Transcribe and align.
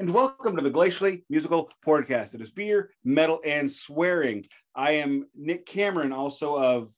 and 0.00 0.14
welcome 0.14 0.54
to 0.54 0.62
the 0.62 0.70
Glacially 0.70 1.24
Musical 1.28 1.68
Pouredcast. 1.84 2.32
It 2.34 2.40
is 2.40 2.50
beer, 2.50 2.90
metal, 3.02 3.40
and 3.44 3.68
swearing. 3.68 4.46
I 4.76 4.92
am 4.92 5.26
Nik 5.34 5.66
Cameron, 5.66 6.12
also 6.12 6.56
of 6.56 6.88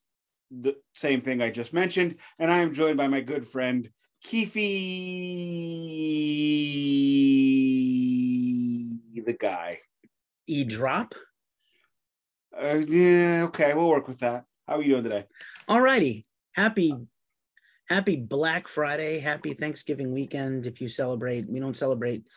the 0.51 0.75
same 0.93 1.21
thing 1.21 1.41
I 1.41 1.49
just 1.49 1.73
mentioned, 1.73 2.17
and 2.37 2.51
I 2.51 2.59
am 2.59 2.75
joined 2.75 2.97
by 2.97 3.07
my 3.07 3.21
good 3.21 3.47
friend 3.47 3.89
Keefe, 4.23 4.53
the 9.25 9.33
guy. 9.39 9.79
E 10.45 10.63
drop. 10.63 11.15
Uh, 12.55 12.83
yeah, 12.87 13.43
okay, 13.45 13.73
we'll 13.73 13.89
work 13.89 14.07
with 14.07 14.19
that. 14.19 14.45
How 14.67 14.75
are 14.75 14.81
you 14.83 14.89
doing 14.89 15.03
today? 15.03 15.25
All 15.67 15.81
righty. 15.81 16.27
Happy 16.51 16.93
happy 17.89 18.15
Black 18.15 18.67
Friday. 18.67 19.19
Happy 19.19 19.53
Thanksgiving 19.53 20.13
weekend 20.13 20.67
if 20.67 20.79
you 20.79 20.87
celebrate. 20.87 21.49
We 21.49 21.59
don't 21.59 21.75
celebrate 21.75 22.27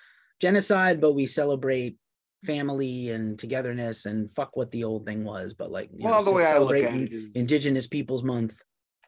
genocide, 0.41 1.01
but 1.01 1.13
we 1.13 1.27
celebrate 1.27 1.97
family 2.45 3.11
and 3.11 3.39
togetherness 3.39 4.07
and 4.07 4.31
fuck 4.33 4.57
what 4.57 4.71
the 4.71 4.85
old 4.85 5.07
thing 5.07 5.25
was. 5.25 5.55
But 5.55 5.71
like, 5.71 5.91
well, 5.93 6.19
know, 6.19 6.25
the 6.25 6.33
way 6.33 6.47
I 6.47 6.59
look 6.59 6.77
at 6.77 6.95
it 6.95 7.13
is, 7.13 7.33
Indigenous 7.35 7.87
Peoples 7.87 8.23
Month. 8.23 8.61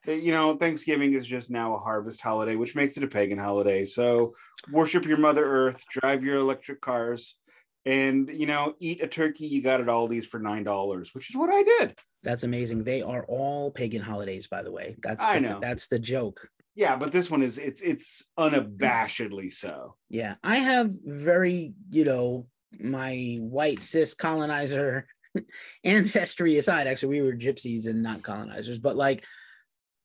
Uh, 0.08 0.12
you 0.12 0.32
know, 0.32 0.56
Thanksgiving 0.56 1.14
is 1.14 1.26
just 1.26 1.50
now 1.50 1.74
a 1.74 1.78
harvest 1.78 2.20
holiday, 2.20 2.56
which 2.56 2.74
makes 2.74 2.96
it 2.96 3.04
a 3.04 3.08
pagan 3.08 3.38
holiday. 3.38 3.84
So 3.84 4.34
worship 4.70 5.04
your 5.04 5.18
Mother 5.18 5.44
Earth, 5.44 5.82
drive 5.90 6.24
your 6.24 6.36
electric 6.36 6.80
cars, 6.80 7.36
and 7.84 8.28
you 8.32 8.46
know, 8.46 8.74
eat 8.80 9.02
a 9.02 9.06
turkey 9.06 9.46
you 9.46 9.62
got 9.62 9.80
at 9.80 9.86
Aldi's 9.86 10.26
for 10.26 10.38
nine 10.38 10.64
dollars, 10.64 11.10
which 11.14 11.30
is 11.30 11.36
what 11.36 11.50
I 11.50 11.62
did. 11.62 11.98
That's 12.22 12.42
amazing. 12.42 12.82
They 12.82 13.02
are 13.02 13.24
all 13.28 13.70
pagan 13.70 14.02
holidays, 14.02 14.48
by 14.48 14.62
the 14.62 14.72
way. 14.72 14.96
That's 15.02 15.22
I 15.22 15.34
the, 15.34 15.48
know. 15.48 15.58
That's 15.60 15.86
the 15.86 15.98
joke. 15.98 16.48
Yeah, 16.76 16.94
but 16.96 17.10
this 17.10 17.30
one 17.30 17.42
is 17.42 17.56
it's 17.56 17.80
it's 17.80 18.22
unabashedly 18.38 19.50
so. 19.50 19.96
Yeah, 20.10 20.34
I 20.44 20.56
have 20.56 20.92
very 21.02 21.72
you 21.90 22.04
know 22.04 22.46
my 22.78 23.38
white 23.40 23.80
cis 23.80 24.12
colonizer 24.12 25.08
ancestry 25.84 26.58
aside. 26.58 26.86
Actually, 26.86 27.20
we 27.20 27.22
were 27.22 27.32
gypsies 27.32 27.86
and 27.86 28.02
not 28.02 28.22
colonizers, 28.22 28.78
but 28.78 28.94
like 28.94 29.24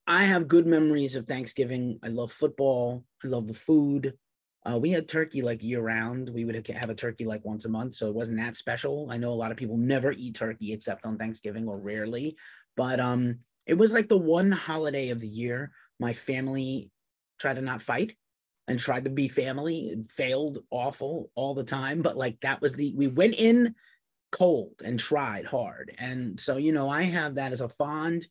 I 0.06 0.24
have 0.24 0.48
good 0.48 0.66
memories 0.66 1.14
of 1.14 1.26
Thanksgiving. 1.26 1.98
I 2.02 2.08
love 2.08 2.32
football. 2.32 3.04
I 3.22 3.28
love 3.28 3.48
the 3.48 3.54
food. 3.54 4.14
Uh, 4.64 4.78
we 4.78 4.90
had 4.90 5.08
turkey 5.08 5.42
like 5.42 5.62
year 5.62 5.82
round. 5.82 6.30
We 6.30 6.46
would 6.46 6.66
have 6.66 6.88
a 6.88 6.94
turkey 6.94 7.26
like 7.26 7.44
once 7.44 7.66
a 7.66 7.68
month, 7.68 7.94
so 7.94 8.06
it 8.06 8.14
wasn't 8.14 8.38
that 8.38 8.56
special. 8.56 9.08
I 9.10 9.18
know 9.18 9.32
a 9.32 9.34
lot 9.34 9.50
of 9.50 9.58
people 9.58 9.76
never 9.76 10.12
eat 10.12 10.36
turkey 10.36 10.72
except 10.72 11.04
on 11.04 11.18
Thanksgiving 11.18 11.68
or 11.68 11.78
rarely, 11.78 12.36
but 12.76 12.98
um, 12.98 13.40
it 13.66 13.74
was 13.74 13.92
like 13.92 14.08
the 14.08 14.16
one 14.16 14.50
holiday 14.50 15.10
of 15.10 15.20
the 15.20 15.28
year 15.28 15.72
my 16.02 16.12
family 16.12 16.90
tried 17.38 17.54
to 17.54 17.62
not 17.62 17.80
fight 17.80 18.16
and 18.68 18.78
tried 18.78 19.04
to 19.04 19.10
be 19.10 19.28
family. 19.28 19.88
It 19.88 20.08
failed 20.08 20.58
awful 20.70 21.30
all 21.34 21.54
the 21.54 21.64
time, 21.64 22.02
but 22.02 22.16
like 22.16 22.38
that 22.42 22.60
was 22.60 22.74
the 22.74 22.92
we 22.96 23.06
went 23.06 23.34
in 23.34 23.74
cold 24.32 24.74
and 24.84 24.98
tried 24.98 25.46
hard, 25.46 25.94
and 25.98 26.38
so 26.38 26.56
you 26.56 26.72
know 26.72 26.90
I 26.90 27.02
have 27.02 27.36
that 27.36 27.52
as 27.52 27.60
a 27.60 27.68
fond 27.68 28.26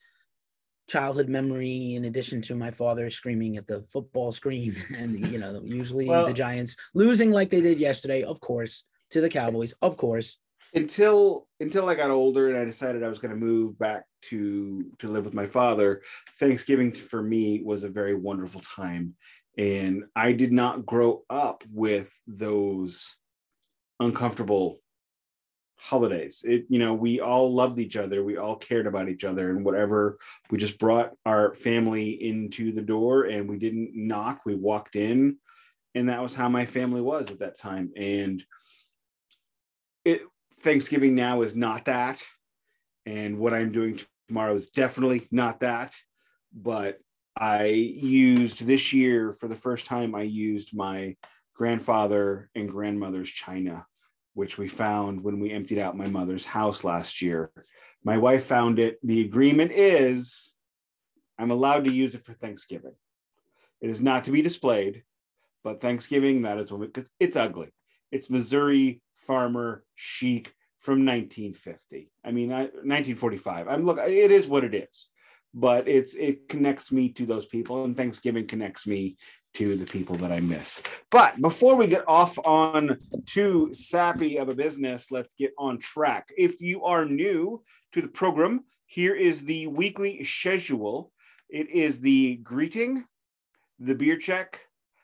childhood 0.89 1.29
memory 1.29 1.95
in 1.95 2.03
addition 2.03 2.41
to 2.41 2.53
my 2.53 2.69
father 2.69 3.09
screaming 3.09 3.55
at 3.55 3.65
the 3.65 3.81
football 3.83 4.29
screen 4.29 4.75
and 4.97 5.25
you 5.27 5.37
know 5.37 5.61
usually 5.63 6.07
well, 6.07 6.25
the 6.25 6.33
giants 6.33 6.75
losing 6.93 7.31
like 7.31 7.49
they 7.49 7.61
did 7.61 7.79
yesterday 7.79 8.23
of 8.23 8.41
course 8.41 8.83
to 9.09 9.21
the 9.21 9.29
cowboys 9.29 9.73
of 9.81 9.95
course 9.95 10.37
until 10.73 11.47
until 11.59 11.89
I 11.89 11.95
got 11.95 12.11
older 12.11 12.49
and 12.49 12.57
I 12.57 12.65
decided 12.65 13.03
I 13.03 13.09
was 13.09 13.19
going 13.19 13.33
to 13.33 13.39
move 13.39 13.77
back 13.77 14.03
to 14.23 14.85
to 14.99 15.09
live 15.09 15.25
with 15.25 15.33
my 15.33 15.45
father, 15.45 16.01
Thanksgiving 16.39 16.91
for 16.91 17.21
me 17.21 17.61
was 17.63 17.83
a 17.83 17.89
very 17.89 18.15
wonderful 18.15 18.61
time, 18.61 19.15
and 19.57 20.03
I 20.15 20.31
did 20.31 20.51
not 20.51 20.85
grow 20.85 21.23
up 21.29 21.63
with 21.71 22.11
those 22.27 23.15
uncomfortable 23.99 24.79
holidays. 25.77 26.43
It 26.47 26.65
you 26.69 26.79
know 26.79 26.93
we 26.93 27.19
all 27.19 27.53
loved 27.53 27.79
each 27.79 27.97
other, 27.97 28.23
we 28.23 28.37
all 28.37 28.55
cared 28.55 28.87
about 28.87 29.09
each 29.09 29.23
other, 29.23 29.49
and 29.49 29.65
whatever 29.65 30.17
we 30.49 30.57
just 30.57 30.79
brought 30.79 31.11
our 31.25 31.53
family 31.53 32.11
into 32.23 32.71
the 32.71 32.81
door, 32.81 33.23
and 33.23 33.49
we 33.49 33.57
didn't 33.57 33.91
knock, 33.93 34.41
we 34.45 34.55
walked 34.55 34.95
in, 34.95 35.37
and 35.95 36.07
that 36.07 36.21
was 36.21 36.33
how 36.33 36.47
my 36.47 36.65
family 36.65 37.01
was 37.01 37.29
at 37.29 37.39
that 37.39 37.57
time, 37.57 37.91
and 37.97 38.43
it 40.05 40.21
Thanksgiving 40.61 41.15
now 41.15 41.41
is 41.41 41.55
not 41.55 41.85
that. 41.85 42.23
And 43.05 43.37
what 43.37 43.53
I'm 43.53 43.71
doing 43.71 43.99
tomorrow 44.27 44.53
is 44.53 44.69
definitely 44.69 45.27
not 45.31 45.59
that. 45.61 45.95
But 46.53 46.99
I 47.37 47.65
used 47.65 48.65
this 48.65 48.93
year 48.93 49.33
for 49.33 49.47
the 49.47 49.55
first 49.55 49.85
time, 49.85 50.15
I 50.15 50.23
used 50.23 50.75
my 50.75 51.15
grandfather 51.55 52.49
and 52.55 52.69
grandmother's 52.69 53.29
china, 53.29 53.85
which 54.33 54.57
we 54.57 54.67
found 54.67 55.23
when 55.23 55.39
we 55.39 55.51
emptied 55.51 55.79
out 55.79 55.97
my 55.97 56.07
mother's 56.07 56.45
house 56.45 56.83
last 56.83 57.21
year. 57.21 57.51
My 58.03 58.17
wife 58.17 58.45
found 58.45 58.79
it. 58.79 58.99
The 59.03 59.21
agreement 59.21 59.71
is 59.71 60.53
I'm 61.37 61.51
allowed 61.51 61.85
to 61.85 61.93
use 61.93 62.15
it 62.15 62.23
for 62.23 62.33
Thanksgiving. 62.33 62.95
It 63.79 63.89
is 63.89 64.01
not 64.01 64.25
to 64.25 64.31
be 64.31 64.41
displayed, 64.41 65.03
but 65.63 65.81
Thanksgiving, 65.81 66.41
that 66.41 66.59
is 66.59 66.71
when 66.71 66.81
because 66.81 67.09
it's 67.19 67.35
ugly. 67.35 67.73
It's 68.11 68.29
Missouri 68.29 69.01
farmer 69.25 69.83
chic 69.95 70.53
from 70.77 71.05
1950. 71.05 72.11
I 72.25 72.31
mean, 72.31 72.51
I, 72.51 72.63
1945. 72.63 73.67
I'm 73.67 73.85
look. 73.85 73.99
It 73.99 74.31
is 74.31 74.47
what 74.47 74.63
it 74.63 74.73
is, 74.73 75.07
but 75.53 75.87
it's 75.87 76.15
it 76.15 76.49
connects 76.49 76.91
me 76.91 77.09
to 77.09 77.25
those 77.25 77.45
people, 77.45 77.85
and 77.85 77.95
Thanksgiving 77.95 78.47
connects 78.47 78.87
me 78.87 79.17
to 79.53 79.75
the 79.75 79.85
people 79.85 80.15
that 80.15 80.31
I 80.31 80.39
miss. 80.39 80.81
But 81.09 81.39
before 81.41 81.75
we 81.75 81.87
get 81.87 82.07
off 82.07 82.37
on 82.39 82.97
too 83.25 83.73
sappy 83.73 84.37
of 84.37 84.49
a 84.49 84.55
business, 84.55 85.11
let's 85.11 85.33
get 85.33 85.51
on 85.57 85.77
track. 85.77 86.29
If 86.37 86.61
you 86.61 86.83
are 86.83 87.05
new 87.05 87.61
to 87.91 88.01
the 88.01 88.07
program, 88.07 88.63
here 88.85 89.15
is 89.15 89.41
the 89.41 89.67
weekly 89.67 90.23
schedule. 90.23 91.11
It 91.49 91.69
is 91.69 91.99
the 91.99 92.37
greeting, 92.37 93.03
the 93.79 93.93
beer 93.93 94.17
check, 94.17 94.61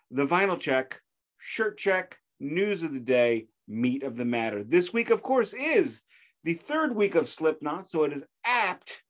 the 0.09 0.25
vinyl 0.25 0.59
check, 0.59 1.01
shirt 1.37 1.77
check, 1.77 2.17
news 2.39 2.83
of 2.83 2.93
the 2.93 2.99
day, 2.99 3.47
meat 3.67 4.03
of 4.03 4.15
the 4.15 4.25
matter. 4.25 4.63
This 4.63 4.93
week, 4.93 5.09
of 5.09 5.21
course, 5.21 5.53
is 5.53 6.01
the 6.43 6.53
third 6.53 6.95
week 6.95 7.15
of 7.15 7.27
Slipknot, 7.27 7.87
so 7.89 8.03
it 8.03 8.13
is 8.13 8.23
apt 8.45 9.01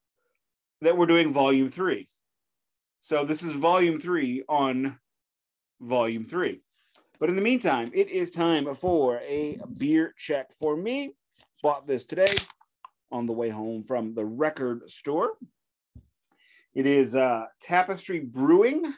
that 0.82 0.98
we're 0.98 1.06
doing 1.06 1.34
volume 1.34 1.70
three. 1.70 2.10
So 3.02 3.24
this 3.24 3.44
is 3.44 3.54
volume 3.54 4.00
three 4.00 4.44
on 4.50 4.98
volume 5.82 6.26
three. 6.26 6.62
But 7.20 7.30
in 7.30 7.36
the 7.36 7.42
meantime, 7.42 7.92
it 7.94 8.10
is 8.10 8.32
time 8.32 8.74
for 8.76 9.18
a 9.20 9.60
beer 9.78 10.14
check 10.18 10.52
for 10.52 10.76
me. 10.76 11.16
Bought 11.64 11.88
this 11.88 12.06
today 12.06 12.34
on 13.12 13.26
the 13.26 13.34
way 13.34 13.50
home 13.50 13.84
from 13.84 14.14
the 14.14 14.26
record 14.26 14.90
store. 14.90 15.32
It 16.76 16.86
is 16.86 17.16
uh, 17.16 17.46
Tapestry 17.62 18.20
Brewing 18.20 18.94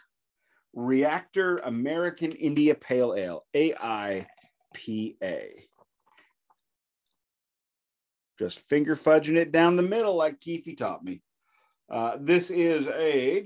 Reactor 0.74 1.58
American 1.58 2.32
India 2.34 2.76
Pale 2.76 3.16
Ale, 3.16 3.46
AI 3.54 4.28
PA. 4.74 5.38
Just 8.38 8.60
finger 8.60 8.96
fudging 8.96 9.36
it 9.36 9.52
down 9.52 9.76
the 9.76 9.84
middle 9.84 10.16
like 10.16 10.40
Keefe 10.40 10.76
taught 10.78 11.04
me. 11.04 11.22
Uh, 11.90 12.18
this 12.20 12.52
is 12.52 12.88
a 12.88 13.44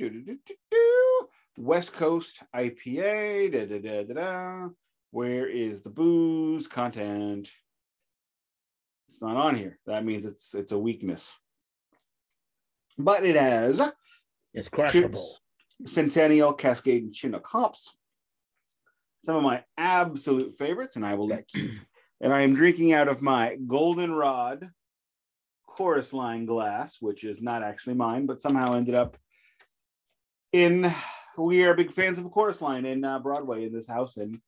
West 1.57 1.93
Coast 1.93 2.43
IPA. 2.55 3.51
Da, 3.51 3.65
da, 3.65 3.79
da, 3.79 4.03
da, 4.03 4.13
da. 4.13 4.69
Where 5.11 5.47
is 5.47 5.81
the 5.81 5.89
booze 5.89 6.67
content? 6.67 7.49
It's 9.09 9.21
not 9.21 9.37
on 9.37 9.55
here. 9.55 9.79
That 9.85 10.05
means 10.05 10.25
it's 10.25 10.53
it's 10.53 10.71
a 10.71 10.77
weakness. 10.77 11.33
But 12.97 13.23
it 13.23 13.35
has 13.35 13.91
it's 14.53 14.69
crushable. 14.69 15.37
Centennial 15.85 16.53
Cascade 16.53 17.03
and 17.03 17.15
Chinook 17.15 17.47
hops, 17.47 17.95
some 19.23 19.37
of 19.37 19.43
my 19.43 19.63
absolute 19.77 20.53
favorites, 20.53 20.97
and 20.97 21.05
I 21.05 21.15
will 21.15 21.27
let 21.27 21.45
you. 21.53 21.71
and 22.21 22.33
I 22.33 22.41
am 22.41 22.55
drinking 22.55 22.93
out 22.93 23.07
of 23.07 23.21
my 23.21 23.57
Goldenrod 23.67 24.69
chorus 25.65 26.13
line 26.13 26.45
glass, 26.45 26.97
which 26.99 27.23
is 27.23 27.41
not 27.41 27.63
actually 27.63 27.95
mine, 27.95 28.25
but 28.25 28.41
somehow 28.41 28.73
ended 28.73 28.95
up 28.95 29.17
in. 30.51 30.93
We 31.37 31.63
are 31.63 31.73
big 31.73 31.91
fans 31.91 32.19
of 32.19 32.29
chorus 32.29 32.61
line 32.61 32.85
in 32.85 33.03
uh, 33.03 33.17
Broadway 33.19 33.65
in 33.65 33.73
this 33.73 33.87
house, 33.87 34.17
and 34.17 34.39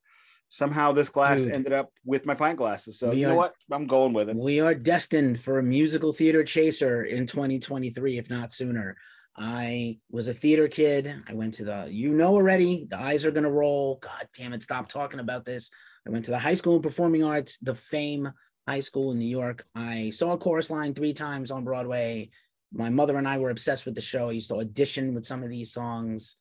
somehow 0.50 0.92
this 0.92 1.10
glass 1.10 1.44
Dude, 1.44 1.54
ended 1.54 1.74
up 1.74 1.90
with 2.04 2.26
my 2.26 2.36
pint 2.36 2.58
glasses. 2.58 3.00
So 3.00 3.12
you 3.12 3.28
are, 3.28 3.30
know 3.30 3.36
what? 3.36 3.54
I'm 3.72 3.88
going 3.88 4.14
with 4.14 4.30
it. 4.30 4.36
We 4.36 4.60
are 4.60 4.76
destined 4.76 5.40
for 5.40 5.58
a 5.58 5.64
musical 5.64 6.14
theater 6.14 6.44
chaser 6.44 7.04
in 7.04 7.26
2023, 7.26 8.20
if 8.20 8.30
not 8.30 8.54
sooner. 8.54 8.98
I 9.38 9.98
was 10.10 10.28
a 10.28 10.34
theater 10.34 10.68
kid. 10.68 11.14
I 11.28 11.34
went 11.34 11.56
to 11.56 11.66
the, 11.66 11.88
you 11.90 12.14
know 12.14 12.36
already, 12.36 12.86
the 12.90 13.00
eyes 13.00 13.26
are 13.26 13.32
going 13.32 13.44
to 13.44 13.52
roll. 13.52 14.00
God 14.02 14.28
damn 14.36 14.54
it, 14.54 14.64
stop 14.64 14.88
talking 14.88 15.20
about 15.20 15.46
this. 15.46 15.70
I 16.08 16.12
went 16.12 16.26
to 16.26 16.32
the 16.32 16.40
High 16.40 16.54
School 16.54 16.78
of 16.78 16.84
Performing 16.84 17.24
Arts, 17.24 17.58
the 17.58 17.76
Fame 17.76 18.32
High 18.68 18.80
School 18.80 19.12
in 19.12 19.20
New 19.20 19.28
York. 19.28 19.66
I 19.76 20.12
saw 20.12 20.34
a 20.34 20.38
chorus 20.38 20.70
line 20.70 20.94
three 20.94 21.14
times 21.14 21.52
on 21.52 21.66
Broadway. 21.66 22.30
My 22.74 22.90
mother 22.90 23.18
and 23.18 23.28
I 23.28 23.38
were 23.38 23.50
obsessed 23.50 23.86
with 23.86 23.96
the 23.96 24.02
show. 24.02 24.30
I 24.30 24.34
used 24.34 24.50
to 24.50 24.58
audition 24.58 25.14
with 25.14 25.26
some 25.26 25.44
of 25.44 25.50
these 25.50 25.74
songs. 25.74 26.38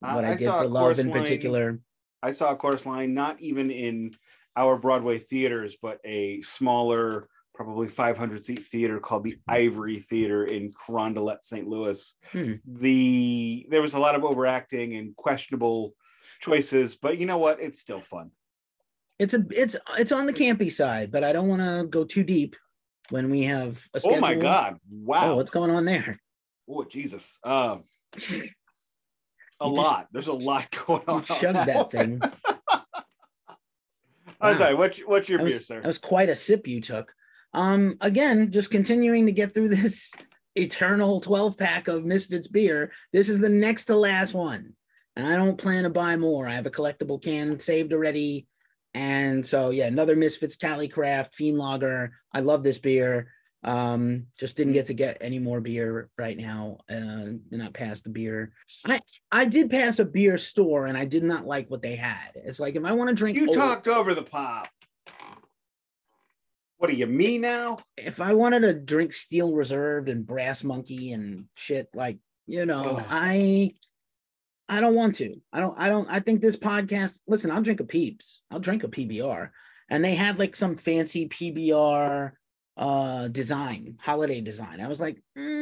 What 0.00 0.24
I, 0.24 0.32
I 0.32 0.36
did 0.36 0.48
for 0.48 0.66
Love 0.66 0.98
in 0.98 1.12
particular. 1.12 1.80
I 2.22 2.32
saw 2.32 2.52
a 2.52 2.56
chorus 2.56 2.86
line 2.86 3.14
not 3.14 3.40
even 3.40 3.70
in 3.70 4.12
our 4.56 4.76
Broadway 4.76 5.18
theaters, 5.18 5.76
but 5.80 6.00
a 6.04 6.40
smaller, 6.40 7.28
probably 7.64 7.88
500 7.88 8.44
seat 8.44 8.60
theater 8.66 8.98
called 8.98 9.24
the 9.24 9.36
Ivory 9.48 9.98
Theater 9.98 10.44
in 10.44 10.70
Carondelet, 10.72 11.42
St. 11.42 11.66
Louis. 11.66 12.14
Hmm. 12.32 12.54
The 12.66 13.66
there 13.70 13.82
was 13.82 13.94
a 13.94 13.98
lot 13.98 14.14
of 14.14 14.24
overacting 14.24 14.96
and 14.96 15.14
questionable 15.16 15.94
choices, 16.40 16.96
but 16.96 17.18
you 17.18 17.26
know 17.26 17.38
what? 17.38 17.60
It's 17.60 17.80
still 17.80 18.00
fun. 18.00 18.30
It's 19.18 19.34
a 19.34 19.44
it's 19.50 19.76
it's 19.98 20.12
on 20.12 20.26
the 20.26 20.32
campy 20.32 20.70
side, 20.70 21.10
but 21.12 21.22
I 21.24 21.32
don't 21.32 21.48
want 21.48 21.62
to 21.62 21.86
go 21.88 22.04
too 22.04 22.24
deep 22.24 22.56
when 23.10 23.30
we 23.30 23.42
have 23.44 23.84
a 23.94 24.00
Oh 24.04 24.18
my 24.20 24.28
schedule. 24.28 24.42
God! 24.42 24.74
Oh, 24.74 24.78
Wow! 24.90 25.36
what's 25.36 25.50
going 25.50 25.70
on 25.70 25.84
there? 25.84 26.16
Oh, 26.68 26.84
Jesus! 26.84 27.38
Um, 27.44 27.84
a 28.16 28.18
You 28.18 28.40
just- 28.42 28.50
lot. 29.60 30.08
There's 30.12 30.26
a 30.28 30.32
lot 30.32 30.68
going 30.86 31.02
on. 31.06 31.24
now. 31.42 31.64
that 31.64 31.90
thing. 31.90 32.20
I'm 34.40 34.54
Wow. 34.54 34.58
sorry. 34.58 34.74
What's 34.74 34.98
what's 35.00 35.28
your 35.28 35.38
That 35.38 35.44
beer, 35.46 35.60
sir? 35.60 35.80
that 35.80 35.86
was 35.86 35.98
quite 35.98 36.28
a 36.28 36.34
sip 36.34 36.66
you 36.66 36.80
took. 36.80 37.14
Um, 37.54 37.96
again, 38.00 38.50
just 38.50 38.70
continuing 38.70 39.26
to 39.26 39.32
get 39.32 39.54
through 39.54 39.68
this 39.76 40.12
eternal 40.54 41.20
12 41.20 41.56
pack 41.56 41.88
of 41.88 42.04
Misfits 42.04 42.48
beer. 42.48 42.92
This 43.12 43.28
is 43.28 43.40
the 43.40 43.48
next 43.48 43.84
to 43.86 43.96
last 43.96 44.34
one. 44.34 44.74
And 45.16 45.26
I 45.26 45.36
don't 45.36 45.58
plan 45.58 45.84
to 45.84 45.90
buy 45.90 46.16
more. 46.16 46.48
I 46.48 46.54
have 46.54 46.66
a 46.66 46.70
collectible 46.70 47.22
can 47.22 47.58
saved 47.60 47.92
already. 47.92 48.46
And 48.94 49.44
so, 49.44 49.70
yeah, 49.70 49.86
another 49.86 50.16
Misfits 50.16 50.56
CaliCraft 50.56 51.34
Fiend 51.34 51.58
Lager. 51.58 52.12
I 52.32 52.40
love 52.40 52.62
this 52.62 52.78
beer. 52.78 53.30
Um, 53.64 54.26
just 54.38 54.56
didn't 54.56 54.72
get 54.72 54.86
to 54.86 54.94
get 54.94 55.18
any 55.20 55.38
more 55.38 55.60
beer 55.60 56.10
right 56.18 56.36
now. 56.36 56.78
Uh, 56.90 57.36
not 57.50 57.72
past 57.74 58.04
the 58.04 58.10
beer. 58.10 58.52
I 58.86 58.98
I 59.30 59.44
did 59.44 59.70
pass 59.70 59.98
a 60.00 60.04
beer 60.04 60.36
store 60.36 60.86
and 60.86 60.98
I 60.98 61.04
did 61.04 61.22
not 61.22 61.46
like 61.46 61.70
what 61.70 61.80
they 61.80 61.94
had. 61.94 62.32
It's 62.34 62.58
like 62.58 62.74
if 62.74 62.84
I 62.84 62.92
want 62.92 63.10
to 63.10 63.14
drink 63.14 63.36
You 63.38 63.46
old- 63.46 63.56
talked 63.56 63.86
over 63.88 64.14
the 64.14 64.22
pop. 64.22 64.68
What 66.82 66.90
do 66.90 66.96
you, 66.96 67.06
mean 67.06 67.42
now? 67.42 67.78
if 67.96 68.20
I 68.20 68.34
wanted 68.34 68.62
to 68.62 68.74
drink 68.74 69.12
Steel 69.12 69.52
Reserve 69.52 70.08
and 70.08 70.26
Brass 70.26 70.64
Monkey 70.64 71.12
and 71.12 71.44
shit, 71.56 71.88
like 71.94 72.18
you 72.48 72.66
know. 72.66 73.00
I 73.08 73.74
I 74.68 74.80
don't 74.80 74.96
want 74.96 75.14
to. 75.16 75.36
I 75.52 75.60
don't. 75.60 75.78
I 75.78 75.88
don't. 75.88 76.10
I 76.10 76.18
think 76.18 76.40
this 76.40 76.56
podcast. 76.56 77.20
Listen, 77.28 77.52
I'll 77.52 77.62
drink 77.62 77.78
a 77.78 77.84
Peeps. 77.84 78.42
I'll 78.50 78.58
drink 78.58 78.82
a 78.82 78.88
PBR, 78.88 79.50
and 79.90 80.04
they 80.04 80.16
had 80.16 80.40
like 80.40 80.56
some 80.56 80.76
fancy 80.76 81.28
PBR 81.28 82.32
uh 82.76 83.28
design, 83.28 83.96
holiday 84.00 84.40
design. 84.40 84.80
I 84.80 84.88
was 84.88 85.00
like, 85.00 85.22
mm, 85.38 85.61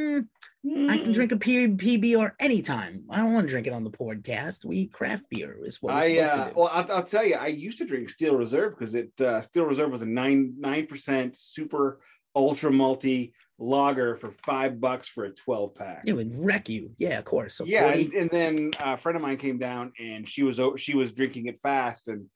I 0.64 0.98
can 0.98 1.12
drink 1.12 1.32
a 1.32 1.38
P- 1.38 1.68
PBR 1.68 2.32
anytime. 2.38 3.04
I 3.08 3.16
don't 3.16 3.32
want 3.32 3.46
to 3.46 3.50
drink 3.50 3.66
it 3.66 3.72
on 3.72 3.82
the 3.82 3.90
podcast. 3.90 4.64
We 4.64 4.78
eat 4.78 4.92
craft 4.92 5.24
beer 5.30 5.56
is 5.64 5.80
what 5.80 5.94
I 5.94 6.18
uh, 6.18 6.50
well, 6.54 6.70
I'll, 6.72 6.92
I'll 6.92 7.02
tell 7.02 7.24
you, 7.24 7.36
I 7.36 7.46
used 7.46 7.78
to 7.78 7.86
drink 7.86 8.10
Steel 8.10 8.36
Reserve 8.36 8.78
because 8.78 8.94
it 8.94 9.10
uh, 9.20 9.40
Steel 9.40 9.64
Reserve 9.64 9.90
was 9.90 10.02
a 10.02 10.06
nine 10.06 10.54
nine 10.58 10.86
percent 10.86 11.36
super 11.38 12.00
ultra 12.36 12.70
multi 12.70 13.32
lager 13.58 14.16
for 14.16 14.30
five 14.44 14.80
bucks 14.80 15.08
for 15.08 15.24
a 15.24 15.30
twelve 15.30 15.74
pack. 15.74 16.02
it 16.06 16.12
would 16.12 16.30
wreck 16.34 16.68
you. 16.68 16.90
Yeah, 16.98 17.18
of 17.18 17.24
course. 17.24 17.54
So 17.54 17.64
yeah, 17.64 17.88
40 17.88 18.04
and, 18.04 18.12
and 18.12 18.30
then 18.30 18.70
a 18.80 18.96
friend 18.98 19.16
of 19.16 19.22
mine 19.22 19.38
came 19.38 19.58
down 19.58 19.92
and 19.98 20.28
she 20.28 20.42
was 20.42 20.60
she 20.76 20.94
was 20.94 21.12
drinking 21.12 21.46
it 21.46 21.58
fast, 21.58 22.08
and 22.08 22.26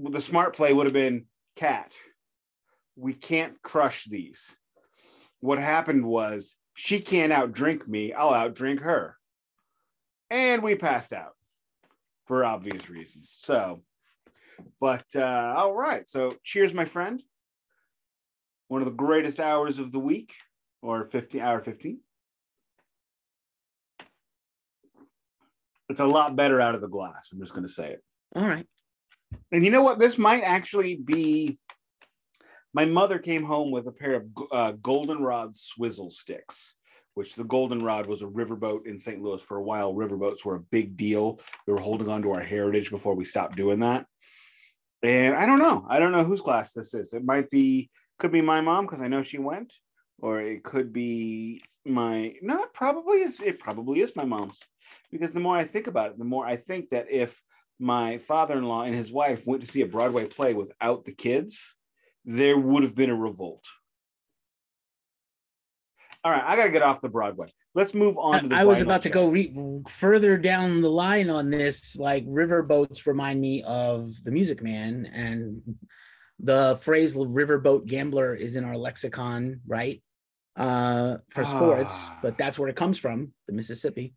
the 0.00 0.20
smart 0.20 0.56
play 0.56 0.72
would 0.72 0.86
have 0.86 0.94
been 0.94 1.26
cat. 1.56 1.94
We 2.96 3.12
can't 3.12 3.60
crush 3.62 4.04
these. 4.04 4.56
What 5.40 5.58
happened 5.58 6.04
was 6.04 6.56
she 6.74 7.00
can't 7.00 7.32
outdrink 7.32 7.86
me. 7.86 8.12
I'll 8.12 8.32
outdrink 8.32 8.80
her, 8.80 9.16
and 10.30 10.62
we 10.62 10.74
passed 10.74 11.12
out 11.12 11.32
for 12.26 12.44
obvious 12.44 12.88
reasons. 12.88 13.34
So, 13.36 13.82
but 14.80 15.04
uh, 15.14 15.54
all 15.56 15.72
right. 15.72 16.08
So, 16.08 16.36
cheers, 16.42 16.72
my 16.74 16.84
friend. 16.84 17.22
One 18.68 18.80
of 18.80 18.86
the 18.86 18.92
greatest 18.92 19.38
hours 19.38 19.78
of 19.78 19.92
the 19.92 19.98
week, 19.98 20.34
or 20.80 21.04
15 21.04 21.40
hour 21.40 21.60
15. 21.60 22.00
It's 25.90 26.00
a 26.00 26.06
lot 26.06 26.36
better 26.36 26.58
out 26.58 26.74
of 26.74 26.80
the 26.80 26.88
glass. 26.88 27.30
I'm 27.32 27.40
just 27.40 27.52
going 27.52 27.66
to 27.66 27.72
say 27.72 27.90
it. 27.90 28.02
All 28.34 28.48
right. 28.48 28.66
And 29.50 29.62
you 29.62 29.70
know 29.70 29.82
what? 29.82 29.98
This 29.98 30.16
might 30.16 30.42
actually 30.42 30.96
be. 30.96 31.58
My 32.74 32.86
mother 32.86 33.18
came 33.18 33.44
home 33.44 33.70
with 33.70 33.86
a 33.86 33.92
pair 33.92 34.14
of 34.14 34.26
uh, 34.50 34.72
goldenrod 34.72 35.54
swizzle 35.54 36.10
sticks, 36.10 36.74
which 37.14 37.34
the 37.34 37.44
goldenrod 37.44 38.06
was 38.06 38.22
a 38.22 38.26
riverboat 38.26 38.86
in 38.86 38.96
St. 38.96 39.20
Louis 39.22 39.42
for 39.42 39.58
a 39.58 39.62
while. 39.62 39.94
Riverboats 39.94 40.44
were 40.44 40.56
a 40.56 40.60
big 40.60 40.96
deal. 40.96 41.38
We 41.66 41.74
were 41.74 41.80
holding 41.80 42.08
on 42.08 42.22
to 42.22 42.32
our 42.32 42.40
heritage 42.42 42.90
before 42.90 43.14
we 43.14 43.26
stopped 43.26 43.56
doing 43.56 43.80
that. 43.80 44.06
And 45.02 45.34
I 45.34 45.44
don't 45.44 45.58
know. 45.58 45.84
I 45.88 45.98
don't 45.98 46.12
know 46.12 46.24
whose 46.24 46.40
glass 46.40 46.72
this 46.72 46.94
is. 46.94 47.12
It 47.12 47.24
might 47.24 47.50
be, 47.50 47.90
could 48.18 48.32
be 48.32 48.40
my 48.40 48.60
mom 48.62 48.86
because 48.86 49.02
I 49.02 49.08
know 49.08 49.22
she 49.22 49.38
went, 49.38 49.74
or 50.18 50.40
it 50.40 50.62
could 50.62 50.92
be 50.92 51.60
my. 51.84 52.34
No, 52.40 52.62
it 52.62 52.72
probably 52.72 53.18
is. 53.18 53.40
It 53.40 53.58
probably 53.58 54.00
is 54.00 54.16
my 54.16 54.24
mom's 54.24 54.60
because 55.10 55.32
the 55.32 55.40
more 55.40 55.56
I 55.56 55.64
think 55.64 55.88
about 55.88 56.12
it, 56.12 56.18
the 56.18 56.24
more 56.24 56.46
I 56.46 56.56
think 56.56 56.90
that 56.90 57.10
if 57.10 57.42
my 57.78 58.16
father-in-law 58.18 58.84
and 58.84 58.94
his 58.94 59.12
wife 59.12 59.42
went 59.44 59.62
to 59.62 59.68
see 59.68 59.82
a 59.82 59.86
Broadway 59.86 60.26
play 60.26 60.54
without 60.54 61.04
the 61.04 61.12
kids, 61.12 61.74
there 62.24 62.56
would 62.58 62.82
have 62.82 62.94
been 62.94 63.10
a 63.10 63.14
revolt. 63.16 63.64
All 66.24 66.30
right, 66.30 66.42
I 66.46 66.54
got 66.56 66.64
to 66.64 66.70
get 66.70 66.82
off 66.82 67.00
the 67.00 67.08
Broadway. 67.08 67.52
Let's 67.74 67.94
move 67.94 68.16
on 68.18 68.42
to 68.42 68.48
the 68.48 68.54
I, 68.54 68.60
I 68.60 68.64
was 68.64 68.80
about 68.80 69.02
to 69.02 69.08
go 69.08 69.28
re- 69.28 69.52
further 69.88 70.36
down 70.36 70.82
the 70.82 70.90
line 70.90 71.30
on 71.30 71.50
this. 71.50 71.96
Like 71.96 72.24
riverboats 72.26 73.06
remind 73.06 73.40
me 73.40 73.62
of 73.64 74.22
the 74.22 74.30
Music 74.30 74.62
Man, 74.62 75.06
and 75.12 75.62
the 76.38 76.78
phrase 76.82 77.14
"riverboat 77.14 77.86
gambler" 77.86 78.34
is 78.34 78.54
in 78.56 78.64
our 78.64 78.76
lexicon, 78.76 79.60
right? 79.66 80.02
Uh, 80.54 81.16
for 81.30 81.44
sports, 81.44 81.92
Ah. 81.94 82.18
but 82.22 82.36
that's 82.36 82.58
where 82.58 82.68
it 82.68 82.76
comes 82.76 82.98
from, 82.98 83.32
the 83.48 83.54
Mississippi. 83.54 84.14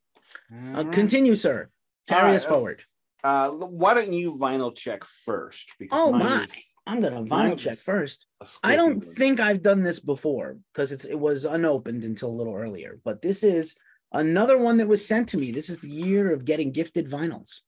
Uh, 0.53 0.83
right. 0.83 0.91
Continue, 0.91 1.35
sir. 1.37 1.69
Carry 2.09 2.23
right, 2.31 2.35
us 2.35 2.45
uh, 2.45 2.49
forward. 2.49 2.83
Uh, 3.23 3.49
why 3.51 3.93
don't 3.93 4.11
you 4.11 4.37
vinyl 4.37 4.75
check 4.75 5.05
first? 5.05 5.71
Because 5.79 5.97
Oh, 5.99 6.11
mine 6.11 6.19
my. 6.19 6.43
is 6.43 6.51
I'm 6.87 7.01
gonna 7.01 7.23
vinyl 7.23 7.57
check 7.57 7.77
first. 7.77 8.27
I 8.63 8.75
don't 8.75 9.01
think 9.01 9.39
I've 9.39 9.63
done 9.63 9.81
this 9.81 9.99
before 9.99 10.57
because 10.73 10.91
it's 10.91 11.05
it 11.05 11.19
was 11.19 11.45
unopened 11.45 12.03
until 12.03 12.29
a 12.29 12.37
little 12.37 12.55
earlier. 12.55 12.99
But 13.03 13.21
this 13.21 13.43
is 13.43 13.75
another 14.11 14.57
one 14.57 14.77
that 14.77 14.87
was 14.87 15.05
sent 15.05 15.29
to 15.29 15.37
me. 15.37 15.51
This 15.51 15.69
is 15.69 15.79
the 15.79 15.89
year 15.89 16.31
of 16.31 16.45
getting 16.45 16.71
gifted 16.71 17.09
vinyls. 17.09 17.61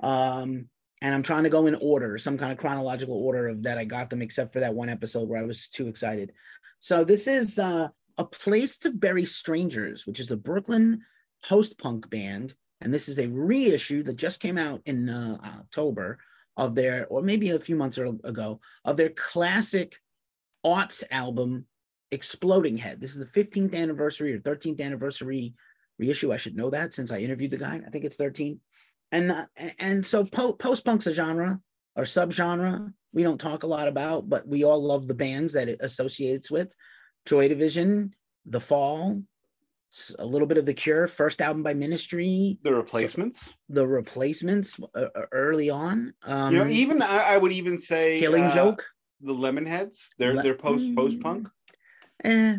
Um, 0.00 0.68
and 1.00 1.14
I'm 1.14 1.22
trying 1.22 1.44
to 1.44 1.50
go 1.50 1.66
in 1.66 1.76
order, 1.76 2.18
some 2.18 2.38
kind 2.38 2.50
of 2.50 2.58
chronological 2.58 3.14
order 3.14 3.48
of 3.48 3.62
that 3.64 3.78
I 3.78 3.84
got 3.84 4.10
them, 4.10 4.22
except 4.22 4.52
for 4.52 4.60
that 4.60 4.74
one 4.74 4.88
episode 4.88 5.28
where 5.28 5.40
I 5.40 5.46
was 5.46 5.68
too 5.68 5.86
excited. 5.86 6.32
So 6.80 7.04
this 7.04 7.26
is 7.26 7.58
uh, 7.58 7.88
a 8.16 8.24
place 8.24 8.78
to 8.78 8.90
bury 8.90 9.24
strangers, 9.24 10.06
which 10.06 10.20
is 10.20 10.30
a 10.30 10.36
Brooklyn 10.36 11.02
post-punk 11.44 12.10
band, 12.10 12.54
and 12.80 12.92
this 12.92 13.08
is 13.08 13.18
a 13.18 13.28
reissue 13.28 14.02
that 14.04 14.16
just 14.16 14.40
came 14.40 14.58
out 14.58 14.80
in 14.86 15.08
uh, 15.08 15.38
October 15.44 16.18
of 16.58 16.74
their, 16.74 17.06
or 17.06 17.22
maybe 17.22 17.50
a 17.50 17.58
few 17.58 17.76
months 17.76 17.96
ago, 17.96 18.60
of 18.84 18.98
their 18.98 19.08
classic 19.08 19.96
aughts 20.66 21.02
album, 21.10 21.64
Exploding 22.10 22.76
Head. 22.76 23.00
This 23.00 23.16
is 23.16 23.18
the 23.18 23.44
15th 23.44 23.74
anniversary 23.74 24.34
or 24.34 24.40
13th 24.40 24.80
anniversary 24.80 25.54
reissue. 25.98 26.32
I 26.32 26.36
should 26.36 26.56
know 26.56 26.68
that 26.70 26.92
since 26.92 27.10
I 27.10 27.20
interviewed 27.20 27.52
the 27.52 27.56
guy. 27.56 27.80
I 27.86 27.90
think 27.90 28.04
it's 28.04 28.16
13. 28.16 28.60
And 29.10 29.32
uh, 29.32 29.46
and 29.78 30.04
so 30.04 30.24
po- 30.24 30.52
post 30.52 30.84
punk's 30.84 31.06
a 31.06 31.14
genre 31.14 31.60
or 31.96 32.04
subgenre 32.04 32.92
we 33.12 33.22
don't 33.22 33.40
talk 33.40 33.62
a 33.62 33.68
lot 33.68 33.88
about, 33.88 34.28
but 34.28 34.46
we 34.46 34.64
all 34.64 34.82
love 34.82 35.08
the 35.08 35.14
bands 35.14 35.52
that 35.54 35.68
it 35.68 35.80
associates 35.80 36.50
with. 36.50 36.68
Joy 37.26 37.48
Division, 37.48 38.14
The 38.46 38.60
Fall, 38.60 39.22
a 40.18 40.24
little 40.26 40.46
bit 40.46 40.58
of 40.58 40.66
The 40.66 40.74
Cure, 40.74 41.06
first 41.06 41.40
album 41.40 41.62
by 41.62 41.74
Ministry, 41.74 42.58
the 42.62 42.74
replacements. 42.74 43.54
The 43.68 43.86
Replacements 43.86 44.78
uh, 44.94 45.06
uh, 45.14 45.22
early 45.32 45.70
on. 45.70 46.12
Um, 46.24 46.52
you 46.54 46.58
know, 46.64 46.70
even 46.70 47.02
I, 47.02 47.34
I 47.34 47.38
would 47.38 47.52
even 47.52 47.78
say 47.78 48.20
Killing 48.20 48.44
uh, 48.44 48.54
Joke. 48.54 48.84
the 49.20 49.32
Lemonheads. 49.32 50.08
They're 50.18 50.34
Le- 50.34 50.42
they're 50.42 50.54
post 50.54 50.94
post 50.94 51.20
punk. 51.20 51.48
eh, 52.24 52.56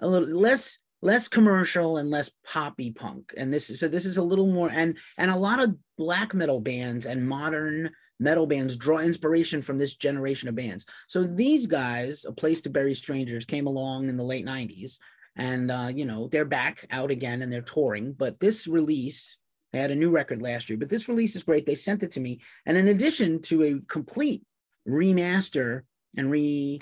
a 0.00 0.06
little 0.06 0.28
less 0.28 0.78
less 1.02 1.28
commercial 1.28 1.98
and 1.98 2.10
less 2.10 2.30
poppy 2.46 2.90
punk 2.90 3.34
and 3.36 3.52
this 3.52 3.68
is 3.68 3.78
so 3.78 3.86
this 3.88 4.06
is 4.06 4.16
a 4.16 4.22
little 4.22 4.46
more 4.46 4.70
and 4.70 4.96
and 5.18 5.30
a 5.30 5.36
lot 5.36 5.62
of 5.62 5.76
black 5.98 6.32
metal 6.32 6.60
bands 6.60 7.04
and 7.04 7.28
modern 7.28 7.90
metal 8.18 8.46
bands 8.46 8.74
draw 8.78 8.98
inspiration 8.98 9.60
from 9.60 9.76
this 9.76 9.96
generation 9.96 10.48
of 10.48 10.54
bands 10.54 10.86
so 11.06 11.22
these 11.22 11.66
guys 11.66 12.24
a 12.26 12.32
place 12.32 12.62
to 12.62 12.70
bury 12.70 12.94
strangers 12.94 13.44
came 13.44 13.66
along 13.66 14.08
in 14.08 14.16
the 14.16 14.24
late 14.24 14.46
90s 14.46 14.96
and 15.36 15.70
uh 15.70 15.90
you 15.92 16.04
know 16.04 16.28
they're 16.28 16.44
back 16.44 16.86
out 16.90 17.10
again 17.10 17.42
and 17.42 17.52
they're 17.52 17.62
touring 17.62 18.12
but 18.12 18.38
this 18.40 18.66
release 18.66 19.36
they 19.72 19.80
had 19.80 19.90
a 19.90 19.96
new 19.96 20.10
record 20.10 20.40
last 20.40 20.68
year 20.68 20.78
but 20.78 20.88
this 20.88 21.08
release 21.08 21.34
is 21.34 21.42
great 21.42 21.66
they 21.66 21.74
sent 21.74 22.02
it 22.02 22.12
to 22.12 22.20
me 22.20 22.40
and 22.66 22.76
in 22.76 22.88
addition 22.88 23.40
to 23.40 23.62
a 23.62 23.80
complete 23.88 24.42
remaster 24.88 25.82
and 26.16 26.30
re 26.30 26.80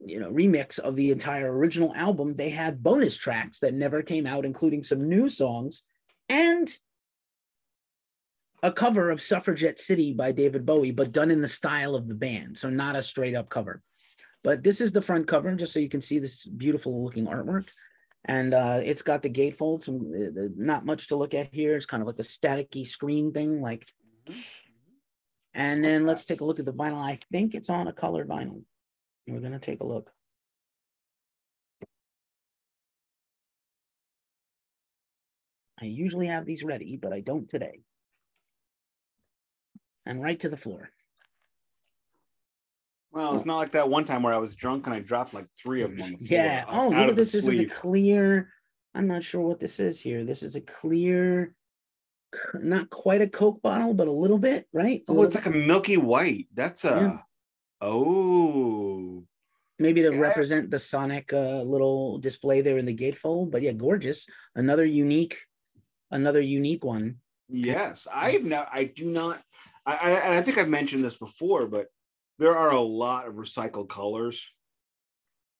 you 0.00 0.20
know 0.20 0.30
remix 0.30 0.78
of 0.78 0.96
the 0.96 1.10
entire 1.10 1.56
original 1.56 1.94
album 1.94 2.34
they 2.34 2.50
had 2.50 2.82
bonus 2.82 3.16
tracks 3.16 3.60
that 3.60 3.74
never 3.74 4.02
came 4.02 4.26
out 4.26 4.44
including 4.44 4.82
some 4.82 5.08
new 5.08 5.28
songs 5.28 5.82
and 6.28 6.76
a 8.62 8.72
cover 8.72 9.10
of 9.10 9.20
Suffragette 9.20 9.78
City 9.78 10.12
by 10.12 10.32
David 10.32 10.66
Bowie, 10.66 10.90
but 10.90 11.12
done 11.12 11.30
in 11.30 11.40
the 11.40 11.48
style 11.48 11.94
of 11.94 12.08
the 12.08 12.14
band. 12.14 12.56
So 12.56 12.70
not 12.70 12.96
a 12.96 13.02
straight 13.02 13.34
up 13.34 13.48
cover. 13.48 13.82
But 14.46 14.62
this 14.62 14.80
is 14.80 14.92
the 14.92 15.02
front 15.02 15.26
cover, 15.26 15.52
just 15.56 15.72
so 15.72 15.80
you 15.80 15.88
can 15.88 16.00
see 16.00 16.20
this 16.20 16.46
beautiful 16.46 17.02
looking 17.02 17.26
artwork. 17.26 17.68
And 18.26 18.54
uh, 18.54 18.80
it's 18.80 19.02
got 19.02 19.22
the 19.22 19.28
gatefold, 19.28 19.82
so 19.82 19.96
uh, 19.96 20.50
not 20.56 20.86
much 20.86 21.08
to 21.08 21.16
look 21.16 21.34
at 21.34 21.52
here. 21.52 21.74
It's 21.74 21.84
kind 21.84 22.00
of 22.00 22.06
like 22.06 22.20
a 22.20 22.22
staticky 22.22 22.86
screen 22.86 23.32
thing, 23.32 23.60
like. 23.60 23.88
And 25.52 25.84
then 25.84 26.06
let's 26.06 26.24
take 26.24 26.42
a 26.42 26.44
look 26.44 26.60
at 26.60 26.64
the 26.64 26.72
vinyl. 26.72 27.02
I 27.02 27.18
think 27.32 27.56
it's 27.56 27.68
on 27.68 27.88
a 27.88 27.92
colored 27.92 28.28
vinyl. 28.28 28.62
We're 29.26 29.40
gonna 29.40 29.58
take 29.58 29.80
a 29.80 29.86
look. 29.86 30.12
I 35.82 35.86
usually 35.86 36.28
have 36.28 36.46
these 36.46 36.62
ready, 36.62 36.96
but 36.96 37.12
I 37.12 37.18
don't 37.18 37.50
today. 37.50 37.80
And 40.04 40.22
right 40.22 40.38
to 40.38 40.48
the 40.48 40.56
floor. 40.56 40.90
Well, 43.16 43.34
it's 43.34 43.46
not 43.46 43.56
like 43.56 43.72
that 43.72 43.88
one 43.88 44.04
time 44.04 44.22
where 44.22 44.34
I 44.34 44.36
was 44.36 44.54
drunk 44.54 44.86
and 44.86 44.94
I 44.94 45.00
dropped 45.00 45.32
like 45.32 45.46
three 45.50 45.80
of 45.80 45.90
them 45.92 46.02
on 46.02 46.12
the 46.12 46.18
floor. 46.18 46.28
Yeah. 46.28 46.64
Oh, 46.68 46.88
look 46.90 47.08
at 47.08 47.16
this. 47.16 47.32
This 47.32 47.46
is 47.46 47.60
a 47.60 47.64
clear. 47.64 48.50
I'm 48.94 49.06
not 49.06 49.24
sure 49.24 49.40
what 49.40 49.58
this 49.58 49.80
is 49.80 49.98
here. 49.98 50.22
This 50.22 50.42
is 50.42 50.54
a 50.54 50.60
clear, 50.60 51.54
not 52.52 52.90
quite 52.90 53.22
a 53.22 53.26
Coke 53.26 53.62
bottle, 53.62 53.94
but 53.94 54.06
a 54.06 54.12
little 54.12 54.36
bit, 54.36 54.68
right? 54.70 55.00
A 55.08 55.12
Oh, 55.12 55.22
it's 55.22 55.34
like 55.34 55.46
a 55.46 55.50
milky 55.50 55.96
white. 55.96 56.48
That's 56.52 56.84
a. 56.84 56.88
Yeah. 56.88 57.18
Oh. 57.80 59.24
maybe 59.78 60.02
to 60.02 60.10
represent 60.10 60.70
the 60.70 60.78
Sonic 60.78 61.32
uh, 61.32 61.62
little 61.62 62.18
display 62.18 62.60
there 62.60 62.76
in 62.76 62.84
the 62.84 62.94
gatefold. 62.94 63.50
But 63.50 63.62
yeah, 63.62 63.72
gorgeous. 63.72 64.26
Another 64.54 64.84
unique, 64.84 65.38
another 66.10 66.42
unique 66.42 66.84
one. 66.84 67.16
Yes, 67.48 68.06
I've 68.12 68.44
not. 68.44 68.68
I 68.70 68.84
do 68.84 69.06
not. 69.06 69.40
I, 69.86 69.94
I 69.94 70.10
and 70.10 70.34
I 70.34 70.42
think 70.42 70.58
I've 70.58 70.68
mentioned 70.68 71.02
this 71.02 71.16
before, 71.16 71.66
but 71.66 71.86
there 72.38 72.56
are 72.56 72.72
a 72.72 72.80
lot 72.80 73.26
of 73.26 73.34
recycled 73.34 73.88
colors. 73.88 74.50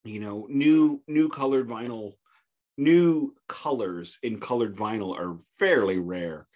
You 0.05 0.21
know, 0.21 0.47
new 0.49 1.03
new 1.09 1.29
colored 1.29 1.69
vinyl, 1.69 2.13
new 2.77 3.35
colors 3.49 4.19
in 4.23 4.39
colored 4.41 4.77
vinyl 4.77 5.19
are 5.19 5.39
fairly 5.59 5.99
rare. 5.99 6.47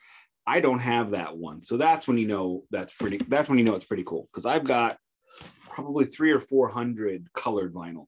I 0.47 0.61
don't 0.61 0.79
have 0.79 1.11
that 1.13 1.37
one, 1.37 1.63
so 1.63 1.77
that's 1.77 2.07
when 2.07 2.17
you 2.17 2.29
know 2.29 2.65
that's 2.71 2.95
pretty. 2.95 3.19
That's 3.29 3.49
when 3.49 3.59
you 3.59 3.65
know 3.65 3.75
it's 3.75 3.85
pretty 3.85 4.05
cool 4.05 4.29
because 4.33 4.47
I've 4.47 4.65
got 4.65 4.99
probably 5.69 6.05
three 6.05 6.31
or 6.31 6.41
four 6.41 6.69
hundred 6.69 7.29
colored 7.35 7.75
vinyl. 7.75 8.07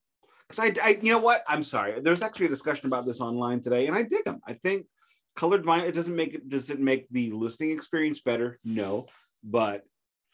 Because 0.49 0.71
I, 0.79 0.87
I, 0.87 0.99
you 1.01 1.11
know 1.11 1.19
what? 1.19 1.43
I'm 1.49 1.63
sorry. 1.63 2.01
There's 2.01 2.23
actually 2.23 2.47
a 2.47 2.51
discussion 2.51 2.87
about 2.87 3.07
this 3.07 3.21
online 3.21 3.61
today, 3.61 3.87
and 3.87 3.97
I 3.97 4.03
dig 4.03 4.25
them. 4.25 4.41
I 4.47 4.55
think 4.55 4.87
colored 5.35 5.65
vinyl 5.65 5.89
it 5.89 5.95
doesn't 5.95 6.17
make 6.17 6.35
it 6.35 6.49
does 6.49 6.71
it 6.71 6.81
make 6.81 7.07
the 7.11 7.31
listening 7.33 7.71
experience 7.71 8.21
better 8.21 8.59
no 8.65 9.07
but 9.43 9.83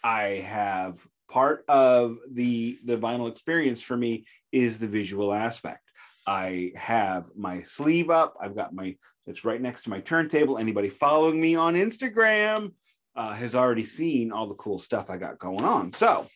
i 0.02 0.44
have 0.46 0.98
part 1.28 1.64
of 1.68 2.18
the 2.30 2.78
the 2.84 2.96
vinyl 2.96 3.30
experience 3.30 3.82
for 3.82 3.96
me 3.96 4.24
is 4.52 4.78
the 4.78 4.88
visual 4.88 5.32
aspect. 5.32 5.90
I 6.26 6.72
have 6.76 7.30
my 7.36 7.62
sleeve 7.62 8.10
up. 8.10 8.34
I've 8.40 8.56
got 8.56 8.74
my 8.74 8.96
it's 9.26 9.44
right 9.44 9.60
next 9.60 9.82
to 9.84 9.90
my 9.90 10.00
turntable. 10.00 10.58
Anybody 10.58 10.88
following 10.88 11.40
me 11.40 11.54
on 11.54 11.74
instagram 11.74 12.72
uh, 13.16 13.32
has 13.32 13.54
already 13.54 13.84
seen 13.84 14.32
all 14.32 14.46
the 14.46 14.54
cool 14.54 14.78
stuff 14.78 15.10
i 15.10 15.16
got 15.16 15.38
going 15.38 15.64
on. 15.64 15.92
So 15.92 16.26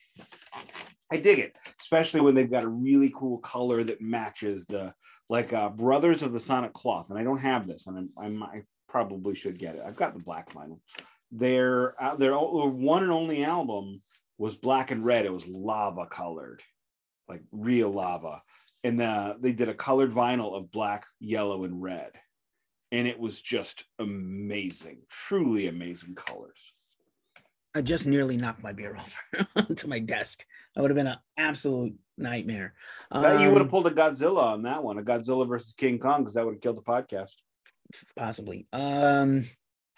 i 1.11 1.17
dig 1.17 1.39
it 1.39 1.55
especially 1.93 2.23
when 2.23 2.35
they've 2.35 2.51
got 2.51 2.65
a 2.65 2.69
really 2.69 3.13
cool 3.15 3.37
color 3.39 3.85
that 3.85 4.01
matches 4.01 4.65
the 4.65 4.95
like 5.29 5.53
uh, 5.53 5.69
Brothers 5.69 6.23
of 6.23 6.33
the 6.33 6.41
Sonic 6.41 6.73
Cloth, 6.73 7.11
and 7.11 7.19
I 7.19 7.23
don't 7.23 7.39
have 7.39 7.67
this, 7.67 7.87
and 7.87 7.99
I'm, 7.99 8.11
I'm 8.19 8.43
I 8.43 8.63
probably 8.89 9.35
should 9.35 9.59
get 9.59 9.75
it. 9.75 9.83
I've 9.87 9.97
got 9.97 10.15
the 10.15 10.23
black 10.23 10.51
vinyl. 10.53 10.79
Their 11.31 12.01
uh, 12.03 12.17
their 12.17 12.37
one 12.37 13.03
and 13.03 13.13
only 13.13 13.45
album 13.45 14.03
was 14.43 14.57
black 14.57 14.91
and 14.91 15.05
red. 15.05 15.25
It 15.25 15.33
was 15.33 15.47
lava 15.47 16.07
colored, 16.07 16.63
like 17.29 17.43
real 17.53 17.91
lava, 17.93 18.43
and 18.83 18.99
the, 18.99 19.37
they 19.39 19.53
did 19.53 19.69
a 19.69 19.75
colored 19.75 20.11
vinyl 20.11 20.57
of 20.57 20.73
black, 20.73 21.07
yellow, 21.21 21.63
and 21.63 21.81
red, 21.81 22.11
and 22.91 23.07
it 23.07 23.21
was 23.21 23.41
just 23.41 23.85
amazing, 24.01 24.99
truly 25.09 25.69
amazing 25.69 26.17
colors. 26.17 26.73
I 27.73 27.83
just 27.83 28.05
nearly 28.05 28.37
knocked 28.37 28.65
my 28.65 28.73
beer 28.73 28.99
over 29.37 29.47
onto 29.55 29.87
my 29.87 30.01
desk. 30.01 30.45
That 30.75 30.83
would 30.83 30.91
have 30.91 30.97
been 30.97 31.07
an 31.07 31.19
absolute 31.37 31.95
nightmare. 32.19 32.75
That 33.13 33.41
you 33.41 33.47
would 33.51 33.59
have 33.59 33.67
Um, 33.67 33.69
pulled 33.71 33.87
a 33.87 33.91
Godzilla 33.93 34.43
on 34.45 34.63
that 34.65 34.83
one, 34.83 34.99
a 34.99 35.03
Godzilla 35.03 35.49
versus 35.49 35.73
King 35.73 36.01
Kong, 36.01 36.19
because 36.23 36.35
that 36.35 36.45
would 36.45 36.55
have 36.55 36.61
killed 36.61 36.79
the 36.79 36.83
podcast. 36.83 37.35
possibly. 38.17 38.67
Um, 38.73 39.45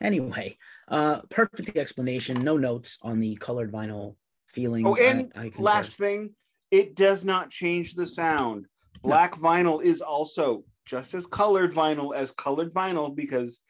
anyway, 0.03 0.59
uh, 0.89 1.21
perfect 1.31 1.79
explanation. 1.79 2.45
No 2.45 2.59
notes 2.59 2.99
on 3.01 3.21
the 3.21 3.37
colored 3.37 3.73
vinyl 3.73 4.17
feelings. 4.54 4.88
Oh, 4.88 4.96
and 4.96 5.32
I, 5.34 5.46
I 5.46 5.52
last 5.58 5.92
thing, 5.92 6.34
it 6.70 6.94
does 6.94 7.25
not 7.25 7.50
change 7.50 7.94
the 7.94 8.06
sound. 8.06 8.66
Black 9.02 9.34
vinyl 9.34 9.82
is 9.82 10.00
also 10.00 10.64
just 10.87 11.14
as 11.14 11.26
colored 11.26 11.73
vinyl 11.73 12.14
as 12.14 12.30
colored 12.30 12.73
vinyl 12.73 13.14
because 13.14 13.61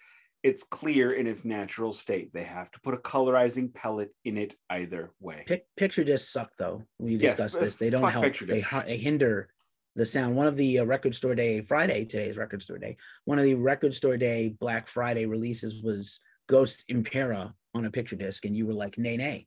it's 0.42 0.62
clear 0.62 1.12
in 1.12 1.26
its 1.26 1.44
natural 1.44 1.92
state. 1.92 2.32
They 2.32 2.44
have 2.44 2.70
to 2.72 2.80
put 2.80 2.94
a 2.94 2.98
colorizing 2.98 3.72
pellet 3.74 4.14
in 4.24 4.36
it 4.36 4.54
either 4.70 5.10
way. 5.18 5.42
Pic- 5.46 5.66
picture 5.76 6.04
discs 6.04 6.30
suck 6.30 6.50
though. 6.58 6.82
We 6.98 7.16
discussed 7.16 7.56
uh, 7.56 7.60
this. 7.60 7.76
They 7.76 7.90
don't 7.90 8.08
help. 8.10 8.36
They, 8.38 8.62
they 8.86 8.96
hinder 8.98 9.48
the 9.96 10.04
sound. 10.04 10.36
One 10.36 10.46
of 10.46 10.56
the 10.56 10.80
uh, 10.80 10.84
record 10.84 11.14
store 11.14 11.34
day 11.34 11.62
Friday 11.62 12.04
today's 12.04 12.36
record 12.36 12.62
store 12.62 12.78
day. 12.78 12.96
One 13.24 13.38
of 13.38 13.44
the 13.44 13.54
record 13.54 13.94
store 13.94 14.16
day 14.16 14.54
Black 14.60 14.86
Friday 14.86 15.24
releases 15.26 15.82
was 15.82 16.20
Ghost 16.46 16.84
Impera 16.88 17.54
on 17.74 17.86
a 17.86 17.90
picture 17.90 18.16
disc, 18.16 18.44
and 18.44 18.56
you 18.56 18.66
were 18.66 18.74
like, 18.74 18.98
nay, 18.98 19.16
nay. 19.16 19.46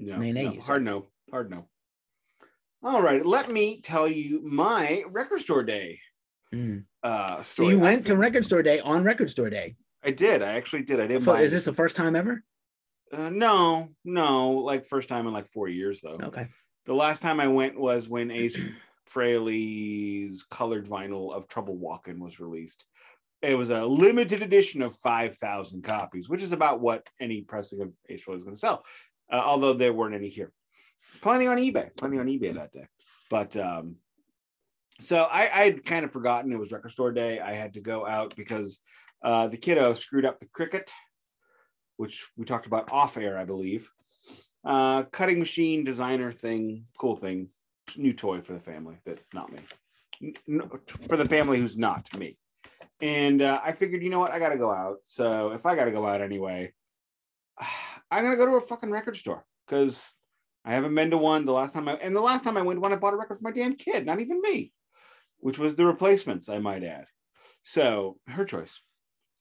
No, 0.00 0.16
no, 0.16 0.60
hard 0.62 0.82
no, 0.82 1.06
hard 1.30 1.50
no. 1.50 1.66
All 2.82 3.02
right, 3.02 3.24
let 3.24 3.50
me 3.50 3.80
tell 3.82 4.08
you 4.08 4.40
my 4.42 5.04
record 5.08 5.40
store 5.40 5.62
day 5.62 6.00
Mm. 6.52 6.84
uh 7.04 7.42
So 7.44 7.68
you 7.68 7.78
went 7.78 8.06
to 8.06 8.16
record 8.16 8.44
store 8.44 8.62
day 8.62 8.80
on 8.80 9.04
record 9.04 9.30
store 9.30 9.50
day. 9.50 9.76
I 10.02 10.10
did. 10.10 10.42
I 10.42 10.54
actually 10.56 10.82
did. 10.82 10.98
I 10.98 11.06
didn't 11.06 11.22
So 11.22 11.32
buy 11.32 11.42
is 11.42 11.52
this 11.52 11.64
the 11.64 11.72
first 11.72 11.94
time 11.94 12.16
ever? 12.16 12.42
Uh, 13.12 13.28
no, 13.30 13.90
no, 14.04 14.50
like 14.50 14.86
first 14.86 15.08
time 15.08 15.28
in 15.28 15.32
like 15.32 15.48
four 15.48 15.68
years 15.68 16.00
though. 16.00 16.18
Okay. 16.20 16.48
The 16.86 16.94
last 16.94 17.22
time 17.22 17.38
I 17.38 17.46
went 17.46 17.78
was 17.78 18.08
when 18.08 18.32
Ace 18.32 18.58
Frehley's 19.08 20.42
colored 20.50 20.86
vinyl 20.88 21.32
of 21.32 21.46
Trouble 21.46 21.76
Walking 21.76 22.18
was 22.18 22.40
released. 22.40 22.84
It 23.42 23.54
was 23.56 23.70
a 23.70 23.84
limited 23.86 24.42
edition 24.42 24.82
of 24.82 24.96
5,000 24.96 25.82
copies, 25.82 26.28
which 26.28 26.42
is 26.42 26.52
about 26.52 26.80
what 26.80 27.08
any 27.20 27.42
pressing 27.42 27.80
of 27.80 27.92
Ace 28.08 28.22
Frehley 28.24 28.38
is 28.38 28.44
going 28.44 28.54
to 28.54 28.60
sell, 28.60 28.84
uh, 29.30 29.42
although 29.44 29.72
there 29.72 29.92
weren't 29.92 30.14
any 30.14 30.28
here. 30.28 30.52
Plenty 31.20 31.46
on 31.46 31.58
eBay, 31.58 31.94
plenty 31.96 32.18
on 32.18 32.26
eBay 32.26 32.54
that 32.54 32.72
day. 32.72 32.86
But 33.28 33.56
um, 33.56 33.96
so 35.00 35.24
I, 35.24 35.42
I 35.42 35.64
had 35.64 35.84
kind 35.84 36.04
of 36.04 36.12
forgotten 36.12 36.52
it 36.52 36.58
was 36.58 36.72
record 36.72 36.90
store 36.90 37.12
day. 37.12 37.40
I 37.40 37.52
had 37.52 37.74
to 37.74 37.80
go 37.80 38.06
out 38.06 38.34
because 38.36 38.78
uh, 39.22 39.48
the 39.48 39.56
kiddo 39.56 39.94
screwed 39.94 40.24
up 40.24 40.40
the 40.40 40.46
Cricut, 40.46 40.90
which 41.96 42.26
we 42.36 42.44
talked 42.44 42.66
about 42.66 42.90
off 42.92 43.16
air, 43.16 43.38
I 43.38 43.44
believe 43.44 43.90
uh 44.64 45.04
cutting 45.04 45.38
machine 45.38 45.84
designer 45.84 46.30
thing 46.30 46.84
cool 46.98 47.16
thing 47.16 47.48
new 47.96 48.12
toy 48.12 48.40
for 48.40 48.52
the 48.52 48.60
family 48.60 48.96
that 49.04 49.18
not 49.32 49.50
me 49.50 49.58
N- 50.22 50.34
n- 50.48 50.70
for 51.08 51.16
the 51.16 51.28
family 51.28 51.58
who's 51.58 51.78
not 51.78 52.06
me 52.18 52.36
and 53.00 53.40
uh, 53.40 53.60
i 53.64 53.72
figured 53.72 54.02
you 54.02 54.10
know 54.10 54.20
what 54.20 54.32
i 54.32 54.38
gotta 54.38 54.58
go 54.58 54.70
out 54.70 54.98
so 55.04 55.52
if 55.52 55.64
i 55.64 55.74
gotta 55.74 55.90
go 55.90 56.06
out 56.06 56.20
anyway 56.20 56.72
i'm 58.10 58.24
gonna 58.24 58.36
go 58.36 58.46
to 58.46 58.56
a 58.56 58.60
fucking 58.60 58.90
record 58.90 59.16
store 59.16 59.44
because 59.66 60.14
i 60.64 60.72
haven't 60.72 60.94
been 60.94 61.10
to 61.10 61.18
one 61.18 61.44
the 61.44 61.52
last 61.52 61.74
time 61.74 61.88
i 61.88 61.94
and 61.94 62.14
the 62.14 62.20
last 62.20 62.44
time 62.44 62.56
i 62.56 62.62
went 62.62 62.76
to 62.76 62.80
one 62.80 62.92
i 62.92 62.96
bought 62.96 63.14
a 63.14 63.16
record 63.16 63.36
for 63.36 63.44
my 63.44 63.52
damn 63.52 63.74
kid 63.74 64.06
not 64.06 64.20
even 64.20 64.40
me 64.40 64.72
which 65.38 65.58
was 65.58 65.74
the 65.74 65.84
replacements 65.84 66.48
i 66.48 66.58
might 66.58 66.84
add 66.84 67.06
so 67.62 68.16
her 68.26 68.44
choice 68.44 68.80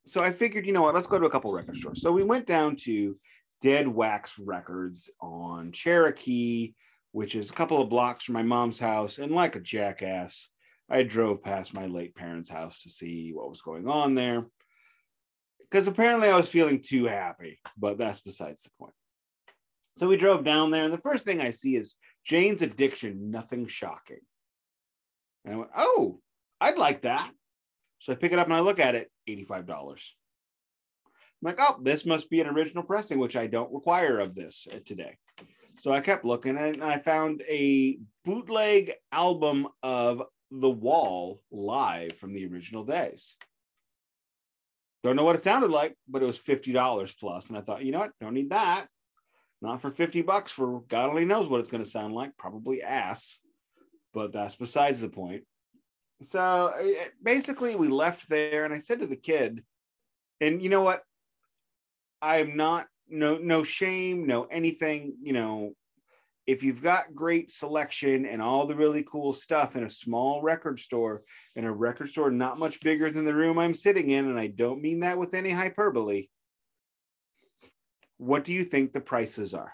so 0.05 0.21
i 0.21 0.31
figured 0.31 0.65
you 0.65 0.73
know 0.73 0.81
what 0.81 0.95
let's 0.95 1.07
go 1.07 1.19
to 1.19 1.25
a 1.25 1.29
couple 1.29 1.53
record 1.53 1.75
stores 1.75 2.01
so 2.01 2.11
we 2.11 2.23
went 2.23 2.45
down 2.45 2.75
to 2.75 3.15
Dead 3.61 3.88
Wax 3.88 4.39
Records 4.39 5.09
on 5.19 5.71
Cherokee, 5.71 6.73
which 7.11 7.35
is 7.35 7.49
a 7.49 7.53
couple 7.53 7.81
of 7.81 7.89
blocks 7.89 8.23
from 8.23 8.33
my 8.33 8.43
mom's 8.43 8.79
house. 8.79 9.17
And 9.17 9.33
like 9.33 9.55
a 9.55 9.59
jackass, 9.59 10.49
I 10.89 11.03
drove 11.03 11.43
past 11.43 11.73
my 11.73 11.85
late 11.85 12.15
parents' 12.15 12.49
house 12.49 12.79
to 12.79 12.89
see 12.89 13.31
what 13.33 13.49
was 13.49 13.61
going 13.61 13.88
on 13.88 14.15
there. 14.15 14.45
Because 15.69 15.88
apparently 15.88 16.29
I 16.29 16.38
was 16.38 16.49
feeling 16.49 16.81
too 16.81 17.05
happy, 17.05 17.59
but 17.77 17.97
that's 17.97 18.21
besides 18.21 18.63
the 18.63 18.71
point. 18.79 18.93
So 19.97 20.07
we 20.07 20.17
drove 20.17 20.43
down 20.43 20.71
there, 20.71 20.85
and 20.85 20.93
the 20.93 20.97
first 20.97 21.25
thing 21.25 21.41
I 21.41 21.51
see 21.51 21.75
is 21.75 21.95
Jane's 22.25 22.61
Addiction, 22.61 23.31
Nothing 23.31 23.67
Shocking. 23.67 24.21
And 25.45 25.53
I 25.53 25.57
went, 25.57 25.71
Oh, 25.75 26.19
I'd 26.61 26.77
like 26.77 27.03
that. 27.03 27.31
So 27.99 28.13
I 28.13 28.15
pick 28.15 28.31
it 28.31 28.39
up 28.39 28.47
and 28.47 28.55
I 28.55 28.61
look 28.61 28.79
at 28.79 28.95
it, 28.95 29.11
$85. 29.29 29.69
I'm 31.41 31.47
like, 31.47 31.59
oh, 31.59 31.79
this 31.81 32.05
must 32.05 32.29
be 32.29 32.41
an 32.41 32.47
original 32.47 32.83
pressing, 32.83 33.19
which 33.19 33.35
I 33.35 33.47
don't 33.47 33.73
require 33.73 34.19
of 34.19 34.35
this 34.35 34.67
uh, 34.73 34.79
today. 34.85 35.17
So 35.79 35.93
I 35.93 36.01
kept 36.01 36.25
looking 36.25 36.57
and 36.57 36.83
I 36.83 36.99
found 36.99 37.41
a 37.47 37.99
bootleg 38.25 38.93
album 39.11 39.67
of 39.81 40.23
The 40.51 40.69
Wall 40.69 41.41
live 41.51 42.13
from 42.17 42.33
the 42.33 42.45
original 42.47 42.83
days. 42.83 43.38
Don't 45.03 45.15
know 45.15 45.24
what 45.24 45.36
it 45.36 45.41
sounded 45.41 45.72
like, 45.72 45.96
but 46.08 46.22
it 46.22 46.25
was 46.25 46.39
$50 46.39 47.20
plus. 47.20 47.50
And 47.50 47.58
I 47.58 47.62
thought, 47.62 47.84
you 47.84 47.91
know 47.91 48.00
what? 48.00 48.12
Don't 48.20 48.34
need 48.34 48.50
that. 48.50 48.88
Not 49.62 49.82
for 49.82 49.91
50 49.91 50.22
bucks 50.22 50.51
for 50.51 50.82
God 50.88 51.10
only 51.10 51.25
knows 51.25 51.48
what 51.48 51.60
it's 51.60 51.70
going 51.70 51.84
to 51.84 51.89
sound 51.89 52.13
like. 52.13 52.36
Probably 52.38 52.82
ass, 52.82 53.41
but 54.13 54.32
that's 54.32 54.56
besides 54.56 55.01
the 55.01 55.10
point. 55.10 55.44
So 56.22 56.74
basically, 57.24 57.75
we 57.75 57.88
left 57.88 58.27
there, 58.29 58.65
and 58.65 58.74
I 58.74 58.77
said 58.77 59.00
to 59.00 59.08
the 59.08 59.15
kid, 59.15 59.63
and 60.41 60.62
you 60.62 60.70
know 60.70 60.82
what? 60.82 61.01
I'm 62.22 62.58
not 62.58 62.88
no 63.08 63.38
no 63.38 63.63
shame, 63.63 64.27
no 64.27 64.44
anything. 64.44 65.15
You 65.22 65.34
know, 65.34 65.74
if 66.50 66.63
you've 66.63 66.82
got 66.82 67.13
great 67.13 67.51
selection 67.51 68.25
and 68.25 68.41
all 68.41 68.65
the 68.65 68.75
really 68.75 69.03
cool 69.03 69.34
stuff 69.34 69.75
in 69.75 69.84
a 69.84 69.89
small 69.89 70.41
record 70.41 70.79
store, 70.79 71.24
in 71.56 71.65
a 71.65 71.72
record 71.72 72.10
store 72.10 72.32
not 72.32 72.58
much 72.58 72.79
bigger 72.82 73.12
than 73.12 73.25
the 73.25 73.34
room 73.34 73.60
I'm 73.60 73.74
sitting 73.74 74.10
in, 74.12 74.27
and 74.27 74.39
I 74.39 74.48
don't 74.48 74.82
mean 74.82 75.01
that 75.01 75.18
with 75.18 75.34
any 75.34 75.51
hyperbole. 75.51 76.27
What 78.18 78.44
do 78.44 78.51
you 78.51 78.63
think 78.63 78.91
the 78.91 79.00
prices 79.00 79.53
are? 79.53 79.74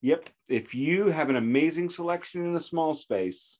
Yep, 0.00 0.30
if 0.48 0.74
you 0.74 1.08
have 1.08 1.30
an 1.30 1.36
amazing 1.36 1.90
selection 1.90 2.44
in 2.44 2.56
a 2.56 2.60
small 2.60 2.94
space, 2.94 3.58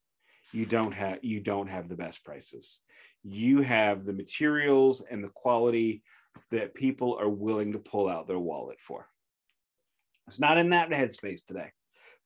you 0.51 0.65
don't 0.65 0.91
have 0.91 1.19
you 1.23 1.39
don't 1.39 1.67
have 1.67 1.87
the 1.87 1.95
best 1.95 2.23
prices 2.23 2.79
you 3.23 3.61
have 3.61 4.05
the 4.05 4.13
materials 4.13 5.01
and 5.09 5.23
the 5.23 5.29
quality 5.29 6.03
that 6.51 6.73
people 6.73 7.17
are 7.19 7.29
willing 7.29 7.71
to 7.71 7.79
pull 7.79 8.09
out 8.09 8.27
their 8.27 8.39
wallet 8.39 8.79
for 8.79 9.07
it's 10.27 10.39
not 10.39 10.57
in 10.57 10.69
that 10.69 10.89
headspace 10.89 11.45
today 11.45 11.71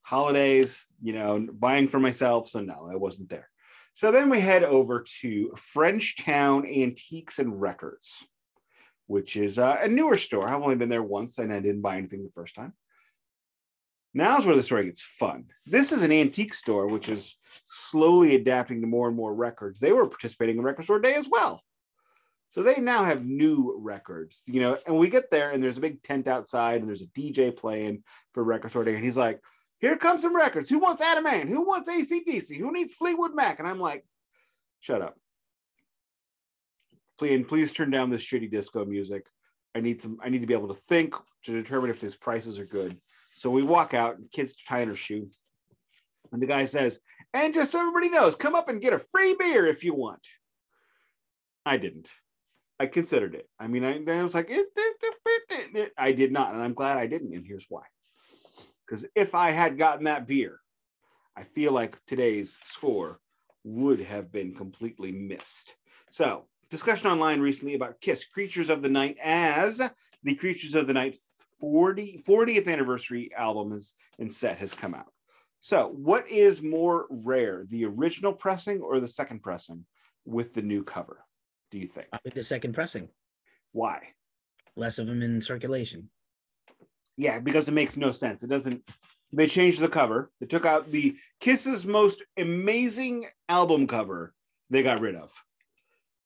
holidays 0.02 0.88
you 1.02 1.14
know 1.14 1.46
buying 1.54 1.88
for 1.88 2.00
myself 2.00 2.48
so 2.48 2.62
no 2.62 2.88
i 2.92 2.96
wasn't 2.96 3.30
there 3.30 3.50
so 3.96 4.12
then 4.12 4.30
we 4.30 4.40
head 4.40 4.64
over 4.64 5.04
to 5.22 5.52
frenchtown 5.56 6.66
antiques 6.66 7.40
and 7.40 7.62
records 7.62 8.24
which 9.08 9.36
is 9.36 9.60
uh, 9.60 9.78
a 9.82 9.88
newer 9.88 10.18
store 10.18 10.48
i've 10.48 10.62
only 10.62 10.76
been 10.76 10.90
there 10.90 11.04
once 11.04 11.38
and 11.38 11.52
i 11.52 11.60
didn't 11.60 11.82
buy 11.82 11.98
anything 11.98 12.24
the 12.24 12.32
first 12.32 12.56
time 12.56 12.74
Now's 14.18 14.48
where 14.48 14.56
the 14.56 14.64
story 14.64 14.86
gets 14.86 15.02
fun. 15.02 15.46
This 15.68 15.92
is 15.92 16.02
an 16.02 16.12
antique 16.12 16.56
store, 16.56 16.88
which 16.88 17.08
is 17.08 17.36
slowly 17.70 18.34
adapting 18.34 18.82
to 18.82 18.88
more 18.88 19.08
and 19.08 19.16
more 19.16 19.32
records. 19.32 19.80
They 19.80 19.92
were 19.92 20.08
participating 20.08 20.58
in 20.58 20.64
Record 20.64 20.86
Store 20.86 21.00
Day 21.00 21.14
as 21.14 21.30
well. 21.30 21.62
So 22.50 22.64
they 22.64 22.80
now 22.80 23.04
have 23.04 23.26
new 23.26 23.76
records, 23.78 24.44
you 24.46 24.62
know, 24.62 24.78
and 24.86 24.98
we 24.98 25.10
get 25.10 25.30
there 25.30 25.52
and 25.52 25.62
there's 25.62 25.78
a 25.78 25.82
big 25.82 26.02
tent 26.02 26.28
outside 26.28 26.80
and 26.80 26.88
there's 26.88 27.02
a 27.02 27.08
DJ 27.08 27.56
playing 27.56 28.04
for 28.34 28.44
Record 28.44 28.70
Store 28.70 28.86
Day. 28.86 28.96
And 28.96 29.04
he's 29.04 29.18
like, 29.18 29.42
here 29.80 29.98
comes 29.98 30.22
some 30.22 30.36
records. 30.36 30.70
Who 30.70 30.80
wants 30.80 31.02
Adam 31.02 31.28
Ant? 31.28 31.50
Who 31.50 31.68
wants 31.68 31.90
ACDC? 31.90 32.58
Who 32.58 32.72
needs 32.72 32.94
Fleetwood 32.94 33.36
Mac? 33.36 33.60
And 33.60 33.68
I'm 33.68 33.80
like, 33.80 34.06
shut 34.80 35.02
up. 35.02 35.18
Please, 37.20 37.46
please 37.48 37.74
turn 37.74 37.92
down 37.92 38.10
this 38.10 38.24
shitty 38.24 38.50
disco 38.50 38.86
music. 38.86 39.28
I 39.76 39.82
need 39.82 40.02
some, 40.02 40.18
I 40.24 40.30
need 40.30 40.42
to 40.42 40.48
be 40.48 40.54
able 40.54 40.70
to 40.70 40.74
think 40.74 41.16
to 41.44 41.52
determine 41.52 41.90
if 41.90 42.02
his 42.02 42.16
prices 42.16 42.60
are 42.60 42.66
good. 42.66 42.98
So 43.36 43.50
we 43.52 43.62
walk 43.62 43.94
out, 43.94 44.18
and 44.18 44.32
kid's 44.32 44.54
tying 44.54 44.88
her 44.88 44.96
shoe. 44.96 45.30
And 46.32 46.42
the 46.42 46.48
guy 46.48 46.66
says, 46.66 47.00
and 47.34 47.54
just 47.54 47.72
so 47.72 47.80
everybody 47.80 48.10
knows, 48.10 48.36
come 48.36 48.56
up 48.56 48.70
and 48.70 48.82
get 48.82 48.94
a 48.94 49.00
free 49.00 49.36
beer 49.38 49.68
if 49.68 49.84
you 49.84 49.94
want. 49.94 50.26
I 51.66 51.78
didn't. 51.78 52.10
I 52.80 52.86
considered 52.86 53.34
it. 53.36 53.50
I 53.60 53.68
mean, 53.68 53.84
I, 53.84 54.00
I 54.08 54.24
was 54.24 54.36
like, 54.36 54.52
I 55.98 56.12
did 56.12 56.32
not. 56.32 56.54
And 56.54 56.62
I'm 56.62 56.74
glad 56.74 56.98
I 56.98 57.08
didn't. 57.08 57.34
And 57.34 57.46
here's 57.46 57.66
why. 57.70 57.84
Because 58.86 59.06
if 59.16 59.36
I 59.36 59.52
had 59.52 59.78
gotten 59.78 60.06
that 60.06 60.28
beer, 60.28 60.60
I 61.36 61.44
feel 61.44 61.72
like 61.72 62.04
today's 62.06 62.58
score 62.64 63.20
would 63.64 64.00
have 64.00 64.32
been 64.32 64.54
completely 64.54 65.12
missed. 65.12 65.76
So, 66.10 66.48
discussion 66.70 67.10
online 67.10 67.42
recently 67.42 67.76
about 67.76 68.00
Kiss 68.00 68.26
Creatures 68.26 68.70
of 68.70 68.82
the 68.82 68.90
Night 68.90 69.18
as 69.22 69.82
the 70.24 70.36
Creatures 70.36 70.76
of 70.76 70.88
the 70.88 70.94
Night 70.94 71.18
40 71.60 72.24
40th 72.26 72.68
anniversary 72.68 73.32
album 73.36 73.74
is 73.74 73.94
and 74.20 74.32
set 74.32 74.60
has 74.60 74.74
come 74.74 74.94
out. 74.94 75.12
So, 75.60 75.90
what 75.90 76.30
is 76.30 76.62
more 76.62 77.08
rare, 77.10 77.66
the 77.68 77.86
original 77.86 78.34
pressing 78.34 78.82
or 78.82 79.00
the 79.00 79.08
second 79.08 79.42
pressing 79.42 79.86
with 80.26 80.54
the 80.54 80.62
new 80.62 80.84
cover? 80.84 81.27
Do 81.72 81.80
you 81.80 81.88
think? 81.88 82.08
With 82.24 82.34
the 82.34 82.44
second 82.44 82.74
pressing. 82.74 83.10
Why? 83.72 84.10
Less 84.76 85.00
of 85.00 85.08
them 85.08 85.22
in 85.22 85.42
circulation. 85.42 86.10
Yeah, 87.18 87.40
because 87.40 87.68
it 87.68 87.74
makes 87.74 87.98
no 87.98 88.12
sense. 88.12 88.44
It 88.44 88.50
doesn't. 88.50 88.82
They 89.34 89.48
changed 89.48 89.82
the 89.82 89.90
cover. 89.90 90.32
They 90.40 90.46
took 90.46 90.66
out 90.66 90.90
the 90.90 91.18
Kiss's 91.40 91.86
most 91.86 92.24
amazing 92.38 93.26
album 93.50 93.88
cover. 93.88 94.34
They 94.70 94.84
got 94.84 95.02
rid 95.02 95.16
of. 95.16 95.32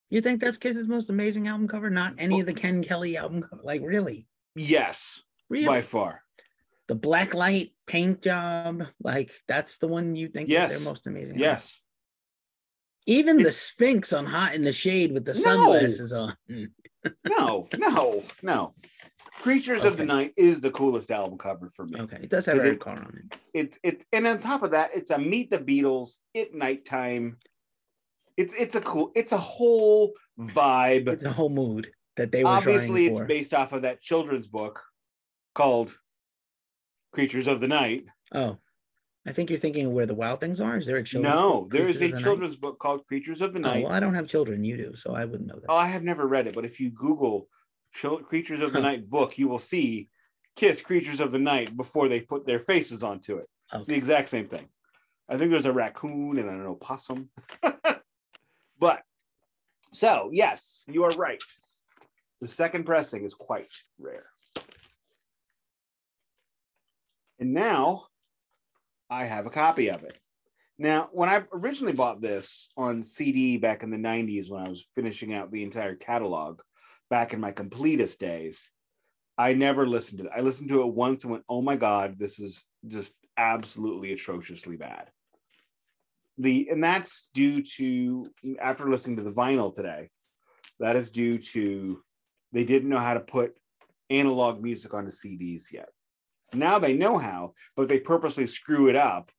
You 0.10 0.22
think 0.22 0.42
that's 0.42 0.58
Kiss's 0.58 0.88
most 0.88 1.10
amazing 1.10 1.48
album 1.48 1.68
cover? 1.68 1.90
Not 1.90 2.16
any 2.18 2.42
of 2.42 2.46
the 2.46 2.54
Ken 2.54 2.84
Kelly 2.84 3.16
album 3.18 3.42
cover? 3.42 3.62
Like 3.64 3.82
really? 3.82 4.28
Yes, 4.56 5.22
really? 5.50 5.66
by 5.66 5.82
far. 5.82 6.22
The 6.88 6.96
black 6.96 7.34
light 7.34 7.72
paint 7.88 8.22
job, 8.22 8.84
like 9.02 9.32
that's 9.48 9.78
the 9.78 9.88
one 9.88 10.16
you 10.18 10.28
think 10.28 10.50
yes. 10.50 10.72
is 10.72 10.78
their 10.78 10.90
most 10.90 11.08
amazing. 11.08 11.40
Yes. 11.40 11.81
Even 13.08 13.38
the 13.38 13.52
Sphinx 13.52 14.14
on 14.14 14.26
Hot 14.26 14.54
in 14.54 14.64
the 14.64 14.72
Shade 14.72 15.12
with 15.12 15.26
the 15.26 15.34
sunglasses 15.34 16.14
no. 16.14 16.32
on. 16.50 16.70
no, 17.28 17.68
no, 17.78 18.24
no. 18.44 18.74
Creatures 19.42 19.80
okay. 19.80 19.88
of 19.88 19.98
the 19.98 20.06
Night 20.06 20.34
is 20.38 20.62
the 20.62 20.70
coolest 20.70 21.10
album 21.10 21.38
cover 21.38 21.70
for 21.76 21.86
me. 21.86 22.00
Okay, 22.00 22.20
it 22.22 22.30
does 22.30 22.46
have 22.46 22.64
a 22.64 22.76
car 22.76 22.98
on 22.98 23.22
it. 23.24 23.40
It's 23.54 23.80
it, 23.82 24.06
and 24.14 24.28
on 24.28 24.40
top 24.40 24.62
of 24.62 24.72
that, 24.72 24.92
it's 24.94 25.10
a 25.10 25.18
Meet 25.18 25.50
the 25.50 25.58
Beatles 25.58 26.18
at 26.38 26.54
nighttime. 26.54 27.38
It's 28.38 28.54
it's 28.54 28.76
a 28.76 28.82
cool. 28.82 29.12
It's 29.16 29.32
a 29.32 29.38
whole 29.38 30.14
vibe. 30.40 31.08
It's 31.08 31.24
a 31.24 31.32
whole 31.32 31.50
mood 31.50 31.90
that 32.18 32.32
they 32.32 32.44
were 32.44 32.52
obviously 32.52 33.08
it's 33.08 33.20
based 33.22 33.54
off 33.54 33.74
of 33.74 33.82
that 33.82 34.02
children's 34.02 34.48
book 34.48 34.82
called 35.56 35.98
Creatures 37.12 37.48
of 37.48 37.62
the 37.62 37.68
Night. 37.68 38.06
Oh, 38.34 38.58
I 39.28 39.34
think 39.34 39.50
you're 39.50 39.60
thinking 39.60 39.86
of 39.86 39.92
where 39.92 40.08
the 40.08 40.16
wild 40.16 40.40
things 40.40 40.60
are. 40.60 40.78
Is 40.78 40.88
there 40.88 40.98
a 40.98 41.04
children's 41.04 41.36
no? 41.36 41.62
Book, 41.62 41.72
there 41.72 41.88
is 41.88 42.02
a 42.02 42.12
children's 42.12 42.56
book 42.56 42.80
called 42.80 43.06
Creatures 43.06 43.42
of 43.42 43.54
the 43.54 43.60
oh, 43.60 43.64
Night. 43.64 43.84
Oh, 43.84 43.88
well, 43.88 43.94
I 43.94 44.00
don't 44.00 44.16
have 44.16 44.28
children. 44.28 44.64
You 44.64 44.78
do, 44.78 44.96
so 44.96 45.14
I 45.14 45.26
wouldn't 45.26 45.48
know 45.48 45.60
that. 45.60 45.66
Oh, 45.70 45.76
I 45.76 45.88
have 45.88 46.04
never 46.04 46.28
read 46.28 46.48
it, 46.48 46.56
but 46.56 46.66
if 46.66 46.80
you 46.80 46.90
Google 46.90 47.48
Creatures 47.94 48.62
of 48.62 48.74
the 48.74 48.82
Night 48.82 49.10
book, 49.10 49.38
you 49.38 49.48
will 49.48 49.60
see 49.60 50.10
Kiss 50.56 50.82
Creatures 50.82 51.20
of 51.20 51.32
the 51.32 51.40
Night 51.40 51.76
before 51.78 52.08
they 52.08 52.20
put 52.20 52.48
their 52.48 52.60
faces 52.60 53.04
onto 53.04 53.38
it. 53.38 53.48
Okay. 53.72 53.78
It's 53.78 53.86
the 53.86 53.96
exact 53.96 54.30
same 54.30 54.48
thing. 54.48 54.68
I 55.30 55.38
think 55.38 55.52
there's 55.52 55.66
a 55.66 55.72
raccoon 55.72 56.40
and 56.40 56.50
I 56.50 56.54
don't 56.54 56.64
know 56.64 56.76
possum. 56.76 57.30
but 58.80 59.02
so 59.92 60.30
yes, 60.34 60.84
you 60.88 61.04
are 61.04 61.12
right. 61.12 61.42
The 62.42 62.48
second 62.48 62.86
pressing 62.86 63.24
is 63.24 63.36
quite 63.36 63.68
rare. 64.00 64.26
And 67.40 67.54
now 67.54 68.08
I 69.12 69.26
have 69.26 69.46
a 69.46 69.52
copy 69.52 69.90
of 69.90 70.04
it. 70.04 70.18
Now, 70.80 71.10
when 71.12 71.28
I 71.28 71.44
originally 71.54 71.94
bought 71.94 72.22
this 72.22 72.70
on 72.78 73.04
CD 73.04 73.58
back 73.58 73.84
in 73.84 73.92
the 73.92 73.98
90s, 73.98 74.50
when 74.50 74.66
I 74.66 74.70
was 74.70 74.88
finishing 74.96 75.34
out 75.34 75.52
the 75.52 75.64
entire 75.64 75.96
catalog 75.96 76.62
back 77.10 77.34
in 77.34 77.42
my 77.42 77.52
completest 77.52 78.20
days, 78.20 78.72
I 79.38 79.54
never 79.54 79.86
listened 79.86 80.20
to 80.20 80.26
it. 80.26 80.32
I 80.36 80.40
listened 80.40 80.70
to 80.70 80.82
it 80.82 80.94
once 80.94 81.24
and 81.24 81.32
went, 81.32 81.44
oh 81.50 81.62
my 81.62 81.76
God, 81.76 82.18
this 82.18 82.40
is 82.40 82.68
just 82.88 83.12
absolutely 83.38 84.14
atrociously 84.14 84.78
bad. 84.78 85.12
The 86.38 86.70
and 86.72 86.84
that's 86.84 87.28
due 87.34 87.62
to 87.78 88.26
after 88.60 88.90
listening 88.90 89.18
to 89.18 89.24
the 89.24 89.32
vinyl 89.32 89.76
today, 89.76 90.10
that 90.80 90.96
is 90.96 91.12
due 91.12 91.38
to 91.38 92.02
they 92.54 92.64
didn't 92.64 92.90
know 92.90 93.00
how 93.00 93.14
to 93.14 93.20
put 93.20 93.54
analog 94.10 94.64
music 94.64 94.94
onto 94.94 95.12
CDs 95.12 95.72
yet. 95.72 95.90
Now 96.54 96.80
they 96.80 96.94
know 96.94 97.18
how, 97.18 97.54
but 97.76 97.88
they 97.88 98.00
purposely 98.00 98.48
screw 98.48 98.90
it 98.90 98.96
up 98.96 99.32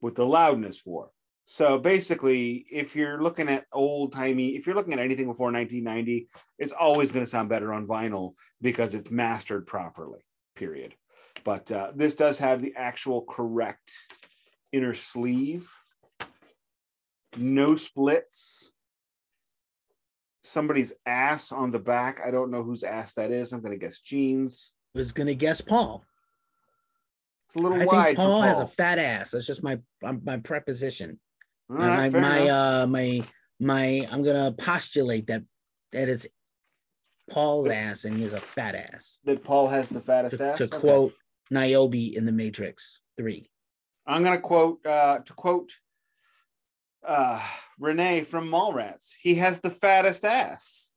with 0.00 0.14
the 0.14 0.26
loudness 0.26 0.82
war. 0.84 1.10
So 1.44 1.78
basically, 1.78 2.64
if 2.70 2.94
you're 2.94 3.22
looking 3.22 3.48
at 3.48 3.66
old 3.72 4.12
timey, 4.12 4.50
if 4.50 4.66
you're 4.66 4.76
looking 4.76 4.92
at 4.92 5.00
anything 5.00 5.26
before 5.26 5.50
1990, 5.50 6.28
it's 6.58 6.72
always 6.72 7.10
going 7.10 7.24
to 7.24 7.30
sound 7.30 7.48
better 7.48 7.72
on 7.72 7.86
vinyl 7.86 8.34
because 8.60 8.94
it's 8.94 9.10
mastered 9.10 9.66
properly, 9.66 10.20
period. 10.54 10.94
But 11.44 11.70
uh, 11.72 11.92
this 11.94 12.14
does 12.14 12.38
have 12.38 12.60
the 12.60 12.72
actual 12.76 13.22
correct 13.22 13.92
inner 14.72 14.94
sleeve, 14.94 15.68
no 17.36 17.74
splits, 17.76 18.72
somebody's 20.42 20.92
ass 21.06 21.50
on 21.50 21.70
the 21.70 21.78
back. 21.78 22.20
I 22.24 22.30
don't 22.30 22.50
know 22.50 22.62
whose 22.62 22.84
ass 22.84 23.14
that 23.14 23.30
is. 23.30 23.52
I'm 23.52 23.60
going 23.60 23.78
to 23.78 23.84
guess 23.84 23.98
Gene's. 23.98 24.72
Was 24.94 25.12
going 25.12 25.26
to 25.26 25.34
guess 25.34 25.60
Paul. 25.60 26.04
It's 27.52 27.60
a 27.60 27.62
little 27.68 27.82
I 27.82 27.84
wide. 27.84 28.04
Think 28.06 28.16
Paul, 28.16 28.40
Paul, 28.40 28.42
has 28.42 28.60
a 28.60 28.66
fat 28.66 28.98
ass. 28.98 29.32
That's 29.32 29.46
just 29.46 29.62
my 29.62 29.78
my 30.02 30.38
preposition. 30.38 31.20
Right, 31.68 32.10
my 32.10 32.20
my 32.20 32.48
uh 32.48 32.86
my 32.86 33.20
my 33.60 34.06
I'm 34.10 34.22
gonna 34.22 34.52
postulate 34.52 35.26
that 35.26 35.42
that 35.92 36.08
it's 36.08 36.26
Paul's 37.30 37.68
ass 37.68 38.06
and 38.06 38.16
he's 38.16 38.32
a 38.32 38.38
fat 38.38 38.74
ass. 38.74 39.18
That 39.24 39.44
Paul 39.44 39.68
has 39.68 39.90
the 39.90 40.00
fattest 40.00 40.38
to, 40.38 40.46
ass. 40.46 40.58
To 40.58 40.64
okay. 40.64 40.78
quote 40.78 41.14
Niobe 41.50 42.16
in 42.16 42.24
the 42.24 42.32
Matrix 42.32 43.00
Three. 43.18 43.50
I'm 44.06 44.24
gonna 44.24 44.40
quote 44.40 44.86
uh 44.86 45.18
to 45.18 45.32
quote 45.34 45.72
uh, 47.06 47.42
Renee 47.78 48.22
from 48.22 48.48
Mallrats. 48.48 49.10
He 49.20 49.34
has 49.34 49.60
the 49.60 49.70
fattest 49.70 50.24
ass. 50.24 50.90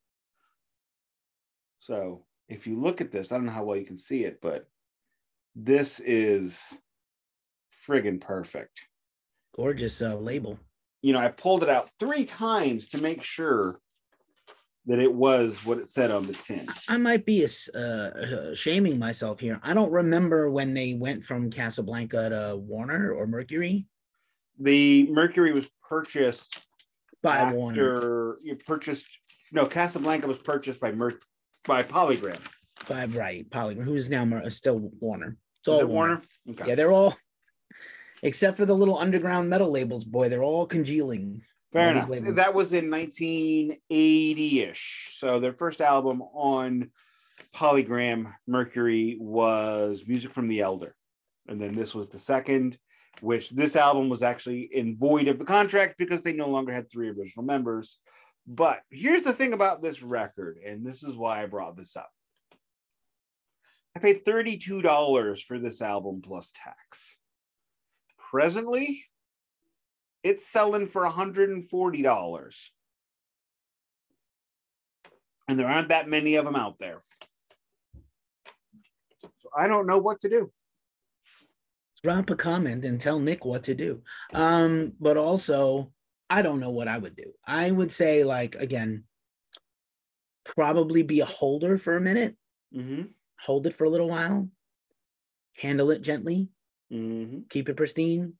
So 1.79 2.23
if 2.47 2.65
you 2.65 2.79
look 2.79 3.01
at 3.01 3.11
this, 3.11 3.33
I 3.33 3.35
don't 3.35 3.47
know 3.47 3.51
how 3.51 3.65
well 3.65 3.77
you 3.77 3.85
can 3.85 3.97
see 3.97 4.23
it, 4.23 4.39
but 4.41 4.69
this 5.55 5.99
is 6.01 6.77
friggin' 7.87 8.19
perfect. 8.21 8.87
Gorgeous 9.55 10.01
uh, 10.01 10.15
label. 10.15 10.59
You 11.01 11.13
know, 11.13 11.19
I 11.19 11.29
pulled 11.29 11.63
it 11.63 11.69
out 11.69 11.89
three 11.99 12.25
times 12.25 12.89
to 12.89 13.01
make 13.01 13.23
sure 13.23 13.79
that 14.87 14.99
it 14.99 15.11
was 15.11 15.65
what 15.65 15.77
it 15.77 15.87
said 15.87 16.11
on 16.11 16.27
the 16.27 16.33
tin. 16.33 16.65
I 16.89 16.97
might 16.97 17.25
be 17.25 17.47
uh, 17.73 17.77
uh, 17.79 18.55
shaming 18.55 18.99
myself 18.99 19.39
here. 19.39 19.59
I 19.63 19.73
don't 19.73 19.91
remember 19.91 20.51
when 20.51 20.73
they 20.73 20.93
went 20.93 21.23
from 21.23 21.49
Casablanca 21.49 22.29
to 22.29 22.57
Warner 22.57 23.11
or 23.11 23.25
Mercury. 23.27 23.87
The 24.59 25.07
Mercury 25.11 25.53
was 25.53 25.69
purchased 25.87 26.67
by 27.23 27.37
after 27.37 27.57
Warner. 27.57 28.37
you 28.43 28.55
purchased. 28.55 29.07
No, 29.51 29.65
Casablanca 29.65 30.27
was 30.27 30.37
purchased 30.37 30.79
by 30.79 30.91
Mer- 30.91 31.19
by 31.65 31.83
Polygram. 31.83 32.39
By 32.87 33.05
right, 33.05 33.49
Polygram, 33.49 33.83
who's 33.83 34.09
now 34.09 34.25
Mer- 34.25 34.49
still 34.49 34.91
Warner. 34.99 35.37
It's 35.65 35.73
Is 35.73 35.81
all 35.81 35.81
it 35.81 35.89
Warner? 35.89 36.21
Okay. 36.51 36.65
Yeah, 36.67 36.75
they're 36.75 36.91
all, 36.91 37.15
except 38.21 38.55
for 38.55 38.65
the 38.65 38.75
little 38.75 38.99
underground 38.99 39.49
metal 39.49 39.71
labels, 39.71 40.03
boy, 40.03 40.29
they're 40.29 40.43
all 40.43 40.67
congealing. 40.67 41.41
Fair 41.73 41.89
enough. 41.89 42.07
labels. 42.07 42.35
That 42.35 42.53
was 42.53 42.71
in 42.71 42.85
1980-ish. 42.85 45.15
So 45.17 45.39
their 45.39 45.53
first 45.53 45.81
album 45.81 46.21
on 46.21 46.91
Polygram 47.55 48.31
Mercury 48.45 49.17
was 49.19 50.03
Music 50.07 50.31
from 50.31 50.45
the 50.45 50.61
Elder. 50.61 50.95
And 51.47 51.59
then 51.59 51.73
this 51.73 51.95
was 51.95 52.09
the 52.09 52.19
second, 52.19 52.77
which 53.21 53.49
this 53.49 53.75
album 53.75 54.07
was 54.07 54.21
actually 54.21 54.69
in 54.71 54.95
void 54.95 55.27
of 55.27 55.39
the 55.39 55.45
contract 55.45 55.95
because 55.97 56.21
they 56.21 56.33
no 56.33 56.47
longer 56.47 56.71
had 56.71 56.91
three 56.91 57.09
original 57.09 57.43
members. 57.43 57.97
But 58.45 58.81
here's 58.91 59.23
the 59.23 59.33
thing 59.33 59.53
about 59.53 59.81
this 59.81 60.03
record, 60.03 60.59
and 60.63 60.85
this 60.85 61.01
is 61.01 61.15
why 61.15 61.41
I 61.41 61.47
brought 61.47 61.75
this 61.75 61.97
up. 61.97 62.11
I 63.95 63.99
paid 63.99 64.25
$32 64.25 65.41
for 65.43 65.57
this 65.57 65.81
album 65.81 66.21
plus 66.21 66.51
tax. 66.53 67.17
Presently, 68.17 69.03
it's 70.23 70.45
selling 70.45 70.87
for 70.87 71.07
$140. 71.07 72.55
And 75.47 75.59
there 75.59 75.67
aren't 75.67 75.89
that 75.89 76.09
many 76.09 76.35
of 76.35 76.45
them 76.45 76.55
out 76.55 76.77
there. 76.79 76.99
So 79.17 79.29
I 79.55 79.67
don't 79.67 79.87
know 79.87 79.99
what 79.99 80.19
to 80.21 80.29
do. 80.29 80.51
Drop 82.03 82.29
a 82.29 82.35
comment 82.35 82.83
and 82.83 82.99
tell 82.99 83.19
Nik 83.19 83.45
what 83.45 83.63
to 83.63 83.75
do. 83.75 84.01
Um, 84.33 84.93
but 84.99 85.17
also, 85.17 85.91
I 86.29 86.41
don't 86.41 86.59
know 86.59 86.71
what 86.71 86.87
I 86.87 86.97
would 86.97 87.15
do. 87.15 87.31
I 87.45 87.71
would 87.71 87.91
say, 87.91 88.23
like, 88.23 88.55
again, 88.55 89.05
probably 90.43 91.03
be 91.03 91.21
a 91.21 91.25
holder 91.25 91.77
for 91.77 91.95
a 91.95 92.01
minute, 92.01 92.35
Mm-hmm. 92.75 93.03
Hold 93.45 93.67
it 93.67 93.75
for 93.75 93.83
a 93.83 93.89
little 93.89 94.09
while, 94.09 94.49
handle 95.57 95.91
it 95.91 96.01
gently, 96.01 96.49
Mm-hmm. 96.93 97.39
keep 97.49 97.67
it 97.67 97.77
pristine, 97.77 98.33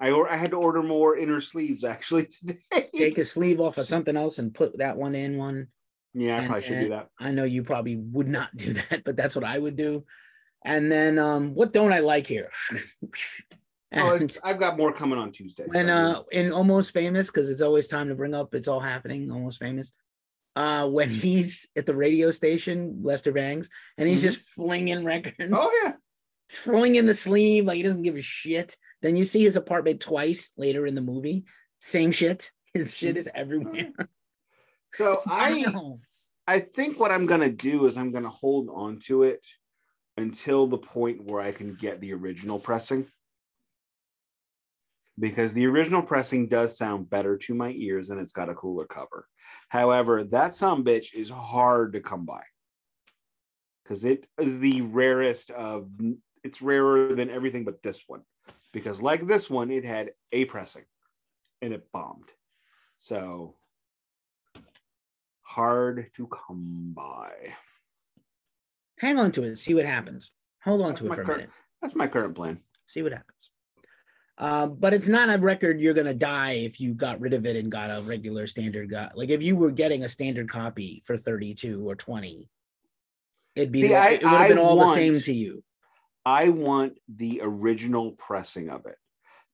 I, 0.00 0.10
or- 0.10 0.30
I 0.30 0.36
had 0.36 0.52
to 0.52 0.56
order 0.56 0.82
more 0.82 1.16
inner 1.18 1.40
sleeves 1.42 1.84
actually 1.84 2.26
today. 2.46 2.88
take 2.96 3.18
a 3.18 3.24
sleeve 3.26 3.60
off 3.60 3.76
of 3.76 3.86
something 3.86 4.16
else 4.16 4.38
and 4.38 4.54
put 4.54 4.78
that 4.78 4.96
one 4.96 5.14
in 5.14 5.36
one. 5.36 5.66
yeah, 6.14 6.36
I 6.36 6.38
and- 6.38 6.46
probably 6.46 6.66
should 6.66 6.80
do 6.80 6.88
that. 6.90 7.08
I 7.18 7.30
know 7.32 7.44
you 7.44 7.62
probably 7.62 7.96
would 7.96 8.28
not 8.28 8.56
do 8.56 8.72
that, 8.90 9.04
but 9.04 9.16
that's 9.16 9.34
what 9.36 9.44
I 9.44 9.58
would 9.58 9.76
do. 9.76 10.04
And 10.64 10.90
then 10.90 11.18
um, 11.18 11.54
what 11.54 11.72
don't 11.74 11.92
I 11.92 12.00
like 12.00 12.26
here? 12.26 12.50
Oh, 13.92 14.12
And 14.14 14.22
it's, 14.22 14.38
I've 14.44 14.60
got 14.60 14.76
more 14.76 14.92
coming 14.92 15.18
on 15.18 15.32
Tuesday. 15.32 15.64
And 15.74 15.88
so- 15.88 15.92
uh 15.94 16.22
in 16.30 16.52
almost 16.52 16.92
famous, 16.92 17.26
because 17.26 17.50
it's 17.50 17.60
always 17.60 17.88
time 17.88 18.06
to 18.08 18.14
bring 18.14 18.34
up 18.34 18.54
it's 18.54 18.68
all 18.68 18.78
happening, 18.78 19.30
almost 19.32 19.58
famous. 19.58 19.92
Uh 20.56 20.88
when 20.88 21.10
he's 21.10 21.68
at 21.76 21.86
the 21.86 21.94
radio 21.94 22.30
station, 22.30 23.00
Lester 23.02 23.32
Bangs, 23.32 23.68
and 23.96 24.08
he's 24.08 24.20
Mhm. 24.20 24.24
just 24.24 24.40
flinging 24.50 25.04
records, 25.04 25.52
oh 25.52 25.80
yeah, 25.84 25.92
flinging 26.48 26.96
in 26.96 27.06
the 27.06 27.14
sleeve 27.14 27.64
like 27.66 27.76
he 27.76 27.82
doesn't 27.82 28.02
give 28.02 28.16
a 28.16 28.22
shit. 28.22 28.76
Then 29.02 29.16
you 29.16 29.24
see 29.24 29.42
his 29.42 29.56
apartment 29.56 30.00
twice 30.00 30.50
later 30.56 30.86
in 30.86 30.94
the 30.94 31.00
movie, 31.00 31.44
same 31.80 32.10
shit. 32.12 32.50
His 32.74 32.96
shit 32.96 33.16
is 33.16 33.28
everywhere. 33.34 33.92
so 34.90 35.22
I 35.26 35.64
I 36.46 36.60
think 36.60 36.98
what 36.98 37.12
I'm 37.12 37.26
gonna 37.26 37.48
do 37.50 37.86
is 37.86 37.96
I'm 37.96 38.10
gonna 38.12 38.28
hold 38.28 38.68
on 38.72 38.98
to 39.06 39.22
it 39.22 39.46
until 40.16 40.66
the 40.66 40.78
point 40.78 41.24
where 41.24 41.40
I 41.40 41.52
can 41.52 41.74
get 41.74 42.00
the 42.00 42.12
original 42.12 42.58
pressing. 42.58 43.06
Because 45.18 45.52
the 45.52 45.66
original 45.66 46.02
pressing 46.02 46.48
does 46.48 46.78
sound 46.78 47.10
better 47.10 47.36
to 47.36 47.54
my 47.54 47.70
ears 47.76 48.10
and 48.10 48.20
it's 48.20 48.32
got 48.32 48.48
a 48.48 48.54
cooler 48.54 48.86
cover. 48.86 49.26
However, 49.68 50.24
that 50.24 50.54
some 50.54 50.84
bitch 50.84 51.14
is 51.14 51.28
hard 51.28 51.92
to 51.92 52.00
come 52.00 52.24
by. 52.24 52.42
Because 53.82 54.04
it 54.04 54.26
is 54.40 54.60
the 54.60 54.82
rarest 54.82 55.50
of 55.50 55.90
it's 56.42 56.62
rarer 56.62 57.14
than 57.14 57.28
everything 57.28 57.64
but 57.64 57.82
this 57.82 58.04
one. 58.06 58.22
Because 58.72 59.02
like 59.02 59.26
this 59.26 59.50
one, 59.50 59.70
it 59.70 59.84
had 59.84 60.12
a 60.32 60.44
pressing 60.44 60.84
and 61.60 61.74
it 61.74 61.90
bombed. 61.92 62.30
So 62.96 63.56
hard 65.42 66.10
to 66.14 66.28
come 66.28 66.92
by. 66.94 67.32
Hang 68.98 69.18
on 69.18 69.32
to 69.32 69.42
it, 69.42 69.58
see 69.58 69.74
what 69.74 69.86
happens. 69.86 70.30
Hold 70.64 70.82
on 70.82 70.90
That's 70.90 71.00
to 71.00 71.06
it 71.06 71.14
for 71.14 71.22
a 71.22 71.26
minute. 71.26 71.50
That's 71.82 71.96
my 71.96 72.06
current 72.06 72.34
plan. 72.34 72.60
see 72.86 73.02
what 73.02 73.12
happens. 73.12 73.50
Um, 74.40 74.76
but 74.76 74.94
it's 74.94 75.06
not 75.06 75.28
a 75.28 75.38
record 75.38 75.80
you're 75.80 75.92
gonna 75.94 76.14
die 76.14 76.52
if 76.52 76.80
you 76.80 76.94
got 76.94 77.20
rid 77.20 77.34
of 77.34 77.44
it 77.44 77.56
and 77.56 77.70
got 77.70 77.90
a 77.90 78.00
regular 78.02 78.46
standard 78.46 78.88
got 78.88 79.14
like 79.16 79.28
if 79.28 79.42
you 79.42 79.54
were 79.54 79.70
getting 79.70 80.04
a 80.04 80.08
standard 80.08 80.48
copy 80.48 81.02
for 81.04 81.18
32 81.18 81.86
or 81.88 81.94
20, 81.94 82.48
it'd 83.54 83.70
be 83.70 83.80
See, 83.82 83.94
like- 83.94 84.02
I- 84.02 84.14
it 84.14 84.22
would 84.24 84.30
have 84.32 84.48
been 84.48 84.58
all 84.58 84.76
want- 84.78 84.88
the 84.98 85.12
same 85.12 85.22
to 85.24 85.32
you. 85.34 85.62
I 86.24 86.48
want 86.48 86.98
the 87.08 87.40
original 87.42 88.12
pressing 88.12 88.70
of 88.70 88.86
it 88.86 88.96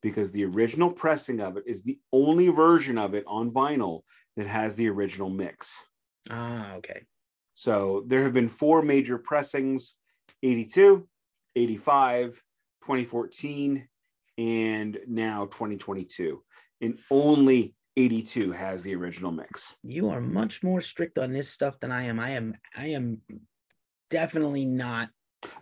because 0.03 0.31
the 0.31 0.45
original 0.45 0.93
pressing 0.93 1.41
of 1.41 1.57
it 1.57 1.65
is 1.67 1.83
the 1.83 1.99
only 2.13 2.49
version 2.49 2.97
of 2.97 3.15
it 3.15 3.25
on 3.27 3.51
vinyl 3.51 4.03
that 4.37 4.47
has 4.47 4.77
the 4.77 4.89
original 4.89 5.31
mix. 5.31 5.85
Ah, 6.31 6.75
okay. 6.75 7.03
So 7.55 8.05
there 8.07 8.23
have 8.23 8.33
been 8.33 8.49
four 8.49 8.83
major 8.83 9.19
pressings 9.19 9.97
82, 10.43 11.09
85, 11.57 12.41
2014, 12.83 13.89
and 14.39 14.99
now 15.07 15.47
2022. 15.47 16.43
And 16.81 16.99
only 17.11 17.75
82 17.97 18.53
has 18.53 18.83
the 18.83 18.95
original 18.95 19.33
mix. 19.33 19.77
You 19.83 20.11
are 20.11 20.21
much 20.21 20.63
more 20.63 20.81
strict 20.81 21.19
on 21.19 21.33
this 21.33 21.49
stuff 21.49 21.81
than 21.81 21.91
I 21.91 22.03
am. 22.05 22.21
I 22.21 22.31
am 22.31 22.55
I 22.77 22.89
am 22.89 23.23
definitely 24.11 24.67
not 24.67 25.09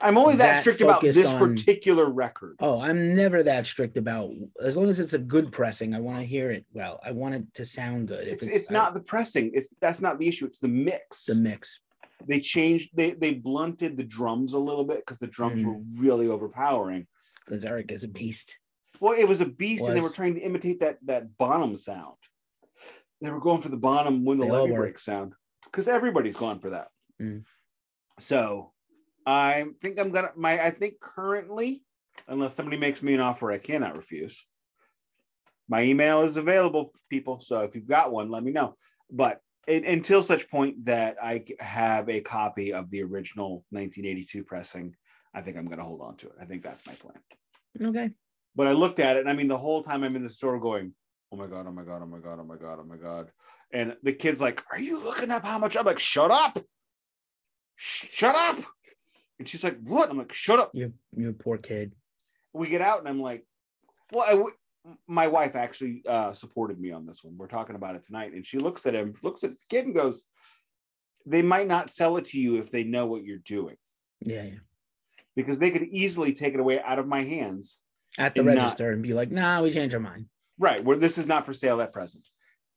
I'm 0.01 0.17
only 0.17 0.37
that, 0.37 0.53
That 0.55 0.61
strict 0.61 0.81
about 0.81 1.03
this 1.03 1.27
on- 1.27 1.39
particular 1.39 2.07
record. 2.11 2.57
oh, 2.61 2.81
I'm 2.81 3.15
never 3.15 3.43
that 3.43 3.67
strict 3.67 3.97
about 3.97 4.31
as 4.63 4.77
long 4.77 4.89
as 4.89 4.99
it's 4.99 5.13
a 5.13 5.19
good 5.19 5.53
pressing, 5.53 5.95
I 5.95 6.01
want 6.01 6.19
to 6.19 6.25
hear 6.25 6.51
it 6.51 6.65
well. 6.73 7.01
I 7.05 7.11
want 7.13 7.35
it 7.35 7.55
to 7.55 7.65
sound 7.65 8.09
good. 8.09 8.27
It's, 8.27 8.45
it's 8.47 8.71
I- 8.71 8.75
not 8.75 8.95
the 8.95 9.01
pressing. 9.01 9.51
It's 9.55 9.69
that's 9.81 10.01
not 10.01 10.19
the 10.19 10.27
issue. 10.27 10.47
It's 10.47 10.61
the 10.61 10.69
mix. 10.69 11.27
the 11.27 11.35
mix. 11.35 11.81
they 12.27 12.41
changed 12.41 12.91
they 12.95 13.13
they 13.13 13.35
blunted 13.35 13.97
the 13.97 14.05
drums 14.05 14.55
a 14.55 14.59
little 14.59 14.85
bit 14.85 14.99
because 14.99 15.19
the 15.19 15.27
drums 15.27 15.63
Mm. 15.63 15.67
were 15.67 15.81
really 16.03 16.29
overpowering 16.29 17.07
Because 17.45 17.65
Eric 17.65 17.93
is 17.93 18.05
a 18.05 18.09
beast. 18.09 18.59
Well 19.01 19.15
it 19.19 19.25
was 19.29 19.41
a 19.41 19.47
beast 19.47 19.87
and 19.87 19.97
they 19.97 20.01
were 20.01 20.09
trying 20.11 20.35
to 20.35 20.41
imitate 20.41 20.81
that 20.81 20.99
that 21.05 21.37
bottom 21.37 21.77
sound 21.77 22.17
they 23.21 23.31
were 23.31 23.41
going 23.41 23.61
for 23.63 23.69
the 23.69 23.77
bottom 23.77 24.25
when 24.25 24.39
the 24.39 24.45
They 24.45 24.51
all 24.51 24.61
levy 24.63 24.73
were. 24.73 24.79
break 24.79 24.99
sound 24.99 25.35
because 25.65 25.89
everybody's 25.89 26.37
gone 26.37 26.59
for 26.61 26.71
that 26.71 26.89
Mm. 27.23 27.45
so 28.19 28.73
i 29.25 29.67
think 29.81 30.01
i'm 30.01 30.11
gonna 30.11 30.33
my 30.37 30.61
i 30.61 30.71
think 30.71 30.99
currently 31.01 31.85
unless 32.27 32.55
somebody 32.55 32.77
makes 32.77 33.03
me 33.05 33.15
an 33.15 33.21
offer 33.21 33.53
i 33.53 33.59
cannot 33.59 33.97
refuse 33.97 34.45
my 35.69 35.83
email 35.83 36.23
is 36.23 36.37
available 36.37 36.93
people 37.09 37.39
so 37.39 37.61
if 37.61 37.77
you've 37.77 37.87
got 37.87 38.11
one 38.11 38.31
let 38.31 38.43
me 38.43 38.51
know 38.51 38.75
but 39.11 39.41
in, 39.67 39.85
until 39.85 40.23
such 40.23 40.51
point 40.51 40.85
that 40.85 41.17
I 41.23 41.43
have 41.61 42.09
a 42.09 42.21
copy 42.21 42.73
of 42.73 42.91
the 42.91 43.03
original 43.03 43.65
1982 43.71 44.45
pressing, 44.45 44.95
I 45.33 45.41
think 45.41 45.57
I'm 45.57 45.65
going 45.65 45.79
to 45.79 45.85
hold 45.85 46.03
on 46.03 46.17
to 46.19 46.27
it. 46.27 46.35
I 46.41 46.45
think 46.45 46.63
that's 46.63 46.87
my 46.87 46.93
plan. 46.93 47.17
Okay. 47.81 48.11
But 48.57 48.69
I 48.69 48.73
looked 48.73 49.01
at 49.01 49.17
it, 49.17 49.21
and 49.21 49.29
I 49.29 49.33
mean, 49.33 49.49
the 49.49 49.59
whole 49.59 49.83
time 49.83 50.05
I'm 50.05 50.17
in 50.17 50.23
the 50.23 50.29
store 50.29 50.59
going, 50.61 50.93
"Oh 51.33 51.37
my 51.37 51.47
god, 51.47 51.67
oh 51.67 51.73
my 51.73 51.83
god, 51.83 52.03
oh 52.03 52.07
my 52.07 52.19
god, 52.19 52.39
oh 52.41 52.45
my 52.45 52.57
god, 52.57 52.79
oh 52.81 52.85
my 52.85 52.97
god," 52.97 53.31
and 53.73 53.97
the 54.03 54.13
kid's 54.13 54.41
like, 54.41 54.63
"Are 54.71 54.79
you 54.79 55.03
looking 55.03 55.31
up 55.31 55.45
how 55.45 55.59
much?" 55.59 55.77
I'm 55.77 55.85
like, 55.85 55.99
"Shut 55.99 56.31
up, 56.31 56.59
Sh- 57.77 58.09
shut 58.13 58.37
up," 58.37 58.59
and 59.39 59.49
she's 59.49 59.65
like, 59.65 59.79
"What?" 59.83 60.11
I'm 60.11 60.19
like, 60.19 60.33
"Shut 60.33 60.61
up." 60.61 60.71
You 60.75 60.93
you 61.17 61.33
poor 61.33 61.59
kid. 61.59 61.95
We 62.53 62.69
get 62.69 62.81
out, 62.81 63.01
and 63.01 63.09
I'm 63.09 63.21
like, 63.21 63.45
"Well, 64.13 64.25
I 64.27 64.31
w- 64.33 64.55
my 65.09 65.27
wife 65.29 65.57
actually 65.57 66.03
uh, 66.07 66.33
supported 66.35 66.79
me 66.79 66.93
on 66.93 67.07
this 67.07 67.25
one. 67.25 67.37
We're 67.37 67.49
talking 67.49 67.75
about 67.75 67.97
it 67.97 68.05
tonight, 68.05 68.33
and 68.35 68.47
she 68.47 68.59
looks 68.59 68.87
at 68.87 68.95
him, 68.95 69.15
looks 69.23 69.43
at 69.43 69.51
the 69.51 69.65
kid, 69.69 69.87
and 69.87 69.95
goes, 69.95 70.25
"They 71.27 71.43
might 71.43 71.67
not 71.67 71.91
sell 71.91 72.17
it 72.19 72.27
to 72.27 72.39
you 72.39 72.57
if 72.57 72.71
they 72.71 72.85
know 72.85 73.07
what 73.07 73.25
you're 73.25 73.39
doing, 73.39 73.77
Yeah, 74.21 74.45
yeah. 74.45 74.59
because 75.35 75.59
they 75.59 75.71
could 75.71 75.85
easily 75.85 76.33
take 76.33 76.55
it 76.55 76.61
away 76.61 76.81
out 76.81 76.99
of 76.99 77.09
my 77.09 77.23
hands 77.23 77.83
At 78.19 78.35
the 78.35 78.41
And 78.41 78.55
not- 78.55 78.57
register 78.63 78.93
and 78.93 79.03
be 79.03 79.13
like, 79.13 79.31
nah, 79.31 79.61
we 79.63 79.73
changed 79.73 79.95
our 79.95 80.01
mind. 80.01 80.27
Right, 80.59 80.83
where 80.85 80.97
this 80.97 81.19
is 81.19 81.27
not 81.27 81.45
for 81.45 81.53
sale 81.53 81.81
at 81.81 81.93
present, 81.93 82.25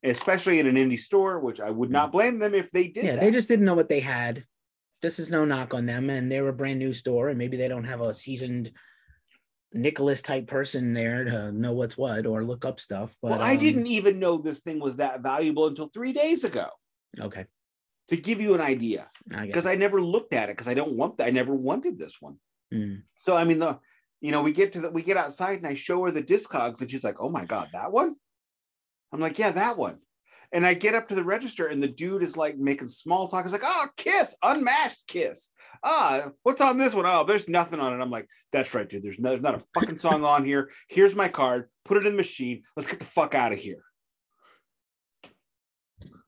especially 0.03 0.59
in 0.59 0.65
an 0.65 0.75
indie 0.75 0.99
store, 0.99 1.39
which 1.39 1.59
I 1.59 1.69
would 1.69 1.91
not 1.91 2.11
blame 2.11 2.39
them 2.39 2.55
if 2.55 2.71
they 2.71 2.87
did. 2.87 3.03
yeah, 3.05 3.11
that. 3.15 3.19
they 3.21 3.29
just 3.31 3.47
didn't 3.47 3.65
know 3.65 3.75
what 3.75 3.89
they 3.89 3.99
had. 3.99 4.43
This 5.03 5.19
is 5.19 5.29
no 5.29 5.45
knock 5.45 5.75
on 5.75 5.85
them, 5.85 6.09
and 6.09 6.31
they're 6.31 6.47
a 6.47 6.53
brand 6.53 6.79
new 6.79 6.91
store, 6.91 7.29
and 7.29 7.37
maybe 7.37 7.55
they 7.55 7.67
don't 7.67 7.83
have 7.83 8.01
a 8.01 8.15
seasoned 8.15 8.71
Nicholas 9.73 10.23
type 10.23 10.47
person 10.47 10.93
there 10.93 11.23
to 11.25 11.51
know 11.51 11.73
what's 11.73 11.95
what 11.97 12.25
or 12.25 12.43
look 12.43 12.65
up 12.65 12.79
stuff. 12.79 13.15
But 13.21 13.31
well, 13.31 13.41
I 13.41 13.51
um, 13.53 13.59
didn't 13.59 13.87
even 13.87 14.17
know 14.19 14.37
this 14.39 14.59
thing 14.61 14.79
was 14.79 14.95
that 14.97 15.21
valuable 15.21 15.67
until 15.67 15.87
three 15.89 16.13
days 16.13 16.43
ago. 16.45 16.69
Okay, 17.19 17.45
To 18.07 18.17
give 18.17 18.41
you 18.41 18.55
an 18.55 18.61
idea, 18.61 19.07
I 19.35 19.45
because 19.45 19.67
I 19.67 19.75
never 19.75 20.01
looked 20.01 20.33
at 20.33 20.49
it 20.49 20.57
because 20.57 20.67
I 20.67 20.73
don't 20.73 20.93
want 20.93 21.17
that. 21.17 21.27
I 21.27 21.31
never 21.31 21.53
wanted 21.53 21.99
this 21.99 22.17
one. 22.19 22.37
Mm. 22.73 23.01
So 23.15 23.37
I 23.37 23.43
mean, 23.43 23.59
the 23.59 23.77
you 24.21 24.31
know 24.31 24.41
we 24.41 24.51
get 24.51 24.71
to 24.73 24.81
the 24.81 24.89
we 24.89 25.01
get 25.01 25.17
outside 25.17 25.59
and 25.59 25.67
I 25.67 25.73
show 25.73 26.03
her 26.03 26.11
the 26.11 26.23
discogs 26.23 26.81
and 26.81 26.89
she's 26.89 27.03
like, 27.03 27.17
"Oh 27.19 27.29
my 27.29 27.45
god, 27.45 27.69
that 27.73 27.91
one." 27.91 28.15
I'm 29.11 29.19
like, 29.19 29.37
"Yeah, 29.39 29.51
that 29.51 29.77
one." 29.77 29.99
And 30.53 30.65
I 30.65 30.73
get 30.73 30.95
up 30.95 31.09
to 31.09 31.15
the 31.15 31.23
register 31.23 31.67
and 31.67 31.83
the 31.83 31.87
dude 31.87 32.23
is 32.23 32.37
like 32.37 32.57
making 32.57 32.87
small 32.87 33.27
talk. 33.27 33.43
He's 33.43 33.51
like, 33.51 33.61
"Oh, 33.63 33.87
Kiss, 33.97 34.35
unmasked 34.43 35.07
Kiss." 35.07 35.51
Ah, 35.83 36.29
what's 36.43 36.61
on 36.61 36.77
this 36.77 36.95
one? 36.95 37.05
Oh, 37.05 37.23
there's 37.23 37.47
nothing 37.47 37.79
on 37.79 37.93
it. 37.93 38.01
I'm 38.01 38.09
like, 38.09 38.27
"That's 38.51 38.73
right, 38.73 38.87
dude. 38.87 39.03
There's 39.03 39.19
no, 39.19 39.29
there's 39.29 39.41
not 39.41 39.55
a 39.55 39.63
fucking 39.73 39.99
song 39.99 40.23
on 40.23 40.45
here. 40.45 40.71
Here's 40.87 41.15
my 41.15 41.27
card. 41.27 41.69
Put 41.85 41.97
it 41.97 42.05
in 42.05 42.13
the 42.13 42.17
machine. 42.17 42.63
Let's 42.75 42.89
get 42.89 42.99
the 42.99 43.05
fuck 43.05 43.35
out 43.35 43.53
of 43.53 43.59
here." 43.59 43.83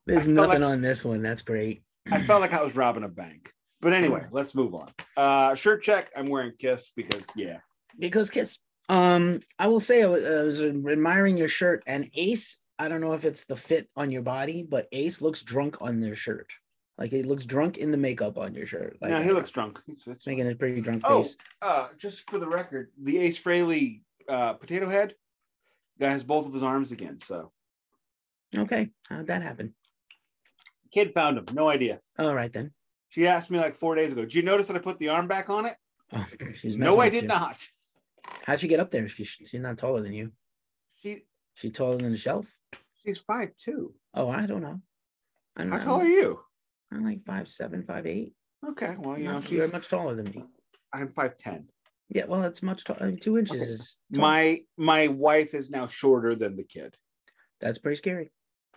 There's 0.05 0.27
nothing 0.27 0.61
like- 0.61 0.71
on 0.71 0.81
this 0.81 1.05
one. 1.05 1.21
That's 1.21 1.41
great. 1.41 1.83
I 2.11 2.23
felt 2.23 2.41
like 2.41 2.53
I 2.53 2.63
was 2.63 2.75
robbing 2.75 3.03
a 3.03 3.09
bank. 3.09 3.51
But 3.81 3.93
anyway, 3.93 4.25
let's 4.31 4.55
move 4.55 4.73
on. 4.73 4.89
Uh, 5.15 5.55
shirt 5.55 5.83
check. 5.83 6.09
I'm 6.15 6.27
wearing 6.27 6.51
Kiss 6.59 6.91
because 6.95 7.23
yeah. 7.35 7.59
Because 7.99 8.29
kiss. 8.29 8.57
Um, 8.87 9.39
I 9.59 9.67
will 9.67 9.79
say 9.79 10.01
I 10.03 10.07
was, 10.07 10.25
I 10.25 10.41
was 10.43 10.61
admiring 10.63 11.37
your 11.37 11.47
shirt 11.47 11.83
and 11.85 12.09
Ace. 12.15 12.59
I 12.79 12.87
don't 12.87 13.01
know 13.01 13.13
if 13.13 13.25
it's 13.25 13.45
the 13.45 13.55
fit 13.55 13.89
on 13.95 14.09
your 14.09 14.21
body, 14.23 14.63
but 14.63 14.87
Ace 14.91 15.21
looks 15.21 15.43
drunk 15.43 15.77
on 15.81 15.99
their 15.99 16.15
shirt. 16.15 16.47
Like 16.97 17.11
he 17.11 17.23
looks 17.23 17.45
drunk 17.45 17.77
in 17.77 17.91
the 17.91 17.97
makeup 17.97 18.37
on 18.37 18.53
your 18.55 18.65
shirt. 18.65 18.97
Like 19.01 19.11
yeah, 19.11 19.21
he 19.23 19.31
looks 19.31 19.51
drunk. 19.51 19.79
He's, 19.85 20.03
It's 20.07 20.25
making 20.25 20.49
a 20.49 20.55
pretty 20.55 20.81
drunk 20.81 21.03
Oh, 21.05 21.21
face. 21.23 21.35
uh, 21.61 21.89
just 21.97 22.29
for 22.29 22.39
the 22.39 22.47
record, 22.47 22.91
the 23.01 23.17
Ace 23.19 23.39
Frehley 23.41 24.01
uh, 24.27 24.53
potato 24.53 24.89
head 24.89 25.13
guy 25.99 26.09
has 26.09 26.23
both 26.23 26.45
of 26.47 26.53
his 26.53 26.63
arms 26.63 26.91
again. 26.91 27.19
So 27.19 27.51
Okay, 28.57 28.89
how'd 29.09 29.27
that 29.27 29.41
happen? 29.43 29.75
kid 30.91 31.13
found 31.13 31.37
him. 31.37 31.45
No 31.53 31.69
idea. 31.69 31.99
All 32.17 32.33
right 32.33 32.51
then. 32.51 32.71
She 33.09 33.27
asked 33.27 33.51
me 33.51 33.59
like 33.59 33.75
four 33.75 33.93
days 33.95 34.11
ago. 34.11 34.21
Did 34.21 34.33
you 34.33 34.41
notice 34.41 34.67
that 34.67 34.75
I 34.75 34.79
put 34.79 34.97
the 34.99 35.09
arm 35.09 35.27
back 35.27 35.49
on 35.49 35.65
it? 35.67 35.75
Oh, 36.13 36.25
she's 36.55 36.75
No, 36.75 36.99
I 36.99 37.09
did 37.09 37.23
you. 37.23 37.27
not. 37.27 37.65
How'd 38.45 38.59
she 38.59 38.67
get 38.67 38.79
up 38.79 38.91
there? 38.91 39.07
She, 39.07 39.23
she's 39.23 39.53
not 39.53 39.77
taller 39.77 40.01
than 40.01 40.13
you. 40.13 40.31
She 40.95 41.23
She 41.53 41.69
taller 41.69 41.97
than 41.97 42.11
the 42.11 42.17
shelf? 42.17 42.45
she's 43.05 43.17
five 43.17 43.55
two. 43.55 43.93
Oh, 44.13 44.29
I 44.29 44.45
don't 44.45 44.61
know. 44.61 44.81
I 45.55 45.63
don't 45.63 45.71
How 45.71 45.77
know. 45.77 45.83
tall 45.85 46.01
are 46.01 46.05
you? 46.07 46.39
I'm 46.91 47.03
like 47.05 47.23
five 47.25 47.47
seven, 47.47 47.83
five 47.83 48.05
eight. 48.07 48.33
Okay, 48.67 48.95
well 48.97 49.17
you 49.17 49.25
know 49.25 49.41
she's 49.41 49.71
much 49.71 49.87
taller 49.87 50.15
than 50.15 50.25
me. 50.25 50.43
I'm 50.93 51.09
five 51.09 51.37
ten. 51.37 51.67
Yeah, 52.09 52.25
well, 52.25 52.43
it's 52.43 52.63
much 52.63 52.83
taller. 52.83 53.11
Two 53.11 53.37
inches 53.37 53.61
is 53.61 53.97
tall. 54.13 54.21
My 54.21 54.61
my 54.77 55.07
wife 55.07 55.53
is 55.53 55.69
now 55.69 55.85
shorter 55.87 56.35
than 56.35 56.55
the 56.55 56.63
kid. 56.63 56.95
That's 57.61 57.77
pretty 57.77 57.97
scary. 57.97 58.31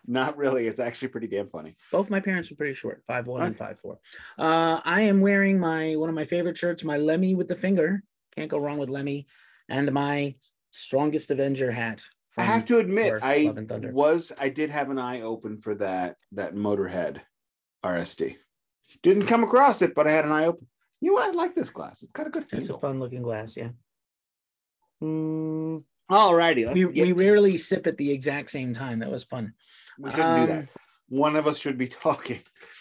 Not 0.07 0.37
really. 0.37 0.67
It's 0.67 0.81
actually 0.81 1.09
pretty 1.09 1.29
damn 1.29 1.49
funny. 1.49 1.77
Both 1.93 2.11
my 2.11 2.21
parents 2.21 2.51
were 2.51 2.57
pretty 2.57 2.75
short, 2.75 3.03
five 3.07 3.27
one 3.27 3.41
and 3.43 3.57
five 3.57 3.79
four. 3.79 3.99
Uh, 4.39 4.81
I 4.85 5.03
am 5.03 5.21
wearing 5.21 5.59
my 5.59 5.95
one 5.97 6.09
of 6.09 6.15
my 6.15 6.25
favorite 6.27 6.59
shirts, 6.59 6.85
my 6.85 6.99
Lemmy 6.99 7.35
with 7.35 7.49
the 7.49 7.57
finger. 7.57 8.03
Can't 8.37 8.51
go 8.51 8.59
wrong 8.59 8.79
with 8.79 8.89
Lemmy, 8.89 9.27
and 9.69 9.93
my 9.93 10.35
strongest 10.71 11.31
Avenger 11.31 11.71
hat. 11.71 12.03
I 12.39 12.43
have 12.43 12.65
to 12.67 12.79
admit, 12.79 13.19
I 13.23 13.39
Love 13.45 13.59
and 13.59 13.69
Thunder. 13.69 13.93
was 13.93 14.33
I 14.39 14.49
did 14.49 14.71
have 14.71 14.89
an 14.91 14.99
eye 14.99 15.21
open 15.21 15.59
for 15.59 15.75
that 15.77 16.17
that 16.33 16.55
Motorhead 16.55 17.21
RSD. 17.85 18.37
Didn't 19.03 19.27
come 19.27 19.45
across 19.45 19.83
it, 19.83 19.95
but 19.95 20.07
I 20.07 20.13
had 20.13 20.25
an 20.25 20.33
eye 20.33 20.47
open. 20.47 20.67
You 21.01 21.09
know 21.09 21.15
what? 21.15 21.29
I 21.29 21.33
like 21.33 21.55
this 21.55 21.71
glass. 21.71 22.03
It's 22.03 22.13
got 22.13 22.27
a 22.27 22.31
good 22.31 22.47
It's 22.53 22.69
a 22.69 22.79
fun 22.79 23.01
looking 23.01 23.23
glass, 23.23 23.57
yeah. 23.57 23.71
Mm, 25.03 25.83
All 26.09 26.35
righty, 26.35 26.65
we 26.67 26.85
we 26.85 27.13
rarely 27.13 27.57
sip 27.57 27.87
at 27.87 27.97
the 27.97 28.11
exact 28.11 28.51
same 28.51 28.73
time. 28.73 29.01
That 29.01 29.11
was 29.11 29.25
fun. 29.25 29.53
we 29.99 30.11
shouldn't 30.11 30.47
do 30.47 30.53
that. 30.55 30.59
Um, 30.61 30.69
One 31.09 31.37
of 31.37 31.47
us 31.47 31.59
should 31.59 31.77
be 31.77 31.89
talking. 32.05 32.41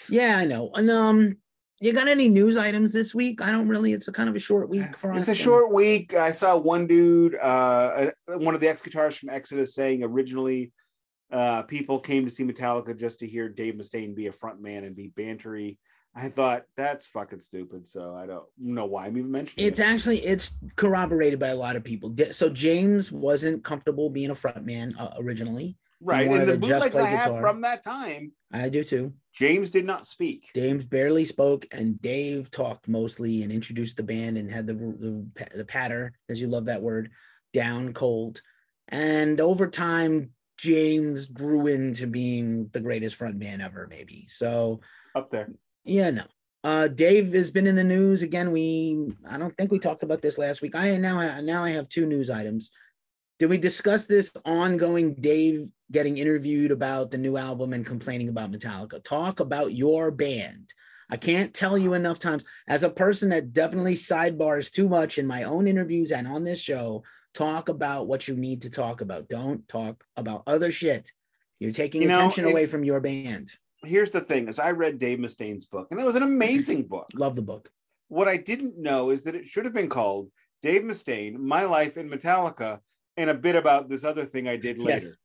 Yeah, 0.10 0.38
I 0.38 0.46
know. 0.46 0.72
And 0.76 0.90
um, 0.90 1.38
you 1.82 1.94
got 1.94 2.08
any 2.08 2.30
news 2.30 2.58
items 2.58 2.94
this 2.94 3.16
week? 3.16 3.42
I 3.42 3.52
don't 3.52 3.68
really. 3.68 3.92
It's 3.92 4.08
a 4.08 4.12
kind 4.12 4.30
of 4.30 4.36
a 4.36 4.40
short 4.40 4.70
week 4.70 4.96
for 4.98 5.12
us. 5.12 5.20
It's 5.20 5.40
a 5.40 5.44
short 5.44 5.74
week. 5.74 6.14
I 6.14 6.32
saw 6.32 6.56
one 6.56 6.86
dude, 6.86 7.36
uh, 7.36 8.12
uh, 8.28 8.38
one 8.38 8.54
of 8.54 8.62
the 8.62 8.68
ex 8.70 8.82
guitarists 8.84 9.18
from 9.18 9.30
Exodus, 9.30 9.74
saying 9.74 10.04
originally 10.04 10.72
uh, 11.32 11.64
people 11.64 12.00
came 12.00 12.24
to 12.24 12.32
see 12.32 12.44
Metallica 12.44 12.98
just 12.98 13.20
to 13.20 13.28
hear 13.28 13.50
Dave 13.50 13.74
Mustaine 13.74 14.16
be 14.16 14.28
a 14.28 14.32
front 14.32 14.62
man 14.62 14.84
and 14.84 14.96
be 14.96 15.12
bantery. 15.18 15.78
I 16.14 16.28
thought 16.28 16.66
that's 16.76 17.08
fucking 17.08 17.40
stupid. 17.40 17.88
So 17.88 18.16
I 18.16 18.28
don't 18.28 18.46
know 18.60 18.86
why 18.86 19.08
I'm 19.08 19.18
even 19.18 19.32
mentioning 19.32 19.66
It's 19.66 19.80
it. 19.80 19.84
actually 19.84 20.20
it's 20.20 20.52
corroborated 20.76 21.40
by 21.40 21.48
a 21.48 21.56
lot 21.56 21.76
of 21.76 21.84
people. 21.84 22.14
So 22.32 22.50
James 22.50 23.12
wasn't 23.12 23.64
comfortable 23.64 24.10
being 24.10 24.30
a 24.30 24.36
frontman 24.36 24.94
uh, 25.00 25.12
originally. 25.20 25.78
Right. 26.02 26.28
And 26.28 26.48
the 26.48 26.58
bootlegs 26.58 26.96
I 26.96 27.08
have 27.08 27.28
guitar. 27.30 27.42
from 27.42 27.62
that 27.62 27.84
time, 27.84 28.34
I 28.52 28.70
do 28.70 28.84
too. 28.84 29.14
James 29.34 29.70
did 29.70 29.86
not 29.86 30.06
speak. 30.06 30.50
James 30.54 30.84
barely 30.84 31.26
spoke, 31.26 31.66
and 31.72 32.02
Dave 32.02 32.52
talked 32.52 32.88
mostly 32.88 33.44
and 33.44 33.52
introduced 33.52 33.98
the 33.98 34.04
band 34.04 34.38
and 34.38 34.52
had 34.52 34.68
the 34.68 34.74
the, 34.74 35.48
the 35.56 35.66
patter, 35.66 36.14
as 36.30 36.42
you 36.42 36.48
love 36.48 36.66
that 36.66 36.82
word, 36.82 37.12
down 37.54 37.94
cold. 37.94 38.42
And 38.90 39.40
over 39.40 39.68
time, 39.68 40.32
James 40.58 41.26
grew 41.26 41.68
into 41.68 42.08
being 42.08 42.70
the 42.72 42.80
greatest 42.80 43.18
frontman 43.18 43.64
ever, 43.64 43.88
maybe. 43.90 44.28
So 44.30 44.82
Up 45.16 45.32
there. 45.32 45.50
Yeah, 45.84 46.12
no. 46.12 46.24
Uh, 46.64 46.88
Dave 46.88 47.34
has 47.34 47.50
been 47.50 47.66
in 47.66 47.76
the 47.76 47.84
news 47.84 48.22
again. 48.22 48.52
We 48.52 49.14
I 49.28 49.38
don't 49.38 49.56
think 49.58 49.72
we 49.72 49.80
talked 49.80 50.04
about 50.04 50.22
this 50.22 50.38
last 50.38 50.62
week. 50.62 50.76
I 50.76 50.96
now 50.98 51.42
now 51.42 51.64
I 51.64 51.72
have 51.72 51.90
two 51.90 52.06
news 52.06 52.30
items. 52.30 52.70
Did 53.40 53.50
we 53.50 53.58
discuss 53.58 54.06
this 54.06 54.32
ongoing 54.46 55.16
Dave 55.16 55.70
getting 55.92 56.18
interviewed 56.18 56.72
about 56.72 57.12
the 57.12 57.18
new 57.18 57.38
album 57.38 57.74
and 57.74 57.86
complaining 57.86 58.30
about 58.30 58.52
Metallica? 58.52 59.04
Talk 59.04 59.40
about 59.40 59.74
your 59.74 60.12
band. 60.12 60.74
I 61.10 61.18
can't 61.18 61.54
tell 61.54 61.78
you 61.78 61.94
enough 61.94 62.20
times 62.20 62.46
as 62.68 62.84
a 62.84 62.90
person 62.90 63.30
that 63.30 63.52
definitely 63.54 63.96
sidebars 63.96 64.72
too 64.72 64.88
much 64.88 65.18
in 65.18 65.28
my 65.28 65.44
own 65.44 65.68
interviews 65.68 66.12
and 66.12 66.26
on 66.28 66.44
this 66.46 66.62
show. 66.62 67.04
Talk 67.34 67.70
about 67.70 68.08
what 68.08 68.28
you 68.28 68.36
need 68.36 68.62
to 68.64 68.70
talk 68.70 69.02
about. 69.02 69.28
Don't 69.30 69.68
talk 69.68 70.04
about 70.16 70.44
other 70.48 70.72
shit. 70.72 71.12
You're 71.60 71.74
taking 71.74 72.02
You 72.02 72.08
know, 72.08 72.20
attention 72.20 72.46
it- 72.46 72.52
away 72.52 72.66
from 72.66 72.84
your 72.84 73.00
band. 73.02 73.50
Here's 73.84 74.12
the 74.12 74.22
thing: 74.22 74.48
is 74.48 74.60
I 74.60 74.72
read 74.72 75.00
Dave 75.00 75.18
Mustaine's 75.20 75.66
book, 75.66 75.88
and 75.92 76.00
it 76.00 76.06
was 76.06 76.16
an 76.16 76.24
amazing 76.24 76.84
book. 76.84 77.08
Love 77.16 77.36
the 77.36 77.42
book. 77.42 77.70
What 78.10 78.28
I 78.28 78.38
didn't 78.38 78.78
know 78.78 79.10
is 79.10 79.24
that 79.24 79.36
it 79.36 79.48
should 79.48 79.66
have 79.66 79.74
been 79.74 79.90
called 79.90 80.30
Dave 80.62 80.84
Mustaine, 80.84 81.38
My 81.38 81.64
Life 81.66 81.98
in 81.98 82.10
Metallica, 82.10 82.80
and 83.18 83.30
a 83.30 83.34
bit 83.34 83.56
about 83.56 83.90
this 83.90 84.04
other 84.04 84.24
thing 84.24 84.48
I 84.48 84.56
did 84.56 84.78
later. 84.78 85.06
Yes. 85.06 85.16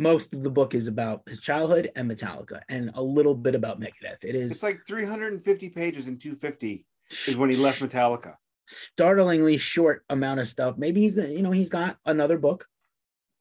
Most 0.00 0.34
of 0.34 0.42
the 0.42 0.48
book 0.50 0.74
is 0.74 0.86
about 0.86 1.22
his 1.28 1.40
childhood 1.42 1.90
and 1.94 2.10
Metallica, 2.10 2.62
and 2.70 2.90
a 2.94 3.02
little 3.02 3.34
bit 3.34 3.54
about 3.54 3.78
Megadeth. 3.78 4.22
It 4.24 4.34
is 4.34 4.50
It's 4.50 4.62
like 4.62 4.80
350 4.86 5.68
pages 5.68 6.08
and 6.08 6.18
250 6.18 6.86
is 7.26 7.36
when 7.36 7.50
he 7.50 7.56
left 7.56 7.80
Metallica. 7.82 8.36
startlingly 8.66 9.58
short 9.58 10.04
amount 10.08 10.40
of 10.40 10.48
stuff. 10.48 10.78
Maybe 10.78 11.02
he's 11.02 11.16
you 11.16 11.42
know, 11.42 11.50
he's 11.50 11.68
got 11.68 11.98
another 12.06 12.38
book. 12.38 12.66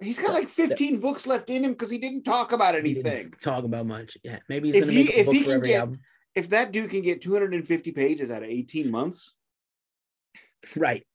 He's 0.02 0.20
got 0.20 0.34
like 0.34 0.50
15 0.50 1.00
books 1.00 1.26
left 1.26 1.50
in 1.50 1.64
him 1.64 1.72
because 1.72 1.90
he 1.90 1.98
didn't 1.98 2.24
talk 2.24 2.52
about 2.52 2.76
anything. 2.76 3.32
Talk 3.42 3.64
about 3.64 3.86
much. 3.86 4.18
Yeah, 4.24 4.40
maybe 4.50 4.68
he's 4.68 4.76
If 4.76 4.82
gonna 4.82 4.92
he- 4.92 4.98
make 5.06 5.10
a 5.16 5.20
if 5.22 5.26
book 5.28 5.36
he 5.36 5.40
for 5.44 5.46
can 5.50 5.56
every 5.58 5.68
get- 5.70 5.80
album. 5.80 6.00
If 6.36 6.50
that 6.50 6.72
dude 6.74 6.90
can 6.90 7.02
get 7.02 7.22
250 7.22 7.92
pages 7.94 8.32
out 8.32 8.44
of 8.44 8.50
18 8.50 8.92
months, 8.92 9.34
Right. 10.76 11.06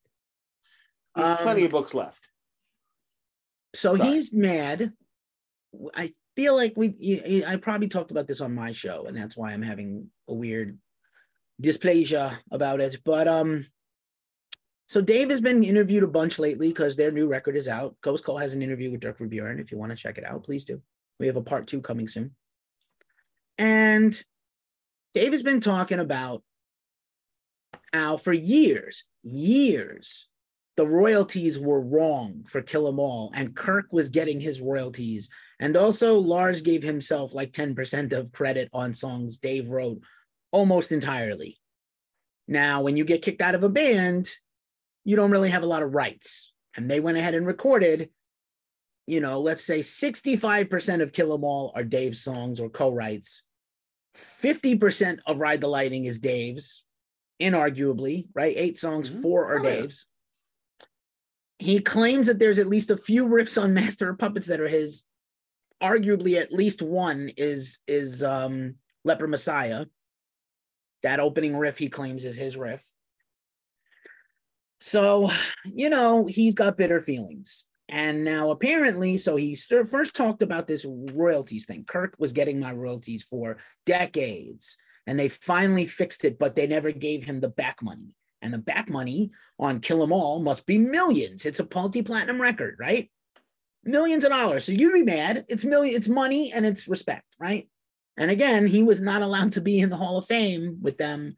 there's 1.14 1.38
Um, 1.38 1.44
plenty 1.44 1.64
of 1.66 1.70
books 1.70 1.92
left. 1.92 2.28
So 3.74 3.94
Sorry. 3.96 4.08
he's 4.10 4.32
mad. 4.32 4.92
I 5.94 6.12
feel 6.36 6.54
like 6.54 6.74
we. 6.76 7.42
I 7.46 7.56
probably 7.56 7.88
talked 7.88 8.10
about 8.10 8.26
this 8.26 8.40
on 8.40 8.54
my 8.54 8.72
show, 8.72 9.06
and 9.06 9.16
that's 9.16 9.36
why 9.36 9.52
I'm 9.52 9.62
having 9.62 10.10
a 10.28 10.34
weird 10.34 10.78
dysplasia 11.62 12.38
about 12.50 12.80
it. 12.80 12.98
But 13.04 13.28
um, 13.28 13.66
so 14.88 15.00
Dave 15.00 15.30
has 15.30 15.40
been 15.40 15.64
interviewed 15.64 16.02
a 16.02 16.08
bunch 16.08 16.38
lately 16.38 16.68
because 16.68 16.96
their 16.96 17.10
new 17.10 17.26
record 17.26 17.56
is 17.56 17.68
out. 17.68 17.96
Ghost 18.00 18.24
Cult 18.24 18.40
has 18.40 18.52
an 18.52 18.62
interview 18.62 18.90
with 18.90 19.00
Dirk 19.00 19.18
Verbeuren. 19.18 19.60
If 19.60 19.72
you 19.72 19.78
want 19.78 19.90
to 19.92 19.96
check 19.96 20.18
it 20.18 20.24
out, 20.24 20.44
please 20.44 20.64
do. 20.64 20.80
We 21.18 21.26
have 21.26 21.36
a 21.36 21.42
part 21.42 21.66
two 21.66 21.80
coming 21.80 22.08
soon. 22.08 22.34
And 23.56 24.20
Dave 25.14 25.32
has 25.32 25.42
been 25.42 25.60
talking 25.60 26.00
about 26.00 26.42
how 27.92 28.16
for 28.16 28.32
years, 28.32 29.04
years, 29.22 30.28
the 30.76 30.86
royalties 30.86 31.58
were 31.58 31.80
wrong 31.80 32.44
for 32.48 32.60
Kill 32.60 32.88
'Em 32.88 32.98
All, 32.98 33.30
and 33.34 33.54
Kirk 33.54 33.92
was 33.92 34.08
getting 34.08 34.40
his 34.40 34.60
royalties. 34.60 35.28
And 35.60 35.76
also, 35.76 36.18
Lars 36.18 36.60
gave 36.62 36.82
himself 36.82 37.32
like 37.32 37.52
10% 37.52 38.12
of 38.12 38.32
credit 38.32 38.68
on 38.72 38.92
songs 38.92 39.38
Dave 39.38 39.68
wrote 39.68 40.02
almost 40.50 40.90
entirely. 40.90 41.58
Now, 42.48 42.82
when 42.82 42.96
you 42.96 43.04
get 43.04 43.22
kicked 43.22 43.40
out 43.40 43.54
of 43.54 43.62
a 43.62 43.68
band, 43.68 44.30
you 45.04 45.16
don't 45.16 45.30
really 45.30 45.50
have 45.50 45.62
a 45.62 45.66
lot 45.66 45.82
of 45.82 45.94
rights. 45.94 46.52
And 46.76 46.90
they 46.90 47.00
went 47.00 47.18
ahead 47.18 47.34
and 47.34 47.46
recorded 47.46 48.10
you 49.06 49.20
know, 49.20 49.38
let's 49.38 49.62
say 49.62 49.80
65% 49.82 51.02
of 51.02 51.12
Kill 51.12 51.34
'Em 51.34 51.44
All 51.44 51.72
are 51.74 51.84
Dave's 51.84 52.22
songs 52.22 52.58
or 52.58 52.70
co-writes. 52.70 53.42
50% 54.14 55.20
of 55.26 55.38
Ride 55.38 55.60
the 55.60 55.68
Lightning 55.68 56.06
is 56.06 56.18
Dave's, 56.18 56.84
inarguably, 57.38 58.28
right? 58.34 58.56
Eight 58.56 58.78
songs, 58.78 59.10
Mhm. 59.10 59.20
four 59.20 59.44
are 59.52 59.58
Oh. 59.58 59.62
Dave's. 59.62 60.06
He 61.58 61.80
claims 61.80 62.26
that 62.26 62.38
there's 62.38 62.58
at 62.58 62.66
least 62.66 62.90
a 62.90 62.96
few 62.96 63.26
riffs 63.26 63.60
on 63.60 63.74
Master 63.74 64.10
of 64.10 64.18
Puppets 64.18 64.46
that 64.46 64.60
are 64.60 64.68
his. 64.68 65.04
Arguably, 65.82 66.40
at 66.40 66.52
least 66.52 66.80
one 66.80 67.30
is 67.36 67.78
is 67.86 68.22
um 68.22 68.76
Leper 69.04 69.26
Messiah. 69.26 69.86
That 71.02 71.20
opening 71.20 71.56
riff 71.56 71.76
he 71.76 71.88
claims 71.88 72.24
is 72.24 72.36
his 72.36 72.56
riff. 72.56 72.90
So, 74.80 75.30
you 75.64 75.90
know, 75.90 76.26
he's 76.26 76.54
got 76.54 76.76
bitter 76.76 77.00
feelings. 77.00 77.66
And 77.88 78.24
now 78.24 78.50
apparently, 78.50 79.18
so 79.18 79.36
he 79.36 79.56
st- 79.56 79.88
first 79.88 80.16
talked 80.16 80.42
about 80.42 80.66
this 80.66 80.86
royalties 80.86 81.66
thing. 81.66 81.84
Kirk 81.84 82.14
was 82.18 82.32
getting 82.32 82.58
my 82.60 82.72
royalties 82.72 83.22
for 83.22 83.58
decades, 83.84 84.76
and 85.06 85.18
they 85.18 85.28
finally 85.28 85.86
fixed 85.86 86.24
it, 86.24 86.38
but 86.38 86.54
they 86.54 86.66
never 86.66 86.92
gave 86.92 87.24
him 87.24 87.40
the 87.40 87.48
back 87.48 87.82
money. 87.82 88.08
And 88.44 88.52
the 88.52 88.58
back 88.58 88.90
money 88.90 89.30
on 89.58 89.80
Kill 89.80 90.02
'Em 90.02 90.12
All 90.12 90.38
must 90.40 90.66
be 90.66 90.76
millions. 90.76 91.46
It's 91.46 91.60
a 91.60 91.68
multi-platinum 91.74 92.40
record, 92.40 92.76
right? 92.78 93.10
Millions 93.84 94.22
of 94.22 94.30
dollars. 94.30 94.64
So 94.64 94.72
you'd 94.72 94.92
be 94.92 95.02
mad. 95.02 95.46
It's 95.48 95.64
million, 95.64 95.96
it's 95.96 96.08
money 96.08 96.52
and 96.52 96.66
it's 96.66 96.86
respect, 96.86 97.24
right? 97.40 97.68
And 98.18 98.30
again, 98.30 98.66
he 98.66 98.82
was 98.82 99.00
not 99.00 99.22
allowed 99.22 99.52
to 99.52 99.62
be 99.62 99.80
in 99.80 99.88
the 99.88 99.96
Hall 99.96 100.18
of 100.18 100.26
Fame 100.26 100.78
with 100.82 100.98
them 100.98 101.36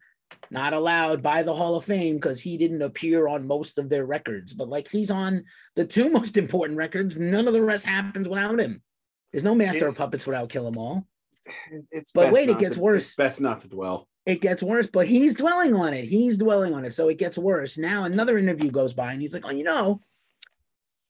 not 0.51 0.73
allowed 0.73 1.23
by 1.23 1.43
the 1.43 1.55
Hall 1.55 1.77
of 1.77 1.85
Fame 1.85 2.15
because 2.17 2.41
he 2.41 2.57
didn't 2.57 2.81
appear 2.81 3.29
on 3.29 3.47
most 3.47 3.77
of 3.77 3.87
their 3.87 4.05
records. 4.05 4.51
But 4.53 4.67
like 4.67 4.89
he's 4.89 5.09
on 5.09 5.45
the 5.77 5.85
two 5.85 6.09
most 6.19 6.35
important 6.35 6.77
records, 6.77 7.17
none 7.17 7.47
of 7.47 7.53
the 7.53 7.61
rest 7.61 7.85
happens 7.85 8.27
without 8.27 8.59
him. 8.59 8.83
There's 9.31 9.45
no 9.45 9.55
Master 9.55 9.85
It- 9.85 9.89
of 9.89 9.95
Puppets 9.95 10.27
without 10.27 10.49
Kill 10.49 10.67
'Em 10.67 10.77
All. 10.77 11.07
It's 11.91 12.11
But 12.11 12.33
wait, 12.33 12.49
it 12.49 12.59
gets 12.59 12.75
to- 12.75 12.81
worse. 12.81 13.15
Best 13.15 13.39
not 13.39 13.59
to 13.59 13.69
dwell. 13.69 14.09
It 14.27 14.41
gets 14.41 14.61
worse, 14.61 14.87
but 14.87 15.07
he's 15.07 15.35
dwelling 15.35 15.73
on 15.73 15.93
it. 15.93 16.05
He's 16.05 16.37
dwelling 16.37 16.73
on 16.73 16.85
it. 16.85 16.93
So 16.93 17.07
it 17.07 17.17
gets 17.17 17.37
worse. 17.37 17.77
Now 17.77 18.03
another 18.03 18.37
interview 18.37 18.69
goes 18.69 18.93
by 18.93 19.13
and 19.13 19.21
he's 19.21 19.33
like, 19.33 19.45
Oh, 19.45 19.51
you 19.51 19.63
know, 19.63 20.01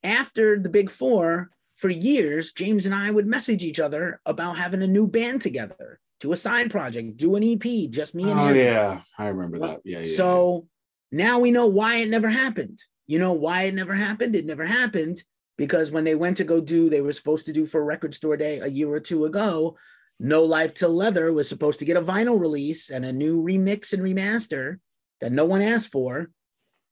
after 0.03 0.59
the 0.59 0.69
big 0.69 0.89
four, 0.91 1.49
for 1.77 1.89
years, 1.89 2.53
James 2.53 2.85
and 2.85 2.93
I 2.93 3.09
would 3.11 3.27
message 3.27 3.63
each 3.63 3.79
other 3.79 4.19
about 4.25 4.57
having 4.57 4.81
a 4.81 4.87
new 4.87 5.07
band 5.07 5.41
together, 5.41 5.99
do 6.19 6.33
a 6.33 6.37
side 6.37 6.71
project, 6.71 7.17
do 7.17 7.35
an 7.35 7.43
EP, 7.43 7.89
just 7.91 8.15
me 8.15 8.23
and 8.23 8.39
Oh 8.39 8.47
him. 8.47 8.57
Oh, 8.57 8.59
yeah, 8.59 9.01
I 9.17 9.27
remember 9.27 9.59
that. 9.59 9.81
Yeah, 9.85 9.99
yeah. 9.99 10.15
So 10.17 10.67
now 11.11 11.39
we 11.39 11.51
know 11.51 11.67
why 11.67 11.97
it 11.97 12.09
never 12.09 12.29
happened. 12.29 12.81
You 13.05 13.19
know 13.19 13.33
why 13.33 13.63
it 13.63 13.75
never 13.75 13.93
happened? 13.93 14.35
It 14.35 14.45
never 14.45 14.65
happened 14.65 15.23
because 15.55 15.91
when 15.91 16.03
they 16.03 16.15
went 16.15 16.37
to 16.37 16.43
go 16.43 16.59
do, 16.59 16.89
they 16.89 17.01
were 17.01 17.13
supposed 17.13 17.45
to 17.45 17.53
do 17.53 17.65
for 17.65 17.83
Record 17.83 18.15
Store 18.15 18.37
Day 18.37 18.59
a 18.59 18.67
year 18.67 18.91
or 18.91 18.99
two 18.99 19.25
ago. 19.25 19.77
No 20.19 20.43
Life 20.43 20.73
Till 20.73 20.93
Leather 20.93 21.31
was 21.31 21.47
supposed 21.47 21.79
to 21.79 21.85
get 21.85 21.97
a 21.97 22.01
vinyl 22.01 22.39
release 22.39 22.89
and 22.89 23.05
a 23.05 23.13
new 23.13 23.41
remix 23.43 23.93
and 23.93 24.01
remaster 24.01 24.79
that 25.21 25.31
no 25.31 25.45
one 25.45 25.61
asked 25.61 25.91
for. 25.91 26.31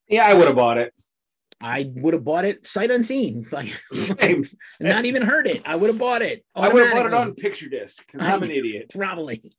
yeah, 0.08 0.26
I 0.26 0.34
would 0.34 0.48
have 0.48 0.56
bought 0.56 0.78
it. 0.78 0.94
I 1.62 1.92
would 1.96 2.14
have 2.14 2.24
bought 2.24 2.46
it 2.46 2.68
sight 2.68 2.92
unseen, 2.92 3.48
like 3.52 3.68
Same. 3.94 4.44
not 4.80 5.06
even 5.06 5.22
heard 5.24 5.48
it. 5.48 5.62
I 5.66 5.76
would 5.76 5.88
have 5.90 5.98
bought 5.98 6.22
it. 6.22 6.46
I 6.54 6.70
would 6.70 6.84
have 6.86 6.94
bought 6.94 7.06
it 7.08 7.14
on 7.14 7.34
picture 7.34 7.70
disc 7.70 8.06
because 8.06 8.22
I'm 8.22 8.44
an 8.44 8.52
idiot. 8.52 8.92
probably 8.96 9.56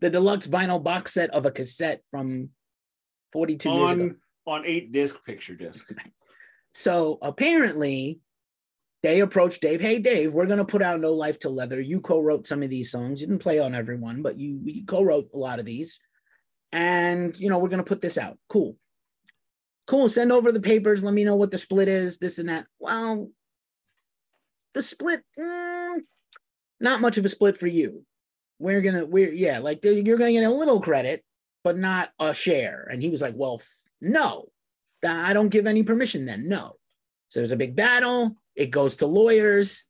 the 0.00 0.10
deluxe 0.10 0.46
vinyl 0.46 0.82
box 0.82 1.12
set 1.14 1.30
of 1.30 1.46
a 1.46 1.50
cassette 1.50 2.02
from 2.10 2.50
42 3.32 3.68
years 3.68 3.90
ago. 3.92 4.02
On 4.02 4.16
on 4.46 4.62
eight 4.66 4.92
disc 4.92 5.16
picture 5.26 5.54
disc. 5.54 5.90
So 6.72 7.18
apparently, 7.20 8.20
they 9.02 9.20
approached 9.20 9.62
Dave. 9.62 9.80
Hey, 9.80 9.98
Dave, 9.98 10.32
we're 10.32 10.46
gonna 10.46 10.64
put 10.64 10.82
out 10.82 11.00
No 11.00 11.12
Life 11.12 11.38
Till 11.38 11.54
Leather. 11.54 11.80
You 11.80 12.00
co-wrote 12.00 12.46
some 12.46 12.62
of 12.62 12.70
these 12.70 12.90
songs. 12.90 13.20
You 13.20 13.26
didn't 13.26 13.42
play 13.42 13.58
on 13.58 13.74
everyone, 13.74 14.22
but 14.22 14.38
you, 14.38 14.60
you 14.64 14.84
co-wrote 14.84 15.30
a 15.32 15.38
lot 15.38 15.58
of 15.58 15.64
these. 15.64 16.00
And 16.72 17.38
you 17.38 17.48
know, 17.48 17.58
we're 17.58 17.68
gonna 17.68 17.82
put 17.82 18.00
this 18.00 18.18
out. 18.18 18.38
Cool. 18.48 18.76
Cool. 19.86 20.08
Send 20.08 20.32
over 20.32 20.52
the 20.52 20.60
papers. 20.60 21.02
Let 21.02 21.14
me 21.14 21.24
know 21.24 21.36
what 21.36 21.50
the 21.50 21.58
split 21.58 21.88
is, 21.88 22.18
this 22.18 22.38
and 22.38 22.48
that. 22.48 22.66
Well, 22.78 23.30
the 24.74 24.82
split, 24.82 25.22
mm, 25.38 25.98
not 26.78 27.00
much 27.00 27.18
of 27.18 27.24
a 27.24 27.28
split 27.28 27.56
for 27.56 27.66
you. 27.66 28.04
We're 28.58 28.82
gonna, 28.82 29.06
we're 29.06 29.32
yeah, 29.32 29.58
like 29.58 29.82
you're 29.82 30.18
gonna 30.18 30.32
get 30.32 30.44
a 30.44 30.50
little 30.50 30.80
credit, 30.80 31.24
but 31.64 31.78
not 31.78 32.10
a 32.20 32.34
share. 32.34 32.86
And 32.90 33.02
he 33.02 33.08
was 33.08 33.22
like, 33.22 33.34
Well, 33.34 33.56
f- 33.60 33.68
no, 34.02 34.50
I 35.06 35.32
don't 35.32 35.48
give 35.48 35.66
any 35.66 35.82
permission 35.82 36.26
then. 36.26 36.48
No. 36.48 36.76
So 37.30 37.40
there's 37.40 37.52
a 37.52 37.56
big 37.56 37.74
battle. 37.74 38.36
It 38.60 38.70
goes 38.70 38.96
to 38.96 39.06
lawyers, 39.06 39.86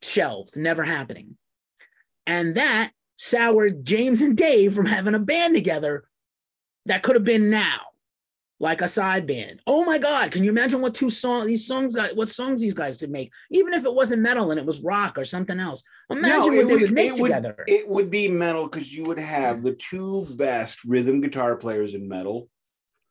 shelved, 0.00 0.56
never 0.56 0.82
happening. 0.82 1.36
And 2.26 2.54
that 2.54 2.92
soured 3.16 3.84
James 3.84 4.22
and 4.22 4.34
Dave 4.34 4.72
from 4.72 4.86
having 4.86 5.14
a 5.14 5.18
band 5.18 5.54
together 5.54 6.04
that 6.86 7.02
could 7.02 7.16
have 7.16 7.24
been 7.24 7.50
now, 7.50 7.80
like 8.60 8.80
a 8.80 8.88
side 8.88 9.26
band. 9.26 9.60
Oh 9.66 9.84
my 9.84 9.98
God, 9.98 10.30
can 10.30 10.42
you 10.42 10.48
imagine 10.48 10.80
what 10.80 10.94
two 10.94 11.10
songs, 11.10 11.48
these 11.48 11.66
songs, 11.66 11.98
uh, 11.98 12.08
what 12.14 12.30
songs 12.30 12.62
these 12.62 12.72
guys 12.72 12.96
could 12.96 13.10
make? 13.10 13.30
Even 13.50 13.74
if 13.74 13.84
it 13.84 13.92
wasn't 13.94 14.22
metal 14.22 14.50
and 14.52 14.58
it 14.58 14.64
was 14.64 14.80
rock 14.80 15.18
or 15.18 15.26
something 15.26 15.60
else. 15.60 15.82
Imagine 16.08 16.30
No, 16.30 16.46
what 16.46 16.68
they 16.68 16.76
would, 16.76 16.92
make 16.92 17.08
it 17.12 17.20
would- 17.20 17.28
together. 17.28 17.62
It 17.66 17.86
would 17.86 18.10
be 18.10 18.26
metal 18.28 18.68
because 18.68 18.90
you 18.90 19.04
would 19.04 19.18
have 19.18 19.62
the 19.62 19.74
two 19.74 20.26
best 20.30 20.82
rhythm 20.84 21.20
guitar 21.20 21.56
players 21.56 21.92
in 21.92 22.08
metal, 22.08 22.48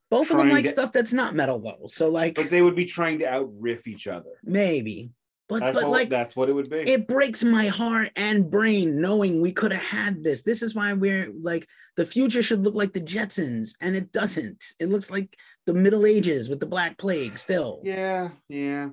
Both 0.10 0.32
of 0.32 0.38
them 0.38 0.50
like 0.50 0.66
to- 0.66 0.72
stuff 0.72 0.94
that's 0.94 1.14
not 1.14 1.36
metal 1.36 1.60
though. 1.60 1.88
So 1.88 2.08
like 2.10 2.36
but 2.36 2.50
they 2.50 2.62
would 2.62 2.76
be 2.76 2.86
trying 2.86 3.20
to 3.20 3.26
out 3.26 3.50
riff 3.60 3.88
each 3.88 4.08
other. 4.08 4.32
maybe. 4.44 5.12
But 5.50 5.62
That's, 5.62 5.76
but 5.78 5.84
what, 5.86 5.92
like 5.94 6.10
that's 6.10 6.36
what 6.36 6.50
it 6.50 6.52
would 6.52 6.70
be. 6.70 6.80
it 6.80 7.08
breaks 7.08 7.42
my 7.42 7.68
heart 7.68 8.10
and 8.18 8.52
brain 8.52 9.00
knowing 9.00 9.40
we 9.40 9.54
could 9.54 9.72
have 9.72 9.82
had 9.82 10.22
this. 10.22 10.42
This 10.42 10.62
is 10.62 10.76
why 10.76 10.92
we're 10.92 11.32
like 11.42 11.66
the 11.96 12.06
future 12.06 12.44
should 12.44 12.66
look 12.66 12.76
like 12.76 12.92
the 12.92 13.00
Jetsons, 13.00 13.70
and 13.80 13.96
it 13.96 14.12
doesn't. 14.12 14.62
It 14.78 14.90
looks 14.90 15.10
like 15.10 15.38
the 15.66 15.74
Middle 15.74 16.06
Ages 16.06 16.50
with 16.50 16.60
the 16.60 16.66
Black 16.66 16.98
Plague 16.98 17.38
still. 17.38 17.80
yeah, 17.86 18.32
yeah. 18.50 18.90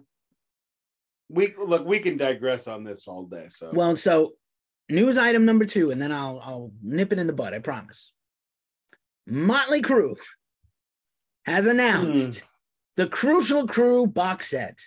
We 1.29 1.53
look, 1.59 1.85
we 1.85 1.99
can 1.99 2.17
digress 2.17 2.69
on 2.69 2.85
this 2.85 3.09
all 3.09 3.25
day. 3.25 3.47
So 3.49 3.71
Well, 3.73 3.97
so 3.97 4.35
news 4.89 5.19
item 5.19 5.45
number 5.45 5.65
two, 5.65 5.91
and 5.91 6.01
then 6.01 6.13
I'll 6.13 6.41
I'll 6.41 6.73
nip 6.85 7.13
it 7.13 7.19
in 7.19 7.27
the 7.27 7.33
bud. 7.33 7.53
I 7.53 7.59
promise. 7.59 8.13
Motley 9.27 9.83
Crue 9.83 10.15
has 11.47 11.67
announced 11.67 12.43
the 12.97 13.07
Crucial 13.07 13.67
Crue 13.67 14.13
box 14.13 14.51
set 14.51 14.79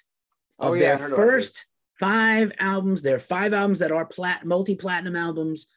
of 0.59 0.71
Oh, 0.71 0.73
yeah, 0.73 0.95
their 0.95 1.09
first 1.09 1.65
five 1.99 2.51
albums. 2.59 3.01
There 3.01 3.15
are 3.15 3.19
five 3.19 3.53
albums 3.53 3.79
that 3.79 3.91
are 3.91 4.05
plat- 4.05 4.45
multi-platinum 4.45 5.15
albums 5.15 5.67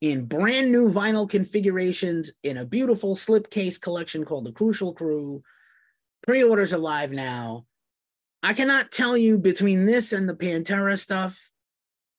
in 0.00 0.26
brand 0.26 0.70
new 0.70 0.90
vinyl 0.90 1.28
configurations 1.28 2.32
in 2.42 2.58
a 2.58 2.64
beautiful 2.66 3.14
slipcase 3.16 3.80
collection 3.80 4.24
called 4.24 4.44
the 4.44 4.52
Crucial 4.52 4.94
Crue. 4.94 5.42
Pre-orders 6.26 6.72
are 6.72 6.78
live 6.78 7.12
now. 7.12 7.66
I 8.42 8.52
cannot 8.52 8.90
tell 8.90 9.16
you 9.16 9.38
between 9.38 9.86
this 9.86 10.12
and 10.12 10.28
the 10.28 10.34
Pantera 10.34 10.98
stuff 10.98 11.50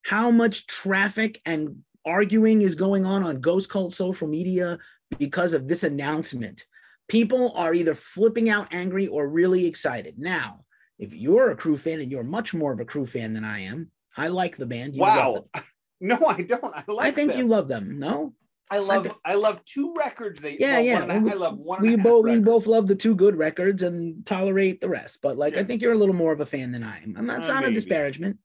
how 0.03 0.31
much 0.31 0.65
traffic 0.65 1.41
and 1.45 1.83
arguing 2.05 2.61
is 2.61 2.75
going 2.75 3.05
on 3.05 3.23
on 3.23 3.41
Ghost 3.41 3.69
Cult 3.69 3.93
social 3.93 4.27
media 4.27 4.79
because 5.19 5.53
of 5.53 5.67
this 5.67 5.83
announcement. 5.83 6.65
People 7.07 7.53
are 7.55 7.73
either 7.73 7.93
flipping 7.93 8.49
out 8.49 8.67
angry 8.71 9.07
or 9.07 9.27
really 9.27 9.65
excited. 9.65 10.15
Now, 10.17 10.65
if 10.99 11.13
you're 11.13 11.51
a 11.51 11.55
crew 11.55 11.77
fan 11.77 12.01
and 12.01 12.11
you're 12.11 12.23
much 12.23 12.53
more 12.53 12.73
of 12.73 12.79
a 12.79 12.85
crew 12.85 13.05
fan 13.05 13.33
than 13.33 13.45
I 13.45 13.59
am, 13.61 13.91
I 14.17 14.27
like 14.29 14.57
the 14.57 14.65
band. 14.65 14.95
You 14.95 15.01
wow. 15.01 15.45
No, 15.99 16.17
I 16.27 16.43
don't. 16.43 16.63
I 16.75 16.83
like 16.87 17.07
I 17.07 17.11
think 17.11 17.31
them. 17.31 17.39
you 17.39 17.47
love 17.47 17.67
them. 17.67 17.97
No, 17.97 18.35
I 18.69 18.77
love 18.77 19.03
think- 19.05 19.17
I 19.25 19.33
love 19.33 19.63
two 19.65 19.95
records. 19.97 20.39
They 20.41 20.55
Yeah, 20.59 20.77
yeah. 20.79 20.99
one 20.99 21.09
a- 21.27 21.31
I 21.31 21.33
love 21.33 21.57
one. 21.57 21.81
we 21.81 21.87
and 21.93 21.95
a 21.95 21.97
half 22.01 22.03
both 22.03 22.23
we 22.25 22.39
both 22.39 22.67
love 22.67 22.85
the 22.85 22.95
two 22.95 23.15
good 23.15 23.35
records 23.35 23.81
and 23.81 24.23
tolerate 24.23 24.79
the 24.79 24.89
rest. 24.89 25.19
But 25.23 25.37
like, 25.39 25.57
I 25.57 25.63
think 25.63 25.81
you're 25.81 25.93
a 25.93 25.97
little 25.97 26.13
more 26.13 26.31
of 26.33 26.39
a 26.39 26.45
fan 26.45 26.71
than 26.71 26.83
I 26.83 27.01
am. 27.01 27.15
And 27.17 27.27
that's 27.27 27.49
Uh, 27.49 27.53
not 27.53 27.65
a 27.67 27.71
disparagement. 27.71 28.37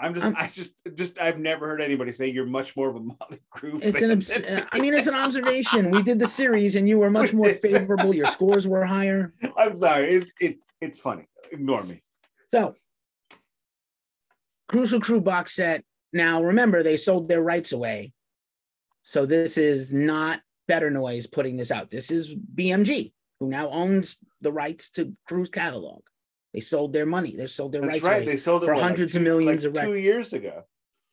I'm 0.00 0.14
just 0.14 0.24
I'm- 0.26 0.34
I 0.38 0.46
just 0.46 0.70
just 0.94 1.18
I've 1.20 1.38
never 1.38 1.66
heard 1.66 1.80
anybody 1.80 2.12
say 2.12 2.28
you're 2.28 2.46
much 2.46 2.76
more 2.76 2.88
of 2.90 2.96
a 2.96 3.00
Motley 3.00 3.40
Crue 3.54 3.80
It's 3.82 4.00
an. 4.00 4.12
obs- 4.12 4.30
uh, 4.30 4.64
I 4.72 4.78
mean, 4.78 4.94
it's 4.94 5.08
an 5.08 5.14
observation. 5.14 5.90
We 5.90 6.02
did 6.02 6.18
the 6.20 6.28
series, 6.28 6.76
and 6.76 6.88
you 6.88 6.98
were 6.98 7.10
much 7.10 7.32
more 7.32 7.48
favorable. 7.66 8.14
Your 8.14 8.26
scores 8.26 8.68
were 8.68 8.84
higher. 8.84 9.34
I'm 9.56 9.76
sorry. 9.76 10.14
It's 10.14 10.32
it's 10.40 10.70
it's 10.80 10.98
funny. 11.00 11.26
Ignore 11.50 11.82
me. 11.84 12.02
So, 12.52 12.76
Crucial 14.68 15.00
Crue 15.00 15.22
box 15.22 15.54
set. 15.54 15.84
Now, 16.12 16.42
remember, 16.42 16.82
they 16.82 16.96
sold 16.96 17.28
their 17.28 17.42
rights 17.42 17.72
away. 17.72 18.12
So, 19.02 19.26
this 19.26 19.58
is 19.58 19.92
not 19.92 20.40
Better 20.68 20.90
Noise 20.90 21.26
putting 21.26 21.56
this 21.56 21.70
out. 21.70 21.90
This 21.90 22.10
is 22.10 22.34
BMG, 22.34 23.12
who 23.40 23.48
now 23.48 23.68
owns 23.70 24.16
the 24.40 24.52
rights 24.52 24.90
to 24.92 25.14
Crue's 25.28 25.48
catalog. 25.50 26.02
They 26.54 26.60
sold 26.60 26.92
their 26.92 27.06
money. 27.06 27.34
They 27.36 27.46
sold 27.46 27.72
their 27.72 27.82
That's 27.82 27.94
rights 27.94 28.04
right. 28.04 28.26
They 28.26 28.36
sold 28.36 28.62
it 28.62 28.66
for 28.66 28.72
what, 28.72 28.80
like 28.80 28.90
hundreds 28.90 29.14
of 29.14 29.22
millions 29.22 29.64
like 29.64 29.76
of 29.76 29.84
two 29.84 29.94
years 29.96 30.32
ago. 30.32 30.64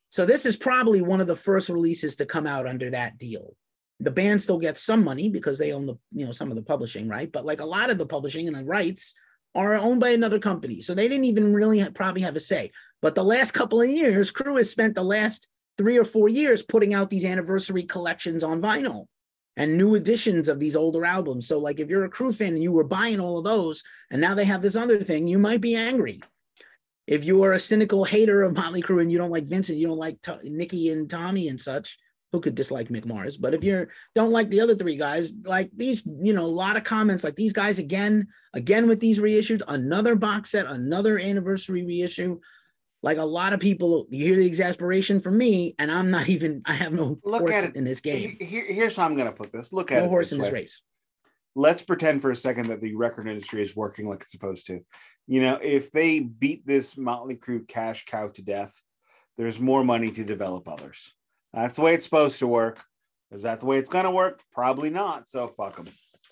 So, 0.09 0.25
this 0.25 0.45
is 0.45 0.55
probably 0.55 1.01
one 1.01 1.21
of 1.21 1.27
the 1.27 1.36
first 1.36 1.69
releases 1.69 2.15
to 2.17 2.25
come 2.25 2.47
out 2.47 2.67
under 2.67 2.89
that 2.91 3.17
deal. 3.17 3.55
The 3.99 4.11
band 4.11 4.41
still 4.41 4.59
gets 4.59 4.81
some 4.81 5.03
money 5.03 5.29
because 5.29 5.57
they 5.57 5.71
own 5.71 5.86
the, 5.86 5.95
you 6.13 6.25
know, 6.25 6.31
some 6.31 6.49
of 6.51 6.55
the 6.55 6.63
publishing, 6.63 7.07
right? 7.07 7.31
But 7.31 7.45
like 7.45 7.61
a 7.61 7.65
lot 7.65 7.89
of 7.89 7.97
the 7.97 8.05
publishing 8.05 8.47
and 8.47 8.55
the 8.55 8.65
rights 8.65 9.13
are 9.55 9.75
owned 9.75 10.01
by 10.01 10.09
another 10.09 10.39
company. 10.39 10.81
So 10.81 10.93
they 10.93 11.07
didn't 11.07 11.25
even 11.25 11.53
really 11.53 11.79
have, 11.79 11.93
probably 11.93 12.21
have 12.21 12.36
a 12.36 12.41
say. 12.41 12.71
But 13.01 13.15
the 13.15 13.23
last 13.23 13.51
couple 13.51 13.81
of 13.81 13.89
years, 13.89 14.31
Crue 14.31 14.57
has 14.57 14.69
spent 14.69 14.95
the 14.95 15.03
last 15.03 15.47
three 15.77 15.97
or 15.97 16.03
four 16.03 16.27
years 16.27 16.61
putting 16.61 16.93
out 16.93 17.09
these 17.09 17.25
anniversary 17.25 17.83
collections 17.83 18.43
on 18.43 18.61
vinyl 18.61 19.07
and 19.57 19.77
new 19.77 19.95
editions 19.95 20.49
of 20.49 20.59
these 20.59 20.75
older 20.75 21.05
albums. 21.05 21.47
So, 21.47 21.59
like, 21.59 21.79
if 21.79 21.89
you're 21.89 22.05
a 22.05 22.09
Crue 22.09 22.35
fan 22.35 22.53
and 22.53 22.63
you 22.63 22.71
were 22.71 22.83
buying 22.83 23.19
all 23.19 23.37
of 23.37 23.43
those, 23.43 23.83
and 24.11 24.19
now 24.19 24.35
they 24.35 24.45
have 24.45 24.61
this 24.61 24.75
other 24.75 25.01
thing, 25.01 25.27
you 25.27 25.37
might 25.37 25.61
be 25.61 25.75
angry. 25.75 26.21
If 27.07 27.23
you 27.23 27.43
are 27.43 27.53
a 27.53 27.59
cynical 27.59 28.03
hater 28.03 28.41
of 28.41 28.55
Motley 28.55 28.81
Crue 28.81 29.01
and 29.01 29.11
you 29.11 29.17
don't 29.17 29.31
like 29.31 29.45
Vincent, 29.45 29.77
you 29.77 29.87
don't 29.87 29.97
like 29.97 30.21
T- 30.21 30.49
Nikki 30.49 30.89
and 30.89 31.09
Tommy 31.09 31.47
and 31.49 31.61
such, 31.61 31.97
who 32.31 32.41
could 32.41 32.55
dislike 32.55 32.89
Mick 32.89 33.05
Mars. 33.05 33.37
But 33.37 33.53
if 33.53 33.63
you 33.63 33.87
don't 34.15 34.31
like 34.31 34.49
the 34.49 34.59
other 34.61 34.75
three 34.75 34.97
guys, 34.97 35.31
like 35.43 35.69
these, 35.75 36.05
you 36.05 36.33
know, 36.33 36.43
a 36.43 36.47
lot 36.47 36.77
of 36.77 36.83
comments 36.83 37.23
like 37.23 37.35
these 37.35 37.53
guys 37.53 37.79
again, 37.79 38.27
again 38.53 38.87
with 38.87 38.99
these 38.99 39.19
reissues, 39.19 39.61
another 39.67 40.15
box 40.15 40.49
set, 40.49 40.65
another 40.65 41.19
anniversary 41.19 41.85
reissue. 41.85 42.39
Like 43.05 43.17
a 43.19 43.23
lot 43.23 43.53
of 43.53 43.59
people, 43.59 44.07
you 44.09 44.25
hear 44.25 44.35
the 44.35 44.47
exasperation 44.47 45.19
from 45.19 45.37
me, 45.37 45.75
and 45.77 45.91
I'm 45.91 46.09
not 46.09 46.27
even. 46.27 46.63
I 46.65 46.73
have 46.73 46.91
no 46.91 47.19
Look 47.23 47.41
horse 47.41 47.51
at 47.51 47.63
it. 47.65 47.75
in 47.75 47.83
this 47.83 47.99
game. 48.01 48.35
Here, 48.39 48.65
here's 48.67 48.95
how 48.95 49.05
I'm 49.05 49.13
going 49.15 49.27
to 49.27 49.31
put 49.31 49.53
this. 49.53 49.71
Look 49.71 49.91
at 49.91 50.01
No 50.01 50.09
horse 50.09 50.31
this 50.31 50.37
in 50.39 50.41
this 50.41 50.51
race. 50.51 50.81
let's 51.53 51.83
pretend 51.83 52.23
for 52.23 52.31
a 52.31 52.35
second 52.35 52.67
that 52.69 52.81
the 52.81 52.95
record 52.95 53.27
industry 53.27 53.61
is 53.61 53.75
working 53.75 54.09
like 54.09 54.23
it's 54.23 54.31
supposed 54.31 54.65
to. 54.65 54.79
You 55.27 55.39
know, 55.39 55.59
if 55.61 55.91
they 55.91 56.19
beat 56.19 56.65
this 56.65 56.97
Motley 56.97 57.35
Crue 57.35 57.67
cash 57.67 58.05
cow 58.05 58.29
to 58.29 58.41
death, 58.41 58.73
there's 59.37 59.59
more 59.59 59.83
money 59.83 60.09
to 60.09 60.23
develop 60.23 60.67
others. 60.67 61.13
That's 61.53 61.75
the 61.75 61.83
way 61.83 61.93
it's 61.93 62.05
supposed 62.05 62.39
to 62.39 62.47
work. 62.47 62.83
Is 63.31 63.43
that 63.43 63.59
the 63.59 63.67
way 63.67 63.77
it's 63.77 63.89
going 63.89 64.05
to 64.05 64.11
work? 64.11 64.41
Probably 64.51 64.89
not. 64.89 65.29
So 65.29 65.47
fuck 65.47 65.75
them. 65.75 65.85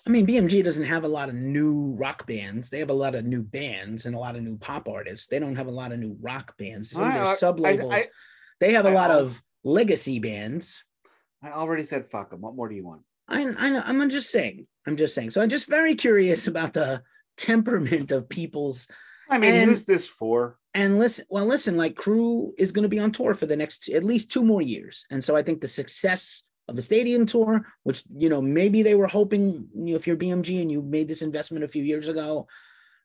I 0.06 0.10
mean, 0.10 0.26
BMG 0.26 0.62
doesn't 0.62 0.84
have 0.84 1.04
a 1.04 1.08
lot 1.08 1.30
of 1.30 1.34
new 1.34 1.94
rock 1.98 2.26
bands. 2.26 2.68
They 2.68 2.78
have 2.80 2.90
a 2.90 2.94
lot 2.94 3.14
of 3.14 3.24
new 3.24 3.42
bands 3.42 4.04
and 4.04 4.14
a 4.14 4.18
lot 4.18 4.36
of 4.36 4.42
new 4.42 4.58
pop 4.58 4.86
artists. 4.86 5.28
They 5.28 5.38
don't 5.38 5.56
have 5.56 5.66
a 5.66 5.70
lot 5.72 5.92
of 5.92 5.98
new 5.98 6.16
rock 6.20 6.56
bands. 6.58 6.90
Some 6.90 7.02
I- 7.04 7.14
their 7.14 7.24
uh, 7.24 7.28
I- 7.30 7.34
sub 7.36 7.58
labels. 7.58 7.92
I- 7.94 8.06
They 8.60 8.72
have 8.74 8.84
a 8.86 8.90
I 8.90 8.92
lot 8.94 9.10
al- 9.10 9.18
of 9.20 9.42
legacy 9.64 10.18
bands. 10.18 10.84
I 11.42 11.50
already 11.52 11.84
said 11.84 12.06
fuck 12.10 12.30
them. 12.30 12.40
What 12.42 12.54
more 12.54 12.68
do 12.68 12.74
you 12.74 12.84
want? 12.84 13.02
I, 13.28 13.42
I 13.58 13.70
know. 13.70 13.82
I'm 13.84 14.08
just 14.10 14.30
saying. 14.30 14.66
I'm 14.86 14.96
just 14.96 15.14
saying. 15.14 15.30
So 15.30 15.40
I'm 15.40 15.48
just 15.48 15.68
very 15.68 15.94
curious 15.94 16.46
about 16.46 16.74
the 16.74 17.02
temperament 17.38 18.12
of 18.12 18.28
people's. 18.28 18.86
I 19.30 19.38
mean, 19.38 19.54
And- 19.54 19.70
who's 19.70 19.86
this 19.86 20.08
for? 20.08 20.58
And 20.74 20.98
listen, 20.98 21.24
well, 21.30 21.46
listen. 21.46 21.76
Like 21.76 21.94
Crue 21.94 22.50
is 22.58 22.72
going 22.72 22.82
to 22.82 22.88
be 22.88 22.98
on 22.98 23.10
tour 23.12 23.32
for 23.34 23.46
the 23.46 23.56
next 23.56 23.88
at 23.88 24.04
least 24.04 24.30
two 24.30 24.42
more 24.44 24.60
years, 24.62 25.06
and 25.10 25.22
so 25.24 25.34
I 25.36 25.42
think 25.42 25.60
the 25.60 25.68
success 25.68 26.42
of 26.68 26.76
the 26.76 26.82
stadium 26.82 27.26
tour, 27.26 27.66
which 27.82 28.02
you 28.16 28.28
know 28.28 28.40
maybe 28.40 28.82
they 28.82 28.94
were 28.94 29.06
hoping, 29.06 29.68
you 29.74 29.92
know, 29.92 29.96
if 29.96 30.06
you're 30.06 30.16
BMG 30.16 30.62
and 30.62 30.70
you 30.70 30.82
made 30.82 31.08
this 31.08 31.22
investment 31.22 31.64
a 31.64 31.68
few 31.68 31.82
years 31.82 32.08
ago, 32.08 32.46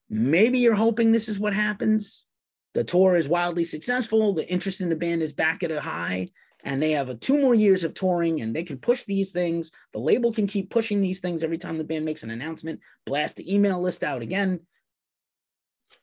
maybe 0.10 0.60
you're 0.60 0.76
hoping 0.76 1.12
this 1.12 1.30
is 1.30 1.39
what 1.39 1.53
happens. 1.53 2.26
The 2.74 2.84
tour 2.84 3.16
is 3.16 3.28
wildly 3.28 3.66
successful. 3.66 4.34
The 4.34 4.49
interest 4.49 4.82
in 4.82 4.89
the 4.89 4.95
band 4.95 5.22
is 5.22 5.34
back 5.34 5.64
at 5.64 5.72
a 5.72 5.82
high, 5.82 6.30
and 6.64 6.82
they 6.82 6.91
have 6.91 7.10
a 7.10 7.16
two 7.16 7.41
more 7.41 7.55
years 7.55 7.84
of 7.84 7.93
touring, 7.93 8.41
and 8.41 8.55
they 8.55 8.64
can 8.64 8.78
push 8.78 9.03
these 9.03 9.32
things. 9.32 9.72
The 9.93 9.99
label 9.99 10.32
can 10.32 10.47
keep 10.47 10.70
pushing 10.70 11.01
these 11.01 11.20
things 11.20 11.43
every 11.43 11.57
time 11.57 11.78
the 11.78 11.84
band 11.84 12.05
makes 12.05 12.24
an 12.24 12.30
announcement. 12.30 12.80
Blast 13.05 13.36
the 13.36 13.53
email 13.53 13.82
list 13.82 14.03
out 14.03 14.22
again. 14.22 14.62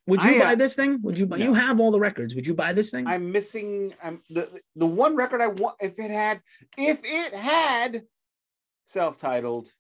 Would 0.07 0.22
you 0.22 0.34
I, 0.34 0.37
uh, 0.37 0.41
buy 0.41 0.55
this 0.55 0.74
thing? 0.74 1.01
Would 1.03 1.18
you 1.18 1.26
buy? 1.26 1.39
You 1.39 1.55
have 1.55 1.80
all 1.80 1.91
the 1.91 1.99
records. 1.99 2.34
Would 2.34 2.47
you 2.47 2.55
buy 2.55 2.72
this 2.72 2.91
thing? 2.91 3.07
I'm 3.07 3.32
missing. 3.32 3.93
I'm 4.03 4.22
the 4.30 4.49
the 4.76 4.87
one 4.87 5.16
record 5.16 5.41
I 5.41 5.49
want. 5.49 5.76
If 5.80 5.99
it 5.99 6.11
had, 6.11 6.41
if 6.78 7.01
it 7.05 7.34
had 7.34 8.03
self-titled, 8.87 9.72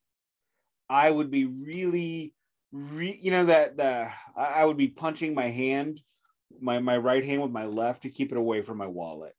I 0.88 1.10
would 1.10 1.30
be 1.30 1.44
really, 1.44 2.34
re, 2.72 3.16
you 3.20 3.30
know 3.30 3.44
that 3.44 3.76
the 3.76 4.10
I 4.36 4.44
I 4.44 4.64
would 4.64 4.76
be 4.76 4.88
punching 4.88 5.32
my 5.32 5.46
hand, 5.46 6.00
my 6.60 6.80
my 6.80 6.96
right 6.96 7.24
hand 7.24 7.42
with 7.42 7.52
my 7.52 7.66
left 7.66 8.02
to 8.02 8.10
keep 8.10 8.32
it 8.32 8.38
away 8.38 8.62
from 8.62 8.78
my 8.78 8.86
wallet. 8.86 9.34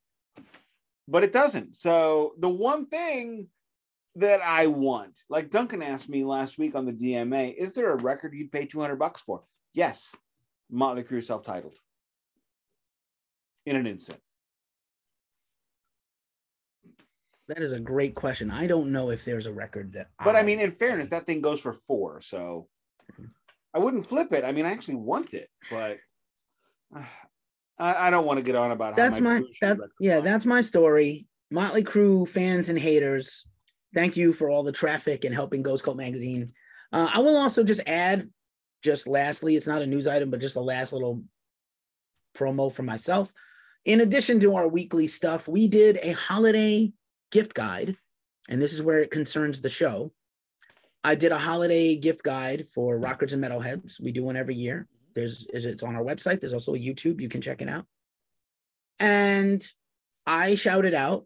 But 1.10 1.24
it 1.24 1.34
doesn't. 1.34 1.76
So 1.76 2.34
the 2.40 2.50
one 2.50 2.86
thing 2.88 3.50
that 4.16 4.42
I 4.42 4.68
want, 4.68 5.20
like 5.30 5.52
Duncan 5.52 5.84
asked 5.84 6.10
me 6.10 6.24
last 6.24 6.58
week 6.58 6.76
on 6.76 6.86
the 6.86 6.92
DMA, 6.92 7.56
is 7.56 7.74
there 7.74 7.92
a 7.92 7.98
record 7.98 8.34
you'd 8.34 8.52
pay 8.52 8.66
200 8.66 8.96
bucks 8.96 9.22
for? 9.22 9.44
Yes. 9.74 10.14
Motley 10.70 11.04
Crue 11.04 11.24
self-titled. 11.24 11.78
In 13.66 13.76
an 13.76 13.88
instant. 13.88 14.20
that 17.48 17.60
is 17.60 17.74
a 17.74 17.80
great 17.80 18.14
question. 18.14 18.52
I 18.52 18.68
don't 18.68 18.92
know 18.92 19.10
if 19.10 19.24
there's 19.24 19.46
a 19.46 19.54
record 19.54 19.94
that. 19.94 20.10
But 20.24 20.36
I 20.36 20.44
mean, 20.44 20.60
in 20.60 20.72
fairness, 20.72 21.10
that 21.10 21.26
thing 21.26 21.42
goes 21.42 21.62
for 21.62 21.74
four, 21.74 22.22
so 22.22 22.68
I 23.74 23.80
wouldn't 23.80 24.06
flip 24.06 24.32
it. 24.34 24.44
I 24.44 24.52
mean, 24.52 24.66
I 24.66 24.72
actually 24.72 24.96
want 24.96 25.34
it, 25.34 25.50
but 25.70 25.98
uh, 26.96 27.04
I, 27.80 28.08
I 28.08 28.10
don't 28.10 28.26
want 28.26 28.40
to 28.40 28.44
get 28.44 28.56
on 28.56 28.72
about 28.72 28.92
how 28.92 28.96
that's 28.96 29.20
my 29.20 29.40
ship 29.40 29.78
that 29.78 29.90
yeah, 30.00 30.20
that's 30.20 30.46
my 30.46 30.62
story. 30.62 31.28
Motley 31.52 31.84
Crue 31.84 32.28
fans 32.28 32.70
and 32.70 32.78
haters, 32.78 33.46
thank 33.94 34.18
you 34.18 34.34
for 34.34 34.50
all 34.50 34.64
the 34.64 34.72
traffic 34.72 35.24
and 35.24 35.34
helping 35.34 35.62
Ghost 35.62 35.84
Cult 35.84 35.96
magazine. 35.96 36.52
Uh, 36.92 37.10
I 37.14 37.20
will 37.20 37.38
also 37.38 37.64
just 37.64 37.82
add, 37.86 38.30
just 38.84 39.08
lastly, 39.08 39.56
it's 39.56 39.68
not 39.68 39.82
a 39.82 39.88
news 39.88 40.08
item, 40.08 40.30
but 40.30 40.40
just 40.40 40.56
a 40.56 40.62
last 40.62 40.94
little 40.94 41.24
promo 42.36 42.72
for 42.72 42.84
myself. 42.84 43.34
In 43.86 44.02
addition 44.02 44.40
to 44.42 44.56
our 44.56 44.68
weekly 44.68 45.08
stuff, 45.08 45.48
we 45.48 45.68
did 45.68 46.00
a 46.02 46.12
holiday 46.12 46.92
gift 47.32 47.54
guide, 47.54 47.96
and 48.50 48.62
this 48.62 48.74
is 48.74 48.82
where 48.82 49.00
it 49.00 49.12
concerns 49.12 49.62
the 49.62 49.70
show. 49.70 50.12
I 51.04 51.16
did 51.16 51.32
a 51.32 51.38
holiday 51.38 51.96
gift 51.96 52.24
guide 52.24 52.68
for 52.74 52.98
rockers 52.98 53.34
and 53.34 53.44
metalheads. 53.44 54.02
We 54.02 54.12
do 54.12 54.24
one 54.24 54.36
every 54.36 54.56
year. 54.56 54.88
There's 55.16 55.48
it's 55.54 55.84
on 55.84 55.96
our 55.96 56.04
website. 56.04 56.42
There's 56.42 56.54
also 56.54 56.76
a 56.76 56.80
YouTube. 56.80 57.22
You 57.22 57.30
can 57.30 57.42
check 57.42 57.62
it 57.62 57.70
out. 57.70 57.86
And 59.00 59.66
I 60.26 60.56
shouted 60.56 60.94
out 60.94 61.26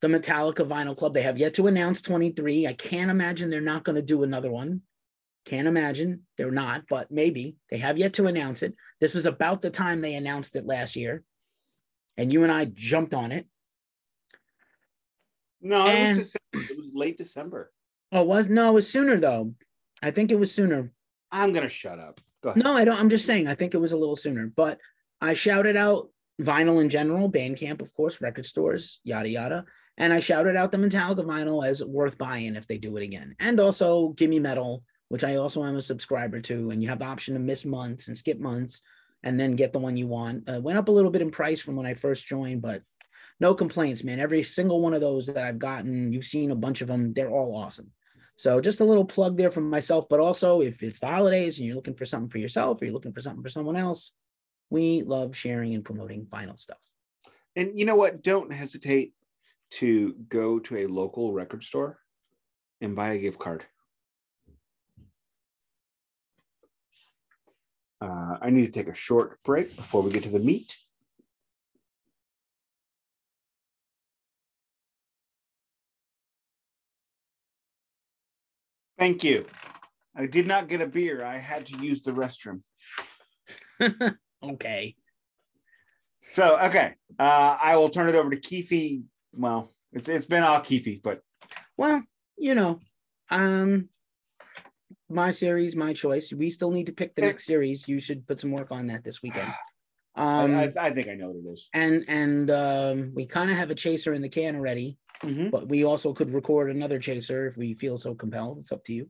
the 0.00 0.08
Metallica 0.08 0.66
Vinyl 0.66 0.96
Club. 0.96 1.14
They 1.14 1.22
have 1.22 1.38
yet 1.38 1.54
to 1.54 1.66
announce 1.66 2.00
23. 2.02 2.66
I 2.66 2.72
can't 2.72 3.10
imagine 3.10 3.50
they're 3.50 3.60
not 3.60 3.84
going 3.84 3.96
to 3.96 4.02
do 4.02 4.22
another 4.22 4.50
one. 4.50 4.82
Can't 5.44 5.68
imagine 5.68 6.22
they're 6.36 6.50
not, 6.50 6.82
but 6.88 7.10
maybe 7.10 7.56
they 7.70 7.78
have 7.78 7.96
yet 7.96 8.14
to 8.14 8.26
announce 8.26 8.62
it. 8.62 8.74
This 9.00 9.14
was 9.14 9.24
about 9.26 9.62
the 9.62 9.70
time 9.70 10.00
they 10.00 10.14
announced 10.14 10.56
it 10.56 10.66
last 10.66 10.94
year. 10.96 11.22
And 12.16 12.32
you 12.32 12.42
and 12.42 12.52
I 12.52 12.66
jumped 12.66 13.14
on 13.14 13.32
it. 13.32 13.46
No, 15.60 15.86
it 15.86 15.94
and- 15.94 16.18
was 16.18 16.32
December. 16.52 16.72
It 16.72 16.76
was 16.76 16.90
late 16.94 17.16
December. 17.16 17.72
Oh, 18.12 18.22
it 18.22 18.26
was 18.26 18.48
no, 18.48 18.70
it 18.70 18.74
was 18.74 18.90
sooner 18.90 19.18
though. 19.18 19.54
I 20.02 20.10
think 20.10 20.30
it 20.30 20.38
was 20.38 20.52
sooner. 20.52 20.92
I'm 21.30 21.52
gonna 21.52 21.68
shut 21.68 21.98
up. 21.98 22.20
Go 22.42 22.50
ahead. 22.50 22.62
No, 22.62 22.72
I 22.72 22.84
don't. 22.84 22.98
I'm 22.98 23.10
just 23.10 23.26
saying. 23.26 23.48
I 23.48 23.54
think 23.54 23.74
it 23.74 23.80
was 23.80 23.92
a 23.92 23.96
little 23.96 24.16
sooner, 24.16 24.50
but 24.54 24.78
I 25.20 25.34
shouted 25.34 25.76
out 25.76 26.08
vinyl 26.40 26.80
in 26.80 26.88
general, 26.88 27.30
Bandcamp, 27.30 27.82
of 27.82 27.92
course, 27.94 28.20
record 28.20 28.46
stores, 28.46 29.00
yada 29.04 29.28
yada, 29.28 29.64
and 29.96 30.12
I 30.12 30.20
shouted 30.20 30.56
out 30.56 30.72
the 30.72 30.78
Metallica 30.78 31.24
vinyl 31.24 31.66
as 31.66 31.84
worth 31.84 32.16
buying 32.16 32.54
if 32.56 32.66
they 32.66 32.78
do 32.78 32.96
it 32.96 33.02
again, 33.02 33.34
and 33.40 33.58
also 33.60 34.10
Gimme 34.10 34.40
Metal, 34.40 34.84
which 35.08 35.24
I 35.24 35.36
also 35.36 35.64
am 35.64 35.76
a 35.76 35.82
subscriber 35.82 36.40
to, 36.42 36.70
and 36.70 36.82
you 36.82 36.88
have 36.88 36.98
the 37.00 37.06
option 37.06 37.34
to 37.34 37.40
miss 37.40 37.64
months 37.64 38.08
and 38.08 38.16
skip 38.16 38.38
months, 38.38 38.82
and 39.22 39.38
then 39.38 39.56
get 39.56 39.72
the 39.72 39.78
one 39.78 39.96
you 39.96 40.06
want. 40.06 40.48
Uh, 40.48 40.60
went 40.60 40.78
up 40.78 40.88
a 40.88 40.92
little 40.92 41.10
bit 41.10 41.22
in 41.22 41.30
price 41.30 41.60
from 41.60 41.76
when 41.76 41.86
I 41.86 41.94
first 41.94 42.26
joined, 42.26 42.62
but 42.62 42.82
no 43.40 43.54
complaints, 43.54 44.04
man. 44.04 44.20
Every 44.20 44.42
single 44.42 44.80
one 44.80 44.94
of 44.94 45.00
those 45.00 45.26
that 45.26 45.44
I've 45.44 45.58
gotten, 45.58 46.12
you've 46.12 46.24
seen 46.24 46.50
a 46.50 46.56
bunch 46.56 46.80
of 46.80 46.88
them. 46.88 47.12
They're 47.12 47.30
all 47.30 47.56
awesome. 47.56 47.90
So 48.36 48.60
just 48.60 48.80
a 48.80 48.84
little 48.84 49.04
plug 49.04 49.36
there 49.36 49.50
from 49.50 49.68
myself, 49.68 50.08
but 50.08 50.20
also 50.20 50.60
if 50.60 50.82
it's 50.82 51.00
the 51.00 51.08
holidays 51.08 51.58
and 51.58 51.66
you're 51.66 51.74
looking 51.74 51.96
for 51.96 52.04
something 52.04 52.28
for 52.28 52.38
yourself 52.38 52.80
or 52.80 52.84
you're 52.84 52.94
looking 52.94 53.12
for 53.12 53.20
something 53.20 53.42
for 53.42 53.48
someone 53.48 53.76
else, 53.76 54.12
we 54.70 55.02
love 55.02 55.36
sharing 55.36 55.74
and 55.74 55.84
promoting 55.84 56.26
vinyl 56.26 56.58
stuff. 56.58 56.78
And 57.56 57.76
you 57.76 57.84
know 57.84 57.96
what? 57.96 58.22
Don't 58.22 58.52
hesitate 58.52 59.12
to 59.70 60.14
go 60.28 60.60
to 60.60 60.78
a 60.78 60.86
local 60.86 61.32
record 61.32 61.64
store 61.64 61.98
and 62.80 62.94
buy 62.94 63.10
a 63.10 63.18
gift 63.18 63.40
card. 63.40 63.64
Uh, 68.00 68.36
I 68.40 68.50
need 68.50 68.66
to 68.66 68.72
take 68.72 68.88
a 68.88 68.94
short 68.94 69.42
break 69.42 69.74
before 69.74 70.02
we 70.02 70.12
get 70.12 70.22
to 70.22 70.28
the 70.28 70.38
meat. 70.38 70.76
Thank 78.98 79.22
you. 79.22 79.46
I 80.16 80.26
did 80.26 80.46
not 80.46 80.68
get 80.68 80.80
a 80.80 80.86
beer. 80.86 81.24
I 81.24 81.36
had 81.36 81.66
to 81.66 81.84
use 81.84 82.02
the 82.02 82.12
restroom. 82.12 82.62
okay. 84.42 84.96
So, 86.32 86.58
okay. 86.58 86.94
Uh, 87.18 87.56
I 87.60 87.76
will 87.76 87.90
turn 87.90 88.08
it 88.08 88.16
over 88.16 88.30
to 88.30 88.36
Keefe. 88.36 89.02
Well, 89.36 89.70
it's, 89.92 90.08
it's 90.08 90.26
been 90.26 90.42
all 90.42 90.60
Keefe, 90.60 91.00
but 91.02 91.22
Well, 91.76 92.02
you 92.36 92.54
know, 92.54 92.80
um, 93.30 93.88
my 95.08 95.30
series, 95.30 95.74
my 95.76 95.92
choice. 95.92 96.32
We 96.32 96.50
still 96.50 96.70
need 96.70 96.86
to 96.86 96.92
pick 96.92 97.14
the 97.14 97.22
next 97.22 97.44
series. 97.46 97.88
You 97.88 98.00
should 98.00 98.26
put 98.26 98.40
some 98.40 98.50
work 98.52 98.70
on 98.70 98.86
that 98.88 99.04
this 99.04 99.22
weekend. 99.22 99.48
I- 100.16 100.42
Um, 100.44 100.54
I, 100.56 100.72
I 100.76 100.90
think 100.90 101.06
I 101.08 101.14
know 101.14 101.28
what 101.30 101.36
it 101.36 101.48
is. 101.52 101.68
and 101.72 102.04
and 102.08 102.50
um, 102.50 103.12
we 103.14 103.24
kind 103.26 103.50
of 103.52 103.56
have 103.56 103.70
a 103.70 103.74
chaser 103.76 104.12
in 104.14 104.22
the 104.22 104.28
can 104.28 104.56
already, 104.56 104.98
but 105.50 105.68
we 105.68 105.84
also 105.84 106.12
could 106.12 106.32
record 106.34 106.70
another 106.70 106.98
chaser 106.98 107.46
if 107.46 107.56
we 107.56 107.74
feel 107.74 107.96
so 107.98 108.14
compelled. 108.14 108.58
It's 108.58 108.72
up 108.72 108.82
to 108.86 108.92
you. 108.92 109.04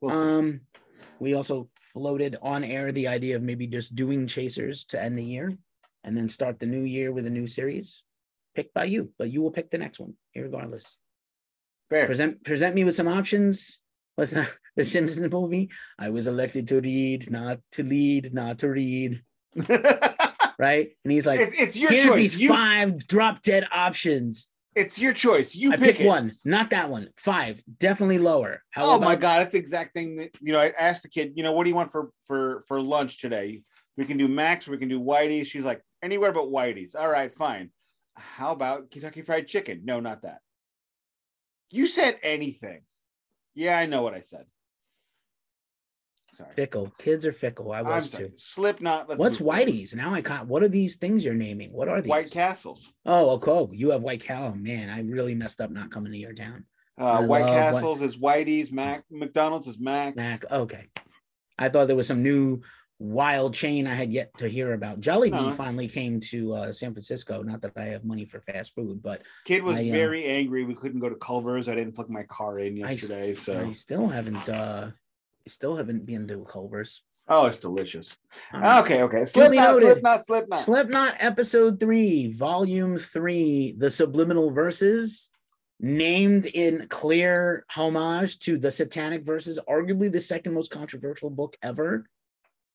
We'll. 0.00 0.12
Um, 0.14 0.60
We 1.20 1.34
also 1.34 1.68
floated 1.92 2.36
on 2.42 2.64
air 2.64 2.92
the 2.92 3.08
idea 3.08 3.34
of 3.36 3.42
maybe 3.42 3.66
just 3.66 3.94
doing 3.94 4.26
chasers 4.26 4.84
to 4.90 4.96
end 5.02 5.18
the 5.18 5.24
year 5.24 5.52
and 6.04 6.16
then 6.16 6.28
start 6.28 6.58
the 6.60 6.66
new 6.66 6.84
year 6.96 7.12
with 7.12 7.26
a 7.26 7.30
new 7.38 7.46
series 7.46 8.02
picked 8.56 8.72
by 8.74 8.84
you, 8.84 9.12
but 9.18 9.30
you 9.32 9.42
will 9.42 9.50
pick 9.58 9.68
the 9.70 9.78
next 9.84 9.98
one, 10.00 10.14
regardless. 10.34 10.96
Fair. 11.90 12.06
Present 12.06 12.42
present 12.44 12.74
me 12.74 12.84
with 12.84 12.94
some 12.96 13.08
options. 13.20 13.80
What's 14.18 14.32
that? 14.32 14.50
The 14.74 14.84
Simpsons 14.84 15.32
movie? 15.32 15.70
I 15.98 16.10
was 16.10 16.26
elected 16.28 16.68
to 16.68 16.80
read, 16.80 17.30
not 17.32 17.58
to 17.72 17.82
lead, 17.82 18.34
not 18.34 18.58
to 18.60 18.68
read. 18.68 19.22
Right? 20.60 20.88
And 21.04 21.12
he's 21.12 21.24
like, 21.24 21.38
it's, 21.38 21.60
it's 21.60 21.78
your 21.78 21.90
here's 21.90 22.04
choice. 22.04 22.16
these 22.16 22.40
You, 22.40 22.48
five 22.48 23.06
drop 23.06 23.42
dead 23.42 23.68
options. 23.72 24.48
it's 24.74 24.98
your 24.98 25.12
choice. 25.12 25.54
You 25.54 25.72
I 25.72 25.76
pick 25.76 25.98
pick 25.98 26.06
one, 26.08 26.28
not 26.44 26.70
that 26.70 26.90
one. 26.90 27.10
Five, 27.16 27.62
definitely 27.78 28.18
lower. 28.18 28.60
How 28.70 28.82
oh 28.84 28.98
my 28.98 29.14
god, 29.14 29.38
that's 29.40 29.52
the 29.52 29.58
exact 29.60 29.94
thing 29.94 30.16
that 30.16 30.30
you 30.40 30.52
know. 30.52 30.58
I 30.58 30.72
asked 30.76 31.04
the 31.04 31.10
kid, 31.10 31.34
you 31.36 31.44
know, 31.44 31.52
what 31.52 31.62
do 31.62 31.70
you 31.70 31.76
want 31.76 31.92
for 31.92 32.10
for 32.26 32.64
for 32.66 32.82
lunch 32.82 33.20
today? 33.20 33.62
We 33.96 34.04
can 34.04 34.16
do 34.16 34.26
Max, 34.26 34.66
we 34.66 34.78
can 34.78 34.88
do 34.88 35.00
Whitey's. 35.00 35.46
She's 35.46 35.64
like, 35.64 35.80
anywhere 36.02 36.32
but 36.32 36.46
Whitey's. 36.46 36.96
All 36.96 37.08
right, 37.08 37.32
fine. 37.32 37.70
How 38.16 38.50
about 38.50 38.90
Kentucky 38.90 39.22
Fried 39.22 39.46
Chicken? 39.46 39.82
No, 39.84 40.00
not 40.00 40.22
that. 40.22 40.40
You 41.70 41.86
said 41.86 42.18
anything. 42.24 42.80
Yeah, 43.58 43.76
I 43.76 43.86
know 43.86 44.02
what 44.02 44.14
I 44.14 44.20
said. 44.20 44.44
Sorry. 46.32 46.54
Fickle. 46.54 46.92
Kids 47.00 47.26
are 47.26 47.32
fickle. 47.32 47.72
I 47.72 47.82
was 47.82 48.08
too. 48.12 48.30
Slipknot. 48.36 49.08
Let's 49.08 49.18
What's. 49.18 49.38
Whitey's? 49.38 49.96
Now 49.96 50.14
I 50.14 50.22
can't. 50.22 50.46
What 50.46 50.62
are 50.62 50.68
these 50.68 50.94
things 50.94 51.24
you're 51.24 51.34
naming? 51.34 51.72
What 51.72 51.88
are 51.88 52.00
these? 52.00 52.08
White 52.08 52.30
Castles. 52.30 52.92
Oh, 53.04 53.30
okay. 53.30 53.76
You 53.76 53.90
have 53.90 54.02
White 54.02 54.22
Cow. 54.22 54.52
Man, 54.54 54.88
I 54.88 55.00
really 55.00 55.34
messed 55.34 55.60
up 55.60 55.72
not 55.72 55.90
coming 55.90 56.12
to 56.12 56.18
your 56.18 56.34
town. 56.34 56.66
Uh, 56.96 57.24
White- 57.24 57.46
Castles 57.46 58.00
is 58.00 58.16
Whitey's. 58.16 58.70
Mac 58.70 59.02
McDonald's 59.10 59.66
is 59.66 59.80
Max. 59.80 60.16
Mac. 60.16 60.44
Okay. 60.52 60.86
I 61.58 61.68
thought 61.68 61.88
there 61.88 61.96
was 61.96 62.06
some 62.06 62.22
new 62.22 62.60
wild 62.98 63.54
chain 63.54 63.86
I 63.86 63.94
had 63.94 64.12
yet 64.12 64.36
to 64.38 64.48
hear 64.48 64.72
about. 64.72 65.00
Jollibee 65.00 65.30
No. 65.30 65.52
finally 65.52 65.88
came 65.88 66.20
to 66.20 66.54
uh, 66.54 66.72
San 66.72 66.92
Francisco. 66.92 67.42
Not 67.42 67.60
that 67.62 67.72
I 67.76 67.84
have 67.84 68.04
money 68.04 68.24
for 68.24 68.40
fast 68.40 68.74
food, 68.74 69.02
but 69.02 69.22
Kid 69.44 69.62
was 69.62 69.78
I, 69.78 69.88
uh, 69.88 69.92
very 69.92 70.24
angry. 70.24 70.64
We 70.64 70.74
couldn't 70.74 71.00
go 71.00 71.08
to 71.08 71.14
Culver's. 71.16 71.68
I 71.68 71.74
didn't 71.74 71.92
plug 71.94 72.10
my 72.10 72.24
car 72.24 72.58
in 72.58 72.82
I 72.84 72.90
yesterday. 72.90 73.32
so 73.32 73.66
I 73.68 73.72
still 73.72 74.08
haven't. 74.08 74.48
uh 74.48 74.90
I 74.90 75.48
still 75.48 75.76
haven't 75.76 76.04
been 76.04 76.26
to 76.28 76.44
Culver's. 76.50 77.02
oh, 77.28 77.46
it's 77.46 77.58
delicious. 77.58 78.16
Um, 78.52 78.64
Okay, 78.84 79.02
okay. 79.02 79.24
Slipknot. 79.24 79.80
Slipknot, 79.80 80.24
Slipknot. 80.26 80.60
Slipknot 80.60 81.14
episode 81.20 81.78
three, 81.80 82.32
volume 82.32 82.96
three, 82.98 83.74
the 83.78 83.90
subliminal 83.90 84.50
verses, 84.50 85.30
named 85.80 86.46
in 86.46 86.86
clear 86.88 87.64
homage 87.68 88.38
to 88.40 88.58
the 88.58 88.70
Satanic 88.70 89.24
Verses, 89.24 89.58
arguably 89.68 90.10
the 90.10 90.20
second 90.20 90.52
most 90.54 90.70
controversial 90.70 91.30
book 91.30 91.56
ever. 91.62 92.06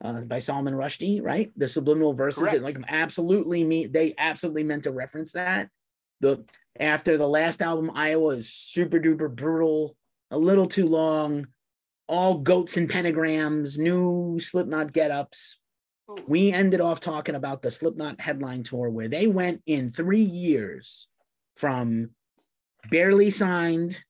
Uh, 0.03 0.21
by 0.21 0.39
Salman 0.39 0.73
Rushdie, 0.73 1.21
right? 1.23 1.53
The 1.55 1.69
subliminal 1.69 2.13
verses, 2.13 2.51
it, 2.51 2.61
like 2.61 2.77
absolutely 2.89 3.63
me, 3.63 3.87
they 3.87 4.13
absolutely 4.17 4.63
meant 4.63 4.83
to 4.83 4.91
reference 4.91 5.31
that. 5.31 5.69
The 6.19 6.43
after 6.77 7.17
the 7.17 7.27
last 7.27 7.61
album, 7.61 7.89
Iowa 7.93 8.31
is 8.31 8.51
super 8.51 8.99
duper 8.99 9.33
brutal, 9.33 9.95
a 10.29 10.37
little 10.37 10.65
too 10.65 10.87
long, 10.87 11.47
all 12.09 12.39
goats 12.39 12.75
and 12.75 12.89
pentagrams, 12.89 13.77
new 13.77 14.39
Slipknot 14.41 14.91
get 14.91 15.09
ups 15.09 15.57
we 16.27 16.51
ended 16.51 16.81
off 16.81 16.99
talking 16.99 17.35
about 17.35 17.61
the 17.61 17.71
Slipknot 17.71 18.19
headline 18.19 18.63
tour 18.63 18.89
where 18.89 19.07
they 19.07 19.27
went 19.27 19.61
in 19.65 19.91
three 19.91 20.21
years 20.21 21.07
from 21.55 22.11
barely 22.89 23.29
signed, 23.29 24.01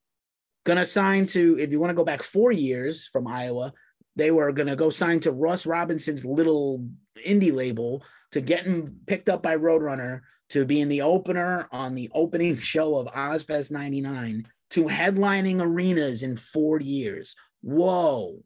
gonna 0.65 0.85
sign 0.85 1.27
to, 1.27 1.57
if 1.59 1.71
you 1.71 1.79
want 1.79 1.91
to 1.91 1.95
go 1.95 2.05
back 2.05 2.23
four 2.23 2.51
years 2.51 3.07
from 3.07 3.27
Iowa, 3.27 3.73
they 4.15 4.31
were 4.31 4.51
gonna 4.51 4.75
go 4.75 4.89
sign 4.89 5.19
to 5.21 5.31
Ross 5.31 5.65
Robinson's 5.65 6.25
little 6.25 6.85
indie 7.25 7.53
label 7.53 8.03
to 8.31 8.41
getting 8.41 8.95
picked 9.05 9.29
up 9.29 9.43
by 9.43 9.55
Roadrunner 9.55 10.21
to 10.49 10.65
being 10.65 10.87
the 10.87 11.01
opener 11.01 11.67
on 11.71 11.95
the 11.95 12.09
opening 12.13 12.57
show 12.59 12.95
of 12.95 13.07
Ozzfest 13.07 13.71
99 13.71 14.47
to 14.71 14.83
headlining 14.85 15.61
arenas 15.61 16.23
in 16.23 16.35
four 16.35 16.79
years. 16.79 17.35
Whoa. 17.61 18.39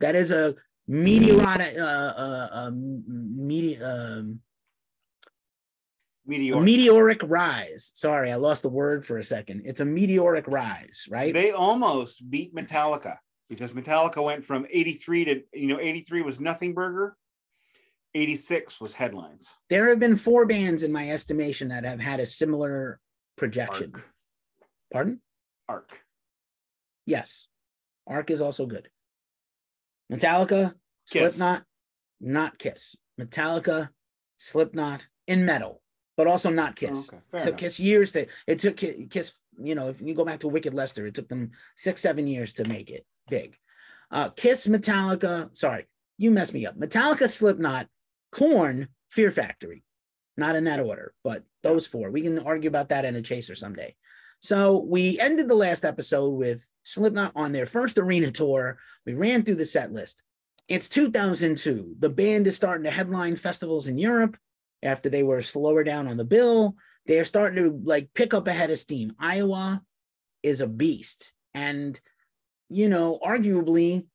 That 0.00 0.14
is 0.14 0.30
a 0.30 0.54
meteoric 0.86 1.76
uh, 1.78 1.80
uh, 1.80 2.14
uh, 2.16 2.48
um, 2.52 3.04
Meteor. 6.26 6.56
a 6.56 6.60
meteoric 6.60 7.20
rise. 7.24 7.90
Sorry, 7.94 8.32
I 8.32 8.36
lost 8.36 8.62
the 8.62 8.68
word 8.70 9.04
for 9.06 9.18
a 9.18 9.22
second. 9.22 9.62
It's 9.66 9.80
a 9.80 9.84
meteoric 9.84 10.46
rise, 10.48 11.06
right? 11.10 11.34
They 11.34 11.52
almost 11.52 12.28
beat 12.30 12.54
Metallica 12.54 13.18
because 13.48 13.72
Metallica 13.72 14.22
went 14.22 14.44
from 14.44 14.66
83 14.70 15.24
to, 15.26 15.42
you 15.52 15.68
know, 15.68 15.80
83 15.80 16.22
was 16.22 16.40
Nothing 16.40 16.74
Burger, 16.74 17.16
86 18.14 18.80
was 18.80 18.94
Headlines. 18.94 19.52
there 19.70 19.88
have 19.88 19.98
been 19.98 20.16
four 20.16 20.46
bands 20.46 20.82
in 20.82 20.92
my 20.92 21.10
estimation 21.10 21.68
that 21.68 21.84
have 21.84 22.00
had 22.00 22.20
a 22.20 22.26
similar 22.26 23.00
projection. 23.36 23.92
Arc. 23.94 24.08
Pardon? 24.92 25.20
Arc. 25.68 26.00
Yes. 27.06 27.48
Arc 28.06 28.30
is 28.30 28.40
also 28.40 28.66
good. 28.66 28.88
Metallica, 30.12 30.74
Kiss. 31.10 31.34
Slipknot, 31.34 31.64
not 32.20 32.58
Kiss. 32.58 32.96
Metallica, 33.20 33.88
Slipknot 34.38 35.06
in 35.26 35.44
metal, 35.44 35.80
but 36.16 36.26
also 36.26 36.50
not 36.50 36.76
Kiss. 36.76 37.08
Okay, 37.08 37.22
fair 37.30 37.40
took 37.40 37.48
enough. 37.48 37.60
Kiss 37.60 37.80
years 37.80 38.12
to 38.12 38.26
it 38.46 38.58
took 38.58 38.76
Kiss, 38.76 39.34
you 39.62 39.74
know, 39.74 39.88
if 39.88 40.00
you 40.00 40.14
go 40.14 40.24
back 40.24 40.40
to 40.40 40.48
Wicked 40.48 40.74
Lester, 40.74 41.06
it 41.06 41.14
took 41.14 41.28
them 41.28 41.52
six, 41.76 42.00
seven 42.00 42.26
years 42.26 42.54
to 42.54 42.68
make 42.68 42.90
it 42.90 43.06
big. 43.28 43.56
Uh 44.10 44.28
Kiss, 44.30 44.66
Metallica, 44.66 45.56
sorry, 45.56 45.86
you 46.18 46.30
messed 46.30 46.54
me 46.54 46.66
up. 46.66 46.78
Metallica, 46.78 47.30
Slipknot, 47.30 47.88
Korn, 48.32 48.88
Fear 49.10 49.30
Factory. 49.30 49.82
Not 50.36 50.56
in 50.56 50.64
that 50.64 50.80
order, 50.80 51.14
but 51.22 51.44
those 51.62 51.86
four. 51.86 52.10
We 52.10 52.22
can 52.22 52.40
argue 52.40 52.68
about 52.68 52.88
that 52.88 53.04
in 53.04 53.14
a 53.14 53.22
chaser 53.22 53.54
someday. 53.54 53.94
So 54.40 54.78
we 54.78 55.18
ended 55.18 55.48
the 55.48 55.54
last 55.54 55.84
episode 55.84 56.30
with 56.30 56.68
Slipknot 56.82 57.32
on 57.34 57.52
their 57.52 57.66
first 57.66 57.96
arena 57.96 58.30
tour. 58.30 58.78
We 59.06 59.14
ran 59.14 59.42
through 59.42 59.54
the 59.54 59.64
set 59.64 59.92
list. 59.92 60.22
It's 60.68 60.88
2002. 60.88 61.96
The 61.98 62.10
band 62.10 62.46
is 62.46 62.56
starting 62.56 62.84
to 62.84 62.90
headline 62.90 63.36
festivals 63.36 63.86
in 63.86 63.96
Europe 63.96 64.36
after 64.82 65.08
they 65.08 65.22
were 65.22 65.40
slower 65.40 65.84
down 65.84 66.08
on 66.08 66.16
the 66.16 66.24
bill. 66.24 66.76
They 67.06 67.18
are 67.18 67.24
starting 67.24 67.64
to 67.64 67.80
like 67.84 68.10
pick 68.14 68.34
up 68.34 68.48
a 68.48 68.52
head 68.52 68.70
of 68.70 68.78
steam. 68.78 69.12
Iowa 69.18 69.82
is 70.42 70.60
a 70.60 70.66
beast. 70.66 71.32
And, 71.52 71.98
you 72.68 72.88
know, 72.88 73.18
arguably, 73.24 74.06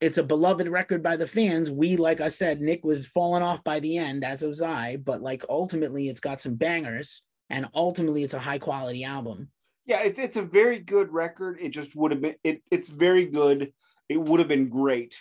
it's 0.00 0.18
a 0.18 0.22
beloved 0.22 0.68
record 0.68 1.02
by 1.02 1.16
the 1.16 1.26
fans. 1.26 1.70
We, 1.70 1.96
like 1.96 2.20
I 2.20 2.28
said, 2.28 2.60
Nik 2.60 2.84
was 2.84 3.06
falling 3.06 3.42
off 3.42 3.64
by 3.64 3.80
the 3.80 3.96
end, 3.96 4.24
as 4.24 4.42
was 4.42 4.62
I, 4.62 4.96
but 4.96 5.22
like 5.22 5.44
ultimately, 5.48 6.08
it's 6.08 6.20
got 6.20 6.40
some 6.40 6.54
bangers 6.54 7.22
and 7.48 7.66
ultimately, 7.74 8.24
it's 8.24 8.34
a 8.34 8.40
high 8.40 8.58
quality 8.58 9.04
album. 9.04 9.50
Yeah, 9.84 10.02
it's 10.02 10.18
it's 10.18 10.36
a 10.36 10.42
very 10.42 10.80
good 10.80 11.12
record. 11.12 11.58
It 11.60 11.68
just 11.68 11.94
would 11.94 12.10
have 12.10 12.20
been 12.20 12.34
it, 12.42 12.62
it's 12.70 12.88
very 12.88 13.24
good. 13.26 13.72
It 14.08 14.20
would 14.20 14.40
have 14.40 14.48
been 14.48 14.68
great 14.68 15.16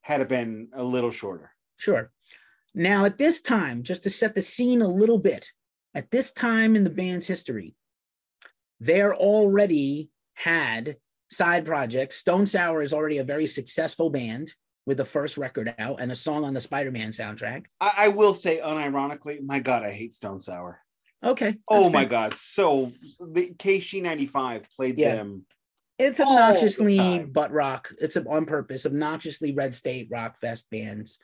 had 0.00 0.22
it 0.22 0.28
been 0.28 0.68
a 0.74 0.82
little 0.82 1.10
shorter. 1.10 1.52
Sure. 1.76 2.10
Now, 2.74 3.04
at 3.04 3.18
this 3.18 3.42
time, 3.42 3.82
just 3.82 4.04
to 4.04 4.10
set 4.10 4.34
the 4.34 4.42
scene 4.42 4.80
a 4.80 4.88
little 4.88 5.18
bit, 5.18 5.50
at 5.94 6.10
this 6.10 6.32
time 6.32 6.76
in 6.76 6.84
the 6.84 6.90
band's 6.90 7.26
history, 7.26 7.74
they're 8.78 9.14
already 9.14 10.10
had 10.34 10.96
side 11.30 11.66
projects. 11.66 12.16
Stone 12.16 12.46
Sour 12.46 12.82
is 12.82 12.92
already 12.92 13.18
a 13.18 13.24
very 13.24 13.46
successful 13.46 14.10
band 14.10 14.52
with 14.86 14.96
the 14.96 15.04
first 15.04 15.36
record 15.36 15.74
out 15.78 16.00
and 16.00 16.10
a 16.10 16.14
song 16.14 16.44
on 16.44 16.54
the 16.54 16.60
Spider 16.60 16.90
Man 16.90 17.10
soundtrack. 17.10 17.66
I, 17.80 17.92
I 17.98 18.08
will 18.08 18.34
say 18.34 18.60
unironically, 18.60 19.42
my 19.42 19.58
God, 19.58 19.82
I 19.84 19.90
hate 19.92 20.12
Stone 20.14 20.40
Sour. 20.40 20.80
Okay. 21.22 21.56
Oh 21.68 21.82
that's 21.82 21.92
my. 21.92 22.04
God. 22.06 22.34
So 22.34 22.92
the 23.20 23.50
KC95 23.50 24.64
played 24.74 24.98
Yeah. 24.98 25.16
them. 25.16 25.44
It's 25.98 26.16
the 26.16 26.24
obnoxiously 26.24 27.26
butt 27.30 27.52
rock. 27.52 27.92
It's 28.00 28.16
on 28.16 28.46
purpose, 28.46 28.86
obnoxiously 28.86 29.52
Red 29.52 29.74
State 29.74 30.08
Rock 30.10 30.40
Fest 30.40 30.70
bands. 30.70 31.18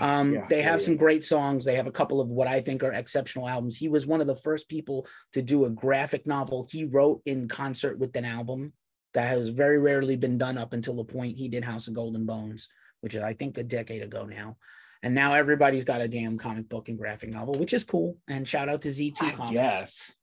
Um, 0.00 0.32
Yeah, 0.34 0.46
they 0.48 0.62
have 0.62 0.80
yeah. 0.80 0.86
some 0.86 0.96
great 0.96 1.24
songs. 1.24 1.64
They 1.64 1.76
have 1.76 1.86
a 1.86 1.92
couple 1.92 2.20
of 2.20 2.28
what 2.28 2.48
I 2.48 2.60
think 2.60 2.82
are 2.82 2.92
exceptional 2.92 3.48
albums. 3.48 3.76
He 3.76 3.88
was 3.88 4.06
one 4.06 4.20
of 4.20 4.26
the 4.26 4.34
first 4.36 4.68
people 4.68 5.06
to 5.32 5.42
do 5.42 5.64
a 5.64 5.70
graphic 5.70 6.26
novel 6.26 6.66
he 6.70 6.84
wrote 6.84 7.22
in 7.26 7.48
concert 7.48 7.98
with 7.98 8.14
an 8.16 8.24
album 8.24 8.72
that 9.14 9.28
has 9.28 9.48
very 9.50 9.78
rarely 9.78 10.16
been 10.16 10.38
done 10.38 10.56
up 10.56 10.72
until 10.72 10.94
the 10.96 11.04
point 11.04 11.36
he 11.36 11.48
did 11.48 11.64
House 11.64 11.86
of 11.88 11.94
Golden 11.94 12.24
Bones, 12.26 12.68
which 13.02 13.14
is 13.14 13.22
I 13.22 13.34
think 13.34 13.58
a 13.58 13.62
decade 13.62 14.02
ago 14.02 14.24
now. 14.24 14.56
And 15.02 15.14
now 15.14 15.34
everybody's 15.34 15.84
got 15.84 16.00
a 16.00 16.08
damn 16.08 16.38
comic 16.38 16.68
book 16.68 16.88
and 16.88 16.96
graphic 16.96 17.28
novel, 17.30 17.54
which 17.54 17.72
is 17.72 17.82
cool. 17.84 18.16
And 18.28 18.46
shout 18.46 18.68
out 18.68 18.82
to 18.82 18.88
Z2 18.88 19.22
I 19.22 19.30
Comics. 19.32 19.52
guess. 19.52 20.16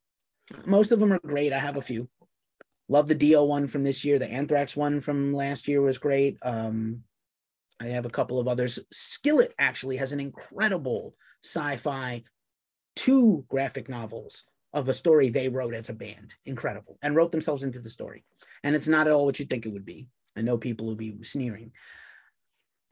Most 0.65 0.91
of 0.91 0.99
them 0.99 1.11
are 1.13 1.20
great. 1.20 1.53
I 1.53 1.59
have 1.59 1.78
a 1.78 1.82
few. 1.82 2.09
Love 2.88 3.07
the 3.07 3.13
Dio 3.13 3.43
one 3.43 3.67
from 3.67 3.84
this 3.84 4.03
year. 4.03 4.17
The 4.17 4.32
Anthrax 4.32 4.76
one 4.76 4.99
from 5.01 5.34
last 5.34 5.67
year 5.67 5.82
was 5.82 5.97
great. 5.99 6.38
Um, 6.41 7.03
I 7.80 7.88
have 7.88 8.05
a 8.05 8.09
couple 8.09 8.39
of 8.39 8.47
others. 8.47 8.80
Skillet 8.91 9.53
actually 9.57 9.97
has 9.97 10.11
an 10.11 10.19
incredible 10.19 11.15
sci-fi 11.43 12.23
two 12.95 13.45
graphic 13.47 13.88
novels 13.88 14.43
of 14.73 14.89
a 14.89 14.93
story 14.93 15.30
they 15.30 15.47
wrote 15.47 15.73
as 15.73 15.89
a 15.89 15.93
band. 15.93 16.36
Incredible. 16.45 16.97
And 17.01 17.15
wrote 17.15 17.32
themselves 17.32 17.63
into 17.63 17.80
the 17.80 17.89
story. 17.89 18.23
And 18.63 18.75
it's 18.75 18.88
not 18.88 19.07
at 19.07 19.13
all 19.13 19.25
what 19.25 19.39
you 19.39 19.45
think 19.45 19.65
it 19.65 19.73
would 19.73 19.86
be. 19.86 20.07
I 20.36 20.41
know 20.41 20.57
people 20.57 20.88
will 20.88 20.95
be 20.95 21.15
sneering. 21.23 21.71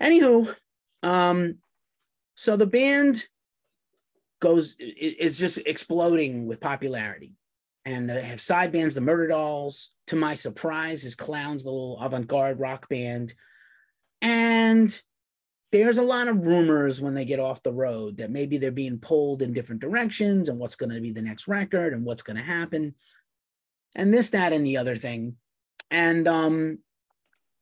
Anywho, 0.01 0.55
um, 1.03 1.55
so 2.35 2.55
the 2.55 2.65
band 2.65 3.25
goes 4.39 4.75
is 4.79 5.37
just 5.37 5.57
exploding 5.59 6.45
with 6.45 6.61
popularity. 6.61 7.33
And 7.85 8.09
they 8.09 8.21
have 8.21 8.41
side 8.41 8.71
bands, 8.71 8.95
the 8.95 9.01
Murder 9.01 9.27
Dolls. 9.27 9.91
To 10.07 10.15
my 10.15 10.35
surprise, 10.35 11.03
is 11.03 11.15
Clowns, 11.15 11.63
the 11.63 11.69
little 11.69 11.99
avant-garde 12.01 12.59
rock 12.59 12.89
band. 12.89 13.33
And 14.21 14.99
there's 15.71 15.97
a 15.97 16.03
lot 16.03 16.27
of 16.27 16.45
rumors 16.45 17.01
when 17.01 17.13
they 17.13 17.25
get 17.25 17.39
off 17.39 17.63
the 17.63 17.73
road 17.73 18.17
that 18.17 18.31
maybe 18.31 18.57
they're 18.57 18.71
being 18.71 18.99
pulled 18.99 19.41
in 19.41 19.53
different 19.53 19.81
directions 19.81 20.49
and 20.49 20.57
what's 20.57 20.75
going 20.75 20.93
to 20.93 21.01
be 21.01 21.11
the 21.11 21.21
next 21.21 21.47
record 21.47 21.93
and 21.93 22.05
what's 22.05 22.23
going 22.23 22.37
to 22.37 22.43
happen 22.43 22.95
and 23.95 24.13
this 24.13 24.29
that 24.29 24.53
and 24.53 24.65
the 24.65 24.77
other 24.77 24.95
thing. 24.95 25.35
And 25.91 26.27
um 26.27 26.79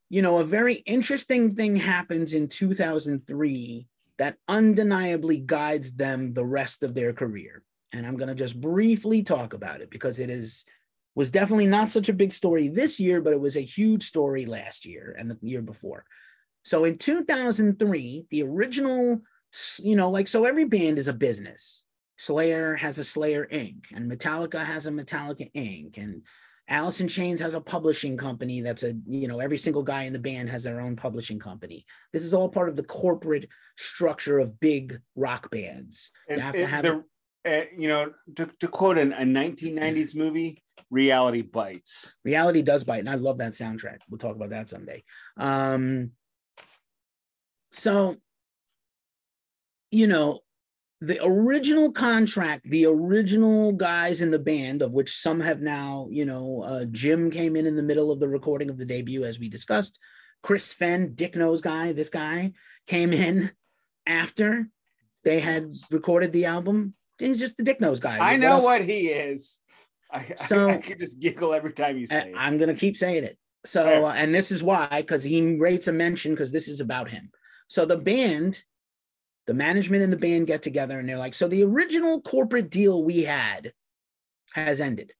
you 0.10 0.22
know 0.22 0.38
a 0.38 0.45
very 0.45 0.76
interesting 0.76 1.56
thing 1.56 1.76
happens 1.76 2.34
in 2.34 2.47
2003 2.47 3.88
that 4.18 4.38
undeniably 4.47 5.38
guides 5.38 5.93
them 5.93 6.34
the 6.34 6.45
rest 6.45 6.84
of 6.84 6.93
their 6.93 7.14
career. 7.14 7.64
And 7.91 8.06
i'm 8.06 8.18
going 8.18 8.30
to 8.30 8.36
just 8.36 8.60
briefly 8.60 9.24
talk 9.24 9.53
about 9.53 9.82
it 9.82 9.89
because 9.89 10.20
it 10.20 10.30
is 10.30 10.66
was 11.16 11.32
definitely 11.32 11.68
not 11.68 11.89
such 11.89 12.10
a 12.10 12.14
big 12.14 12.34
story 12.34 12.68
this 12.68 12.99
year 12.99 13.22
but 13.22 13.34
it 13.34 13.39
was 13.39 13.56
a 13.56 13.62
huge 13.62 14.03
story 14.03 14.45
last 14.45 14.86
year 14.86 15.16
and 15.18 15.32
the 15.32 15.38
year 15.41 15.62
before 15.62 16.03
so 16.66 16.84
in 16.84 16.97
2003, 16.97 18.26
the 18.32 18.43
original, 18.43 19.22
you 19.80 19.95
know, 19.95 20.09
like, 20.09 20.28
so 20.28 20.45
every 20.45 20.66
band 20.66 20.97
is 20.97 21.07
a 21.07 21.13
business. 21.13 21.84
Slayer 22.18 22.76
has 22.76 22.97
a 22.97 23.03
Slayer 23.03 23.47
Inc., 23.51 23.86
and 23.93 24.11
Metallica 24.11 24.66
has 24.66 24.88
a 24.88 24.91
Metallica 24.91 25.51
Inc., 25.53 25.97
and 25.99 26.24
Alice 26.68 27.01
in 27.01 27.07
Chains 27.07 27.39
has 27.39 27.53
a 27.53 27.61
publishing 27.61 28.18
company 28.18 28.61
that's 28.61 28.82
a, 28.82 28.93
you 29.05 29.28
know, 29.28 29.39
every 29.39 29.59
single 29.59 29.84
guy 29.84 30.03
in 30.03 30.13
the 30.13 30.20
band 30.20 30.49
has 30.49 30.63
their 30.63 30.82
own 30.82 30.95
publishing 30.95 31.38
company. 31.38 31.86
This 32.11 32.24
is 32.24 32.34
all 32.34 32.49
part 32.49 32.70
of 32.70 32.76
the 32.76 32.84
corporate 32.84 33.47
structure 33.78 34.39
of 34.39 34.59
big 34.59 34.99
rock 35.16 35.51
bands. 35.51 36.09
And, 36.28 36.38
you 36.38 36.43
have 36.43 36.55
to 36.55 36.66
have 36.66 36.84
the, 36.84 37.03
uh, 37.45 37.66
you 37.78 37.88
know, 37.88 38.11
to, 38.38 38.47
to 38.59 38.68
quote 38.68 38.97
an, 38.97 39.13
a 39.13 39.22
1990s 39.22 40.16
movie, 40.16 40.63
reality 40.89 41.43
bites. 41.43 42.16
Reality 42.24 42.63
does 42.63 42.84
bite, 42.84 43.01
and 43.01 43.09
I 43.09 43.16
love 43.16 43.38
that 43.38 43.51
soundtrack. 43.51 43.99
We'll 44.09 44.18
talk 44.18 44.36
about 44.36 44.49
that 44.49 44.68
someday. 44.68 45.03
Um, 45.38 46.09
so, 47.76 48.15
you 49.91 50.07
know, 50.07 50.39
the 51.01 51.19
original 51.23 51.91
contract, 51.91 52.69
the 52.69 52.86
original 52.86 53.73
guys 53.73 54.21
in 54.21 54.32
the 54.32 54.39
band, 54.39 54.82
of 54.82 54.91
which 54.91 55.15
some 55.15 55.41
have 55.41 55.61
now, 55.61 56.07
you 56.09 56.26
know, 56.26 56.63
uh, 56.65 56.86
Jim 56.86 57.30
came 57.30 57.55
in 57.55 57.65
in 57.65 57.76
the 57.76 57.84
middle 57.84 58.11
of 58.11 58.19
the 58.19 58.28
recording 58.28 58.69
of 58.69 58.78
the 58.78 58.86
debut, 58.86 59.23
as 59.23 59.38
we 59.38 59.49
discussed. 59.49 59.99
Chris 60.41 60.73
Fehn, 60.73 61.15
Dick 61.15 61.36
Knows 61.36 61.61
guy, 61.61 61.91
this 61.91 62.09
guy 62.09 62.53
came 62.88 63.13
in 63.13 63.51
after 64.05 64.69
they 65.23 65.39
had 65.39 65.73
recorded 65.91 66.32
the 66.32 66.45
album. 66.45 66.93
He's 67.19 67.39
just 67.39 67.57
the 67.57 67.63
Dick 67.63 67.82
Knows 67.82 67.99
guy. 67.99 68.17
I 68.19 68.38
know 68.38 68.55
what, 68.55 68.63
what 68.63 68.82
he 68.84 69.07
is. 69.07 69.59
I, 70.11 70.34
so, 70.47 70.69
I, 70.69 70.76
I 70.76 70.78
could 70.78 70.99
just 70.99 71.19
giggle 71.19 71.53
every 71.53 71.73
time 71.73 71.97
you 71.97 72.07
say 72.07 72.30
it. 72.30 72.36
I'm 72.38 72.57
going 72.57 72.73
to 72.73 72.80
keep 72.80 72.95
saying 72.95 73.23
it. 73.26 73.38
So, 73.65 74.05
uh, 74.05 74.13
and 74.13 74.34
this 74.34 74.51
is 74.51 74.63
why, 74.63 74.88
because 75.01 75.23
he 75.23 75.55
rates 75.57 75.88
a 75.88 75.91
mention, 75.91 76.32
because 76.32 76.51
this 76.51 76.67
is 76.67 76.80
about 76.80 77.09
him. 77.09 77.32
So 77.68 77.86
the 77.86 77.97
band, 77.97 78.63
the 79.47 79.53
management 79.53 80.03
and 80.03 80.13
the 80.13 80.18
band 80.18 80.47
get 80.47 80.61
together 80.61 80.99
and 80.99 81.07
they're 81.07 81.18
like, 81.18 81.34
so 81.34 81.47
the 81.47 81.63
original 81.63 82.22
corporate 82.22 82.70
deal 82.70 83.03
we 83.03 83.24
had 83.24 83.74
has 84.53 84.80
ended. 84.80 85.13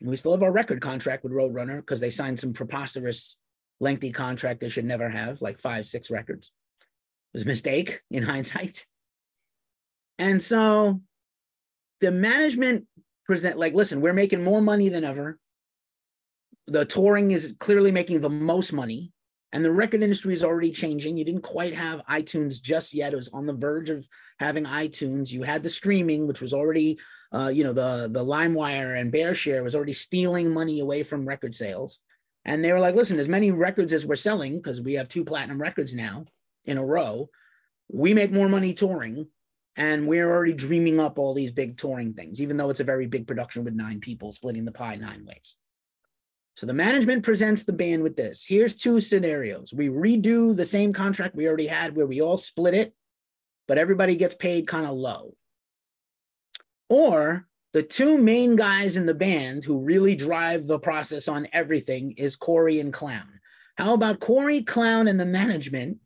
We 0.00 0.16
still 0.16 0.32
have 0.32 0.42
our 0.42 0.52
record 0.52 0.80
contract 0.80 1.22
with 1.22 1.32
Roadrunner 1.32 1.76
because 1.76 2.00
they 2.00 2.10
signed 2.10 2.40
some 2.40 2.52
preposterous, 2.52 3.36
lengthy 3.80 4.10
contract 4.10 4.60
they 4.60 4.68
should 4.68 4.84
never 4.84 5.08
have, 5.08 5.42
like 5.42 5.58
five, 5.58 5.86
six 5.86 6.10
records. 6.10 6.50
It 6.80 7.38
was 7.38 7.42
a 7.42 7.46
mistake 7.46 8.00
in 8.10 8.22
hindsight. 8.24 8.86
And 10.18 10.40
so 10.40 11.00
the 12.00 12.10
management 12.10 12.86
present 13.26 13.58
like, 13.58 13.74
listen, 13.74 14.00
we're 14.00 14.12
making 14.12 14.42
more 14.42 14.60
money 14.60 14.88
than 14.88 15.04
ever. 15.04 15.38
The 16.66 16.84
touring 16.84 17.30
is 17.30 17.54
clearly 17.58 17.92
making 17.92 18.20
the 18.20 18.30
most 18.30 18.72
money 18.72 19.11
and 19.52 19.64
the 19.64 19.70
record 19.70 20.02
industry 20.02 20.32
is 20.32 20.44
already 20.44 20.70
changing. 20.70 21.16
You 21.16 21.24
didn't 21.24 21.42
quite 21.42 21.74
have 21.74 22.06
iTunes 22.10 22.60
just 22.60 22.94
yet. 22.94 23.12
It 23.12 23.16
was 23.16 23.28
on 23.30 23.46
the 23.46 23.52
verge 23.52 23.90
of 23.90 24.08
having 24.38 24.64
iTunes. 24.64 25.30
You 25.30 25.42
had 25.42 25.62
the 25.62 25.70
streaming, 25.70 26.26
which 26.26 26.40
was 26.40 26.54
already, 26.54 26.98
uh, 27.32 27.48
you 27.48 27.62
know, 27.62 27.74
the 27.74 28.08
the 28.10 28.24
LimeWire 28.24 28.98
and 28.98 29.12
BearShare 29.12 29.62
was 29.62 29.76
already 29.76 29.92
stealing 29.92 30.50
money 30.50 30.80
away 30.80 31.02
from 31.02 31.28
record 31.28 31.54
sales. 31.54 32.00
And 32.44 32.64
they 32.64 32.72
were 32.72 32.80
like, 32.80 32.94
listen, 32.94 33.18
as 33.18 33.28
many 33.28 33.50
records 33.50 33.92
as 33.92 34.06
we're 34.06 34.16
selling, 34.16 34.56
because 34.56 34.80
we 34.80 34.94
have 34.94 35.08
two 35.08 35.24
platinum 35.24 35.60
records 35.60 35.94
now 35.94 36.24
in 36.64 36.78
a 36.78 36.84
row, 36.84 37.28
we 37.88 38.14
make 38.14 38.32
more 38.32 38.48
money 38.48 38.74
touring. 38.74 39.28
And 39.76 40.06
we're 40.06 40.30
already 40.30 40.52
dreaming 40.52 41.00
up 41.00 41.18
all 41.18 41.32
these 41.32 41.50
big 41.50 41.78
touring 41.78 42.12
things, 42.12 42.42
even 42.42 42.56
though 42.56 42.68
it's 42.68 42.80
a 42.80 42.84
very 42.84 43.06
big 43.06 43.26
production 43.26 43.64
with 43.64 43.74
nine 43.74 44.00
people 44.00 44.32
splitting 44.32 44.66
the 44.66 44.72
pie 44.72 44.96
nine 44.96 45.24
ways. 45.24 45.56
So 46.54 46.66
the 46.66 46.74
management 46.74 47.22
presents 47.22 47.64
the 47.64 47.72
band 47.72 48.02
with 48.02 48.16
this. 48.16 48.44
Here's 48.46 48.76
two 48.76 49.00
scenarios. 49.00 49.72
We 49.72 49.88
redo 49.88 50.54
the 50.54 50.66
same 50.66 50.92
contract 50.92 51.34
we 51.34 51.48
already 51.48 51.66
had 51.66 51.96
where 51.96 52.06
we 52.06 52.20
all 52.20 52.36
split 52.36 52.74
it, 52.74 52.94
but 53.66 53.78
everybody 53.78 54.16
gets 54.16 54.34
paid 54.34 54.66
kind 54.66 54.86
of 54.86 54.92
low. 54.92 55.34
Or 56.90 57.46
the 57.72 57.82
two 57.82 58.18
main 58.18 58.54
guys 58.54 58.96
in 58.96 59.06
the 59.06 59.14
band 59.14 59.64
who 59.64 59.78
really 59.78 60.14
drive 60.14 60.66
the 60.66 60.78
process 60.78 61.26
on 61.26 61.48
everything 61.54 62.12
is 62.12 62.36
Corey 62.36 62.80
and 62.80 62.92
Clown. 62.92 63.40
How 63.78 63.94
about 63.94 64.20
Corey, 64.20 64.62
Clown, 64.62 65.08
and 65.08 65.18
the 65.18 65.24
management 65.24 65.98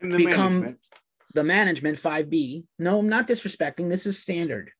the 0.00 0.16
become 0.16 0.52
management. 0.54 0.78
the 1.34 1.44
management 1.44 1.98
5B? 1.98 2.64
No, 2.80 2.98
I'm 2.98 3.08
not 3.08 3.28
disrespecting. 3.28 3.88
This 3.88 4.06
is 4.06 4.18
standard, 4.18 4.72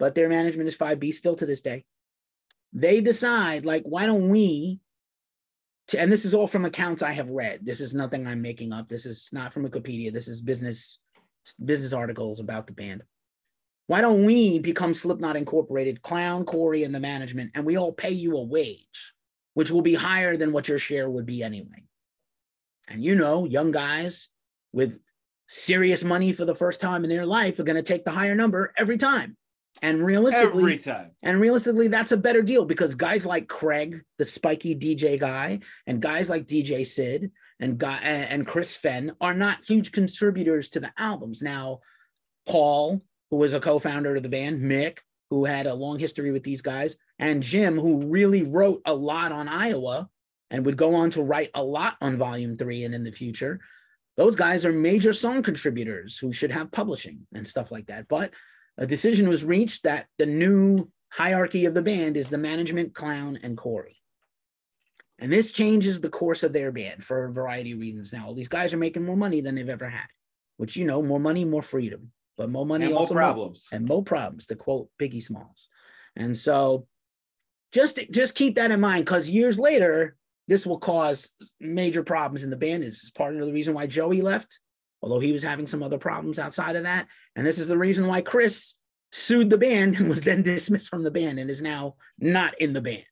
but 0.00 0.16
their 0.16 0.28
management 0.28 0.66
is 0.66 0.76
5B 0.76 1.14
still 1.14 1.36
to 1.36 1.46
this 1.46 1.62
day 1.62 1.84
they 2.74 3.00
decide 3.00 3.64
like 3.64 3.84
why 3.84 4.04
don't 4.04 4.28
we 4.28 4.80
to, 5.88 6.00
and 6.00 6.10
this 6.10 6.24
is 6.24 6.34
all 6.34 6.48
from 6.48 6.64
accounts 6.64 7.02
i 7.02 7.12
have 7.12 7.28
read. 7.28 7.60
This 7.62 7.80
is 7.80 7.94
nothing 7.94 8.26
i'm 8.26 8.42
making 8.42 8.72
up. 8.72 8.88
This 8.88 9.06
is 9.06 9.30
not 9.32 9.52
from 9.52 9.68
wikipedia. 9.68 10.12
This 10.12 10.28
is 10.28 10.42
business 10.42 10.98
business 11.64 11.92
articles 11.92 12.40
about 12.40 12.66
the 12.66 12.72
band. 12.72 13.02
Why 13.86 14.00
don't 14.00 14.24
we 14.24 14.58
become 14.58 14.94
slipknot 14.94 15.36
incorporated 15.36 16.02
clown 16.02 16.44
corey 16.44 16.82
and 16.82 16.94
the 16.94 17.00
management 17.00 17.52
and 17.54 17.64
we 17.64 17.78
all 17.78 17.92
pay 17.92 18.10
you 18.10 18.36
a 18.36 18.42
wage 18.42 19.12
which 19.54 19.70
will 19.70 19.82
be 19.82 19.94
higher 19.94 20.36
than 20.36 20.52
what 20.52 20.66
your 20.66 20.80
share 20.80 21.08
would 21.08 21.26
be 21.26 21.42
anyway. 21.42 21.84
And 22.88 23.04
you 23.04 23.14
know 23.14 23.44
young 23.44 23.70
guys 23.70 24.30
with 24.72 24.98
serious 25.46 26.02
money 26.02 26.32
for 26.32 26.44
the 26.44 26.56
first 26.56 26.80
time 26.80 27.04
in 27.04 27.10
their 27.10 27.26
life 27.26 27.58
are 27.58 27.64
going 27.64 27.76
to 27.76 27.82
take 27.82 28.04
the 28.04 28.10
higher 28.10 28.34
number 28.34 28.72
every 28.76 28.96
time 28.96 29.36
and 29.82 30.04
realistically, 30.04 30.62
every 30.62 30.78
time. 30.78 31.10
And 31.22 31.40
realistically, 31.40 31.88
that's 31.88 32.12
a 32.12 32.16
better 32.16 32.42
deal 32.42 32.64
because 32.64 32.94
guys 32.94 33.26
like 33.26 33.48
Craig, 33.48 34.02
the 34.18 34.24
spiky 34.24 34.74
DJ 34.74 35.18
guy, 35.18 35.60
and 35.86 36.00
guys 36.00 36.28
like 36.28 36.46
DJ 36.46 36.86
Sid 36.86 37.30
and 37.60 37.78
guy 37.78 37.98
and 37.98 38.46
Chris 38.46 38.76
Fehn 38.76 39.14
are 39.20 39.34
not 39.34 39.58
huge 39.66 39.92
contributors 39.92 40.68
to 40.70 40.80
the 40.80 40.92
albums. 40.98 41.42
Now, 41.42 41.80
Paul, 42.46 43.02
who 43.30 43.36
was 43.36 43.52
a 43.54 43.60
co-founder 43.60 44.16
of 44.16 44.22
the 44.22 44.28
band, 44.28 44.60
Mick, 44.60 44.98
who 45.30 45.44
had 45.44 45.66
a 45.66 45.74
long 45.74 45.98
history 45.98 46.30
with 46.30 46.44
these 46.44 46.62
guys, 46.62 46.96
and 47.18 47.42
Jim, 47.42 47.78
who 47.78 48.06
really 48.06 48.42
wrote 48.42 48.82
a 48.86 48.94
lot 48.94 49.32
on 49.32 49.48
Iowa 49.48 50.08
and 50.50 50.64
would 50.66 50.76
go 50.76 50.94
on 50.94 51.10
to 51.10 51.22
write 51.22 51.50
a 51.54 51.62
lot 51.62 51.96
on 52.00 52.16
Volume 52.16 52.56
Three 52.56 52.84
and 52.84 52.94
in 52.94 53.04
the 53.04 53.12
future. 53.12 53.60
Those 54.16 54.36
guys 54.36 54.64
are 54.64 54.72
major 54.72 55.12
song 55.12 55.42
contributors 55.42 56.18
who 56.18 56.32
should 56.32 56.52
have 56.52 56.70
publishing 56.70 57.26
and 57.34 57.46
stuff 57.46 57.72
like 57.72 57.86
that. 57.86 58.06
But 58.06 58.32
a 58.78 58.86
decision 58.86 59.28
was 59.28 59.44
reached 59.44 59.84
that 59.84 60.06
the 60.18 60.26
new 60.26 60.90
hierarchy 61.10 61.64
of 61.66 61.74
the 61.74 61.82
band 61.82 62.16
is 62.16 62.28
the 62.28 62.38
management, 62.38 62.94
Clown, 62.94 63.38
and 63.42 63.56
Corey. 63.56 64.00
And 65.20 65.32
this 65.32 65.52
changes 65.52 66.00
the 66.00 66.10
course 66.10 66.42
of 66.42 66.52
their 66.52 66.72
band 66.72 67.04
for 67.04 67.24
a 67.24 67.32
variety 67.32 67.72
of 67.72 67.78
reasons. 67.78 68.12
Now, 68.12 68.26
all 68.26 68.34
these 68.34 68.48
guys 68.48 68.74
are 68.74 68.78
making 68.78 69.04
more 69.04 69.16
money 69.16 69.40
than 69.40 69.54
they've 69.54 69.68
ever 69.68 69.88
had, 69.88 70.08
which, 70.56 70.76
you 70.76 70.84
know, 70.84 71.02
more 71.02 71.20
money, 71.20 71.44
more 71.44 71.62
freedom, 71.62 72.10
but 72.36 72.50
more 72.50 72.66
money, 72.66 72.86
and 72.86 72.94
also 72.94 73.14
more 73.14 73.22
problems. 73.22 73.68
More, 73.70 73.76
and 73.76 73.86
more 73.86 74.02
problems, 74.02 74.46
to 74.48 74.56
quote 74.56 74.88
Biggie 75.00 75.22
Smalls. 75.22 75.68
And 76.16 76.36
so 76.36 76.88
just, 77.72 77.98
just 78.10 78.34
keep 78.34 78.56
that 78.56 78.72
in 78.72 78.80
mind 78.80 79.04
because 79.04 79.30
years 79.30 79.56
later, 79.56 80.16
this 80.48 80.66
will 80.66 80.78
cause 80.78 81.30
major 81.60 82.02
problems 82.02 82.42
in 82.42 82.50
the 82.50 82.56
band. 82.56 82.82
This 82.82 83.04
is 83.04 83.10
part 83.12 83.34
of 83.34 83.46
the 83.46 83.52
reason 83.52 83.72
why 83.72 83.86
Joey 83.86 84.20
left 84.20 84.58
although 85.04 85.20
he 85.20 85.32
was 85.32 85.42
having 85.42 85.66
some 85.66 85.82
other 85.82 85.98
problems 85.98 86.38
outside 86.38 86.76
of 86.76 86.84
that. 86.84 87.06
And 87.36 87.46
this 87.46 87.58
is 87.58 87.68
the 87.68 87.76
reason 87.76 88.06
why 88.06 88.22
Chris 88.22 88.72
sued 89.12 89.50
the 89.50 89.58
band 89.58 89.96
and 89.96 90.08
was 90.10 90.22
then 90.22 90.42
dismissed 90.42 90.88
from 90.88 91.02
the 91.02 91.10
band 91.10 91.38
and 91.38 91.50
is 91.50 91.60
now 91.60 91.96
not 92.18 92.58
in 92.58 92.72
the 92.72 92.80
band. 92.80 93.04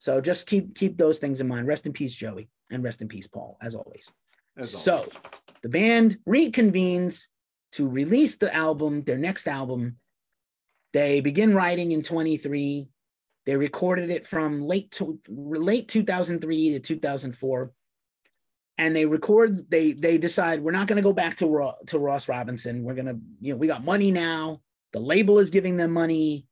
So 0.00 0.20
just 0.20 0.46
keep 0.46 0.76
keep 0.76 0.98
those 0.98 1.18
things 1.18 1.40
in 1.40 1.48
mind. 1.48 1.66
Rest 1.66 1.86
in 1.86 1.94
peace, 1.94 2.14
Joey, 2.14 2.50
and 2.70 2.84
rest 2.84 3.00
in 3.00 3.08
peace, 3.08 3.26
Paul, 3.26 3.56
as 3.62 3.74
always. 3.74 4.06
As 4.58 4.70
so 4.70 5.06
the 5.62 5.70
band 5.70 6.18
reconvenes 6.28 7.24
to 7.72 7.88
release 7.88 8.36
the 8.36 8.54
album, 8.54 9.02
their 9.04 9.16
next 9.16 9.48
album. 9.48 9.96
They 10.92 11.22
begin 11.22 11.54
writing 11.54 11.92
in 11.92 12.02
23. 12.02 12.86
They 13.46 13.56
recorded 13.56 14.10
it 14.10 14.26
from 14.26 14.66
late 14.66 14.90
to 14.92 15.18
late 15.26 15.88
2003 15.88 16.72
to 16.72 16.80
2004 16.80 17.72
and 18.78 18.94
they 18.94 19.06
record 19.06 19.70
they 19.70 19.92
they 19.92 20.18
decide 20.18 20.60
we're 20.60 20.72
not 20.72 20.86
going 20.88 20.96
to 20.96 21.02
go 21.02 21.12
back 21.12 21.36
to 21.36 21.46
Ro- 21.46 21.74
to 21.86 21.98
Ross 21.98 22.28
Robinson. 22.28 22.82
We're 22.84 22.94
going 22.94 23.06
to 23.06 23.18
you 23.40 23.52
know 23.52 23.58
we 23.58 23.66
got 23.66 23.84
money 23.84 24.10
now. 24.10 24.60
The 24.92 25.00
label 25.00 25.38
is 25.38 25.50
giving 25.50 25.76
them 25.76 25.92
money 25.92 26.46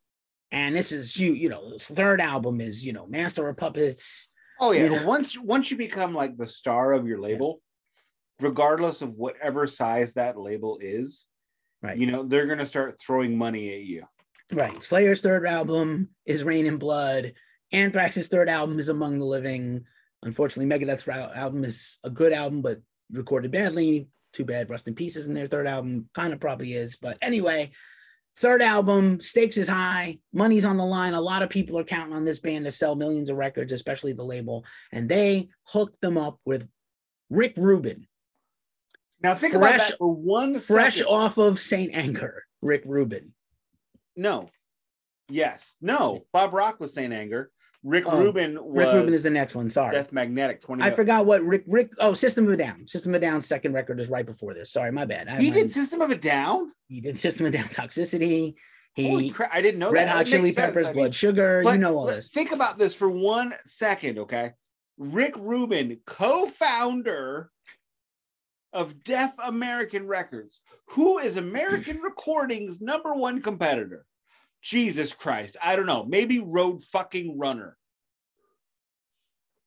and 0.51 0.77
this 0.77 0.93
is 0.93 1.17
you 1.17 1.33
you 1.33 1.49
know 1.49 1.71
this 1.73 1.89
third 1.89 2.21
album 2.21 2.61
is 2.61 2.85
you 2.85 2.93
know 2.93 3.07
Master 3.07 3.49
of 3.49 3.57
Puppets. 3.57 4.29
Oh 4.61 4.71
yeah, 4.73 4.85
You 4.85 4.91
know? 4.91 5.07
once 5.07 5.39
once 5.39 5.71
you 5.71 5.77
become 5.77 6.15
like 6.15 6.37
the 6.37 6.47
star 6.47 6.93
of 6.93 7.07
your 7.07 7.19
label, 7.21 7.61
regardless 8.41 9.03
of 9.03 9.15
whatever 9.15 9.67
size 9.67 10.15
that 10.15 10.39
label 10.39 10.79
is, 10.81 11.27
Right. 11.83 11.97
you 11.99 12.07
know 12.07 12.23
they're 12.25 12.47
gonna 12.47 12.67
start 12.67 13.01
throwing 13.01 13.37
money 13.37 13.75
at 13.75 13.81
you. 13.83 14.05
Right. 14.53 14.83
Slayer's 14.83 15.23
third 15.23 15.47
album 15.47 16.11
is 16.27 16.45
Reign 16.45 16.67
in 16.67 16.77
Blood. 16.77 17.33
Anthrax's 17.73 18.29
third 18.29 18.49
album 18.51 18.79
is 18.79 18.91
Among 18.91 19.19
the 19.19 19.25
Living. 19.25 19.85
Unfortunately, 20.23 20.67
Megadeth's 20.73 21.09
album 21.09 21.65
is 21.65 21.99
a 22.05 22.11
good 22.11 22.33
album, 22.33 22.63
but 22.63 22.81
recorded 23.11 23.51
badly. 23.51 24.09
Too 24.33 24.45
bad 24.45 24.71
Rust 24.71 24.89
in 24.89 24.95
Pieces 24.95 25.27
in 25.27 25.35
their 25.35 25.47
third 25.47 25.67
album 25.67 26.09
kind 26.15 26.33
of 26.33 26.41
probably 26.41 26.73
is. 26.73 26.97
But 26.97 27.19
anyway, 27.21 27.73
third 28.39 28.63
album, 28.63 29.21
stakes 29.21 29.57
is 29.59 29.69
high, 29.69 30.21
money's 30.33 30.65
on 30.65 30.79
the 30.79 30.85
line. 30.87 31.13
A 31.13 31.21
lot 31.21 31.43
of 31.43 31.51
people 31.51 31.79
are 31.79 31.85
counting 31.85 32.15
on 32.15 32.25
this 32.25 32.39
band 32.39 32.65
to 32.65 32.73
sell 32.73 32.95
millions 32.95 33.29
of 33.29 33.37
records, 33.37 33.73
especially 33.73 34.13
the 34.15 34.23
label. 34.25 34.65
And 34.91 35.09
they 35.09 35.49
hooked 35.65 36.01
them 36.01 36.17
up 36.17 36.39
with 36.47 36.67
Rick 37.29 37.55
Rubin, 37.57 38.07
Now 39.23 39.35
think 39.35 39.55
Fresh- 39.55 39.75
about 39.77 39.89
that 39.89 39.99
for 39.99 40.15
one 40.15 40.59
fresh 40.59 40.97
second. 40.97 41.13
off 41.13 41.37
of 41.39 41.59
St. 41.61 41.95
Anger. 41.95 42.45
Rick 42.63 42.83
Rubin. 42.87 43.35
No, 44.17 44.49
yes, 45.29 45.77
no. 45.81 46.25
Bob 46.33 46.55
Rock 46.55 46.79
was 46.81 46.95
Saint 46.95 47.13
Anger. 47.13 47.51
Rick 47.85 48.05
Oh, 48.07 48.19
Rubin 48.21 48.55
was 48.63 48.85
Rick 48.87 48.95
Rubin 48.95 49.15
is 49.15 49.23
the 49.25 49.31
next 49.31 49.55
one. 49.57 49.69
Sorry. 49.69 49.93
Death 49.93 50.13
Magnetic. 50.13 50.61
Twenty. 50.61 50.83
I 50.85 50.93
forgot 50.93 51.27
what 51.27 51.43
Rick 51.43 51.65
Rick 51.67 51.93
oh 51.99 52.15
System 52.15 52.47
of 52.47 52.53
a 52.53 52.57
Down. 52.57 52.87
System 52.87 53.13
of 53.15 53.21
a 53.21 53.25
Down's 53.25 53.47
second 53.47 53.73
record 53.73 53.99
is 53.99 54.09
right 54.09 54.25
before 54.25 54.55
this. 54.55 54.71
Sorry, 54.73 54.93
my 54.93 55.05
bad. 55.05 55.29
I- 55.29 55.41
He 55.41 55.49
I- 55.51 55.55
did 55.55 55.73
System 55.73 56.01
of 56.01 56.11
a 56.11 56.15
Down. 56.17 56.73
he 56.89 57.01
did 57.01 57.19
System 57.19 57.47
of 57.47 57.55
a 57.55 57.59
Down 57.59 57.67
Toxicity. 57.69 58.55
Holy 58.95 59.25
He 59.25 59.31
crap! 59.31 59.51
I 59.53 59.63
didn't 59.63 59.81
know 59.81 59.91
Red 59.91 60.07
that. 60.07 60.13
Hot 60.13 60.17
That 60.19 60.19
makes 60.25 60.31
Chili 60.31 60.53
sense. 60.53 60.67
Peppers, 60.67 60.85
I 60.85 60.89
mean, 60.89 60.97
Blood 60.97 61.15
Sugar. 61.15 61.63
but 61.65 61.73
You 61.73 61.79
know 61.79 61.97
all 61.99 62.07
this. 62.07 62.29
Think 62.29 62.53
about 62.53 62.79
this 62.79 62.95
for 62.95 63.09
one 63.11 63.55
second, 63.63 64.19
okay? 64.19 64.53
Rick 64.99 65.35
Rubin, 65.39 65.99
co-founder 66.07 67.51
of 68.75 69.03
Def 69.05 69.33
American 69.45 70.07
Records, 70.07 70.61
who 70.89 71.19
is 71.19 71.37
American 71.37 72.01
Recording's 72.01 72.81
number 72.81 73.15
one 73.15 73.41
competitor. 73.43 74.05
Jesus 74.63 75.13
Christ, 75.13 75.57
I 75.63 75.75
don't 75.77 75.87
know. 75.87 76.05
Maybe 76.05 76.39
Road 76.39 76.83
fucking 76.85 77.39
Runner. 77.39 77.77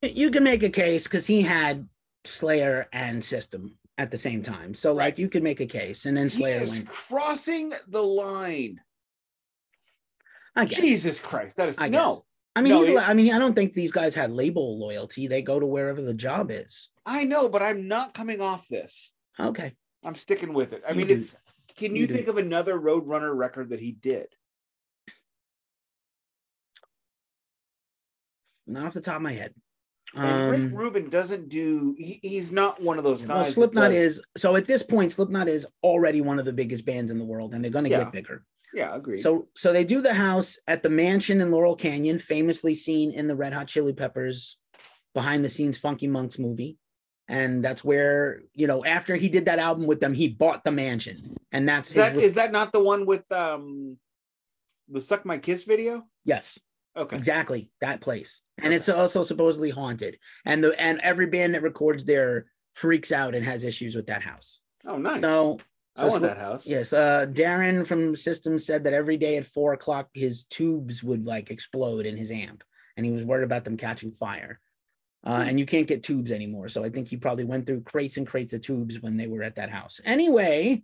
You 0.01 0.31
can 0.31 0.43
make 0.43 0.63
a 0.63 0.69
case 0.69 1.03
because 1.03 1.27
he 1.27 1.41
had 1.41 1.87
Slayer 2.23 2.87
and 2.93 3.23
System 3.23 3.75
at 3.97 4.11
the 4.11 4.17
same 4.17 4.41
time. 4.41 4.73
So 4.73 4.93
like 4.93 5.17
you 5.17 5.29
could 5.29 5.43
make 5.43 5.59
a 5.59 5.65
case, 5.65 6.05
and 6.05 6.15
then 6.15 6.29
He 6.29 6.37
Slayer 6.39 6.61
is 6.61 6.69
went. 6.71 6.87
crossing 6.87 7.73
the 7.87 8.01
line. 8.01 8.79
Jesus 10.67 11.19
Christ, 11.19 11.57
that 11.57 11.67
is 11.67 11.77
I 11.77 11.89
no. 11.89 12.13
guess. 12.15 12.21
I 12.57 12.61
mean, 12.61 12.69
No, 12.71 12.79
he's, 12.85 12.89
it- 12.95 13.09
I 13.09 13.13
mean, 13.13 13.33
I 13.33 13.39
don't 13.39 13.53
think 13.53 13.73
these 13.73 13.91
guys 13.91 14.15
had 14.15 14.31
label 14.31 14.79
loyalty. 14.79 15.27
They 15.27 15.41
go 15.41 15.59
to 15.59 15.65
wherever 15.65 16.01
the 16.01 16.13
job 16.13 16.49
is. 16.51 16.87
I 17.05 17.25
know, 17.25 17.49
but 17.49 17.61
I'm 17.61 17.89
not 17.89 18.13
coming 18.13 18.39
off 18.39 18.65
this. 18.69 19.11
Okay. 19.37 19.73
I'm 20.05 20.15
sticking 20.15 20.53
with 20.53 20.71
it. 20.71 20.81
I 20.87 20.91
You 20.91 20.97
mean, 20.97 21.07
do. 21.07 21.13
it's. 21.15 21.35
Can 21.75 21.93
You 21.93 22.03
you, 22.03 22.07
do. 22.07 22.13
think 22.13 22.29
of 22.29 22.37
another 22.37 22.79
Roadrunner 22.79 23.35
record 23.35 23.69
that 23.71 23.81
he 23.81 23.91
did? 23.91 24.27
Not 28.67 28.87
off 28.87 28.93
the 28.93 29.01
top 29.01 29.17
of 29.17 29.21
my 29.21 29.33
head. 29.33 29.53
And 30.15 30.49
Rick 30.49 30.61
Um, 30.61 30.73
Rubin 30.75 31.09
doesn't 31.09 31.49
do. 31.49 31.95
He, 31.97 32.19
he's 32.21 32.51
not 32.51 32.81
one 32.81 32.97
of 32.97 33.03
those 33.03 33.21
guys. 33.21 33.29
well, 33.29 33.45
Slipknot 33.45 33.91
is 33.91 34.21
so 34.37 34.55
at 34.55 34.65
this 34.65 34.83
point, 34.83 35.11
Slipknot 35.11 35.47
is 35.47 35.65
already 35.83 36.21
one 36.21 36.39
of 36.39 36.45
the 36.45 36.53
biggest 36.53 36.85
bands 36.85 37.11
in 37.11 37.17
the 37.19 37.25
world, 37.25 37.53
and 37.53 37.63
they're 37.63 37.71
going 37.71 37.85
to 37.85 37.89
Yeah. 37.91 38.03
get 38.03 38.11
bigger. 38.13 38.43
Yeah, 38.73 38.95
agreed. 38.95 39.21
So, 39.21 39.47
so 39.55 39.71
they 39.73 39.83
do 39.85 40.01
the 40.01 40.13
house 40.13 40.59
at 40.67 40.83
the 40.83 40.89
mansion 40.89 41.41
in 41.41 41.49
Laurel 41.49 41.75
Canyon, 41.75 42.19
famously 42.19 42.75
seen 42.75 43.11
in 43.11 43.27
the 43.27 43.35
Red 43.35 43.53
Hot 43.53 43.67
Chili 43.67 43.93
Peppers 43.93 44.57
behind 45.13 45.43
the 45.45 45.49
scenes 45.49 45.77
Funky 45.77 46.07
Monks 46.07 46.37
movie, 46.37 46.77
and 47.27 47.63
that's 47.63 47.83
where 47.83 48.41
you 48.53 48.67
know 48.67 48.85
after 48.85 49.15
he 49.15 49.27
did 49.27 49.45
that 49.45 49.59
album 49.59 49.85
with 49.87 49.99
them, 50.01 50.13
he 50.13 50.27
bought 50.29 50.63
the 50.63 50.71
mansion, 50.71 51.35
and 51.51 51.67
that's 51.67 51.89
is 51.89 51.95
that 51.95 52.13
his- 52.13 52.23
is 52.25 52.33
that 52.35 52.51
not 52.51 52.71
the 52.71 52.83
one 52.83 53.05
with 53.05 53.29
um 53.31 53.97
the 54.87 55.01
"Suck 55.01 55.25
My 55.25 55.39
Kiss" 55.39 55.63
video? 55.63 56.05
yes, 56.25 56.59
Okay. 56.97 57.17
exactly 57.17 57.69
that 57.81 57.99
place, 58.01 58.41
and 58.57 58.73
it's 58.73 58.87
also 58.89 59.23
supposedly 59.23 59.69
haunted, 59.69 60.17
and 60.45 60.63
the 60.63 60.79
and 60.79 60.99
every 61.01 61.25
band 61.27 61.53
that 61.55 61.61
records 61.63 62.05
there 62.05 62.45
freaks 62.73 63.11
out 63.11 63.35
and 63.35 63.45
has 63.45 63.63
issues 63.63 63.95
with 63.95 64.07
that 64.07 64.21
house. 64.21 64.59
Oh, 64.85 64.97
nice. 64.97 65.21
So, 65.21 65.59
I 65.97 66.01
so 66.01 66.07
want 66.07 66.19
Slip- 66.21 66.35
that 66.35 66.37
house. 66.41 66.65
Yes, 66.67 66.93
uh, 66.93 67.25
Daron 67.29 67.85
from 67.85 68.15
System 68.15 68.59
said 68.59 68.83
that 68.83 68.93
every 68.93 69.17
day 69.17 69.37
at 69.37 69.45
four 69.45 69.73
o'clock 69.73 70.09
his 70.13 70.45
tubes 70.45 71.03
would 71.03 71.25
like 71.25 71.51
explode 71.51 72.05
in 72.05 72.17
his 72.17 72.31
amp, 72.31 72.63
and 72.97 73.05
he 73.05 73.11
was 73.11 73.23
worried 73.25 73.43
about 73.45 73.63
them 73.65 73.77
catching 73.77 74.11
fire. 74.11 74.59
Uh, 75.25 75.41
Hmm. 75.41 75.49
And 75.49 75.59
you 75.59 75.65
can't 75.65 75.87
get 75.87 76.03
tubes 76.03 76.31
anymore, 76.31 76.67
so 76.67 76.83
I 76.83 76.89
think 76.89 77.07
he 77.07 77.17
probably 77.17 77.45
went 77.45 77.65
through 77.65 77.81
crates 77.81 78.17
and 78.17 78.27
crates 78.27 78.53
of 78.53 78.61
tubes 78.61 79.01
when 79.01 79.17
they 79.17 79.25
were 79.27 79.41
at 79.41 79.55
that 79.55 79.71
house. 79.71 79.99
Anyway, 80.05 80.83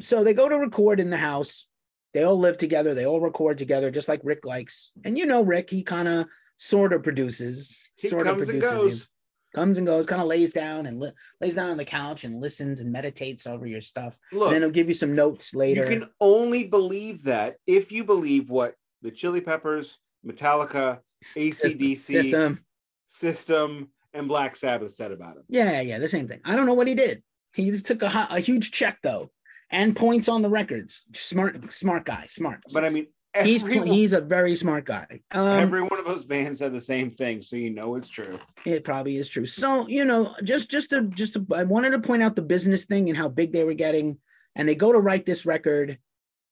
so 0.00 0.24
they 0.24 0.32
go 0.34 0.48
to 0.48 0.56
record 0.58 1.00
in 1.00 1.10
the 1.10 1.16
house. 1.18 1.68
They 2.16 2.22
all 2.22 2.38
live 2.38 2.56
together. 2.56 2.94
They 2.94 3.04
all 3.04 3.20
record 3.20 3.58
together, 3.58 3.90
just 3.90 4.08
like 4.08 4.22
Rick 4.24 4.46
likes. 4.46 4.90
And 5.04 5.18
you 5.18 5.26
know, 5.26 5.42
Rick, 5.42 5.68
he 5.68 5.82
kind 5.82 6.08
of 6.08 6.26
sort 6.56 6.94
of 6.94 7.02
produces. 7.02 7.78
He 7.94 8.08
sort 8.08 8.26
of 8.26 8.36
comes 8.38 8.48
and 8.48 8.58
produces 8.58 9.00
goes. 9.00 9.08
comes 9.54 9.76
and 9.76 9.86
goes, 9.86 10.06
kind 10.06 10.22
of 10.22 10.26
lays 10.26 10.54
down 10.54 10.86
and 10.86 10.98
li- 10.98 11.12
lays 11.42 11.56
down 11.56 11.68
on 11.68 11.76
the 11.76 11.84
couch 11.84 12.24
and 12.24 12.40
listens 12.40 12.80
and 12.80 12.90
meditates 12.90 13.46
over 13.46 13.66
your 13.66 13.82
stuff. 13.82 14.18
Look, 14.32 14.46
and 14.46 14.54
then 14.54 14.62
he'll 14.62 14.70
give 14.70 14.88
you 14.88 14.94
some 14.94 15.14
notes 15.14 15.54
later. 15.54 15.82
you 15.82 15.90
can 15.90 16.08
only 16.18 16.64
believe 16.64 17.22
that 17.24 17.56
if 17.66 17.92
you 17.92 18.02
believe 18.02 18.48
what 18.48 18.76
the 19.02 19.10
Chili 19.10 19.42
Peppers, 19.42 19.98
Metallica, 20.26 21.00
ACDC, 21.36 21.98
System. 21.98 22.64
System, 23.08 23.90
and 24.14 24.26
Black 24.26 24.56
Sabbath 24.56 24.92
said 24.92 25.12
about 25.12 25.36
him. 25.36 25.42
Yeah, 25.50 25.82
yeah, 25.82 25.98
the 25.98 26.08
same 26.08 26.28
thing. 26.28 26.40
I 26.46 26.56
don't 26.56 26.64
know 26.64 26.72
what 26.72 26.88
he 26.88 26.94
did. 26.94 27.22
He 27.52 27.78
took 27.78 28.00
a, 28.00 28.26
a 28.30 28.40
huge 28.40 28.70
check 28.70 29.00
though, 29.02 29.30
and 29.70 29.96
points 29.96 30.28
on 30.28 30.42
the 30.42 30.50
records. 30.50 31.04
Smart, 31.14 31.72
smart 31.72 32.04
guy. 32.04 32.26
Smart. 32.28 32.62
But 32.72 32.84
I 32.84 32.90
mean, 32.90 33.06
he's 33.42 33.66
he's 33.66 34.12
a 34.12 34.20
very 34.20 34.56
smart 34.56 34.84
guy. 34.84 35.20
Um, 35.32 35.60
every 35.60 35.82
one 35.82 35.98
of 35.98 36.06
those 36.06 36.24
bands 36.24 36.58
said 36.58 36.72
the 36.72 36.80
same 36.80 37.10
thing, 37.10 37.42
so 37.42 37.56
you 37.56 37.70
know 37.70 37.96
it's 37.96 38.08
true. 38.08 38.38
it 38.64 38.84
probably 38.84 39.16
is 39.16 39.28
true. 39.28 39.46
So 39.46 39.86
you 39.88 40.04
know, 40.04 40.34
just 40.42 40.70
just 40.70 40.90
to 40.90 41.02
just 41.02 41.34
to, 41.34 41.46
I 41.54 41.64
wanted 41.64 41.90
to 41.90 41.98
point 41.98 42.22
out 42.22 42.36
the 42.36 42.42
business 42.42 42.84
thing 42.84 43.08
and 43.08 43.16
how 43.18 43.28
big 43.28 43.52
they 43.52 43.64
were 43.64 43.74
getting, 43.74 44.18
and 44.54 44.68
they 44.68 44.74
go 44.74 44.92
to 44.92 44.98
write 44.98 45.26
this 45.26 45.46
record, 45.46 45.98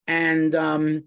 and 0.06 0.54
um, 0.54 1.04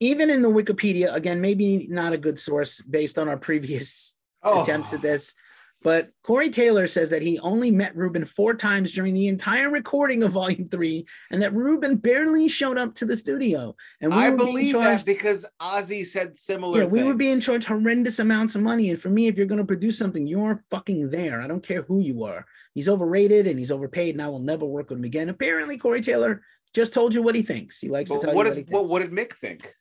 even 0.00 0.30
in 0.30 0.42
the 0.42 0.50
Wikipedia, 0.50 1.14
again, 1.14 1.40
maybe 1.40 1.86
not 1.90 2.12
a 2.12 2.18
good 2.18 2.38
source 2.38 2.80
based 2.80 3.18
on 3.18 3.28
our 3.28 3.36
previous 3.36 4.16
Oh, 4.42 4.62
attempts 4.62 4.92
at 4.94 5.02
this. 5.02 5.34
But 5.82 6.10
Corey 6.22 6.50
Taylor 6.50 6.86
says 6.86 7.08
that 7.08 7.22
he 7.22 7.38
only 7.38 7.70
met 7.70 7.96
Rubin 7.96 8.26
four 8.26 8.54
times 8.54 8.92
during 8.92 9.14
the 9.14 9.28
entire 9.28 9.70
recording 9.70 10.22
of 10.22 10.32
Volume 10.32 10.68
Three, 10.68 11.06
and 11.30 11.40
that 11.40 11.54
Rubin 11.54 11.96
barely 11.96 12.48
showed 12.48 12.76
up 12.76 12.94
to 12.96 13.06
the 13.06 13.16
studio. 13.16 13.74
And 14.02 14.12
I 14.12 14.30
believe 14.30 14.72
charged- 14.72 15.00
that 15.00 15.06
because 15.06 15.46
Ozzy 15.58 16.04
said 16.04 16.36
similar. 16.36 16.80
yeah, 16.80 16.84
we 16.86 17.02
were 17.02 17.14
being 17.14 17.36
things. 17.36 17.46
charged 17.46 17.66
horrendous 17.66 18.18
amounts 18.18 18.54
of 18.54 18.62
money. 18.62 18.90
And 18.90 19.00
for 19.00 19.08
me, 19.08 19.26
if 19.26 19.36
you're 19.36 19.46
going 19.46 19.58
to 19.58 19.64
produce 19.64 19.96
something, 19.96 20.26
you're 20.26 20.62
fucking 20.70 21.08
there. 21.08 21.40
I 21.40 21.46
don't 21.46 21.66
care 21.66 21.82
who 21.82 22.00
you 22.00 22.24
are. 22.24 22.44
He's 22.74 22.88
overrated 22.88 23.46
and 23.46 23.58
he's 23.58 23.70
overpaid, 23.70 24.14
and 24.14 24.22
I 24.22 24.28
will 24.28 24.38
never 24.38 24.66
work 24.66 24.90
with 24.90 24.98
him 24.98 25.04
again. 25.04 25.30
Apparently, 25.30 25.78
Corey 25.78 26.02
Taylor 26.02 26.42
just 26.74 26.92
told 26.92 27.14
you 27.14 27.22
what 27.22 27.34
he 27.34 27.42
thinks. 27.42 27.80
He 27.80 27.88
likes 27.88 28.10
to 28.10 28.18
tell 28.18 28.34
what 28.34 28.44
you 28.44 28.52
is 28.52 28.56
what 28.56 28.66
he 28.66 28.70
thinks. 28.70 28.90
what 28.90 28.98
did 29.00 29.12
Mick 29.12 29.32
think? 29.34 29.74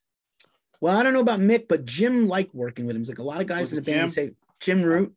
Well, 0.79 0.95
I 0.97 1.03
don't 1.03 1.13
know 1.13 1.19
about 1.19 1.41
Mick, 1.41 1.67
but 1.67 1.83
Jim 1.83 2.29
liked 2.29 2.55
working 2.55 2.85
with 2.85 2.95
him. 2.95 3.01
It's 3.01 3.09
like 3.09 3.19
a 3.19 3.23
lot 3.23 3.41
of 3.41 3.47
guys 3.47 3.73
in 3.73 3.75
the 3.75 3.81
band 3.81 4.13
say 4.13 4.31
Jim 4.61 4.81
Root. 4.81 5.13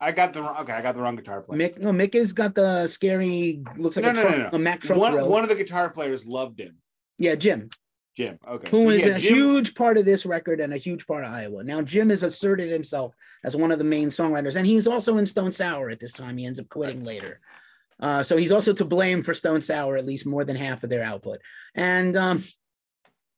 I 0.00 0.12
got 0.12 0.32
the 0.34 0.42
wrong. 0.42 0.56
Okay, 0.60 0.72
I 0.72 0.82
got 0.82 0.94
the 0.94 1.00
wrong 1.00 1.16
guitar 1.16 1.40
player. 1.40 1.58
Mick, 1.58 1.78
no, 1.78 1.90
Mick 1.90 2.12
has 2.14 2.32
got 2.32 2.54
the 2.54 2.86
scary, 2.86 3.62
looks 3.78 3.96
like 3.96 4.04
No, 4.04 4.10
a, 4.10 4.12
no, 4.14 4.22
truck, 4.22 4.36
no, 4.36 4.42
no. 4.44 4.50
a 4.52 4.58
Mack 4.58 4.80
truck 4.80 4.98
one, 4.98 5.28
one 5.28 5.42
of 5.42 5.48
the 5.48 5.54
guitar 5.54 5.88
players 5.90 6.26
loved 6.26 6.60
him. 6.60 6.76
yeah, 7.18 7.34
Jim, 7.34 7.70
Jim. 8.14 8.38
Okay. 8.46 8.68
who 8.70 8.84
so 8.84 8.90
is 8.90 9.00
yeah, 9.06 9.16
a 9.16 9.18
Jim- 9.18 9.34
huge 9.34 9.74
part 9.74 9.96
of 9.96 10.04
this 10.04 10.26
record 10.26 10.60
and 10.60 10.74
a 10.74 10.76
huge 10.76 11.06
part 11.06 11.24
of 11.24 11.30
Iowa. 11.32 11.64
Now, 11.64 11.80
Jim 11.80 12.10
has 12.10 12.22
asserted 12.22 12.70
himself 12.70 13.14
as 13.42 13.56
one 13.56 13.72
of 13.72 13.78
the 13.78 13.84
main 13.84 14.08
songwriters, 14.08 14.56
and 14.56 14.66
he's 14.66 14.86
also 14.86 15.16
in 15.16 15.24
Stone 15.24 15.52
Sour 15.52 15.88
at 15.88 15.98
this 16.00 16.12
time. 16.12 16.36
He 16.36 16.44
ends 16.44 16.60
up 16.60 16.68
quitting 16.68 17.02
later. 17.04 17.40
Uh, 17.98 18.22
so 18.22 18.36
he's 18.36 18.52
also 18.52 18.74
to 18.74 18.84
blame 18.84 19.22
for 19.22 19.32
Stone 19.32 19.62
Sour, 19.62 19.96
at 19.96 20.04
least 20.04 20.26
more 20.26 20.44
than 20.44 20.56
half 20.56 20.84
of 20.84 20.90
their 20.90 21.02
output. 21.02 21.40
And 21.74 22.14
um, 22.18 22.44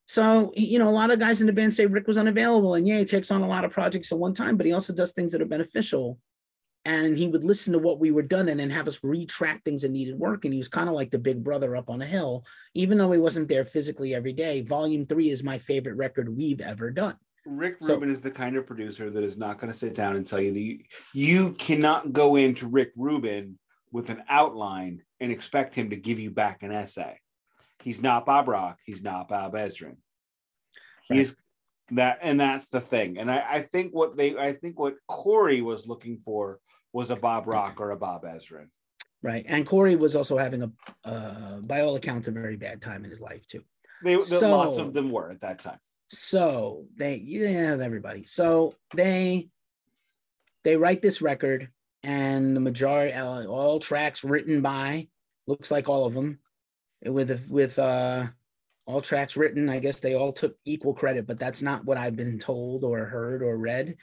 so, 0.06 0.52
you 0.56 0.80
know, 0.80 0.88
a 0.88 0.90
lot 0.90 1.12
of 1.12 1.20
guys 1.20 1.40
in 1.40 1.46
the 1.46 1.52
band 1.52 1.72
say 1.74 1.86
Rick 1.86 2.08
was 2.08 2.18
unavailable, 2.18 2.74
and 2.74 2.88
yeah, 2.88 2.98
he 2.98 3.04
takes 3.04 3.30
on 3.30 3.42
a 3.42 3.46
lot 3.48 3.64
of 3.64 3.70
projects 3.70 4.10
at 4.10 4.18
one 4.18 4.34
time, 4.34 4.56
but 4.56 4.66
he 4.66 4.72
also 4.72 4.92
does 4.92 5.12
things 5.12 5.30
that 5.32 5.40
are 5.42 5.46
beneficial. 5.46 6.18
And 6.84 7.18
he 7.18 7.28
would 7.28 7.44
listen 7.44 7.72
to 7.74 7.78
what 7.78 7.98
we 8.00 8.10
were 8.10 8.22
done 8.22 8.48
and 8.48 8.58
then 8.58 8.70
have 8.70 8.88
us 8.88 9.00
retrack 9.00 9.62
things 9.64 9.82
that 9.82 9.90
needed 9.90 10.18
work. 10.18 10.44
And 10.44 10.54
he 10.54 10.58
was 10.58 10.68
kind 10.68 10.88
of 10.88 10.94
like 10.94 11.10
the 11.10 11.18
big 11.18 11.44
brother 11.44 11.76
up 11.76 11.90
on 11.90 12.00
a 12.00 12.06
hill, 12.06 12.44
even 12.74 12.96
though 12.96 13.12
he 13.12 13.18
wasn't 13.18 13.48
there 13.48 13.64
physically 13.64 14.14
every 14.14 14.32
day. 14.32 14.62
Volume 14.62 15.04
three 15.04 15.28
is 15.28 15.42
my 15.42 15.58
favorite 15.58 15.96
record 15.96 16.34
we've 16.34 16.60
ever 16.60 16.90
done. 16.90 17.16
Rick 17.44 17.78
So- 17.80 17.94
Rubin 17.94 18.10
is 18.10 18.20
the 18.20 18.30
kind 18.30 18.56
of 18.56 18.66
producer 18.66 19.10
that 19.10 19.22
is 19.22 19.36
not 19.36 19.58
going 19.58 19.72
to 19.72 19.78
sit 19.78 19.94
down 19.94 20.16
and 20.16 20.26
tell 20.26 20.40
you 20.40 20.52
that 20.52 20.60
you, 20.60 20.78
you 21.14 21.52
cannot 21.54 22.12
go 22.12 22.36
into 22.36 22.68
Rick 22.68 22.92
Rubin 22.96 23.58
with 23.92 24.10
an 24.10 24.22
outline 24.28 25.02
and 25.20 25.32
expect 25.32 25.74
him 25.74 25.90
to 25.90 25.96
give 25.96 26.18
you 26.18 26.30
back 26.30 26.62
an 26.62 26.72
essay. 26.72 27.18
He's 27.82 28.02
not 28.02 28.26
Bob 28.26 28.48
Rock. 28.48 28.78
He's 28.84 29.02
not 29.02 29.28
Bob 29.28 29.54
Ezrin. 29.54 29.96
He's 31.08 31.34
that, 31.92 32.18
and 32.22 32.38
that's 32.38 32.68
the 32.68 32.80
thing. 32.80 33.18
And 33.18 33.30
I, 33.30 33.44
I 33.48 33.62
think 33.62 33.94
what 33.94 34.16
they, 34.16 34.36
I 34.36 34.52
think 34.52 34.78
what 34.78 34.96
Corey 35.06 35.60
was 35.60 35.86
looking 35.86 36.20
for 36.24 36.60
was 36.92 37.10
a 37.10 37.16
Bob 37.16 37.46
Rock 37.46 37.80
or 37.80 37.90
a 37.90 37.96
Bob 37.96 38.24
Ezrin. 38.24 38.68
Right. 39.22 39.44
And 39.48 39.66
Corey 39.66 39.96
was 39.96 40.14
also 40.14 40.36
having 40.36 40.62
a, 40.62 40.70
uh, 41.04 41.56
by 41.60 41.80
all 41.80 41.96
accounts, 41.96 42.28
a 42.28 42.30
very 42.30 42.56
bad 42.56 42.80
time 42.82 43.04
in 43.04 43.10
his 43.10 43.20
life 43.20 43.46
too. 43.46 43.62
They, 44.04 44.14
the, 44.16 44.22
So- 44.22 44.50
lots 44.50 44.78
of 44.78 44.92
them 44.92 45.10
were 45.10 45.30
at 45.30 45.40
that 45.40 45.58
time. 45.58 45.78
So 46.10 46.86
they, 46.96 47.16
yeah, 47.16 47.76
everybody. 47.80 48.24
So 48.24 48.74
they, 48.94 49.50
they 50.64 50.76
write 50.76 51.02
this 51.02 51.20
record, 51.20 51.68
and 52.02 52.56
the 52.56 52.60
majority, 52.60 53.12
uh, 53.12 53.44
all 53.44 53.78
tracks 53.78 54.24
written 54.24 54.62
by, 54.62 55.08
looks 55.46 55.70
like 55.70 55.88
all 55.88 56.06
of 56.06 56.14
them, 56.14 56.38
with 57.04 57.46
with 57.48 57.78
uh, 57.78 58.26
all 58.88 59.02
tracks 59.02 59.36
written. 59.36 59.68
I 59.68 59.80
guess 59.80 60.00
they 60.00 60.14
all 60.14 60.32
took 60.32 60.56
equal 60.64 60.94
credit, 60.94 61.26
but 61.26 61.38
that's 61.38 61.60
not 61.60 61.84
what 61.84 61.98
I've 61.98 62.16
been 62.16 62.38
told 62.38 62.84
or 62.84 63.04
heard 63.04 63.42
or 63.42 63.58
read. 63.58 63.96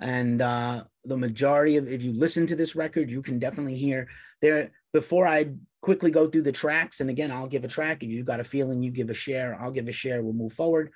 And 0.00 0.40
uh, 0.40 0.84
the 1.04 1.18
majority 1.18 1.76
of, 1.76 1.86
if 1.86 2.02
you 2.02 2.14
listen 2.14 2.46
to 2.46 2.56
this 2.56 2.74
record, 2.74 3.10
you 3.10 3.20
can 3.20 3.38
definitely 3.38 3.76
hear 3.76 4.08
there. 4.40 4.72
Before 4.94 5.26
I 5.26 5.52
quickly 5.82 6.10
go 6.10 6.28
through 6.28 6.42
the 6.42 6.52
tracks, 6.52 7.00
and 7.00 7.10
again, 7.10 7.30
I'll 7.30 7.46
give 7.46 7.64
a 7.64 7.68
track. 7.68 8.02
If 8.02 8.08
you've 8.08 8.26
got 8.26 8.40
a 8.40 8.44
feeling, 8.44 8.82
you 8.82 8.90
give 8.90 9.10
a 9.10 9.14
share. 9.14 9.58
I'll 9.60 9.70
give 9.70 9.86
a 9.86 9.92
share. 9.92 10.22
We'll 10.22 10.32
move 10.32 10.54
forward 10.54 10.92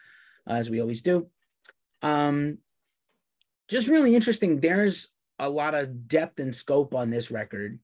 as 0.47 0.71
we 0.71 0.81
always 0.81 1.03
do. 1.03 1.29
Um, 2.01 2.59
just 3.69 3.89
really 3.89 4.15
interesting. 4.15 4.61
There's 4.61 5.09
a 5.39 5.51
lot 5.51 5.75
of 5.75 6.09
depth 6.09 6.41
and 6.41 6.55
scope 6.55 6.95
on 6.95 7.11
this 7.11 7.31
record 7.31 7.79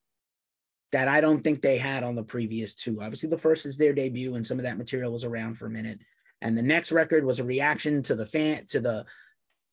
that 0.92 1.08
I 1.08 1.20
don't 1.20 1.42
think 1.42 1.62
they 1.62 1.78
had 1.78 2.02
on 2.02 2.14
the 2.14 2.22
previous 2.22 2.74
two. 2.74 3.02
Obviously, 3.02 3.28
the 3.28 3.38
first 3.38 3.66
is 3.66 3.76
their 3.76 3.92
debut, 3.92 4.34
and 4.34 4.46
some 4.46 4.58
of 4.58 4.64
that 4.64 4.78
material 4.78 5.12
was 5.12 5.24
around 5.24 5.56
for 5.56 5.66
a 5.66 5.70
minute. 5.70 5.98
And 6.40 6.56
the 6.56 6.62
next 6.62 6.92
record 6.92 7.24
was 7.24 7.38
a 7.38 7.44
reaction 7.44 8.02
to 8.04 8.14
the 8.14 8.26
fan 8.26 8.66
to 8.68 8.80
the 8.80 9.06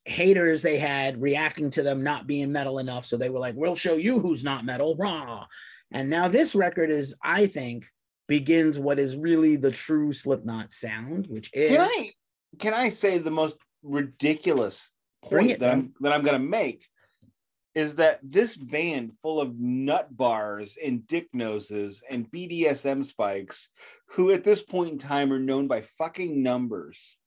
haters 0.05 0.61
they 0.61 0.77
had 0.77 1.21
reacting 1.21 1.69
to 1.71 1.83
them 1.83 2.03
not 2.03 2.25
being 2.25 2.51
metal 2.51 2.79
enough. 2.79 3.05
So 3.05 3.17
they 3.17 3.29
were 3.29 3.39
like, 3.39 3.55
"We'll 3.55 3.75
show 3.75 3.95
you 3.95 4.19
who's 4.19 4.43
not 4.43 4.65
metal." 4.65 4.95
Rah. 4.95 5.45
And 5.91 6.09
now 6.09 6.27
this 6.27 6.55
record 6.55 6.91
is, 6.91 7.15
I 7.23 7.47
think, 7.47 7.85
begins 8.27 8.79
what 8.79 8.99
is 8.99 9.17
really 9.17 9.55
the 9.55 9.71
true 9.71 10.13
Slipknot 10.13 10.71
sound, 10.71 11.27
which 11.27 11.49
is 11.53 11.71
Can 11.71 11.81
I 11.81 12.11
can 12.59 12.73
I 12.73 12.89
say 12.89 13.17
the 13.17 13.31
most 13.31 13.57
ridiculous 13.83 14.91
point 15.23 15.51
it, 15.51 15.59
that 15.59 15.75
man. 15.75 15.79
I'm 15.79 15.93
that 16.01 16.13
I'm 16.13 16.23
gonna 16.23 16.39
make 16.39 16.87
is 17.75 17.95
that 17.95 18.19
this 18.23 18.55
band 18.55 19.13
full 19.21 19.39
of 19.39 19.59
nut 19.59 20.15
bars 20.15 20.77
and 20.83 21.05
dick 21.07 21.27
noses 21.33 22.01
and 22.09 22.29
BDSM 22.31 23.05
spikes, 23.05 23.69
who 24.09 24.31
at 24.31 24.43
this 24.43 24.61
point 24.61 24.93
in 24.93 24.97
time 24.97 25.31
are 25.31 25.39
known 25.39 25.67
by 25.67 25.81
fucking 25.81 26.41
numbers, 26.41 27.17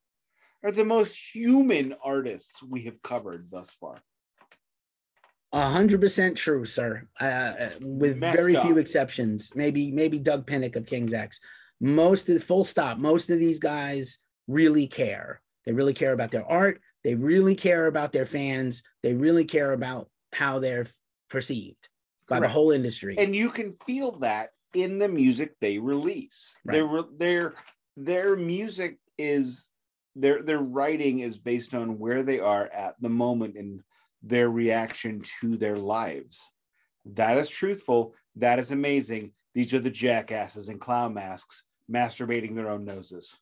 are 0.64 0.72
the 0.72 0.84
most 0.84 1.16
human 1.34 1.94
artists 2.04 2.62
we 2.62 2.82
have 2.84 3.02
covered 3.02 3.48
thus 3.50 3.70
far. 3.70 3.96
A 5.52 5.68
hundred 5.68 6.00
percent 6.00 6.36
true, 6.36 6.64
sir. 6.64 7.06
Uh, 7.20 7.52
with 7.80 8.16
Messed 8.16 8.38
very 8.38 8.56
few 8.56 8.78
exceptions. 8.78 9.52
Maybe 9.54 9.92
maybe 9.92 10.18
Doug 10.18 10.46
Pinnick 10.46 10.76
of 10.76 10.86
King's 10.86 11.12
X. 11.12 11.40
Most 11.80 12.28
of 12.28 12.36
the 12.36 12.40
full 12.40 12.64
stop. 12.64 12.96
Most 12.98 13.28
of 13.28 13.38
these 13.38 13.60
guys 13.60 14.18
really 14.48 14.86
care. 14.86 15.42
They 15.66 15.72
really 15.72 15.94
care 15.94 16.12
about 16.12 16.30
their 16.30 16.46
art. 16.46 16.80
They 17.04 17.14
really 17.14 17.54
care 17.54 17.86
about 17.86 18.12
their 18.12 18.26
fans. 18.26 18.82
They 19.02 19.12
really 19.12 19.44
care 19.44 19.72
about 19.72 20.08
how 20.32 20.58
they're 20.58 20.86
perceived 21.28 21.88
by 22.28 22.40
the 22.40 22.48
whole 22.48 22.70
industry. 22.70 23.16
and 23.18 23.34
you 23.34 23.50
can 23.50 23.72
feel 23.86 24.12
that 24.12 24.50
in 24.74 24.98
the 24.98 25.08
music 25.08 25.54
they 25.60 25.78
release. 25.78 26.56
Right. 26.64 26.74
Their 26.74 27.02
their 27.16 27.54
their 27.96 28.36
music 28.36 28.98
is 29.18 29.70
their 30.16 30.42
their 30.42 30.58
writing 30.58 31.20
is 31.20 31.38
based 31.38 31.74
on 31.74 31.98
where 31.98 32.22
they 32.22 32.40
are 32.40 32.66
at 32.72 32.96
the 33.00 33.08
moment 33.08 33.56
and 33.56 33.82
their 34.22 34.50
reaction 34.50 35.22
to 35.40 35.56
their 35.56 35.76
lives. 35.76 36.50
That 37.04 37.36
is 37.36 37.48
truthful. 37.48 38.14
That 38.36 38.58
is 38.58 38.70
amazing. 38.70 39.32
These 39.54 39.74
are 39.74 39.80
the 39.80 39.90
jackasses 39.90 40.68
in 40.68 40.78
clown 40.78 41.12
masks 41.14 41.64
masturbating 41.90 42.54
their 42.54 42.70
own 42.70 42.84
noses. 42.84 43.36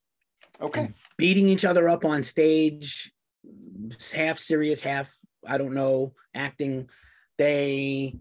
Okay. 0.61 0.93
beating 1.17 1.49
each 1.49 1.65
other 1.65 1.89
up 1.89 2.05
on 2.05 2.23
stage, 2.23 3.13
half 4.13 4.39
serious, 4.39 4.83
half 4.83 5.17
I 5.47 5.59
don't 5.59 5.75
know, 5.75 6.15
acting. 6.35 6.89
They 7.39 8.17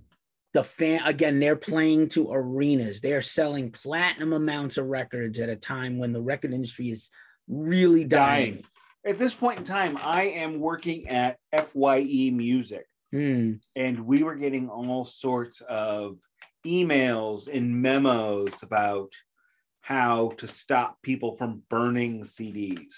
the 0.54 0.64
fan 0.64 1.02
again, 1.06 1.40
they're 1.40 1.56
playing 1.56 2.10
to 2.10 2.32
arenas. 2.32 3.02
They're 3.02 3.22
selling 3.22 3.72
platinum 3.72 4.34
amounts 4.34 4.78
of 4.78 4.88
records 4.88 5.40
at 5.40 5.50
a 5.50 5.56
time 5.56 6.00
when 6.00 6.14
the 6.14 6.22
record 6.22 6.54
industry 6.54 6.90
is 6.90 7.12
really 7.48 8.06
dying. 8.06 8.54
Dying. 8.54 8.66
At 9.06 9.18
this 9.18 9.34
point 9.34 9.60
in 9.60 9.64
time, 9.64 9.98
I 10.04 10.24
am 10.24 10.60
working 10.60 11.08
at 11.08 11.38
FYE 11.54 12.32
Music. 12.34 12.86
Hmm. 13.12 13.54
and 13.76 14.06
we 14.06 14.22
were 14.22 14.36
getting 14.36 14.70
all 14.70 15.04
sorts 15.04 15.62
of 15.62 16.20
emails 16.64 17.48
and 17.52 17.82
memos 17.82 18.62
about 18.62 19.12
how 19.82 20.30
to 20.38 20.48
stop 20.48 21.02
people 21.02 21.36
from 21.36 21.64
burning 21.72 22.22
CDs. 22.22 22.94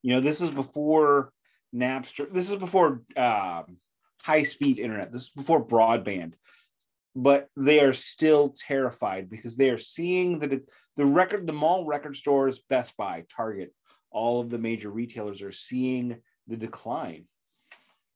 You 0.00 0.14
know, 0.14 0.20
this 0.20 0.40
is 0.40 0.48
before 0.48 1.32
Napster. 1.74 2.32
This 2.32 2.50
is 2.50 2.56
before 2.56 3.02
um, 3.16 3.78
high-speed 4.22 4.78
internet. 4.78 5.12
This 5.12 5.22
is 5.22 5.30
before 5.30 5.64
broadband. 5.64 6.34
But 7.14 7.48
they 7.56 7.80
are 7.80 7.92
still 7.92 8.54
terrified 8.56 9.28
because 9.28 9.56
they 9.56 9.68
are 9.68 9.78
seeing 9.78 10.38
that 10.38 10.66
the 10.96 11.04
record, 11.04 11.46
the 11.46 11.52
mall 11.52 11.84
record 11.84 12.16
stores, 12.16 12.60
Best 12.70 12.96
Buy, 12.96 13.24
Target, 13.34 13.74
all 14.10 14.40
of 14.40 14.48
the 14.48 14.58
major 14.58 14.90
retailers 14.90 15.42
are 15.42 15.52
seeing 15.52 16.16
the 16.48 16.56
decline 16.56 17.26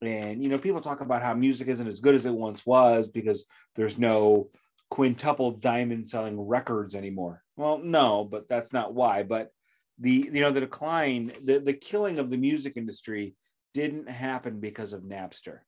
and 0.02 0.42
you 0.42 0.48
know 0.48 0.59
people 0.59 0.80
talk 0.80 1.00
about 1.00 1.22
how 1.22 1.34
music 1.34 1.68
isn't 1.68 1.86
as 1.86 2.00
good 2.00 2.14
as 2.14 2.26
it 2.26 2.32
once 2.32 2.66
was 2.66 3.09
because 3.09 3.44
there's 3.74 3.98
no 3.98 4.48
quintuple 4.90 5.52
diamond 5.52 6.07
selling 6.07 6.38
records 6.40 6.94
anymore 6.94 7.42
well 7.57 7.78
no 7.78 8.24
but 8.24 8.46
that's 8.48 8.72
not 8.72 8.94
why 8.94 9.22
but 9.22 9.50
the 9.98 10.30
you 10.32 10.40
know 10.40 10.50
the 10.50 10.61
decline 10.61 11.32
the, 11.44 11.59
the 11.59 11.72
killing 11.72 12.18
of 12.18 12.30
the 12.30 12.36
music 12.36 12.76
industry 12.76 13.34
didn't 13.77 14.09
happen 14.09 14.59
because 14.59 14.93
of 14.95 15.03
napster 15.03 15.59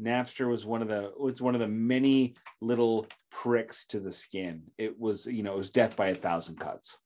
napster 0.00 0.48
was 0.48 0.64
one 0.64 0.80
of 0.80 0.88
the 0.88 1.12
was 1.18 1.42
one 1.42 1.54
of 1.54 1.60
the 1.60 1.68
many 1.68 2.34
little 2.62 3.06
pricks 3.30 3.84
to 3.84 4.00
the 4.00 4.12
skin 4.12 4.62
it 4.78 4.98
was 4.98 5.26
you 5.26 5.42
know 5.42 5.52
it 5.52 5.58
was 5.58 5.70
death 5.70 5.96
by 5.96 6.08
a 6.08 6.14
thousand 6.14 6.58
cuts 6.58 6.96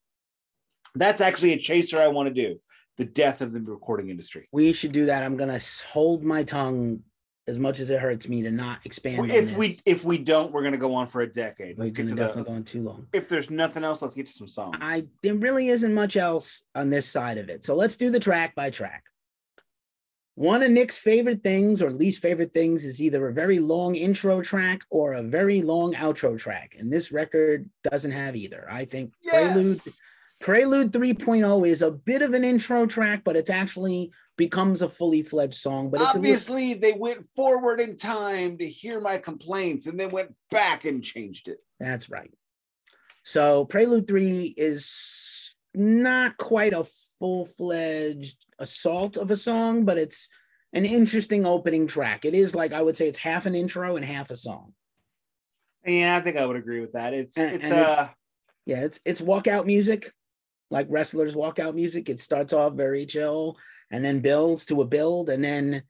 that's 0.94 1.20
actually 1.20 1.52
a 1.52 1.58
chaser 1.58 2.00
i 2.00 2.06
want 2.06 2.28
to 2.28 2.34
do 2.34 2.56
the 2.98 3.04
death 3.04 3.40
of 3.40 3.52
the 3.52 3.60
recording 3.60 4.10
industry 4.10 4.46
We 4.52 4.72
should 4.72 4.92
do 4.92 5.06
that. 5.06 5.22
I'm 5.22 5.36
gonna 5.36 5.60
hold 5.90 6.22
my 6.22 6.44
tongue 6.44 7.00
as 7.48 7.58
much 7.58 7.80
as 7.80 7.90
it 7.90 7.98
hurts 7.98 8.28
me 8.28 8.42
to 8.42 8.50
not 8.52 8.78
expand. 8.84 9.30
if 9.30 9.56
we 9.56 9.78
if 9.84 10.04
we 10.04 10.18
don't, 10.18 10.52
we're 10.52 10.62
gonna 10.62 10.76
go 10.76 10.94
on 10.94 11.06
for 11.06 11.22
a 11.22 11.26
decade. 11.26 11.76
we're 11.76 11.84
Let's 11.84 11.92
gonna 11.92 12.10
to 12.10 12.14
definitely 12.14 12.50
go 12.50 12.56
on 12.56 12.64
too 12.64 12.82
long. 12.82 13.06
If 13.12 13.28
there's 13.28 13.50
nothing 13.50 13.82
else, 13.82 14.02
let's 14.02 14.14
get 14.14 14.26
to 14.26 14.32
some 14.32 14.46
songs. 14.48 14.76
I 14.80 15.08
there 15.22 15.34
really 15.34 15.68
isn't 15.68 15.94
much 15.94 16.16
else 16.16 16.62
on 16.74 16.90
this 16.90 17.08
side 17.08 17.38
of 17.38 17.48
it. 17.48 17.64
So 17.64 17.74
let's 17.74 17.96
do 17.96 18.10
the 18.10 18.20
track 18.20 18.54
by 18.54 18.70
track. 18.70 19.04
One 20.34 20.62
of 20.62 20.70
Nik's 20.70 20.96
favorite 20.96 21.42
things 21.42 21.82
or 21.82 21.90
least 21.90 22.22
favorite 22.22 22.54
things 22.54 22.84
is 22.84 23.02
either 23.02 23.28
a 23.28 23.34
very 23.34 23.58
long 23.58 23.94
intro 23.94 24.40
track 24.40 24.80
or 24.88 25.12
a 25.12 25.22
very 25.22 25.60
long 25.60 25.92
outro 25.94 26.38
track. 26.38 26.74
And 26.78 26.90
this 26.90 27.12
record 27.12 27.68
doesn't 27.84 28.12
have 28.12 28.34
either. 28.34 28.66
I 28.70 28.86
think 28.86 29.12
Prelude 29.28 29.66
yes. 29.66 30.00
Prelude 30.40 30.90
3.0 30.90 31.68
is 31.68 31.82
a 31.82 31.90
bit 31.90 32.22
of 32.22 32.32
an 32.32 32.44
intro 32.44 32.86
track, 32.86 33.22
but 33.24 33.36
it's 33.36 33.50
actually 33.50 34.10
becomes 34.36 34.80
a 34.80 34.88
fully 34.88 35.22
fledged 35.22 35.54
song. 35.54 35.90
But 35.90 36.00
it's 36.00 36.14
a 36.14 36.18
real- 36.18 36.32
Obviously, 36.32 36.74
they 36.74 36.94
went 36.94 37.24
forward 37.26 37.80
in 37.80 37.96
time 37.96 38.56
to 38.58 38.66
hear 38.66 39.00
my 39.00 39.18
complaints, 39.18 39.86
and 39.86 40.00
then 40.00 40.10
went 40.10 40.34
back 40.50 40.84
and 40.84 41.04
changed 41.04 41.48
it. 41.48 41.58
That's 41.78 42.08
right. 42.10 42.32
So 43.22 43.66
Prelude 43.66 44.08
3 44.08 44.54
is 44.56 44.88
not 45.74 46.36
quite 46.36 46.72
a 46.72 46.84
full-fledged 47.18 48.46
assault 48.58 49.16
of 49.16 49.30
a 49.30 49.36
song, 49.36 49.84
but 49.84 49.98
it's 49.98 50.28
an 50.72 50.84
interesting 50.84 51.44
opening 51.46 51.86
track. 51.86 52.24
It 52.24 52.34
is 52.34 52.54
like 52.54 52.72
I 52.72 52.82
would 52.82 52.96
say 52.96 53.08
it's 53.08 53.18
half 53.18 53.46
an 53.46 53.54
intro 53.54 53.96
and 53.96 54.04
half 54.04 54.30
a 54.30 54.36
song. 54.36 54.74
Yeah, 55.86 56.16
I 56.16 56.20
think 56.20 56.36
I 56.36 56.46
would 56.46 56.56
agree 56.56 56.80
with 56.80 56.92
that. 56.92 57.12
It's 57.14 57.36
And- 57.36 57.54
it's 57.56 57.70
and 57.70 57.80
it's- 57.80 57.98
uh 57.98 58.08
Yeah, 58.66 58.84
it's 58.84 59.00
it's 59.04 59.20
walkout 59.20 59.66
music, 59.66 60.12
like 60.70 60.86
wrestlers 60.88 61.34
walkout 61.34 61.74
music. 61.74 62.08
It 62.08 62.20
starts 62.20 62.52
off 62.52 62.74
very 62.74 63.06
chill 63.06 63.56
and 63.90 64.04
then 64.04 64.20
builds 64.20 64.64
to 64.66 64.80
a 64.82 64.86
build, 64.86 65.28
and 65.30 65.42
then 65.42 65.82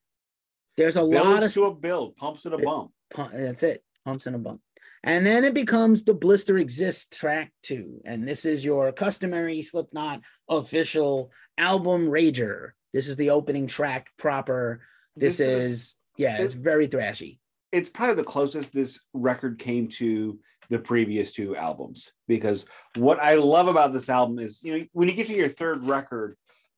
there's 0.77 0.97
a 0.97 1.03
lot 1.03 1.43
of 1.43 1.53
to 1.53 1.65
a 1.65 1.75
build, 1.75 2.17
pumps 2.17 2.47
it 2.47 2.53
a 2.55 2.59
bump. 2.59 2.93
pu- 3.11 3.29
that's 3.33 3.63
it 3.63 3.85
pumps 4.05 4.27
and 4.27 4.35
a 4.37 4.39
bump 4.39 4.61
and 5.05 5.27
then 5.27 5.45
it 5.45 5.55
becomes 5.55 6.05
the 6.05 6.15
blister 6.15 6.59
exists 6.59 7.17
track 7.19 7.53
two 7.63 8.01
and 8.05 8.27
this 8.27 8.45
is 8.45 8.65
your 8.65 8.93
customary 8.93 9.63
slipknot 9.63 10.21
official 10.49 11.31
album 11.59 12.07
rager 12.07 12.71
This 12.93 13.09
is 13.09 13.17
the 13.17 13.31
opening 13.31 13.67
track 13.67 14.11
proper. 14.19 14.83
This, 15.17 15.39
This 15.39 15.47
is, 15.49 15.73
is- 15.73 15.95
yeah, 16.19 16.37
it's 16.43 16.55
very 16.55 16.89
thrashy. 16.89 17.39
it's 17.73 17.89
probably 17.89 18.17
the 18.17 18.25
closest 18.25 18.73
this 18.73 18.99
record 19.15 19.59
came 19.59 19.89
to 19.89 20.39
the 20.71 20.79
previous 20.79 21.33
two 21.33 21.55
albums 21.57 22.13
because 22.29 22.65
what 22.97 23.23
I 23.23 23.35
love 23.37 23.69
about 23.69 23.93
this 23.93 24.09
album 24.09 24.39
is 24.39 24.63
you 24.63 24.79
know 24.79 24.85
when 24.93 25.09
you 25.09 25.15
get 25.15 25.27
to 25.27 25.35
your 25.35 25.49
third 25.49 25.85
record, 25.85 26.37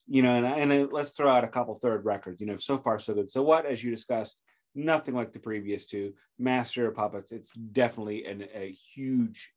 you 0.09 0.23
know, 0.23 0.35
and, 0.37 0.73
and 0.73 0.93
let's 0.93 1.13
throw 1.13 1.31
out 1.31 1.45
a 1.45 1.49
couple 1.49 1.75
third 1.77 2.05
records, 2.05 2.41
you 2.41 2.47
know, 2.47 2.57
so 2.57 2.77
far 2.79 2.99
so 2.99 3.15
good. 3.15 3.31
So 3.31 3.43
what, 3.43 3.67
as 3.67 3.83
you 3.83 3.91
discussed, 3.91 4.39
nothing 4.75 5.15
like 5.15 5.33
the 5.33 5.39
previous 5.39 5.87
two. 5.87 6.13
Master 6.39 6.89
of 6.89 6.95
Puppets, 6.95 7.33
it's 7.33 7.51
definitely 7.51 8.25
an, 8.25 8.47
a 8.55 8.73
huge, 8.95 9.51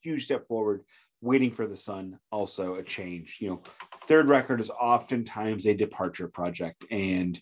huge 0.00 0.24
step 0.24 0.46
forward. 0.48 0.82
Waiting 1.20 1.50
for 1.50 1.66
the 1.66 1.76
Sun, 1.76 2.16
also 2.30 2.76
a 2.76 2.82
change. 2.82 3.38
You 3.40 3.50
know, 3.50 3.62
third 4.06 4.28
record 4.28 4.60
is 4.60 4.70
oftentimes 4.70 5.66
a 5.66 5.74
departure 5.74 6.28
project, 6.28 6.84
and 6.92 7.40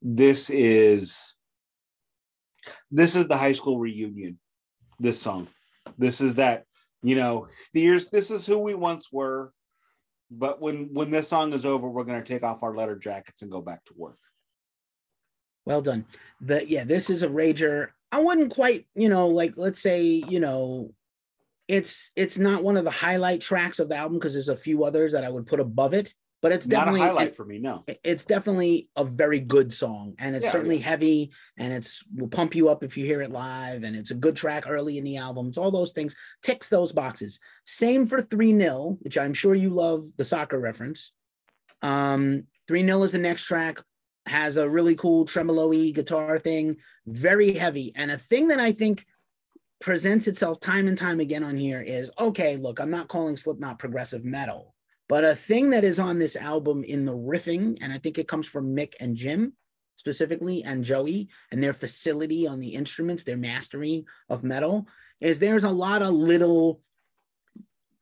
this 0.00 0.48
is 0.48 1.34
this 2.90 3.16
is 3.16 3.26
the 3.28 3.36
high 3.36 3.52
school 3.52 3.78
reunion 3.78 4.38
this 4.98 5.20
song 5.20 5.48
this 5.96 6.20
is 6.20 6.34
that 6.36 6.64
you 7.02 7.14
know 7.14 7.48
here's 7.72 8.08
this 8.10 8.30
is 8.30 8.46
who 8.46 8.58
we 8.58 8.74
once 8.74 9.08
were 9.12 9.52
but 10.30 10.60
when 10.60 10.88
when 10.92 11.10
this 11.10 11.28
song 11.28 11.52
is 11.52 11.64
over 11.64 11.88
we're 11.88 12.04
going 12.04 12.22
to 12.22 12.28
take 12.28 12.42
off 12.42 12.62
our 12.62 12.74
letter 12.74 12.96
jackets 12.96 13.42
and 13.42 13.50
go 13.50 13.60
back 13.60 13.84
to 13.84 13.94
work 13.96 14.18
Well 15.68 15.82
done. 15.82 16.06
The 16.40 16.68
yeah, 16.68 16.84
this 16.84 17.10
is 17.10 17.22
a 17.22 17.28
rager. 17.28 17.88
I 18.10 18.20
wouldn't 18.20 18.50
quite, 18.52 18.86
you 18.94 19.10
know, 19.10 19.28
like 19.28 19.52
let's 19.56 19.80
say, 19.80 20.02
you 20.02 20.40
know, 20.40 20.94
it's 21.68 22.10
it's 22.16 22.38
not 22.38 22.64
one 22.64 22.78
of 22.78 22.84
the 22.84 22.90
highlight 22.90 23.42
tracks 23.42 23.78
of 23.78 23.90
the 23.90 23.96
album 23.96 24.18
because 24.18 24.32
there's 24.32 24.48
a 24.48 24.56
few 24.56 24.84
others 24.84 25.12
that 25.12 25.24
I 25.24 25.28
would 25.28 25.46
put 25.46 25.60
above 25.60 25.92
it, 25.92 26.14
but 26.40 26.52
it's 26.52 26.66
not 26.66 26.72
a 26.72 26.76
definitely 26.86 27.00
highlight 27.00 27.36
for 27.36 27.44
me 27.44 27.58
no 27.58 27.84
it's 28.04 28.24
definitely 28.24 28.88
a 28.96 29.04
very 29.04 29.40
good 29.40 29.70
song 29.72 30.14
and 30.18 30.34
it's 30.34 30.46
Yeah, 30.46 30.52
certainly 30.52 30.78
yeah. 30.78 30.84
heavy 30.88 31.32
and 31.58 31.72
it's 31.72 32.02
will 32.14 32.28
pump 32.28 32.54
you 32.54 32.70
up 32.70 32.82
if 32.82 32.96
you 32.96 33.04
hear 33.04 33.20
it 33.20 33.30
live 33.30 33.82
and 33.82 33.94
it's 33.94 34.10
a 34.10 34.14
good 34.14 34.36
track 34.36 34.64
early 34.66 34.96
in 34.96 35.04
the 35.04 35.18
album. 35.18 35.48
It's 35.48 35.58
all 35.58 35.70
those 35.70 35.92
things 35.92 36.14
ticks 36.42 36.68
those 36.70 36.92
boxes. 36.92 37.40
Same 37.66 38.06
for 38.06 38.22
3 38.22 38.56
0, 38.58 38.98
which 39.02 39.18
I'm 39.18 39.34
sure 39.34 39.54
you 39.54 39.70
love 39.70 40.06
the 40.16 40.24
soccer 40.24 40.58
reference. 40.58 41.12
Um 41.82 42.44
3 42.68 42.84
0 42.86 43.02
is 43.02 43.12
the 43.12 43.18
next 43.18 43.44
track 43.44 43.82
has 44.28 44.56
a 44.56 44.68
really 44.68 44.94
cool 44.94 45.24
tremolo-y 45.24 45.90
guitar 45.90 46.38
thing, 46.38 46.76
very 47.06 47.52
heavy. 47.54 47.92
And 47.96 48.10
a 48.10 48.18
thing 48.18 48.48
that 48.48 48.60
I 48.60 48.72
think 48.72 49.06
presents 49.80 50.26
itself 50.26 50.60
time 50.60 50.88
and 50.88 50.98
time 50.98 51.20
again 51.20 51.44
on 51.44 51.56
here 51.56 51.80
is 51.80 52.10
okay, 52.18 52.56
look, 52.56 52.80
I'm 52.80 52.90
not 52.90 53.08
calling 53.08 53.36
Slipknot 53.36 53.78
progressive 53.78 54.24
metal, 54.24 54.74
but 55.08 55.24
a 55.24 55.36
thing 55.36 55.70
that 55.70 55.84
is 55.84 55.98
on 55.98 56.18
this 56.18 56.36
album 56.36 56.84
in 56.84 57.04
the 57.04 57.16
riffing, 57.16 57.78
and 57.80 57.92
I 57.92 57.98
think 57.98 58.18
it 58.18 58.28
comes 58.28 58.46
from 58.46 58.74
Mick 58.74 58.94
and 59.00 59.16
Jim 59.16 59.52
specifically, 59.98 60.62
and 60.62 60.84
Joey, 60.84 61.28
and 61.50 61.62
their 61.62 61.74
facility 61.74 62.46
on 62.46 62.60
the 62.60 62.68
instruments, 62.68 63.24
their 63.24 63.36
mastery 63.36 64.06
of 64.28 64.44
metal, 64.44 64.86
is 65.20 65.38
there's 65.38 65.64
a 65.64 65.70
lot 65.70 66.02
of 66.02 66.14
little, 66.14 66.80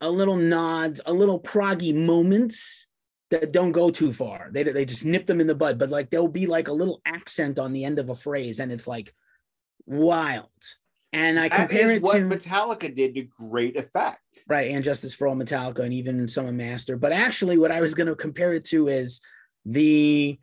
a 0.00 0.10
little 0.10 0.36
nods, 0.36 1.00
a 1.06 1.12
little 1.12 1.40
proggy 1.40 1.94
moments 1.94 2.85
that 3.30 3.52
don't 3.52 3.72
go 3.72 3.90
too 3.90 4.12
far. 4.12 4.48
They 4.52 4.62
they 4.62 4.84
just 4.84 5.04
nip 5.04 5.26
them 5.26 5.40
in 5.40 5.46
the 5.46 5.54
bud, 5.54 5.78
but 5.78 5.90
like 5.90 6.10
there'll 6.10 6.28
be 6.28 6.46
like 6.46 6.68
a 6.68 6.72
little 6.72 7.00
accent 7.04 7.58
on 7.58 7.72
the 7.72 7.84
end 7.84 7.98
of 7.98 8.10
a 8.10 8.14
phrase, 8.14 8.60
and 8.60 8.70
it's 8.70 8.86
like 8.86 9.12
wild. 9.86 10.48
And 11.12 11.38
I 11.38 11.48
that 11.48 11.68
compare 11.68 11.90
it 11.92 12.02
what 12.02 12.14
to 12.14 12.20
metallica 12.20 12.94
did 12.94 13.14
to 13.14 13.22
great 13.22 13.76
effect 13.76 14.20
right 14.46 14.70
and 14.70 14.84
justice 14.84 15.14
for 15.14 15.28
all 15.28 15.36
metallica 15.36 15.80
and 15.80 15.94
even 15.94 16.28
some 16.28 16.46
of 16.46 16.54
master 16.54 16.96
but 16.96 17.12
actually 17.12 17.56
what 17.56 17.70
i 17.70 17.80
was 17.80 17.94
going 17.94 18.06
to 18.06 18.14
compare 18.14 18.52
it 18.52 18.64
to 18.66 18.88
is 18.88 19.20
the 19.64 20.38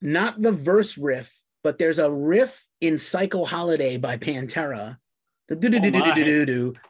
not 0.00 0.40
the 0.40 0.52
verse 0.52 0.98
riff 0.98 1.40
but 1.62 1.78
there's 1.78 1.98
a 1.98 2.10
riff 2.10 2.66
in 2.80 2.98
psycho 2.98 3.44
holiday 3.44 3.96
by 3.96 4.18
pantera 4.18 4.98
the 5.48 5.56
do 5.56 5.68
do 5.68 5.80
do 5.80 5.90
do 5.90 6.02
do 6.02 6.14
do 6.14 6.24
do 6.24 6.44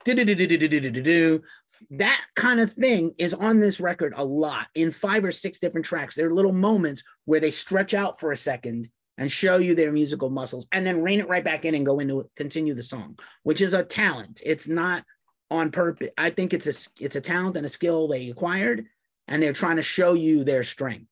do 0.04 0.14
do 0.14 0.24
do 0.24 0.34
do 0.34 0.46
do 0.46 0.68
do 0.68 0.80
do 0.80 0.90
do 0.90 1.02
do 1.02 1.42
that 1.90 2.20
kind 2.36 2.60
of 2.60 2.72
thing 2.72 3.12
is 3.18 3.34
on 3.34 3.58
this 3.58 3.80
record 3.80 4.14
a 4.16 4.24
lot 4.24 4.68
in 4.74 4.90
five 4.90 5.24
or 5.24 5.32
six 5.32 5.58
different 5.58 5.84
tracks. 5.84 6.14
There 6.14 6.28
are 6.28 6.34
little 6.34 6.52
moments 6.52 7.02
where 7.24 7.40
they 7.40 7.50
stretch 7.50 7.94
out 7.94 8.20
for 8.20 8.30
a 8.30 8.36
second 8.36 8.88
and 9.18 9.30
show 9.30 9.58
you 9.58 9.74
their 9.74 9.92
musical 9.92 10.30
muscles 10.30 10.66
and 10.72 10.86
then 10.86 11.02
rein 11.02 11.20
it 11.20 11.28
right 11.28 11.44
back 11.44 11.64
in 11.64 11.74
and 11.74 11.86
go 11.86 11.98
into 11.98 12.30
continue 12.36 12.74
the 12.74 12.82
song 12.82 13.18
which 13.42 13.60
is 13.60 13.74
a 13.74 13.82
talent. 13.82 14.40
It's 14.44 14.68
not 14.68 15.04
on 15.50 15.70
purpose. 15.70 16.10
I 16.16 16.30
think 16.30 16.52
it's 16.54 16.66
a 16.66 17.04
it's 17.04 17.16
a 17.16 17.20
talent 17.20 17.56
and 17.56 17.66
a 17.66 17.68
skill 17.68 18.08
they 18.08 18.30
acquired, 18.30 18.86
and 19.28 19.42
they're 19.42 19.52
trying 19.52 19.76
to 19.76 19.82
show 19.82 20.14
you 20.14 20.44
their 20.44 20.62
strength. 20.62 21.06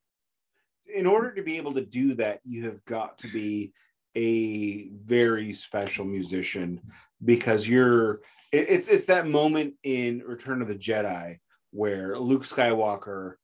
in 0.95 1.07
order 1.07 1.32
to 1.32 1.43
be 1.43 1.57
able 1.57 1.74
to 1.74 1.84
do 1.84 2.14
that, 2.14 2.40
you 2.45 2.64
have 2.64 2.84
got 2.84 3.18
to 3.18 3.28
be 3.28 3.72
a 4.14 4.88
very 4.90 5.53
special 5.53 6.05
musician 6.05 6.80
because 7.24 7.68
you're 7.68 8.14
it- 8.52 8.68
it's 8.68 8.88
it's 8.88 9.06
that 9.06 9.26
moment 9.26 9.74
in 9.82 10.20
Return 10.20 10.62
of 10.62 10.68
the 10.68 10.74
Jedi 10.74 11.38
where 11.70 12.18
Luke 12.18 12.42
Skywalker 12.42 13.34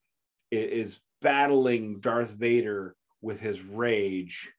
is 0.51 1.01
battling 1.21 2.01
Darth 2.01 2.31
Vader 2.33 2.95
with 3.21 3.41
his 3.41 3.61
rage 3.63 4.51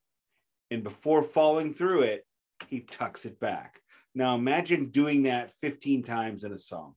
and 0.72 0.84
before 0.84 1.24
falling 1.24 1.74
through 1.74 2.02
it 2.02 2.26
he 2.68 2.82
tucks 2.82 3.26
it 3.26 3.40
back. 3.40 3.82
Now 4.14 4.36
imagine 4.36 4.90
doing 4.90 5.24
that 5.24 5.54
15 5.62 6.04
times 6.04 6.44
in 6.44 6.52
a 6.52 6.58
song. 6.58 6.96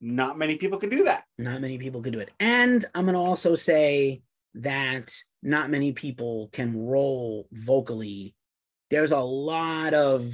Not 0.00 0.38
many 0.38 0.56
people 0.56 0.78
can 0.78 0.88
do 0.88 1.04
that. 1.04 1.24
Not 1.36 1.60
many 1.60 1.76
people 1.76 2.00
can 2.00 2.12
do 2.12 2.20
it, 2.20 2.30
and 2.40 2.84
I'm 2.94 3.04
gonna 3.04 3.22
also 3.22 3.54
say 3.54 4.22
that 4.54 5.14
not 5.42 5.70
many 5.70 5.92
people 5.92 6.48
can 6.52 6.76
roll 6.76 7.46
vocally. 7.52 8.34
There's 8.90 9.12
a 9.12 9.20
lot 9.20 9.94
of 9.94 10.32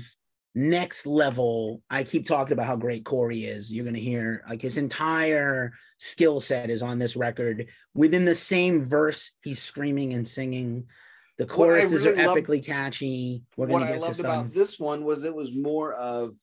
next 0.54 1.06
level. 1.06 1.82
I 1.90 2.02
keep 2.02 2.26
talking 2.26 2.54
about 2.54 2.66
how 2.66 2.76
great 2.76 3.04
Corey 3.04 3.44
is. 3.44 3.72
You're 3.72 3.84
gonna 3.84 3.98
hear 3.98 4.42
like 4.48 4.62
his 4.62 4.78
entire 4.78 5.74
skill 5.98 6.40
set 6.40 6.70
is 6.70 6.82
on 6.82 6.98
this 6.98 7.16
record. 7.16 7.66
Within 7.94 8.24
the 8.24 8.34
same 8.34 8.84
verse, 8.84 9.32
he's 9.42 9.62
screaming 9.62 10.14
and 10.14 10.26
singing. 10.26 10.86
The 11.38 11.44
choruses 11.44 12.04
really 12.04 12.24
are 12.24 12.34
epically 12.34 12.64
catchy. 12.64 13.44
We're 13.56 13.66
what 13.66 13.82
I 13.82 13.98
loved 13.98 14.16
to 14.16 14.22
about 14.22 14.54
this 14.54 14.80
one 14.80 15.04
was 15.04 15.24
it 15.24 15.34
was 15.34 15.54
more 15.54 15.92
of, 15.92 16.34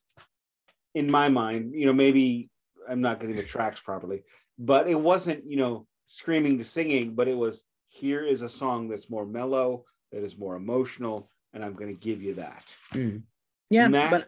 in 0.93 1.09
my 1.09 1.29
mind, 1.29 1.73
you 1.73 1.87
know, 1.87 1.93
maybe 1.93 2.51
I'm 2.87 3.01
not 3.01 3.19
getting 3.19 3.35
the 3.35 3.43
tracks 3.43 3.79
properly, 3.79 4.23
but 4.59 4.87
it 4.87 4.99
wasn't, 4.99 5.49
you 5.49 5.57
know, 5.57 5.87
screaming 6.05 6.59
to 6.59 6.63
singing, 6.63 7.15
but 7.15 7.27
it 7.27 7.35
was 7.35 7.63
here 7.87 8.23
is 8.23 8.43
a 8.43 8.49
song 8.49 8.87
that's 8.87 9.09
more 9.09 9.25
mellow, 9.25 9.85
that 10.11 10.23
is 10.23 10.37
more 10.37 10.55
emotional, 10.55 11.31
and 11.53 11.63
I'm 11.63 11.73
going 11.73 11.93
to 11.93 11.99
give 11.99 12.21
you 12.21 12.35
that. 12.35 12.63
Mm. 12.93 13.23
Yeah, 13.69 13.87
that- 13.89 14.11
but 14.11 14.27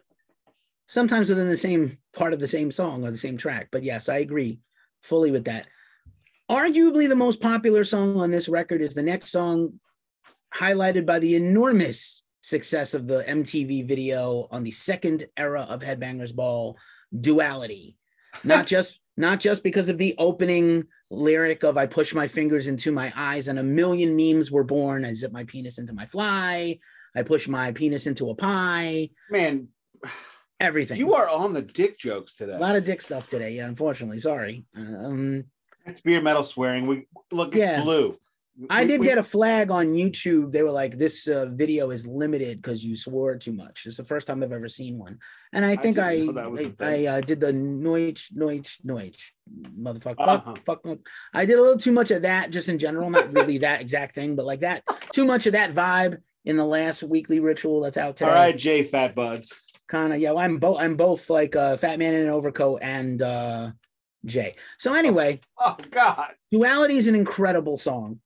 sometimes 0.88 1.28
within 1.28 1.48
the 1.48 1.56
same 1.56 1.98
part 2.14 2.32
of 2.32 2.40
the 2.40 2.48
same 2.48 2.70
song 2.70 3.04
or 3.04 3.10
the 3.10 3.16
same 3.16 3.36
track. 3.36 3.68
But 3.72 3.82
yes, 3.82 4.08
I 4.08 4.18
agree 4.18 4.60
fully 5.02 5.30
with 5.30 5.44
that. 5.44 5.66
Arguably, 6.50 7.08
the 7.08 7.16
most 7.16 7.40
popular 7.40 7.82
song 7.84 8.20
on 8.20 8.30
this 8.30 8.48
record 8.48 8.80
is 8.80 8.94
the 8.94 9.02
next 9.02 9.30
song, 9.30 9.80
highlighted 10.54 11.04
by 11.04 11.18
the 11.18 11.34
enormous 11.34 12.22
success 12.40 12.94
of 12.94 13.08
the 13.08 13.24
MTV 13.24 13.86
video 13.88 14.46
on 14.52 14.62
the 14.62 14.70
second 14.70 15.26
era 15.36 15.62
of 15.62 15.80
Headbangers 15.80 16.34
Ball, 16.34 16.78
"Duality." 17.20 17.96
Not 18.44 18.66
just 18.66 19.00
not 19.16 19.40
just 19.40 19.64
because 19.64 19.88
of 19.88 19.96
the 19.98 20.14
opening 20.18 20.84
lyric 21.10 21.64
of 21.64 21.76
"I 21.76 21.86
push 21.86 22.14
my 22.14 22.28
fingers 22.28 22.68
into 22.68 22.92
my 22.92 23.12
eyes" 23.16 23.48
and 23.48 23.58
a 23.58 23.62
million 23.64 24.14
memes 24.14 24.50
were 24.52 24.62
born. 24.64 25.04
I 25.04 25.14
zip 25.14 25.32
my 25.32 25.42
penis 25.44 25.78
into 25.78 25.94
my 25.94 26.06
fly. 26.06 26.78
I 27.16 27.22
push 27.22 27.48
my 27.48 27.72
penis 27.72 28.06
into 28.06 28.28
a 28.30 28.34
pie. 28.34 29.08
Man, 29.30 29.68
Everything. 30.60 30.98
you 30.98 31.14
are 31.14 31.28
on 31.28 31.54
the 31.54 31.62
dick 31.62 31.98
jokes 31.98 32.34
today. 32.34 32.52
a 32.52 32.58
lot 32.58 32.76
of 32.76 32.84
dick 32.84 33.00
stuff 33.00 33.26
today. 33.26 33.52
Yeah, 33.52 33.66
unfortunately. 33.68 34.18
Sorry. 34.20 34.64
Um, 34.76 35.44
It's 35.86 36.00
beer 36.00 36.20
metal 36.20 36.42
swearing. 36.42 36.86
We 36.86 37.06
look, 37.30 37.48
it's 37.48 37.58
Yeah. 37.58 37.82
blue. 37.82 38.16
I 38.70 38.82
We- 38.82 38.88
did 38.88 39.00
we- 39.00 39.06
get 39.06 39.18
a 39.18 39.22
flag 39.22 39.70
on 39.70 39.88
YouTube. 39.92 40.50
They 40.50 40.62
were 40.62 40.70
like, 40.70 40.96
"This 40.96 41.28
uh, 41.28 41.44
video 41.52 41.90
is 41.90 42.06
limited 42.06 42.62
because 42.62 42.82
you 42.82 42.96
swore 42.96 43.36
too 43.36 43.52
much." 43.52 43.84
It's 43.84 43.98
the 43.98 44.04
first 44.04 44.26
time 44.26 44.42
I've 44.42 44.50
ever 44.50 44.66
seen 44.68 44.96
one, 44.98 45.18
and 45.52 45.62
I 45.62 45.76
think 45.76 45.98
I 45.98 46.14
didn't 46.16 46.26
know 46.28 46.32
that 46.40 46.50
was 46.50 46.60
a 46.60 46.64
I, 46.64 46.70
thing. 46.70 47.08
I 47.08 47.18
uh, 47.18 47.20
did 47.20 47.40
the 47.40 47.52
noich 47.52 48.32
noich 48.32 48.80
noich 48.82 49.20
motherfucker 49.78 50.14
Uh-huh. 50.18 50.40
fuck, 50.54 50.64
fuck 50.64 50.82
fuck. 50.84 50.98
I 51.34 51.44
did 51.44 51.58
a 51.58 51.62
little 51.62 51.76
too 51.78 51.92
much 51.92 52.10
of 52.10 52.22
that 52.22 52.48
just 52.50 52.70
in 52.70 52.78
general, 52.78 53.10
not 53.10 53.30
really 53.34 53.58
that 53.58 53.82
exact 53.82 54.14
thing, 54.14 54.36
but 54.36 54.46
like 54.46 54.60
that 54.60 54.82
too 55.12 55.26
much 55.26 55.46
of 55.46 55.52
that 55.52 55.72
vibe 55.74 56.22
in 56.46 56.56
the 56.56 56.64
last 56.64 57.02
weekly 57.02 57.40
ritual 57.40 57.80
that's 57.82 57.98
out 57.98 58.16
today. 58.16 58.30
All 58.30 58.34
right, 58.36 58.56
Jay 58.56 58.82
Fat 58.84 59.14
Buds. 59.14 59.60
kind 59.88 60.12
of 60.12 60.18
yeah 60.18 60.30
well, 60.30 60.42
i'm 60.44 60.58
both 60.58 60.78
i'm 60.80 60.96
both 60.96 61.28
like 61.30 61.54
uh 61.54 61.76
fat 61.76 61.98
man 61.98 62.14
in 62.14 62.22
an 62.22 62.28
overcoat 62.30 62.80
and 62.82 63.20
uh 63.22 63.70
jay 64.24 64.56
so 64.78 64.94
anyway 64.94 65.38
Oh 65.60 65.76
God. 65.90 66.30
duality 66.50 66.96
is 66.96 67.06
an 67.06 67.14
incredible 67.14 67.76
song 67.76 68.18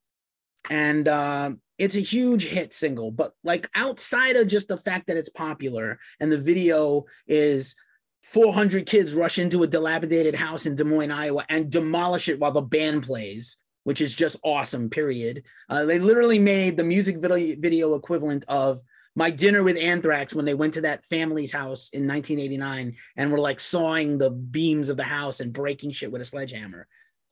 and 0.71 1.07
uh 1.09 1.51
it's 1.77 1.97
a 1.97 2.01
huge 2.01 2.45
hit 2.45 2.73
single 2.73 3.11
but 3.11 3.33
like 3.45 3.69
outside 3.75 4.37
of 4.37 4.49
just 4.49 4.69
the 4.69 4.77
fact 4.79 5.09
that 5.09 5.17
it's 5.19 5.29
popular 5.29 5.99
and 6.21 6.31
the 6.33 6.39
video 6.39 7.05
is 7.27 7.75
400 8.23 8.87
kids 8.87 9.13
rush 9.15 9.39
into 9.39 9.63
a 9.63 9.67
dilapidated 9.67 10.35
house 10.35 10.65
in 10.67 10.75
des 10.75 10.85
moines 10.85 11.11
iowa 11.11 11.45
and 11.49 11.71
demolish 11.71 12.29
it 12.29 12.39
while 12.39 12.53
the 12.53 12.61
band 12.63 13.03
plays 13.03 13.59
which 13.85 14.01
is 14.01 14.15
just 14.15 14.37
awesome. 14.45 14.91
Period. 14.91 15.45
Uh, 15.69 15.85
they 15.85 15.99
literally 15.99 16.39
made 16.39 16.77
the 16.77 16.85
music 16.85 17.19
video 17.19 17.57
video 17.59 17.95
equivalent 17.95 18.45
of 18.49 18.81
my 19.17 19.31
dinner 19.31 19.63
with 19.63 19.77
Anthrax 19.77 20.35
when 20.35 20.45
they 20.45 20.55
went 20.55 20.75
to 20.75 20.83
that 20.83 21.05
family's 21.05 21.51
house 21.53 21.91
in 21.93 22.07
1989 22.07 22.97
and 23.17 23.33
were 23.33 23.41
like 23.41 23.59
sawing 23.59 24.19
the 24.19 24.31
beams 24.31 24.89
of 24.89 24.97
the 24.97 25.03
house 25.03 25.41
and 25.41 25.53
breaking 25.53 25.91
shit 25.91 26.13
with 26.13 26.23
a 26.23 26.25
sledgehammer. 26.25 26.87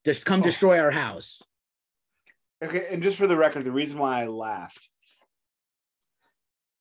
Just 0.05 0.27
come 0.27 0.41
Oh. 0.41 0.45
destroy 0.45 0.81
our 0.81 0.91
house. 0.91 1.43
Okay, 2.65 2.89
and 2.91 3.03
just 3.03 3.17
for 3.17 3.29
the 3.29 3.37
record, 3.37 3.63
the 3.63 3.71
reason 3.71 3.99
why 3.99 4.23
I 4.23 4.27
laughed, 4.27 4.89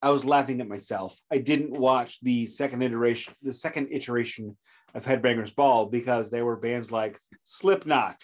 I 0.02 0.10
was 0.10 0.26
laughing 0.26 0.62
at 0.62 0.68
myself. 0.68 1.16
I 1.32 1.38
didn't 1.38 1.72
watch 1.72 2.20
the 2.22 2.46
second 2.48 2.82
iteration, 2.82 3.34
the 3.44 3.54
second 3.54 3.90
iteration 3.92 4.58
of 4.96 5.06
Headbangers 5.06 5.56
Ball 5.56 5.86
because 5.86 6.30
there 6.30 6.46
were 6.46 6.56
bands 6.56 6.92
like 6.92 7.20
Slipknot 7.44 8.16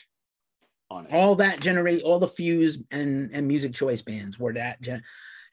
on 0.94 1.06
it. 1.06 1.14
All 1.14 1.36
that 1.36 1.60
generate 1.60 2.04
all 2.04 2.20
the 2.20 2.28
Fuse 2.28 2.80
and 2.92 3.32
and 3.34 3.48
music 3.48 3.74
choice 3.74 4.02
bands 4.02 4.40
were 4.40 4.54
that. 4.54 4.82
Gen- 4.82 5.04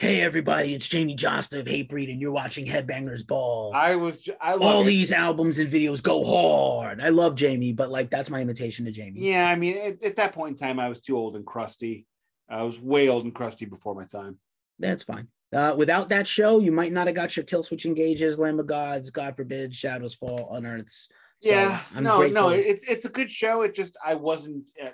hey 0.00 0.22
everybody, 0.22 0.74
it's 0.74 0.88
Jamey 0.88 1.14
Jasta 1.14 1.60
of 1.60 1.66
Hatebreed, 1.66 2.10
and 2.10 2.20
you're 2.20 2.32
watching 2.32 2.64
Headbangers 2.64 3.26
Ball. 3.26 3.72
I 3.74 3.96
was, 3.96 4.26
I 4.40 4.54
love 4.54 4.62
all 4.62 4.82
it. 4.82 4.86
these 4.86 5.12
albums 5.12 5.58
and 5.58 5.70
videos 5.70 6.02
go 6.02 6.24
hard. 6.24 7.02
I 7.02 7.10
love 7.10 7.34
Jamie, 7.34 7.74
but 7.74 7.90
like 7.90 8.10
that's 8.10 8.30
my 8.30 8.40
invitation 8.40 8.86
to 8.86 8.92
Jamie. 8.92 9.20
Yeah, 9.20 9.48
I 9.48 9.56
mean, 9.56 9.76
at, 9.76 10.02
at 10.02 10.16
that 10.16 10.32
point 10.32 10.52
in 10.52 10.66
time, 10.66 10.80
I 10.80 10.88
was 10.88 11.00
too 11.00 11.16
old 11.18 11.36
and 11.36 11.44
crusty. 11.44 12.06
I 12.48 12.62
was 12.62 12.80
way 12.80 13.08
old 13.08 13.24
and 13.24 13.34
crusty 13.34 13.66
before 13.66 13.94
my 13.94 14.06
time. 14.06 14.38
That's 14.78 15.02
fine. 15.02 15.28
Uh, 15.52 15.74
without 15.76 16.08
that 16.08 16.26
show, 16.26 16.60
you 16.60 16.72
might 16.72 16.92
not 16.92 17.06
have 17.06 17.16
got 17.16 17.36
your 17.36 17.44
Killswitch 17.44 17.84
Engages, 17.84 18.38
Lamb 18.38 18.58
of 18.58 18.66
Gods, 18.66 19.10
God 19.10 19.36
forbid, 19.36 19.74
Shadows 19.74 20.14
Fall, 20.14 20.48
Unearths. 20.54 21.08
So, 21.42 21.50
yeah, 21.50 21.80
I'm 21.94 22.04
no, 22.04 22.18
grateful. 22.18 22.42
no, 22.42 22.48
it's 22.50 22.88
it's 22.88 23.04
a 23.04 23.08
good 23.10 23.30
show. 23.30 23.62
It 23.62 23.74
just 23.74 23.96
I 24.04 24.14
wasn't. 24.14 24.70
Uh, 24.82 24.90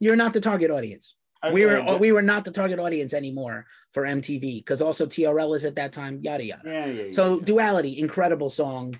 You're 0.00 0.16
not 0.16 0.32
the 0.32 0.40
target 0.40 0.70
audience. 0.70 1.16
I, 1.42 1.52
we 1.52 1.66
were 1.66 1.80
I- 1.80 1.96
we 1.96 2.12
were 2.12 2.22
not 2.22 2.44
the 2.44 2.50
target 2.50 2.78
audience 2.78 3.12
anymore 3.14 3.66
for 3.92 4.04
MTV 4.04 4.58
because 4.64 4.80
also 4.80 5.06
TRL 5.06 5.54
is 5.56 5.64
at 5.64 5.76
that 5.76 5.92
time, 5.92 6.20
yada 6.22 6.44
yada. 6.44 6.62
yeah, 6.64 6.86
yeah, 6.86 7.02
yeah. 7.04 7.12
So 7.12 7.40
duality, 7.40 7.98
incredible 7.98 8.50
song. 8.50 8.98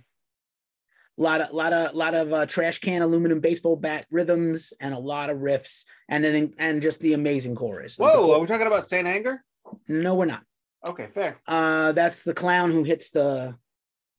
lot 1.18 1.40
of 1.40 1.52
lot 1.52 1.72
of 1.72 1.94
lot 1.94 2.14
of 2.14 2.32
uh, 2.32 2.46
trash 2.46 2.78
can 2.80 3.02
aluminum 3.02 3.40
baseball 3.40 3.76
bat 3.76 4.06
rhythms 4.10 4.72
and 4.80 4.92
a 4.94 4.98
lot 4.98 5.30
of 5.30 5.38
riffs 5.38 5.84
and 6.08 6.22
then 6.22 6.52
and 6.58 6.82
just 6.82 7.00
the 7.00 7.14
amazing 7.14 7.54
chorus. 7.54 7.96
Whoa, 7.96 8.32
are 8.32 8.38
we 8.40 8.46
talking 8.46 8.66
about 8.66 8.84
Saint 8.84 9.06
Anger? 9.06 9.42
no, 9.88 10.14
we're 10.14 10.26
not. 10.26 10.42
Okay, 10.86 11.08
fair. 11.12 11.40
Uh, 11.48 11.92
that's 11.92 12.22
the 12.22 12.34
clown 12.34 12.70
who 12.70 12.84
hits 12.84 13.10
the 13.10 13.56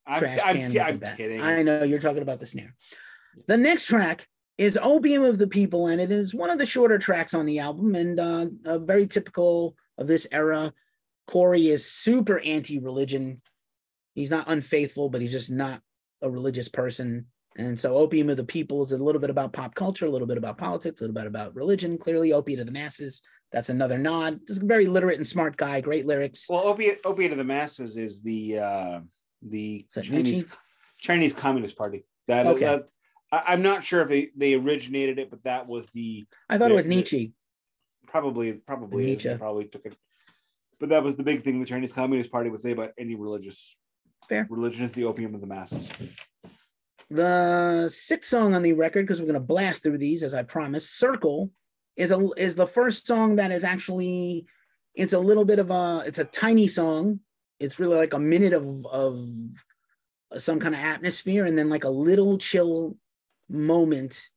I'm, 0.05 0.19
trash 0.19 0.39
I'm, 0.43 0.55
can. 0.55 0.73
with 0.73 1.03
I'm 1.07 1.17
kidding. 1.17 1.41
I 1.41 1.61
know 1.61 1.83
you're 1.83 1.99
talking 1.99 2.21
about 2.23 2.39
the 2.39 2.45
snare. 2.45 2.75
The 3.45 3.57
next 3.57 3.85
track 3.85 4.27
is 4.57 4.77
Opium 4.81 5.23
of 5.23 5.37
the 5.37 5.47
People, 5.47 5.87
and 5.87 6.01
it 6.01 6.11
is 6.11 6.33
one 6.33 6.49
of 6.49 6.57
the 6.57 6.65
shorter 6.65 6.97
tracks 6.97 7.33
on 7.33 7.45
the 7.45 7.59
album, 7.59 7.95
and 7.95 8.19
uh, 8.19 8.47
uh, 8.65 8.79
very 8.79 9.07
typical 9.07 9.75
of 9.97 10.07
this 10.07 10.25
era. 10.31 10.73
Corey 11.27 11.67
is 11.67 11.85
super 11.85 12.39
anti-religion. 12.39 13.41
He's 14.15 14.31
not 14.31 14.49
unfaithful, 14.49 15.09
but 15.09 15.21
he's 15.21 15.31
just 15.31 15.51
not 15.51 15.81
a 16.21 16.29
religious 16.29 16.67
person. 16.67 17.27
And 17.57 17.77
so, 17.77 17.97
Opium 17.97 18.29
of 18.29 18.37
the 18.37 18.43
People 18.43 18.83
is 18.83 18.91
a 18.91 18.97
little 18.97 19.21
bit 19.21 19.29
about 19.29 19.53
pop 19.53 19.75
culture, 19.75 20.05
a 20.05 20.09
little 20.09 20.27
bit 20.27 20.37
about 20.37 20.57
politics, 20.57 21.01
a 21.01 21.03
little 21.03 21.15
bit 21.15 21.27
about 21.27 21.55
religion. 21.55 21.97
Clearly, 21.97 22.33
Opiate 22.33 22.59
of 22.59 22.65
the 22.65 22.71
Masses. 22.71 23.21
That's 23.51 23.69
another 23.69 23.97
nod. 23.97 24.41
Just 24.47 24.63
a 24.63 24.65
very 24.65 24.87
literate 24.87 25.17
and 25.17 25.25
smart 25.25 25.55
guy. 25.57 25.81
Great 25.81 26.05
lyrics. 26.05 26.47
Well, 26.49 26.67
opiate, 26.67 26.99
opiate 27.05 27.31
of 27.31 27.37
the 27.37 27.45
masses 27.45 27.95
is 27.95 28.21
the 28.21 28.59
uh, 28.59 28.99
the 29.41 29.85
Chinese 29.93 30.45
Chinese 30.99 31.33
Communist 31.33 31.77
Party. 31.77 32.05
That, 32.27 32.45
Okay. 32.45 32.65
that 32.65 32.89
I, 33.31 33.43
I'm 33.47 33.61
not 33.61 33.83
sure 33.83 34.01
if 34.01 34.07
they, 34.09 34.29
they 34.35 34.53
originated 34.53 35.19
it, 35.19 35.29
but 35.29 35.43
that 35.43 35.67
was 35.67 35.85
the 35.87 36.25
I 36.49 36.57
thought 36.57 36.71
it 36.71 36.75
was 36.75 36.85
the- 36.85 36.89
the- 36.91 36.95
Nietzsche. 36.97 37.33
probably 38.07 38.53
probably 38.53 39.05
Nietzsche. 39.05 39.35
probably 39.37 39.65
took 39.65 39.85
it. 39.85 39.95
But 40.79 40.89
that 40.89 41.03
was 41.03 41.15
the 41.15 41.23
big 41.23 41.41
thing 41.43 41.59
the 41.59 41.65
Chinese 41.65 41.91
Communist 41.91 42.31
Party 42.31 42.49
would 42.49 42.61
say 42.61 42.71
about 42.71 42.91
any 42.97 43.15
religious. 43.15 43.75
Fair. 44.29 44.45
Religion 44.49 44.83
is 44.85 44.91
the 44.93 45.05
opium 45.05 45.33
of 45.35 45.41
the 45.41 45.47
masses. 45.47 45.89
The 47.09 47.89
sixth 47.93 48.29
song 48.29 48.53
on 48.53 48.61
the 48.61 48.73
record, 48.73 49.03
because 49.07 49.21
we're 49.21 49.27
gonna 49.27 49.39
blast 49.39 49.83
through 49.83 49.97
these 49.97 50.23
as 50.23 50.33
I 50.33 50.43
promised, 50.43 50.97
"Circle" 50.97 51.51
is 51.95 52.11
a 52.11 52.29
is 52.37 52.55
the 52.55 52.67
first 52.67 53.07
song 53.07 53.37
that 53.37 53.51
is 53.51 53.63
actually 53.63 54.45
it's 54.93 55.13
a 55.13 55.19
little 55.19 55.45
bit 55.45 55.59
of 55.59 55.71
a 55.71 56.03
it's 56.05 56.19
a 56.19 56.25
tiny 56.25 56.67
song. 56.67 57.21
It's 57.59 57.79
really 57.79 57.95
like 57.95 58.13
a 58.13 58.19
minute 58.19 58.53
of 58.53 58.85
of 58.85 59.25
some 60.37 60.59
kind 60.59 60.75
of 60.75 60.81
atmosphere, 60.81 61.45
and 61.45 61.57
then 61.57 61.69
like 61.69 61.85
a 61.85 61.89
little 61.89 62.37
chill 62.37 62.97
moment 63.49 64.29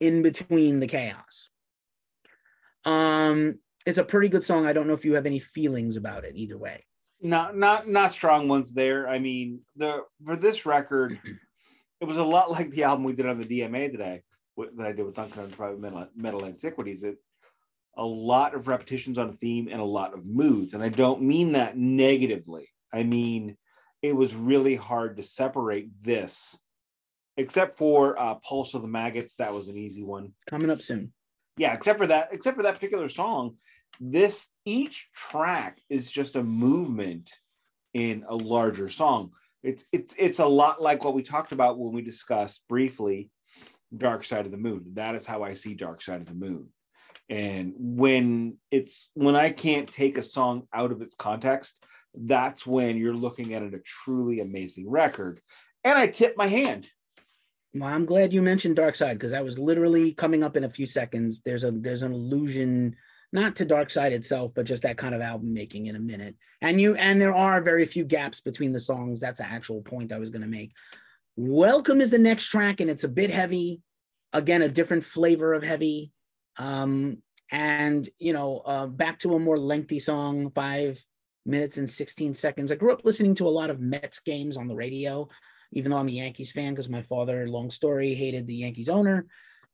in 0.00 0.22
between 0.22 0.80
the 0.80 0.86
chaos. 0.86 1.50
Um, 2.84 3.58
it's 3.86 3.98
a 3.98 4.04
pretty 4.04 4.28
good 4.28 4.44
song. 4.44 4.66
I 4.66 4.72
don't 4.72 4.86
know 4.86 4.94
if 4.94 5.04
you 5.04 5.14
have 5.14 5.26
any 5.26 5.38
feelings 5.38 5.96
about 5.96 6.24
it 6.24 6.36
either 6.36 6.58
way. 6.58 6.84
Not 7.20 7.56
not 7.56 7.88
not 7.88 8.12
strong 8.12 8.48
ones 8.48 8.72
there. 8.74 9.08
I 9.08 9.18
mean, 9.18 9.60
the 9.76 10.02
for 10.24 10.36
this 10.36 10.66
record, 10.66 11.18
it 12.00 12.04
was 12.04 12.18
a 12.18 12.24
lot 12.24 12.50
like 12.50 12.70
the 12.70 12.84
album 12.84 13.04
we 13.04 13.14
did 13.14 13.26
on 13.26 13.40
the 13.40 13.46
DMA 13.46 13.90
today 13.90 14.22
that 14.56 14.86
I 14.86 14.92
did 14.92 15.04
with 15.04 15.14
Duncan 15.14 15.42
on 15.42 15.50
Private 15.50 15.80
Metal, 15.80 16.08
Metal 16.14 16.44
Antiquities. 16.44 17.04
It 17.04 17.16
a 17.96 18.04
lot 18.04 18.54
of 18.54 18.66
repetitions 18.66 19.18
on 19.18 19.28
a 19.28 19.32
theme 19.32 19.68
and 19.70 19.80
a 19.80 19.84
lot 19.84 20.14
of 20.14 20.26
moods, 20.26 20.74
and 20.74 20.82
I 20.82 20.88
don't 20.88 21.22
mean 21.22 21.52
that 21.52 21.76
negatively. 21.76 22.68
I 22.92 23.04
mean 23.04 23.56
it 24.04 24.14
was 24.14 24.34
really 24.34 24.74
hard 24.74 25.16
to 25.16 25.22
separate 25.22 25.88
this, 26.02 26.58
except 27.36 27.78
for 27.78 28.18
uh, 28.18 28.34
Pulse 28.36 28.74
of 28.74 28.82
the 28.82 28.88
Maggots. 28.88 29.36
That 29.36 29.52
was 29.52 29.68
an 29.68 29.76
easy 29.76 30.02
one. 30.02 30.32
Coming 30.48 30.70
up 30.70 30.82
soon. 30.82 31.12
yeah 31.56 31.72
except 31.72 31.98
for 31.98 32.06
that 32.06 32.28
except 32.32 32.56
for 32.56 32.62
that 32.64 32.74
particular 32.74 33.08
song 33.08 33.56
this 34.00 34.48
each 34.64 35.08
track 35.14 35.78
is 35.88 36.10
just 36.10 36.36
a 36.36 36.42
movement 36.42 37.30
in 37.92 38.24
a 38.28 38.34
larger 38.34 38.88
song. 38.88 39.30
It's 39.62 39.84
it's 39.92 40.14
it's 40.18 40.40
a 40.40 40.46
lot 40.46 40.82
like 40.82 41.04
what 41.04 41.14
we 41.14 41.22
talked 41.22 41.52
about 41.52 41.78
when 41.78 41.92
we 41.92 42.02
discussed 42.02 42.62
briefly 42.68 43.30
dark 43.96 44.24
side 44.24 44.46
of 44.46 44.50
the 44.50 44.58
moon. 44.58 44.84
That 44.94 45.14
is 45.14 45.24
how 45.24 45.42
i 45.42 45.54
see 45.54 45.74
dark 45.74 46.02
side 46.02 46.20
of 46.20 46.26
the 46.26 46.34
moon. 46.34 46.68
And 47.28 47.72
when 47.76 48.58
it's 48.70 49.08
when 49.14 49.36
i 49.36 49.50
can't 49.50 49.90
take 49.90 50.18
a 50.18 50.22
song 50.22 50.66
out 50.72 50.92
of 50.92 51.00
its 51.00 51.14
context 51.14 51.82
that's 52.16 52.64
when 52.64 52.96
you're 52.96 53.12
looking 53.12 53.54
at 53.54 53.62
it 53.62 53.74
a 53.74 53.80
truly 53.80 54.40
amazing 54.40 54.90
record. 54.90 55.40
And 55.84 55.96
i 55.96 56.08
tip 56.08 56.36
my 56.36 56.46
hand 56.46 56.88
Well, 57.76 57.92
I'm 57.92 58.06
glad 58.06 58.32
you 58.32 58.40
mentioned 58.40 58.76
Dark 58.76 58.94
Side 58.94 59.14
because 59.14 59.32
that 59.32 59.44
was 59.44 59.58
literally 59.58 60.12
coming 60.12 60.44
up 60.44 60.56
in 60.56 60.62
a 60.62 60.70
few 60.70 60.86
seconds. 60.86 61.42
There's 61.42 61.64
a 61.64 61.72
there's 61.72 62.02
an 62.02 62.12
allusion 62.12 62.94
not 63.32 63.56
to 63.56 63.64
Dark 63.64 63.90
Side 63.90 64.12
itself, 64.12 64.52
but 64.54 64.64
just 64.64 64.84
that 64.84 64.96
kind 64.96 65.12
of 65.12 65.20
album 65.20 65.52
making 65.52 65.86
in 65.86 65.96
a 65.96 66.00
minute. 66.00 66.36
And 66.60 66.80
you 66.80 66.94
and 66.94 67.20
there 67.20 67.34
are 67.34 67.60
very 67.60 67.84
few 67.84 68.04
gaps 68.04 68.40
between 68.40 68.70
the 68.70 68.78
songs. 68.78 69.18
That's 69.18 69.40
the 69.40 69.46
actual 69.46 69.82
point 69.82 70.12
I 70.12 70.20
was 70.20 70.30
going 70.30 70.42
to 70.42 70.48
make. 70.48 70.70
Welcome 71.34 72.00
is 72.00 72.10
the 72.10 72.18
next 72.18 72.46
track, 72.46 72.80
and 72.80 72.88
it's 72.88 73.02
a 73.02 73.08
bit 73.08 73.30
heavy. 73.30 73.80
Again, 74.32 74.62
a 74.62 74.68
different 74.68 75.04
flavor 75.04 75.52
of 75.52 75.64
heavy. 75.64 76.12
Um, 76.58 77.22
and 77.50 78.08
you 78.20 78.34
know, 78.34 78.58
uh, 78.58 78.86
back 78.86 79.18
to 79.20 79.34
a 79.34 79.40
more 79.40 79.58
lengthy 79.58 79.98
song, 79.98 80.52
five 80.54 81.04
minutes 81.44 81.76
and 81.76 81.90
16 81.90 82.36
seconds. 82.36 82.70
I 82.70 82.76
grew 82.76 82.92
up 82.92 83.04
listening 83.04 83.34
to 83.36 83.48
a 83.48 83.50
lot 83.50 83.70
of 83.70 83.80
Mets 83.80 84.20
games 84.20 84.56
on 84.56 84.68
the 84.68 84.76
radio 84.76 85.28
even 85.74 85.90
though 85.90 85.98
I'm 85.98 86.08
a 86.08 86.12
Yankees 86.12 86.52
fan, 86.52 86.72
because 86.72 86.88
my 86.88 87.02
father, 87.02 87.46
long 87.46 87.70
story, 87.70 88.14
hated 88.14 88.46
the 88.46 88.56
Yankees 88.56 88.88
owner. 88.88 89.26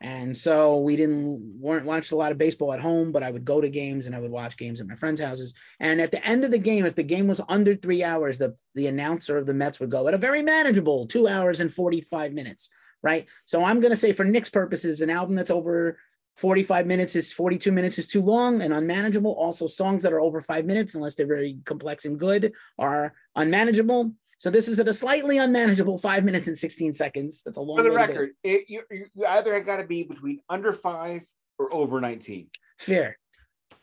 And 0.03 0.35
so 0.35 0.79
we 0.79 0.97
didn't 0.97 1.61
weren't 1.61 1.85
watched 1.85 2.13
a 2.13 2.17
lot 2.17 2.33
of 2.33 2.39
baseball 2.39 2.73
at 2.73 2.81
home, 2.81 3.13
but 3.13 3.23
I 3.23 3.31
would 3.31 3.45
go 3.45 3.61
to 3.61 3.69
games 3.69 4.07
and 4.07 4.17
I 4.17 4.19
would 4.19 4.31
watch 4.31 4.57
games 4.57 4.81
at 4.81 4.87
my 4.87 4.95
friends' 4.95 5.21
houses. 5.21 5.53
And 5.79 6.01
at 6.01 6.11
the 6.11 6.27
end 6.27 6.43
of 6.43 6.51
the 6.51 6.59
game, 6.59 6.87
if 6.87 6.95
the 6.95 7.03
game 7.03 7.29
was 7.29 7.43
under 7.51 7.77
three 7.77 8.03
hours, 8.03 8.39
the, 8.39 8.57
the 8.75 8.87
announcer 8.87 9.37
of 9.37 9.45
the 9.45 9.53
Mets 9.53 9.79
would 9.79 9.91
go 9.91 10.09
at 10.09 10.15
a 10.15 10.19
very 10.19 10.41
manageable 10.43 11.07
two 11.07 11.29
hours 11.29 11.61
and 11.61 11.71
45 11.71 12.33
minutes. 12.33 12.71
Right. 13.03 13.27
So 13.45 13.63
I'm 13.63 13.81
gonna 13.81 13.97
say 13.97 14.13
for 14.13 14.25
Nik's 14.25 14.51
purposes, 14.51 15.03
an 15.03 15.11
album 15.11 15.37
that's 15.37 15.51
over 15.51 15.99
45 16.39 16.87
minutes 16.87 17.17
is 17.17 17.33
42 17.35 17.71
minutes 17.71 17.99
is 17.99 18.09
too 18.09 18.23
long 18.23 18.63
and 18.63 18.73
unmanageable. 18.73 19.33
Also, 19.33 19.67
songs 19.67 20.03
that 20.03 20.13
are 20.15 20.21
over 20.21 20.41
five 20.41 20.65
minutes, 20.65 20.95
unless 20.95 21.15
they're 21.15 21.27
very 21.27 21.59
complex 21.67 22.07
and 22.07 22.19
good, 22.19 22.53
are 22.79 23.13
unmanageable. 23.37 24.13
So 24.41 24.49
this 24.49 24.69
is 24.69 24.81
at 24.81 24.89
a 24.89 24.95
slightly 24.95 25.37
unmanageable 25.37 25.99
five 25.99 26.25
minutes 26.25 26.47
and 26.47 26.57
16 26.57 26.95
seconds. 26.95 27.43
That's 27.45 27.59
a 27.59 27.61
long 27.61 27.77
for 27.77 27.83
the 27.83 27.91
way 27.91 28.07
to 28.07 28.07
go. 28.07 28.13
record, 28.13 28.31
it, 28.43 28.65
you, 28.69 28.83
you 28.91 29.05
you 29.15 29.27
either 29.27 29.61
got 29.61 29.77
to 29.77 29.85
be 29.85 30.03
between 30.03 30.41
under 30.49 30.73
five 30.73 31.21
or 31.59 31.73
over 31.75 32.01
19. 32.01 32.49
Fair. 32.79 33.19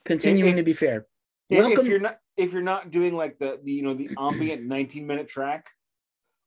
Continuing 0.04 0.54
If- 0.54 0.58
to 0.58 0.64
be 0.64 0.74
fair. 0.74 1.06
If, 1.52 1.60
Welcome. 1.60 1.86
if 1.86 1.92
you're 1.92 2.00
not 2.00 2.18
if 2.38 2.54
you're 2.54 2.64
not 2.64 2.90
doing 2.90 3.16
like 3.16 3.38
the, 3.38 3.60
the 3.64 3.72
you 3.72 3.84
know 3.84 3.94
the 3.94 4.10
ambient 4.18 4.64
19 4.68 5.06
minute 5.06 5.28
track 5.30 5.70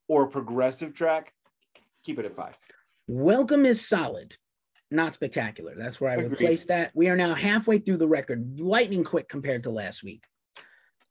or 0.08 0.26
progressive 0.26 0.92
track, 0.92 1.32
keep 2.04 2.18
it 2.18 2.24
at 2.24 2.34
five. 2.34 2.56
Welcome 3.06 3.64
is 3.64 3.86
solid, 3.86 4.36
not 4.90 5.14
spectacular. 5.14 5.74
That's 5.76 6.00
where 6.00 6.10
I 6.10 6.16
would 6.16 6.26
Agreed. 6.26 6.46
place 6.46 6.64
that. 6.64 6.90
We 6.96 7.08
are 7.10 7.16
now 7.16 7.34
halfway 7.34 7.78
through 7.78 7.98
the 7.98 8.08
record, 8.08 8.58
lightning 8.58 9.04
quick 9.04 9.28
compared 9.28 9.62
to 9.62 9.70
last 9.70 10.02
week. 10.02 10.24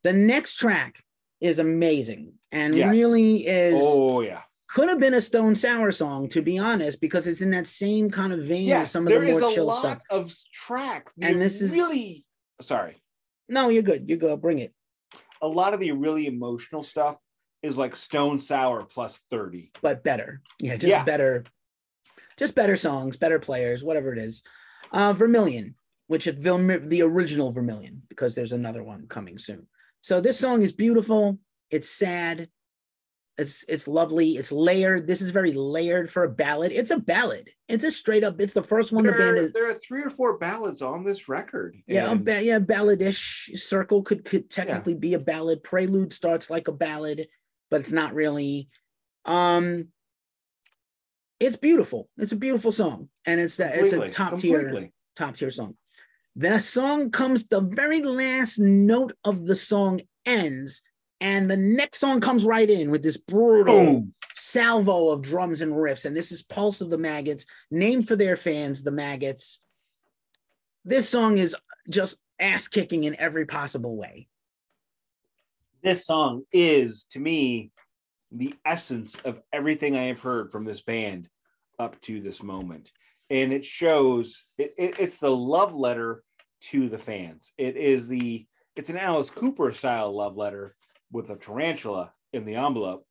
The 0.03 0.13
next 0.13 0.55
track 0.55 1.01
is 1.41 1.59
amazing 1.59 2.33
and 2.51 2.75
Yes. 2.75 2.91
really 2.95 3.45
is 3.47 3.75
Oh 3.77 4.21
yeah. 4.21 4.41
could 4.67 4.89
have 4.89 4.99
been 4.99 5.13
a 5.13 5.21
Stone 5.21 5.55
Sour 5.55 5.91
song, 5.91 6.29
to 6.29 6.41
be 6.41 6.57
honest, 6.57 7.01
because 7.01 7.27
it's 7.27 7.41
in 7.41 7.51
that 7.51 7.67
same 7.67 8.09
kind 8.09 8.33
of 8.33 8.43
vein 8.43 8.67
yes, 8.67 8.85
of 8.85 8.89
some 8.89 9.07
of 9.07 9.09
there 9.09 9.21
the 9.21 9.27
is 9.29 9.41
more 9.41 9.51
a 9.51 9.53
chill 9.53 9.65
lot 9.65 9.79
stuff. 9.81 10.01
of 10.11 10.33
tracks. 10.53 11.13
And 11.21 11.41
this 11.41 11.61
is- 11.61 11.71
really 11.71 12.25
sorry. 12.61 13.01
No, 13.47 13.69
you're 13.69 13.83
good. 13.83 14.09
You 14.09 14.17
go, 14.17 14.35
bring 14.37 14.59
it. 14.59 14.73
A 15.41 15.47
lot 15.47 15.73
of 15.73 15.79
the 15.79 15.91
really 15.93 16.27
emotional 16.27 16.83
stuff 16.83 17.17
is 17.63 17.77
like 17.77 17.95
Stone 17.95 18.39
Sour 18.41 18.83
plus 18.85 19.21
30. 19.29 19.71
but 19.81 20.03
better. 20.03 20.41
Yeah, 20.59 20.75
just 20.77 20.89
Yeah. 20.91 21.03
better, 21.03 21.45
just 22.37 22.53
better 22.55 22.75
songs, 22.75 23.17
better 23.17 23.39
players, 23.39 23.83
whatever 23.83 24.13
it 24.13 24.19
is. 24.19 24.43
Uh, 24.91 25.13
Vermilion, 25.13 25.75
which 26.07 26.25
is 26.27 26.35
the 26.43 27.01
original 27.03 27.51
Vermilion, 27.51 28.03
because 28.09 28.35
there's 28.35 28.53
another 28.53 28.83
one 28.83 29.07
coming 29.07 29.37
soon. 29.37 29.67
So 30.01 30.21
this 30.21 30.39
song 30.39 30.61
is 30.61 30.71
beautiful. 30.71 31.39
It's 31.69 31.89
sad. 31.89 32.49
It's 33.37 33.63
it's 33.69 33.87
lovely. 33.87 34.35
It's 34.35 34.51
layered. 34.51 35.07
This 35.07 35.21
is 35.21 35.29
very 35.29 35.53
layered 35.53 36.09
for 36.11 36.23
a 36.23 36.29
ballad. 36.29 36.73
It's 36.73 36.91
a 36.91 36.99
ballad. 36.99 37.49
It's 37.69 37.85
a 37.85 37.91
straight 37.91 38.23
up. 38.25 38.41
It's 38.41 38.51
the 38.53 38.63
first 38.63 38.91
one 38.91 39.05
the 39.05 39.11
There, 39.11 39.19
band 39.19 39.37
are- 39.37 39.41
is. 39.43 39.53
there 39.53 39.69
are 39.69 39.73
three 39.75 40.03
or 40.03 40.09
four 40.09 40.37
ballads 40.37 40.81
on 40.81 41.05
this 41.05 41.29
record. 41.29 41.77
Yeah, 41.87 42.11
and 42.11 42.25
ba- 42.25 42.43
yeah, 42.43 42.59
balladish. 42.59 43.49
Circle 43.57 44.03
could 44.03 44.25
could 44.25 44.49
technically 44.49 44.93
be 44.95 45.13
a 45.13 45.19
ballad. 45.19 45.63
Prelude 45.63 46.11
starts 46.11 46.49
like 46.49 46.67
a 46.67 46.73
ballad, 46.73 47.27
but 47.69 47.79
it's 47.79 47.93
not 47.93 48.13
really. 48.13 48.67
Um, 49.23 49.87
it's 51.39 51.55
beautiful. 51.55 52.09
It's 52.17 52.33
a 52.33 52.37
beautiful 52.37 52.73
song, 52.73 53.07
and 53.25 53.39
it's 53.39 53.55
that 53.57 53.75
it's 53.75 53.93
a 53.93 53.97
completely, 53.97 54.09
top 54.09 54.37
tier 54.37 54.89
top 55.15 55.35
tier 55.37 55.51
song. 55.51 55.77
The 56.39 56.59
song 56.59 57.11
comes. 57.11 57.47
The 57.47 57.59
very 57.59 58.01
last 58.01 58.59
note 58.59 59.13
of 59.25 59.45
the 59.45 59.57
song 59.57 59.99
ends, 60.25 60.81
and 61.19 61.51
the 61.51 61.57
next 61.57 61.99
song 61.99 62.21
comes 62.21 62.45
right 62.45 62.69
in 62.69 62.91
with 62.91 63.03
this 63.03 63.17
brutal 63.17 63.75
Boom. 63.75 64.13
salvo 64.35 65.09
of 65.09 65.21
drums 65.21 65.59
and 65.59 65.73
riffs. 65.73 66.05
And 66.05 66.15
this 66.15 66.31
is 66.31 66.41
Pulse 66.41 66.79
of 66.79 66.89
the 66.89 66.97
Maggots, 66.97 67.45
named 67.69 68.07
for 68.07 68.15
their 68.15 68.37
fans, 68.37 68.83
the 68.83 68.91
Maggots. 68.91 69.59
This 70.85 71.09
song 71.09 71.37
is 71.37 71.57
just 71.89 72.15
ass 72.39 72.69
kicking 72.69 73.03
in 73.03 73.19
every 73.19 73.45
possible 73.45 73.97
way. 73.97 74.29
This 75.83 76.05
song 76.05 76.43
is, 76.53 77.03
to 77.11 77.19
me, 77.19 77.71
the 78.31 78.53
essence 78.63 79.15
of 79.25 79.41
everything 79.51 79.97
I 79.97 80.03
have 80.03 80.21
heard 80.21 80.53
from 80.53 80.63
this 80.63 80.79
band 80.79 81.27
up 81.77 81.99
to 82.03 82.21
this 82.21 82.41
moment. 82.41 82.93
And 83.29 83.51
it 83.51 83.65
shows 83.65 84.45
it, 84.57 84.73
it- 84.77 84.99
it's 84.99 85.17
the 85.17 85.35
love 85.35 85.75
letter 85.75 86.23
to 86.61 86.89
the 86.89 86.97
fans. 86.97 87.53
It 87.57 87.77
is 87.77 88.07
the 88.07 88.45
it's 88.75 88.89
an 88.89 88.97
Alice 88.97 89.29
Cooper 89.29 89.73
style 89.73 90.15
love 90.15 90.37
letter 90.37 90.75
with 91.11 91.29
a 91.29 91.35
tarantula 91.35 92.11
in 92.33 92.45
the 92.45 92.55
envelope. 92.55 93.05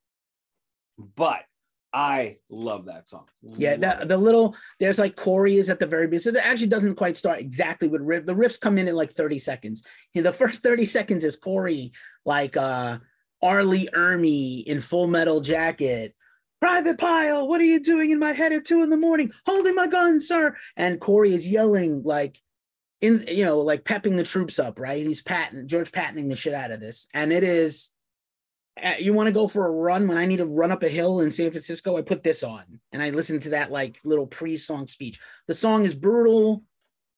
But 0.99 1.45
I 1.93 2.39
love 2.51 2.87
that 2.87 3.09
song. 3.09 3.27
Yeah, 3.43 3.77
the, 3.77 4.05
the 4.07 4.19
little 4.19 4.57
there's 4.79 4.99
like 4.99 5.17
Corey 5.17 5.57
is 5.57 5.71
at 5.71 5.81
the 5.81 5.87
very 5.87 6.07
beginning. 6.07 6.23
So 6.23 6.31
that 6.33 6.47
actually 6.47 6.69
doesn't 6.69 6.97
quite 6.97 7.17
start 7.17 7.41
exactly 7.41 7.89
with 7.89 8.03
riff. 8.03 8.27
The 8.27 8.35
riffs 8.35 8.61
come 8.61 8.79
in 8.79 8.89
in 8.89 8.95
like 8.95 9.13
30 9.13 9.39
seconds. 9.39 9.83
And 10.15 10.25
the 10.25 10.33
first 10.33 10.63
30 10.63 10.85
seconds 10.85 11.25
is 11.25 11.37
Corey 11.37 11.93
like 12.25 12.57
uh 12.57 12.99
R. 13.41 13.65
Lee 13.65 13.89
Ermey 13.95 14.65
in 14.65 14.81
full 14.81 15.07
metal 15.07 15.41
jacket. 15.41 16.15
Private 16.61 16.99
Pyle, 16.99 17.47
what 17.47 17.61
are 17.61 17.65
you 17.65 17.79
doing 17.79 18.11
in 18.11 18.19
my 18.19 18.33
head 18.33 18.53
at 18.53 18.65
two 18.65 18.83
in 18.83 18.91
the 18.91 18.97
morning? 18.97 19.31
Holding 19.47 19.77
my 19.77 19.87
gun, 19.87 20.19
sir. 20.19 20.57
And 20.77 21.01
Corey 21.01 21.33
is 21.33 21.47
yelling 21.47 22.03
like 22.03 22.41
in 23.01 23.25
you 23.29 23.45
know, 23.45 23.61
like 23.61 23.85
pepping 23.85 24.17
the 24.17 24.25
troops 24.25 24.59
up, 24.59 24.79
right? 24.79 25.07
He's 25.07 25.23
Patton 25.23 25.69
George 25.69 25.93
patenting 25.93 26.29
the 26.29 26.37
shit 26.37 26.55
out 26.55 26.71
of 26.71 26.81
this. 26.81 27.07
And 27.15 27.33
it 27.33 27.45
is 27.45 27.91
uh, 28.83 28.95
you 28.99 29.13
want 29.13 29.27
to 29.27 29.33
go 29.33 29.49
for 29.49 29.67
a 29.67 29.71
run 29.71 30.07
when 30.07 30.19
I 30.19 30.27
need 30.27 30.39
to 30.39 30.47
run 30.47 30.71
up 30.71 30.83
a 30.83 30.89
hill 30.89 31.21
in 31.21 31.31
San 31.31 31.51
Francisco, 31.51 31.97
I 31.97 32.03
put 32.03 32.23
this 32.23 32.43
on 32.43 32.81
and 32.93 33.03
I 33.03 33.11
listen 33.11 33.41
to 33.41 33.51
that 33.51 33.71
like 33.71 33.99
little 34.05 34.27
pre-song 34.27 34.87
speech. 34.87 35.21
The 35.47 35.55
song 35.55 35.85
is 35.85 35.95
brutal, 35.95 36.63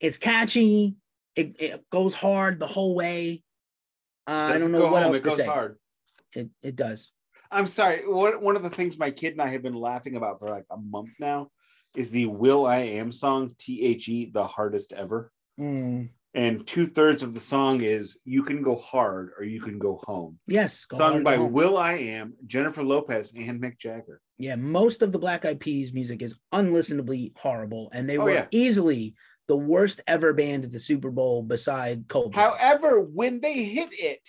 it's 0.00 0.18
catchy, 0.18 0.96
it, 1.36 1.56
it 1.58 1.90
goes 1.90 2.14
hard 2.14 2.58
the 2.58 2.66
whole 2.66 2.94
way. 2.94 3.42
Uh, 4.26 4.52
I 4.54 4.58
don't 4.58 4.72
know 4.72 4.82
what 4.90 5.02
home, 5.02 5.14
else 5.14 5.18
it 5.18 5.22
to 5.22 5.28
goes 5.28 5.38
say. 5.38 5.46
hard. 5.46 5.78
It 6.34 6.50
it 6.62 6.76
does. 6.76 7.12
I'm 7.50 7.66
sorry. 7.66 8.06
One 8.06 8.42
one 8.42 8.56
of 8.56 8.62
the 8.62 8.70
things 8.70 8.98
my 8.98 9.10
kid 9.10 9.32
and 9.32 9.42
I 9.42 9.48
have 9.48 9.62
been 9.62 9.74
laughing 9.74 10.16
about 10.16 10.38
for 10.38 10.48
like 10.48 10.66
a 10.70 10.76
month 10.76 11.14
now 11.18 11.50
is 11.96 12.10
the 12.10 12.26
Will 12.26 12.66
I 12.66 12.78
Am 12.78 13.10
song, 13.10 13.54
the 13.66 14.48
hardest 14.48 14.92
ever. 14.92 15.32
Mm. 15.60 16.08
And 16.32 16.64
two 16.64 16.86
thirds 16.86 17.24
of 17.24 17.34
the 17.34 17.40
song 17.40 17.82
is 17.82 18.16
You 18.24 18.44
Can 18.44 18.62
Go 18.62 18.76
Hard 18.76 19.30
or 19.36 19.44
You 19.44 19.60
Can 19.60 19.78
Go 19.78 20.00
Home. 20.04 20.38
Yes, 20.46 20.84
go 20.84 20.96
Sung 20.96 21.24
by. 21.24 21.38
Will 21.38 21.76
I 21.76 21.94
Am, 21.94 22.34
Jennifer 22.46 22.84
Lopez, 22.84 23.32
and 23.36 23.60
Mick 23.60 23.78
Jagger. 23.78 24.20
Yeah, 24.38 24.54
most 24.54 25.02
of 25.02 25.10
the 25.10 25.18
Black 25.18 25.44
Eyed 25.44 25.58
Peas 25.58 25.92
music 25.92 26.22
is 26.22 26.36
unlistenably 26.54 27.32
horrible, 27.36 27.90
and 27.92 28.08
they 28.08 28.16
Oh, 28.16 28.24
were 28.24 28.32
yeah. 28.34 28.46
easily 28.52 29.14
the 29.48 29.56
worst 29.56 30.00
ever 30.06 30.32
band 30.32 30.64
at 30.64 30.70
the 30.70 30.78
Super 30.78 31.10
Bowl 31.10 31.42
beside 31.42 32.06
Coldplay. 32.06 32.36
However, 32.36 33.00
when 33.00 33.40
they 33.40 33.64
hit 33.64 33.88
it, 33.92 34.20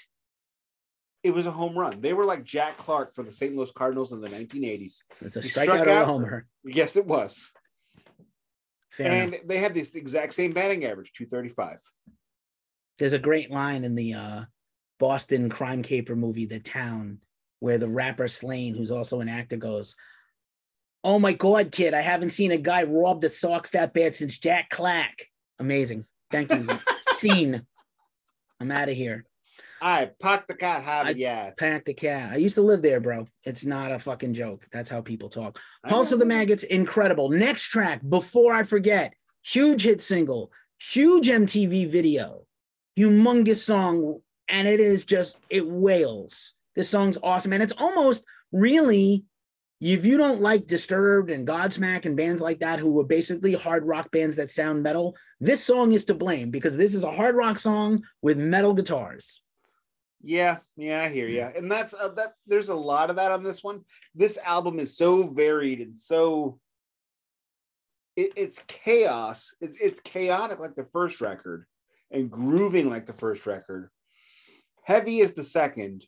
it 1.24 1.36
was 1.36 1.46
a 1.46 1.52
home 1.52 1.78
run. 1.78 2.02
They 2.02 2.14
were 2.14 2.26
like 2.26 2.44
Jack 2.44 2.80
Clark 2.80 3.14
for 3.14 3.22
the 3.24 3.32
St. 3.32 3.56
Louis 3.56 3.72
Cardinals 3.72 4.12
in 4.12 4.22
the 4.22 4.28
1980s. 4.28 5.04
it's 5.22 5.36
a 5.36 5.42
strikeout 5.42 5.62
struck 5.62 5.88
or 5.88 5.92
a 5.92 6.06
homer. 6.06 6.48
Yes, 6.66 6.96
it 6.96 7.06
was. 7.06 7.52
Fair 8.92 9.12
and 9.12 9.34
enough. 9.34 9.48
they 9.48 9.58
had 9.58 9.74
this 9.74 9.96
exact 9.96 10.34
same 10.34 10.52
batting 10.52 10.86
average, 10.86 11.14
235. 11.14 11.80
There's 13.00 13.14
a 13.14 13.20
great 13.20 13.50
line 13.50 13.84
in 13.84 13.96
the 13.96 14.14
uh, 14.14 14.42
Boston 15.00 15.50
crime 15.50 15.82
caper 15.82 16.16
movie, 16.16 16.46
The 16.46 16.60
Town, 16.60 17.20
where 17.60 17.78
the 17.78 17.88
rapper 17.88 18.28
Slaine, 18.28 18.76
who's 18.76 18.92
also 18.92 19.22
an 19.22 19.30
actor, 19.30 19.58
goes, 19.58 19.96
"Oh 21.04 21.20
my 21.20 21.34
God, 21.34 21.72
kid! 21.72 21.94
I 21.94 22.02
haven't 22.02 22.32
seen 22.32 22.52
a 22.52 22.58
guy 22.58 22.84
rob 22.84 23.22
the 23.22 23.30
socks 23.30 23.72
that 23.72 23.94
bad 23.94 24.14
since 24.14 24.38
Jack 24.38 24.70
Clack." 24.70 25.26
Amazing. 25.58 26.06
Thank 26.30 26.52
you. 26.54 26.68
Scene. 27.14 27.66
I'm 28.60 28.72
out 28.72 28.90
of 28.90 28.96
here. 28.96 29.26
I 29.84 30.12
packed 30.22 30.48
the 30.48 30.54
cat 30.54 31.18
yeah. 31.18 31.52
Pack 31.58 31.86
the 31.86 31.96
cat. 31.96 32.34
I 32.34 32.36
used 32.38 32.54
to 32.56 32.62
live 32.62 32.84
there, 32.84 33.00
bro. 33.00 33.28
It's 33.44 33.66
not 33.66 33.92
a 33.92 33.98
fucking 33.98 34.36
joke. 34.36 34.68
That's 34.72 34.92
how 34.92 35.02
people 35.02 35.28
talk. 35.28 35.60
Pulse 35.88 36.12
of 36.12 36.20
the 36.20 36.26
Maggots, 36.26 36.64
incredible. 36.64 37.30
Next 37.30 37.64
track, 37.64 38.02
before 38.08 38.54
I 38.54 38.62
forget, 38.62 39.16
huge 39.44 39.82
hit 39.82 40.00
single, 40.00 40.52
huge 40.80 41.28
MTV 41.28 41.90
video, 41.90 42.46
humongous 42.98 43.58
song, 43.58 44.20
and 44.48 44.68
it 44.68 44.80
is 44.80 45.04
just 45.04 45.40
it 45.50 45.68
wails. 45.68 46.54
This 46.76 46.90
song's 46.90 47.18
awesome, 47.24 47.52
and 47.52 47.64
it's 47.64 47.74
almost 47.74 48.24
really, 48.52 49.26
if 49.82 50.06
you 50.06 50.16
don't 50.16 50.42
like 50.42 50.68
Disturbed 50.68 51.32
and 51.32 51.48
Godsmack 51.48 52.06
and 52.06 52.16
bands 52.16 52.40
like 52.40 52.60
that, 52.60 52.78
who 52.78 52.92
were 52.92 53.04
basically 53.04 53.56
hard 53.56 53.84
rock 53.88 54.12
bands 54.12 54.36
that 54.36 54.52
sound 54.52 54.84
metal, 54.84 55.18
this 55.40 55.64
song 55.64 55.92
is 55.92 56.06
to 56.06 56.14
blame 56.14 56.52
because 56.52 56.78
this 56.78 56.94
is 56.94 57.04
a 57.04 57.12
hard 57.12 57.36
rock 57.36 57.58
song 57.58 58.04
with 58.22 58.38
metal 58.38 58.76
guitars. 58.76 59.42
Yeah, 60.24 60.58
yeah, 60.76 61.04
I 61.04 61.10
hear 61.10 61.28
you. 61.28 61.42
And 61.42 61.72
that's 61.72 61.94
uh, 61.94 62.10
that. 62.10 62.34
There's 62.46 62.70
a 62.70 62.76
lot 62.76 63.10
of 63.10 63.16
that 63.16 63.32
on 63.32 63.44
this 63.44 63.64
one. 63.64 63.82
This 64.14 64.38
album 64.46 64.80
is 64.80 64.98
so 64.98 65.28
varied 65.28 65.80
and 65.80 65.98
so. 65.98 66.60
It, 68.16 68.32
it's 68.36 68.62
chaos. 68.68 69.56
It's 69.62 69.76
it's 69.82 70.02
chaotic 70.02 70.60
like 70.60 70.76
the 70.76 70.86
first 70.86 71.22
record, 71.22 71.66
and 72.12 72.30
grooving 72.30 72.90
like 72.90 73.06
the 73.06 73.14
first 73.14 73.48
record. 73.48 73.90
Heavy 74.84 75.20
is 75.20 75.34
the 75.34 75.44
second, 75.44 76.06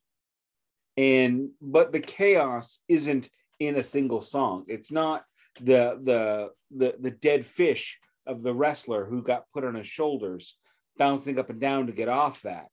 and 0.95 1.49
but 1.61 1.91
the 1.91 2.01
chaos 2.01 2.79
isn't 2.87 3.29
in 3.59 3.77
a 3.77 3.83
single 3.83 4.21
song. 4.21 4.65
It's 4.67 4.91
not 4.91 5.23
the 5.59 5.99
the 6.03 6.49
the 6.75 6.95
the 6.99 7.11
dead 7.11 7.45
fish 7.45 7.99
of 8.27 8.43
the 8.43 8.53
wrestler 8.53 9.05
who 9.05 9.23
got 9.23 9.49
put 9.53 9.63
on 9.63 9.75
his 9.75 9.87
shoulders, 9.87 10.57
bouncing 10.97 11.39
up 11.39 11.49
and 11.49 11.59
down 11.59 11.87
to 11.87 11.93
get 11.93 12.09
off 12.09 12.41
that 12.43 12.67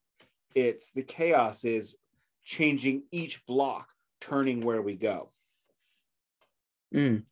it's 0.55 0.91
the 0.91 1.03
chaos 1.03 1.63
is 1.63 1.95
changing 2.43 3.03
each 3.11 3.45
block 3.45 3.87
turning 4.19 4.61
where 4.61 4.81
we 4.81 4.95
go 4.95 5.31
Mm. 6.93 7.23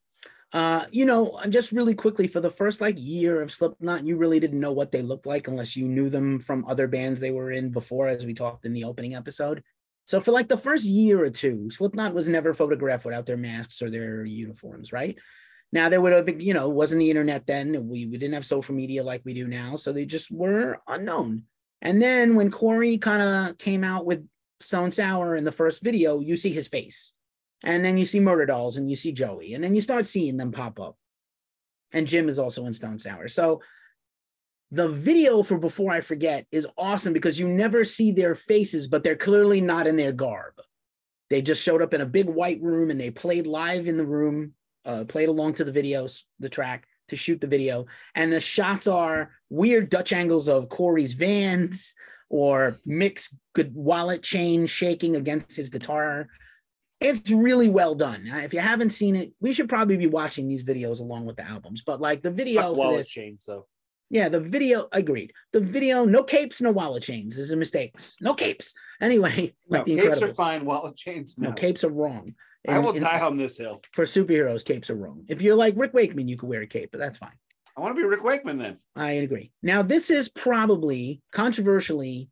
Uh, 0.52 0.86
you 0.92 1.06
know, 1.06 1.40
just 1.50 1.72
really 1.72 1.94
quickly 1.94 2.28
for 2.28 2.40
the 2.40 2.50
first 2.50 2.82
like 2.82 2.96
year 2.98 3.42
of 3.42 3.52
Slipknot, 3.52 4.06
you 4.06 4.18
really 4.18 4.40
didn't 4.40 4.60
know 4.60 4.72
what 4.72 4.92
they 4.92 5.04
looked 5.04 5.28
like 5.28 5.48
unless 5.48 5.76
you 5.76 5.88
knew 5.88 6.10
them 6.10 6.40
from 6.40 6.66
other 6.66 6.88
bands 6.88 7.20
they 7.20 7.32
were 7.32 7.52
in 7.52 7.70
before, 7.70 8.08
as 8.08 8.26
we 8.26 8.34
talked 8.34 8.66
in 8.66 8.74
the 8.74 8.84
opening 8.84 9.16
episode. 9.16 9.64
So 10.06 10.20
for 10.20 10.32
like 10.32 10.48
the 10.48 10.58
first 10.58 10.86
year 10.86 11.24
or 11.24 11.30
two, 11.30 11.70
Slipknot 11.70 12.16
was 12.16 12.28
never 12.28 12.56
photographed 12.56 13.06
without 13.06 13.28
their 13.28 13.38
masks 13.38 13.82
or 13.84 13.92
their 13.92 14.26
uniforms, 14.26 14.92
right? 14.92 15.20
Now 15.72 15.88
there 15.88 16.02
would 16.02 16.14
have 16.14 16.26
been, 16.26 16.40
you 16.40 16.56
know, 16.56 16.68
wasn't 16.68 17.00
the 17.00 17.12
internet 17.12 17.46
then. 17.46 17.88
We, 17.88 18.08
we 18.08 18.18
didn't 18.18 18.34
have 18.34 18.46
social 18.46 18.74
media 18.74 19.04
like 19.04 19.22
we 19.24 19.36
do 19.36 19.48
now, 19.48 19.76
so 19.76 19.94
they 19.94 20.06
just 20.06 20.32
were 20.32 20.80
unknown. 20.88 21.44
And 21.82 22.02
then 22.02 22.36
when 22.36 22.52
Corey 22.52 22.98
kind 22.98 23.22
of 23.22 23.58
came 23.58 23.84
out 23.84 24.06
with 24.06 24.28
Stone 24.60 24.92
Sour 24.92 25.36
in 25.36 25.44
the 25.44 25.52
first 25.52 25.82
video, 25.82 26.20
you 26.20 26.36
see 26.36 26.52
his 26.52 26.68
face. 26.68 27.14
And 27.64 27.84
then 27.84 27.98
you 27.98 28.06
see 28.06 28.20
Murderdolls 28.20 28.78
and 28.78 28.90
you 28.90 28.96
see 28.96 29.12
Joey, 29.12 29.54
and 29.54 29.64
then 29.64 29.76
you 29.76 29.82
start 29.82 30.06
seeing 30.06 30.38
them 30.38 30.52
pop 30.52 30.80
up. 30.80 30.98
And 31.92 32.08
Jim 32.08 32.30
is 32.30 32.40
also 32.40 32.66
in 32.66 32.74
Stone 32.74 33.00
Sour. 33.00 33.28
So 33.28 33.62
the 34.72 34.90
video 34.90 35.42
for 35.44 35.58
Before 35.58 35.92
I 35.92 36.02
Forget 36.02 36.46
is 36.52 36.68
awesome 36.78 37.12
because 37.12 37.40
you 37.40 37.48
never 37.48 37.84
see 37.84 38.12
their 38.12 38.36
faces, 38.36 38.88
but 38.88 39.04
they're 39.04 39.16
clearly 39.16 39.62
not 39.62 39.88
in 39.88 39.96
their 39.96 40.12
garb. 40.12 40.54
They 41.30 41.42
just 41.42 41.64
showed 41.64 41.82
up 41.82 41.94
in 41.94 42.02
a 42.02 42.06
big 42.06 42.28
white 42.28 42.62
room 42.62 42.92
and 42.92 43.00
they 43.00 43.12
played 43.12 43.48
live 43.48 43.88
in 43.88 43.98
the 43.98 44.06
room, 44.06 44.54
uh, 44.86 45.06
played 45.06 45.30
along 45.30 45.56
to 45.56 45.64
the 45.64 45.72
videos, 45.72 46.24
the 46.40 46.50
track 46.50 46.88
to 47.10 47.16
shoot 47.16 47.42
the 47.42 47.48
video. 47.48 47.86
And 48.16 48.32
the 48.32 48.42
shots 48.42 48.88
are 48.88 49.32
weird 49.50 49.90
Dutch 49.90 50.14
angles 50.14 50.48
of 50.48 50.70
Corey's 50.70 51.14
vans 51.14 51.94
or 52.30 52.78
Mick's 52.86 53.34
good 53.54 53.74
wallet 53.76 54.22
chain 54.24 54.66
shaking 54.68 55.16
against 55.16 55.56
his 55.56 55.70
guitar. 55.70 56.28
It's 57.02 57.30
really 57.32 57.70
well 57.70 57.96
done. 57.96 58.28
If 58.28 58.54
you 58.54 58.60
haven't 58.60 58.90
seen 58.92 59.16
it, 59.16 59.34
we 59.40 59.54
should 59.54 59.70
probably 59.70 59.98
be 59.98 60.08
watching 60.08 60.48
these 60.48 60.64
videos 60.64 61.00
along 61.00 61.26
with 61.26 61.38
the 61.38 61.48
albums. 61.48 61.82
But 61.86 62.02
like 62.02 62.22
the 62.22 62.32
video 62.32 62.62
Fuck 62.62 62.76
wallet 62.76 62.98
this, 62.98 63.10
chains 63.10 63.46
though. 63.48 63.68
yeah, 64.10 64.28
the 64.28 64.42
video 64.42 64.90
agreed. 64.92 65.32
The 65.54 65.62
video, 65.62 66.04
no 66.06 66.24
capes, 66.24 66.60
no 66.62 66.72
wallet 66.72 67.04
chains. 67.04 67.38
This 67.38 67.50
is 67.50 67.56
mistakes. 67.56 68.18
No 68.20 68.34
capes. 68.34 68.74
Anyway, 69.02 69.54
No, 69.70 69.78
like 69.80 69.86
the 69.86 69.96
capes 69.96 70.22
are 70.22 70.34
fine. 70.34 70.66
Wallet 70.66 70.98
chains, 70.98 71.38
no. 71.38 71.50
No, 71.50 71.56
capes 71.56 71.84
are 71.86 71.90
wrong. 71.90 72.36
I 72.68 72.80
will 72.80 72.92
and 72.92 73.00
die 73.00 73.22
on 73.22 73.38
this 73.38 73.58
hill. 73.58 73.82
for 73.94 74.06
superheroes. 74.06 74.66
Capes 74.66 74.90
are 74.90 74.96
wrong. 74.96 75.24
If 75.28 75.42
you're 75.42 75.56
like 75.56 75.76
Rick 75.78 75.94
Wakeman, 75.94 76.28
you 76.28 76.38
could 76.38 76.50
wear 76.50 76.62
a 76.62 76.68
cape, 76.68 76.90
but 76.92 77.00
that's 77.00 77.18
fine. 77.18 77.38
I 77.78 77.82
want 77.82 77.96
to 77.96 78.02
be 78.02 78.08
Rick 78.08 78.24
Wakeman 78.24 78.58
then. 78.58 78.78
I 78.96 79.12
agree. 79.12 79.52
Now, 79.64 79.82
this 79.82 80.10
is 80.10 80.28
probably 80.28 81.22
controversially, 81.32 82.30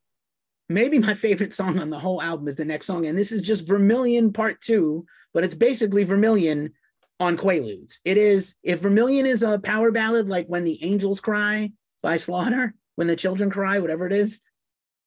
maybe 0.67 0.99
my 0.99 1.13
favorite 1.13 1.53
song 1.53 1.79
on 1.79 1.89
the 1.89 1.99
whole 1.99 2.21
album 2.21 2.47
is 2.49 2.57
the 2.57 2.65
next 2.65 2.87
song, 2.87 3.05
and 3.05 3.17
this 3.17 3.31
is 3.31 3.41
just 3.41 3.67
Vermilion 3.67 4.33
Part 4.33 4.59
Two, 4.61 5.05
but 5.33 5.43
it's 5.45 5.55
basically 5.55 6.03
Vermilion 6.03 6.73
on 7.19 7.37
Quaaludes. 7.37 7.95
It 8.03 8.17
is 8.17 8.55
if 8.63 8.81
Vermilion 8.81 9.25
is 9.25 9.43
a 9.43 9.59
power 9.59 9.91
ballad, 9.91 10.27
like 10.27 10.47
when 10.47 10.65
the 10.65 10.83
angels 10.83 11.21
cry 11.21 11.71
by 12.03 12.17
Slaughter, 12.17 12.73
when 12.95 13.07
the 13.07 13.15
children 13.15 13.49
cry, 13.49 13.79
whatever 13.79 14.05
it 14.05 14.13
is. 14.13 14.41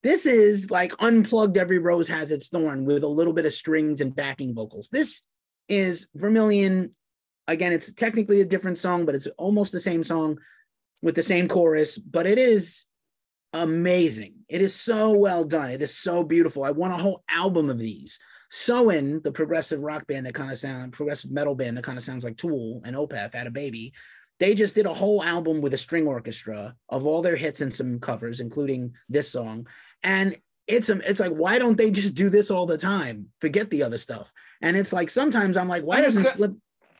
This 0.03 0.25
is 0.25 0.71
like 0.71 0.93
unplugged. 0.99 1.57
Every 1.57 1.77
rose 1.77 2.07
has 2.07 2.31
its 2.31 2.47
thorn 2.47 2.85
with 2.85 3.03
a 3.03 3.07
little 3.07 3.33
bit 3.33 3.45
of 3.45 3.53
strings 3.53 4.01
and 4.01 4.15
backing 4.15 4.53
vocals. 4.55 4.89
This 4.89 5.21
is 5.69 6.07
Vermilion. 6.15 6.95
Again, 7.47 7.73
it's 7.73 7.93
technically 7.93 8.41
a 8.41 8.45
different 8.45 8.79
song, 8.79 9.05
but 9.05 9.15
it's 9.15 9.27
almost 9.37 9.71
the 9.71 9.79
same 9.79 10.03
song 10.03 10.37
with 11.01 11.15
the 11.15 11.23
same 11.23 11.47
chorus, 11.47 11.97
but 11.97 12.25
it 12.27 12.37
is 12.37 12.85
amazing. 13.53 14.35
It 14.47 14.61
is 14.61 14.73
so 14.75 15.11
well 15.11 15.43
done. 15.43 15.71
It 15.71 15.81
is 15.81 15.95
so 15.95 16.23
beautiful. 16.23 16.63
I 16.63 16.71
want 16.71 16.93
a 16.93 16.97
whole 16.97 17.23
album 17.29 17.69
of 17.69 17.79
these. 17.79 18.19
Soen, 18.49 19.21
the 19.23 19.31
progressive 19.31 19.79
rock 19.79 20.07
band 20.07 20.25
that 20.25 20.35
kind 20.35 20.51
of 20.51 20.57
sound 20.57 20.93
progressive 20.93 21.31
metal 21.31 21.55
band 21.55 21.77
that 21.77 21.83
kind 21.83 21.97
of 21.97 22.03
sounds 22.03 22.23
like 22.23 22.37
Tool 22.37 22.81
and 22.85 22.95
Opeth 22.95 23.33
had 23.33 23.47
a 23.47 23.51
baby. 23.51 23.93
They 24.39 24.55
just 24.55 24.75
did 24.75 24.85
a 24.85 24.93
whole 24.93 25.23
album 25.23 25.61
with 25.61 25.73
a 25.73 25.77
string 25.77 26.07
orchestra 26.07 26.75
of 26.89 27.05
all 27.05 27.21
their 27.21 27.35
hits 27.35 27.61
and 27.61 27.73
some 27.73 27.99
covers, 27.99 28.39
including 28.39 28.93
this 29.07 29.29
song. 29.31 29.67
And 30.03 30.37
it's 30.67 30.89
um, 30.89 31.01
it's 31.05 31.19
like 31.19 31.31
why 31.31 31.59
don't 31.59 31.77
they 31.77 31.91
just 31.91 32.15
do 32.15 32.29
this 32.29 32.51
all 32.51 32.65
the 32.65 32.77
time? 32.77 33.27
Forget 33.39 33.69
the 33.69 33.83
other 33.83 33.97
stuff. 33.97 34.31
And 34.61 34.77
it's 34.77 34.93
like 34.93 35.09
sometimes 35.09 35.57
I'm 35.57 35.67
like, 35.67 35.83
why 35.83 35.97
I'm 35.97 36.03
doesn't 36.03 36.23
gonna- 36.23 36.35
Slip? 36.35 36.51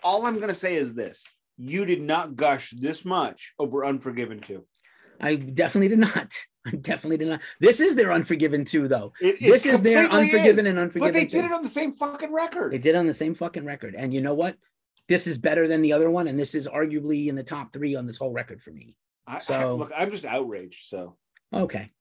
All 0.03 0.26
I'm 0.26 0.40
gonna 0.40 0.53
say 0.53 0.76
is 0.76 0.94
this: 0.94 1.26
you 1.57 1.86
did 1.86 2.02
not 2.02 2.36
gush 2.36 2.72
this 2.72 3.06
much 3.06 3.53
over 3.60 3.86
Unforgiven 3.86 4.40
2. 4.40 4.65
I 5.19 5.36
definitely 5.36 5.90
did 5.90 5.99
not. 5.99 6.34
I 6.65 6.72
definitely 6.72 7.18
did 7.18 7.28
not. 7.28 7.41
This 7.60 7.80
is 7.80 7.95
their 7.95 8.11
Unforgiven 8.11 8.65
too, 8.65 8.88
though. 8.88 9.14
It, 9.22 9.41
it 9.41 9.52
This 9.52 9.65
is 9.65 9.82
their 9.82 10.07
Unforgiven 10.10 10.65
is, 10.65 10.69
and 10.69 10.80
Unforgiven. 10.80 11.07
But 11.07 11.14
they 11.14 11.26
2. 11.26 11.30
did 11.41 11.45
it 11.45 11.52
on 11.52 11.64
the 11.64 11.69
same 11.69 11.91
fucking 11.94 12.34
record. 12.34 12.73
They 12.73 12.78
did 12.80 12.95
it 12.95 12.98
on 12.98 13.07
the 13.07 13.14
same 13.14 13.34
fucking 13.36 13.65
record. 13.65 13.95
And 13.95 14.14
you 14.14 14.22
know 14.22 14.34
what? 14.34 14.57
This 15.07 15.28
is 15.28 15.38
better 15.38 15.68
than 15.68 15.82
the 15.82 15.94
other 15.94 16.10
one, 16.10 16.28
and 16.28 16.40
this 16.40 16.56
is 16.56 16.68
arguably 16.68 17.28
in 17.28 17.36
the 17.36 17.44
top 17.44 17.73
three 17.73 17.95
on 17.95 18.06
this 18.06 18.18
whole 18.18 18.32
record 18.32 18.61
for 18.61 18.72
me. 18.72 18.95
I, 19.28 19.36
I, 19.38 19.40
So- 19.40 19.76
look, 19.76 19.91
I'm 19.95 20.10
just 20.11 20.26
outraged. 20.26 20.88
So 20.88 21.18
Okay. 21.53 21.91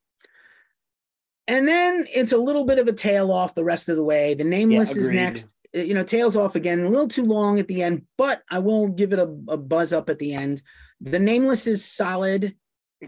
And 1.51 1.66
then 1.66 2.06
it's 2.14 2.31
a 2.31 2.39
little 2.39 2.64
bit 2.64 2.78
of 2.78 2.86
a 2.86 2.93
tail 2.93 3.32
off 3.32 3.56
the 3.56 3.64
rest 3.64 3.89
of 3.89 3.97
the 3.97 4.05
way. 4.05 4.35
The 4.35 4.44
nameless 4.44 4.94
is 4.97 5.10
next. 5.10 5.56
You 5.72 5.94
know, 5.94 6.05
tails 6.05 6.36
off 6.36 6.55
again, 6.55 6.85
a 6.85 6.89
little 6.89 7.09
too 7.09 7.24
long 7.24 7.59
at 7.59 7.66
the 7.66 7.82
end, 7.82 8.02
but 8.16 8.43
I 8.51 8.60
will 8.60 8.86
give 8.86 9.12
it 9.12 9.18
a, 9.18 9.24
a 9.48 9.56
buzz 9.56 9.93
up 9.93 10.09
at 10.09 10.20
the 10.20 10.32
end. 10.32 10.62
The 11.01 11.18
nameless 11.18 11.66
is 11.66 11.85
solid. 11.85 12.55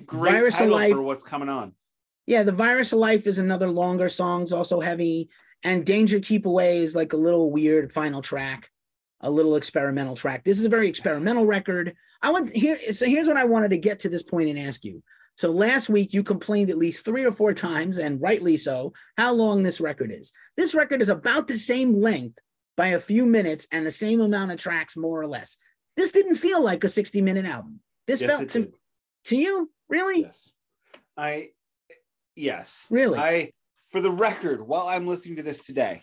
great 0.07 0.33
Virus 0.33 0.55
of 0.55 0.55
title 0.55 0.75
Life. 0.75 0.93
for 0.93 1.03
what's 1.03 1.23
coming 1.23 1.49
on. 1.49 1.73
Yeah, 2.27 2.43
the 2.43 2.53
virus 2.53 2.93
of 2.93 2.99
life 2.99 3.29
is 3.29 3.39
another 3.39 3.69
longer 3.69 4.09
song's 4.09 4.53
also 4.53 4.81
heavy, 4.81 5.29
and 5.63 5.87
Danger 5.87 6.19
Keep 6.19 6.47
Away 6.47 6.79
is 6.79 6.97
like 6.97 7.13
a 7.13 7.17
little 7.17 7.53
weird 7.53 7.93
final 7.93 8.23
track, 8.23 8.71
a 9.21 9.31
little 9.31 9.55
experimental 9.55 10.17
track. 10.17 10.43
This 10.43 10.59
is 10.59 10.65
a 10.65 10.69
very 10.69 10.89
experimental 10.89 11.47
record. 11.47 11.95
I 12.23 12.31
want 12.31 12.51
here. 12.51 12.79
So 12.93 13.07
here's 13.07 13.29
what 13.29 13.37
I 13.37 13.45
wanted 13.45 13.71
to 13.71 13.79
get 13.79 14.01
to 14.01 14.09
this 14.09 14.25
point 14.25 14.49
and 14.49 14.59
ask 14.59 14.85
you. 14.85 15.01
So 15.37 15.51
last 15.51 15.89
week 15.89 16.13
you 16.13 16.23
complained 16.23 16.71
at 16.71 16.79
least 16.79 17.05
three 17.05 17.25
or 17.25 17.33
four 17.33 17.55
times, 17.55 17.99
and 17.99 18.21
rightly 18.21 18.57
so, 18.57 18.93
how 19.17 19.33
long 19.33 19.63
this 19.63 19.81
record 19.81 20.13
is. 20.13 20.33
This 20.57 20.75
record 20.75 21.03
is 21.03 21.09
about 21.09 21.49
the 21.49 21.57
same 21.57 21.95
length 21.95 22.39
by 22.77 22.89
a 22.89 22.99
few 23.01 23.27
minutes 23.27 23.67
and 23.73 23.87
the 23.87 23.91
same 23.91 24.21
amount 24.21 24.53
of 24.53 24.59
tracks, 24.59 24.97
more 24.97 25.21
or 25.21 25.27
less. 25.27 25.57
This 25.97 26.13
didn't 26.13 26.37
feel 26.37 26.63
like 26.63 26.85
a 26.85 26.89
60 26.89 27.21
minute 27.23 27.47
album. 27.47 27.81
This 28.07 28.21
Yes, 28.21 28.31
felt 28.31 28.49
to, 28.51 28.59
did. 28.61 28.75
to 29.25 29.37
you, 29.37 29.71
really? 29.89 30.23
Yes. 30.23 30.51
I 31.17 31.51
yes. 32.35 32.87
Really? 32.91 33.19
I 33.19 33.53
for 33.91 34.01
the 34.01 34.11
record, 34.11 34.67
while 34.67 34.89
I'm 34.89 35.07
listening 35.07 35.37
to 35.37 35.43
this 35.43 35.59
today, 35.59 36.01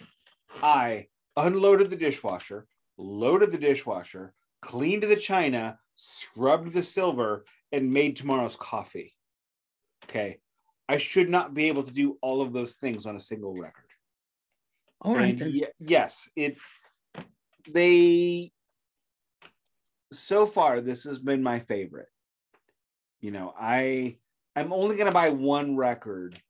I 0.62 1.08
unloaded 1.36 1.90
the 1.90 1.96
dishwasher, 1.96 2.68
loaded 2.98 3.52
the 3.52 3.58
dishwasher, 3.58 4.34
cleaned 4.62 5.04
the 5.04 5.16
china, 5.16 5.80
scrubbed 5.96 6.74
the 6.74 6.84
silver, 6.84 7.46
and 7.72 7.92
made 7.92 8.16
tomorrow's 8.16 8.56
coffee. 8.56 9.14
Okay. 10.10 10.40
I 10.88 10.98
should 10.98 11.30
not 11.30 11.54
be 11.54 11.68
able 11.68 11.84
to 11.84 11.94
do 11.94 12.18
all 12.22 12.42
of 12.42 12.52
those 12.52 12.74
things 12.76 13.06
on 13.06 13.16
a 13.16 13.20
single 13.20 13.54
record. 13.54 13.86
All 15.02 15.16
right. 15.16 15.34
And 15.34 15.42
then. 15.42 15.52
ye- 15.52 15.68
yes, 15.80 16.30
it 16.36 16.58
they 17.72 18.52
so 20.12 20.48
far 20.48 20.82
this 20.82 21.04
has 21.04 21.20
been 21.20 21.44
my 21.44 21.60
favorite. 21.60 22.10
You 23.22 23.32
know, 23.32 23.54
I 23.60 24.18
I'm 24.56 24.74
only 24.74 24.96
gonna 24.96 25.12
buy 25.12 25.30
one 25.30 25.76
record 25.76 26.42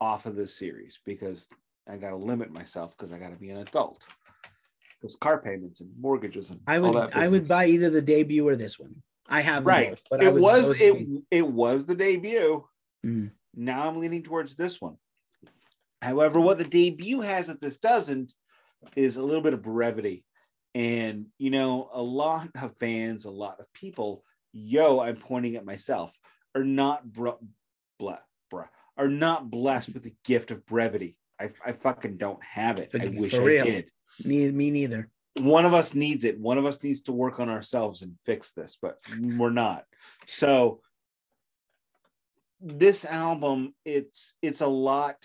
off 0.00 0.26
of 0.26 0.34
this 0.34 0.58
series 0.58 0.98
because 1.04 1.48
I 1.88 1.96
gotta 1.96 2.16
limit 2.16 2.50
myself 2.50 2.96
because 2.96 3.12
I 3.12 3.18
gotta 3.18 3.36
be 3.36 3.50
an 3.50 3.58
adult. 3.58 4.06
Because 5.00 5.14
car 5.14 5.40
payments 5.40 5.80
and 5.80 5.90
mortgages 5.98 6.50
and 6.50 6.60
I 6.66 6.78
all 6.78 6.92
would 6.92 6.94
that 6.94 7.16
I 7.16 7.28
would 7.28 7.46
buy 7.46 7.66
either 7.66 7.88
the 7.88 8.02
debut 8.02 8.46
or 8.46 8.56
this 8.56 8.80
one. 8.80 8.96
I 9.28 9.42
have 9.42 9.64
right. 9.64 9.90
both, 9.90 10.02
but 10.10 10.22
I 10.22 10.26
it 10.26 10.34
was 10.34 10.80
it 10.80 11.06
it 11.30 11.46
was 11.46 11.86
the 11.86 11.94
debut. 11.94 12.64
Mhm. 13.04 13.30
Now 13.54 13.88
I'm 13.88 13.98
leaning 13.98 14.22
towards 14.22 14.56
this 14.56 14.80
one. 14.80 14.96
However, 16.02 16.40
what 16.40 16.58
the 16.58 16.64
debut 16.64 17.20
has 17.20 17.48
that 17.48 17.60
this 17.60 17.76
doesn't 17.76 18.32
is 18.96 19.16
a 19.16 19.22
little 19.22 19.42
bit 19.42 19.54
of 19.54 19.62
brevity. 19.62 20.24
And 20.74 21.26
you 21.38 21.50
know, 21.50 21.90
a 21.92 22.02
lot 22.02 22.48
of 22.62 22.78
bands, 22.78 23.24
a 23.24 23.30
lot 23.30 23.60
of 23.60 23.72
people, 23.72 24.24
yo, 24.52 25.00
I'm 25.00 25.16
pointing 25.16 25.56
at 25.56 25.64
myself, 25.64 26.16
are 26.54 26.64
not 26.64 27.10
br- 27.10 27.30
blah, 27.98 28.18
bruh, 28.52 28.68
are 28.96 29.08
not 29.08 29.50
blessed 29.50 29.94
with 29.94 30.04
the 30.04 30.14
gift 30.24 30.50
of 30.50 30.64
brevity. 30.66 31.16
I, 31.40 31.50
I 31.64 31.72
fucking 31.72 32.18
don't 32.18 32.42
have 32.44 32.78
it. 32.78 32.90
I 32.94 33.06
wish 33.08 33.34
I 33.34 33.56
did. 33.56 33.90
Me, 34.22 34.50
me 34.50 34.70
neither. 34.70 35.08
one 35.38 35.64
of 35.64 35.72
us 35.72 35.94
needs 35.94 36.24
it. 36.24 36.38
One 36.38 36.58
of 36.58 36.66
us 36.66 36.82
needs 36.82 37.00
to 37.02 37.12
work 37.12 37.40
on 37.40 37.48
ourselves 37.48 38.02
and 38.02 38.14
fix 38.20 38.52
this, 38.52 38.76
but 38.80 38.98
we're 39.18 39.50
not. 39.50 39.84
So 40.26 40.82
this 42.60 43.04
album, 43.04 43.74
it's 43.84 44.34
it's 44.42 44.60
a 44.60 44.66
lot. 44.66 45.16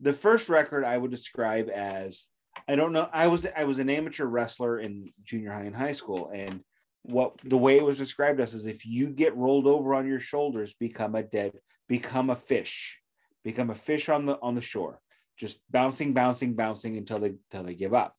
The 0.00 0.12
first 0.12 0.48
record 0.48 0.84
I 0.84 0.96
would 0.96 1.10
describe 1.10 1.68
as 1.70 2.26
I 2.68 2.76
don't 2.76 2.92
know. 2.92 3.08
I 3.12 3.26
was 3.26 3.46
I 3.56 3.64
was 3.64 3.78
an 3.78 3.90
amateur 3.90 4.26
wrestler 4.26 4.78
in 4.78 5.12
junior 5.24 5.52
high 5.52 5.64
and 5.64 5.76
high 5.76 5.92
school, 5.92 6.30
and 6.32 6.62
what 7.02 7.36
the 7.44 7.58
way 7.58 7.76
it 7.76 7.84
was 7.84 7.98
described 7.98 8.40
us 8.40 8.54
is 8.54 8.66
if 8.66 8.86
you 8.86 9.08
get 9.08 9.36
rolled 9.36 9.66
over 9.66 9.94
on 9.94 10.06
your 10.06 10.20
shoulders, 10.20 10.74
become 10.74 11.14
a 11.14 11.22
dead, 11.22 11.52
become 11.88 12.30
a 12.30 12.36
fish, 12.36 12.98
become 13.44 13.70
a 13.70 13.74
fish 13.74 14.08
on 14.08 14.24
the 14.24 14.38
on 14.40 14.54
the 14.54 14.60
shore, 14.60 15.00
just 15.36 15.58
bouncing, 15.70 16.12
bouncing, 16.12 16.54
bouncing 16.54 16.96
until 16.96 17.18
they 17.18 17.34
until 17.50 17.64
they 17.64 17.74
give 17.74 17.94
up. 17.94 18.16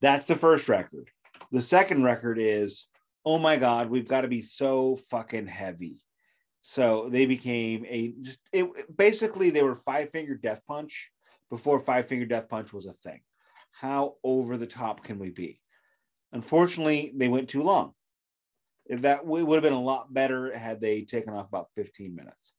That's 0.00 0.26
the 0.26 0.36
first 0.36 0.68
record. 0.68 1.10
The 1.52 1.60
second 1.60 2.04
record 2.04 2.38
is, 2.40 2.86
oh 3.24 3.38
my 3.38 3.56
God, 3.56 3.90
we've 3.90 4.08
got 4.08 4.22
to 4.22 4.28
be 4.28 4.40
so 4.40 4.96
fucking 4.96 5.46
heavy. 5.46 5.98
So 6.62 7.08
they 7.10 7.26
became 7.26 7.86
a 7.88 8.14
just 8.20 8.38
it 8.52 8.96
basically 8.96 9.50
they 9.50 9.62
were 9.62 9.74
five 9.74 10.10
finger 10.10 10.34
death 10.34 10.60
punch 10.66 11.10
before 11.48 11.78
five 11.78 12.06
finger 12.06 12.26
death 12.26 12.48
punch 12.48 12.72
was 12.72 12.86
a 12.86 12.92
thing. 12.92 13.20
How 13.72 14.14
over 14.22 14.56
the 14.56 14.66
top 14.66 15.02
can 15.02 15.18
we 15.18 15.30
be? 15.30 15.60
Unfortunately, 16.32 17.12
they 17.16 17.28
went 17.28 17.48
too 17.48 17.62
long. 17.62 17.92
That 18.88 19.24
would 19.24 19.48
have 19.48 19.62
been 19.62 19.72
a 19.72 19.80
lot 19.80 20.12
better 20.12 20.56
had 20.56 20.80
they 20.80 21.02
taken 21.02 21.32
off 21.32 21.48
about 21.48 21.68
15 21.76 22.14
minutes. 22.14 22.54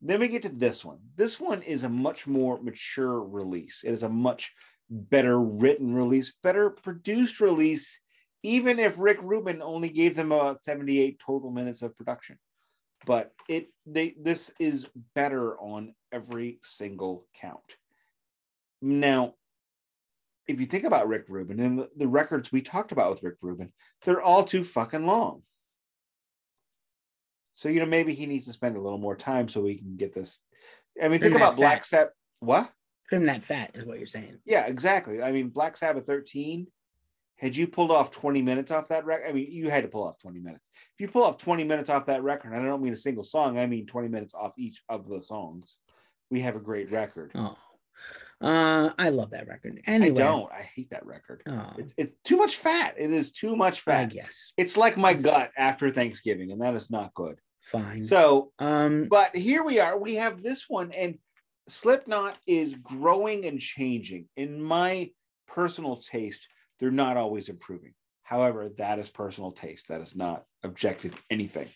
Then 0.00 0.20
we 0.20 0.28
get 0.28 0.42
to 0.42 0.48
this 0.48 0.84
one. 0.84 0.98
This 1.16 1.40
one 1.40 1.62
is 1.62 1.84
a 1.84 1.88
much 1.88 2.26
more 2.26 2.60
mature 2.62 3.22
release. 3.22 3.82
It 3.84 3.90
is 3.90 4.02
a 4.02 4.08
much 4.08 4.52
better 4.90 5.40
written 5.40 5.94
release, 5.94 6.34
better 6.42 6.70
produced 6.70 7.40
release, 7.40 7.98
even 8.42 8.78
if 8.78 8.98
Rick 8.98 9.18
Rubin 9.22 9.62
only 9.62 9.88
gave 9.88 10.14
them 10.14 10.32
about 10.32 10.62
78 10.62 11.18
total 11.24 11.50
minutes 11.50 11.82
of 11.82 11.96
production. 11.96 12.38
But 13.06 13.32
it 13.48 13.68
they 13.86 14.14
this 14.20 14.52
is 14.58 14.88
better 15.14 15.58
on 15.58 15.94
every 16.12 16.58
single 16.62 17.26
count. 17.34 17.76
Now, 18.80 19.34
if 20.46 20.60
you 20.60 20.66
think 20.66 20.84
about 20.84 21.08
Rick 21.08 21.24
Rubin 21.28 21.60
and 21.60 21.78
the, 21.78 21.88
the 21.96 22.08
records 22.08 22.52
we 22.52 22.62
talked 22.62 22.92
about 22.92 23.10
with 23.10 23.22
Rick 23.22 23.36
Rubin, 23.40 23.72
they're 24.04 24.22
all 24.22 24.44
too 24.44 24.64
fucking 24.64 25.06
long. 25.06 25.42
So 27.54 27.68
you 27.68 27.80
know 27.80 27.86
maybe 27.86 28.14
he 28.14 28.26
needs 28.26 28.46
to 28.46 28.52
spend 28.52 28.76
a 28.76 28.80
little 28.80 28.98
more 28.98 29.16
time 29.16 29.48
so 29.48 29.60
we 29.60 29.78
can 29.78 29.96
get 29.96 30.14
this. 30.14 30.40
I 31.00 31.08
mean, 31.08 31.20
think 31.20 31.32
Trim 31.32 31.40
that 31.40 31.48
about 31.48 31.56
Black. 31.56 31.84
Sabbath. 31.84 32.12
What? 32.40 32.70
Trim 33.08 33.26
that 33.26 33.42
fat 33.42 33.72
is 33.74 33.84
what 33.84 33.98
you're 33.98 34.06
saying. 34.06 34.38
Yeah, 34.44 34.66
exactly. 34.66 35.22
I 35.22 35.32
mean, 35.32 35.48
Black 35.48 35.76
Sabbath 35.76 36.06
13. 36.06 36.66
Had 37.36 37.56
you 37.56 37.66
pulled 37.66 37.90
off 37.90 38.10
20 38.10 38.42
minutes 38.42 38.70
off 38.70 38.88
that 38.88 39.04
record? 39.04 39.28
I 39.28 39.32
mean, 39.32 39.50
you 39.50 39.68
had 39.68 39.82
to 39.82 39.88
pull 39.88 40.04
off 40.04 40.18
20 40.20 40.38
minutes. 40.40 40.70
If 40.94 41.00
you 41.00 41.08
pull 41.08 41.24
off 41.24 41.36
20 41.36 41.64
minutes 41.64 41.90
off 41.90 42.06
that 42.06 42.22
record, 42.22 42.52
and 42.52 42.62
I 42.62 42.66
don't 42.66 42.82
mean 42.82 42.92
a 42.92 42.96
single 42.96 43.24
song, 43.24 43.58
I 43.58 43.66
mean 43.66 43.86
20 43.86 44.08
minutes 44.08 44.34
off 44.34 44.52
each 44.56 44.82
of 44.88 45.08
the 45.08 45.20
songs. 45.20 45.78
We 46.30 46.40
have 46.42 46.56
a 46.56 46.60
great 46.60 46.90
record. 46.92 47.32
Oh, 47.34 47.56
uh, 48.40 48.90
I 48.98 49.08
love 49.10 49.30
that 49.30 49.48
record. 49.48 49.80
I 49.86 50.10
don't. 50.10 50.50
I 50.52 50.68
hate 50.74 50.90
that 50.90 51.06
record. 51.06 51.42
Oh, 51.48 51.72
It's, 51.78 51.94
it's 51.96 52.12
too 52.24 52.36
much 52.36 52.56
fat. 52.56 52.94
It 52.98 53.10
is 53.10 53.30
too 53.32 53.56
much 53.56 53.80
fat. 53.80 54.12
Yes. 54.14 54.52
It's 54.56 54.76
like 54.76 54.96
my 54.96 55.14
gut 55.14 55.50
after 55.56 55.90
Thanksgiving, 55.90 56.50
and 56.52 56.60
that 56.60 56.74
is 56.74 56.90
not 56.90 57.14
good. 57.14 57.38
fine. 57.62 58.06
So, 58.06 58.52
um, 58.58 59.06
but 59.08 59.34
here 59.34 59.64
we 59.64 59.80
are. 59.80 59.98
We 59.98 60.14
have 60.16 60.42
this 60.42 60.66
one, 60.68 60.92
and 60.92 61.18
Slipknot 61.68 62.38
is 62.46 62.74
growing 62.74 63.46
and 63.46 63.58
changing. 63.58 64.28
In 64.36 64.60
my 64.62 65.10
personal 65.46 65.96
taste, 65.96 66.46
they're 66.84 66.90
not 66.90 67.16
always 67.16 67.48
improving. 67.48 67.94
However, 68.24 68.68
that 68.76 68.98
is 68.98 69.08
personal 69.08 69.52
taste. 69.52 69.88
That 69.88 70.02
is 70.02 70.14
not 70.14 70.44
objective 70.62 71.22
anything. 71.30 71.66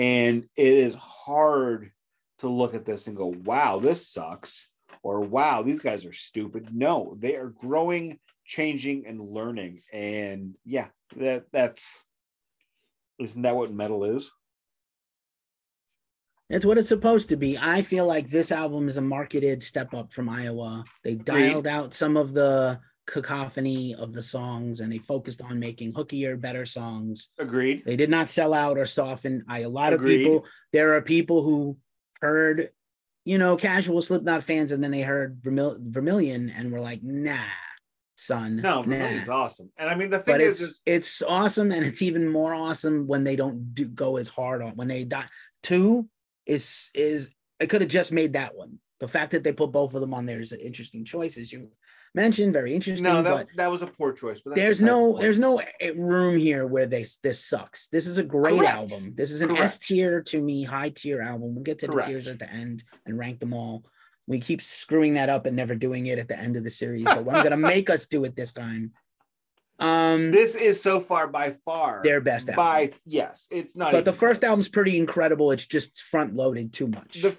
And 0.00 0.48
it 0.56 0.72
is 0.72 0.96
hard 0.96 1.92
to 2.40 2.48
look 2.48 2.74
at 2.74 2.84
this 2.84 3.06
and 3.06 3.16
go, 3.16 3.32
wow, 3.44 3.78
this 3.78 4.08
sucks. 4.08 4.66
Or 5.04 5.20
wow, 5.20 5.62
these 5.62 5.78
guys 5.78 6.04
are 6.04 6.12
stupid. 6.12 6.74
No, 6.74 7.16
they 7.20 7.36
are 7.36 7.50
growing, 7.50 8.18
changing, 8.44 9.06
and 9.06 9.20
learning. 9.20 9.82
And 9.92 10.56
yeah, 10.64 10.88
that 11.16 11.44
that's 11.52 12.02
isn't 13.20 13.42
that 13.42 13.54
what 13.54 13.72
metal 13.72 14.02
is? 14.02 14.32
That's 16.50 16.64
what 16.66 16.76
it's 16.76 16.88
supposed 16.88 17.28
to 17.28 17.36
be. 17.36 17.56
I 17.56 17.82
feel 17.82 18.04
like 18.04 18.30
this 18.30 18.50
album 18.50 18.88
is 18.88 18.96
a 18.96 19.00
marketed 19.00 19.62
step 19.62 19.94
up 19.94 20.12
from 20.12 20.28
Iowa. 20.28 20.84
They 21.04 21.14
dialed 21.14 21.68
out 21.68 21.94
some 21.94 22.16
of 22.16 22.34
the 22.34 22.80
cacophony 23.06 23.94
of 23.94 24.12
the 24.12 24.22
songs 24.22 24.80
and 24.80 24.92
they 24.92 24.98
focused 24.98 25.40
on 25.42 25.58
making 25.58 25.92
hookier, 25.92 26.40
better 26.40 26.66
songs. 26.66 27.30
Agreed. 27.38 27.82
They 27.84 27.96
did 27.96 28.10
not 28.10 28.28
sell 28.28 28.52
out 28.52 28.78
or 28.78 28.86
soften. 28.86 29.44
I 29.48 29.60
a 29.60 29.68
lot 29.68 29.92
Agreed. 29.92 30.20
of 30.20 30.26
people. 30.26 30.44
There 30.72 30.94
are 30.94 31.02
people 31.02 31.42
who 31.42 31.78
heard, 32.20 32.70
you 33.24 33.38
know, 33.38 33.56
casual 33.56 34.02
Slipknot 34.02 34.42
fans, 34.44 34.72
and 34.72 34.82
then 34.82 34.90
they 34.90 35.02
heard 35.02 35.40
Vermil- 35.42 35.78
Vermilion 35.80 36.50
and 36.50 36.72
were 36.72 36.80
like, 36.80 37.02
"Nah, 37.02 37.38
son, 38.16 38.56
No, 38.56 38.76
nah." 38.76 38.82
Vermilion's 38.82 39.28
awesome. 39.28 39.70
And 39.76 39.88
I 39.88 39.94
mean, 39.94 40.10
the 40.10 40.18
thing 40.18 40.34
but 40.34 40.40
is, 40.40 40.60
it's 40.60 40.72
is 40.72 40.82
it's 40.86 41.22
awesome 41.22 41.70
and 41.72 41.84
it's 41.86 42.02
even 42.02 42.28
more 42.28 42.54
awesome 42.54 43.06
when 43.06 43.24
they 43.24 43.36
don't 43.36 43.74
do 43.74 43.86
go 43.86 44.16
as 44.16 44.28
hard 44.28 44.62
on 44.62 44.72
when 44.76 44.88
they 44.88 45.04
die 45.04 45.26
two 45.62 46.08
is 46.46 46.90
is 46.94 47.30
i 47.60 47.66
could 47.66 47.80
have 47.80 47.90
just 47.90 48.12
made 48.12 48.34
that 48.34 48.54
one 48.54 48.78
the 49.00 49.08
fact 49.08 49.32
that 49.32 49.42
they 49.42 49.52
put 49.52 49.72
both 49.72 49.94
of 49.94 50.00
them 50.00 50.14
on 50.14 50.26
there 50.26 50.40
is 50.40 50.52
an 50.52 50.60
interesting 50.60 51.04
choice 51.04 51.36
as 51.38 51.50
you 51.52 51.68
mentioned 52.16 52.52
very 52.52 52.74
interesting 52.74 53.04
no, 53.04 53.22
that, 53.22 53.46
that 53.56 53.70
was 53.70 53.82
a 53.82 53.86
poor 53.86 54.12
choice. 54.12 54.40
But 54.44 54.54
there's 54.54 54.82
no 54.82 55.12
point. 55.12 55.22
there's 55.22 55.38
no 55.38 55.62
eh, 55.80 55.92
room 55.94 56.38
here 56.38 56.66
where 56.66 56.86
they 56.86 57.06
this 57.22 57.44
sucks 57.44 57.88
this 57.88 58.06
is 58.06 58.18
a 58.18 58.24
great 58.24 58.58
Correct. 58.58 58.72
album 58.74 59.12
this 59.14 59.30
is 59.30 59.42
an 59.42 59.56
s 59.56 59.78
tier 59.78 60.22
to 60.22 60.40
me 60.40 60.64
high 60.64 60.88
tier 60.88 61.20
album 61.20 61.54
we'll 61.54 61.62
get 61.62 61.78
to 61.80 61.86
Correct. 61.86 62.08
the 62.08 62.14
tiers 62.14 62.26
at 62.26 62.38
the 62.38 62.50
end 62.50 62.82
and 63.04 63.18
rank 63.18 63.38
them 63.38 63.52
all 63.52 63.84
we 64.26 64.40
keep 64.40 64.62
screwing 64.62 65.14
that 65.14 65.28
up 65.28 65.46
and 65.46 65.54
never 65.54 65.74
doing 65.76 66.06
it 66.06 66.18
at 66.18 66.26
the 66.26 66.38
end 66.38 66.56
of 66.56 66.64
the 66.64 66.70
series 66.70 67.04
but 67.04 67.18
i'm 67.18 67.42
gonna 67.44 67.56
make 67.74 67.90
us 67.90 68.06
do 68.06 68.24
it 68.24 68.34
this 68.34 68.52
time 68.52 68.92
um 69.78 70.30
This 70.30 70.54
is 70.54 70.82
so 70.82 71.00
far 71.00 71.28
by 71.28 71.50
far 71.64 72.00
their 72.02 72.22
best 72.22 72.48
album. 72.48 72.64
By 72.64 72.92
yes, 73.04 73.46
it's 73.50 73.76
not. 73.76 73.92
but 73.92 74.06
the 74.06 74.12
first 74.12 74.40
close. 74.40 74.48
album's 74.48 74.68
pretty 74.68 74.96
incredible. 74.96 75.50
It's 75.50 75.66
just 75.66 76.00
front 76.00 76.34
loaded 76.34 76.72
too 76.72 76.88
much. 76.88 77.20
the 77.20 77.36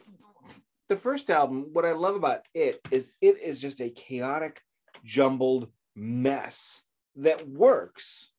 the 0.88 0.96
first 0.96 1.30
album. 1.30 1.70
What 1.74 1.86
I 1.86 1.94
love 1.94 2.16
about 2.16 2.42
it 2.54 2.80
is 2.92 3.10
it 3.22 3.40
is 3.42 3.60
just 3.60 3.82
a 3.82 3.90
chaotic, 3.90 4.62
jumbled 5.08 5.70
mess 5.96 6.84
that 7.16 7.48
works, 7.48 8.32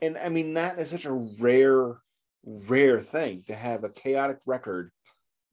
and 0.00 0.16
I 0.18 0.28
mean 0.28 0.54
that 0.54 0.78
is 0.78 0.90
such 0.90 1.06
a 1.06 1.12
rare, 1.40 1.98
rare 2.44 3.00
thing 3.00 3.42
to 3.48 3.54
have 3.54 3.82
a 3.82 3.88
chaotic 3.88 4.38
record 4.46 4.92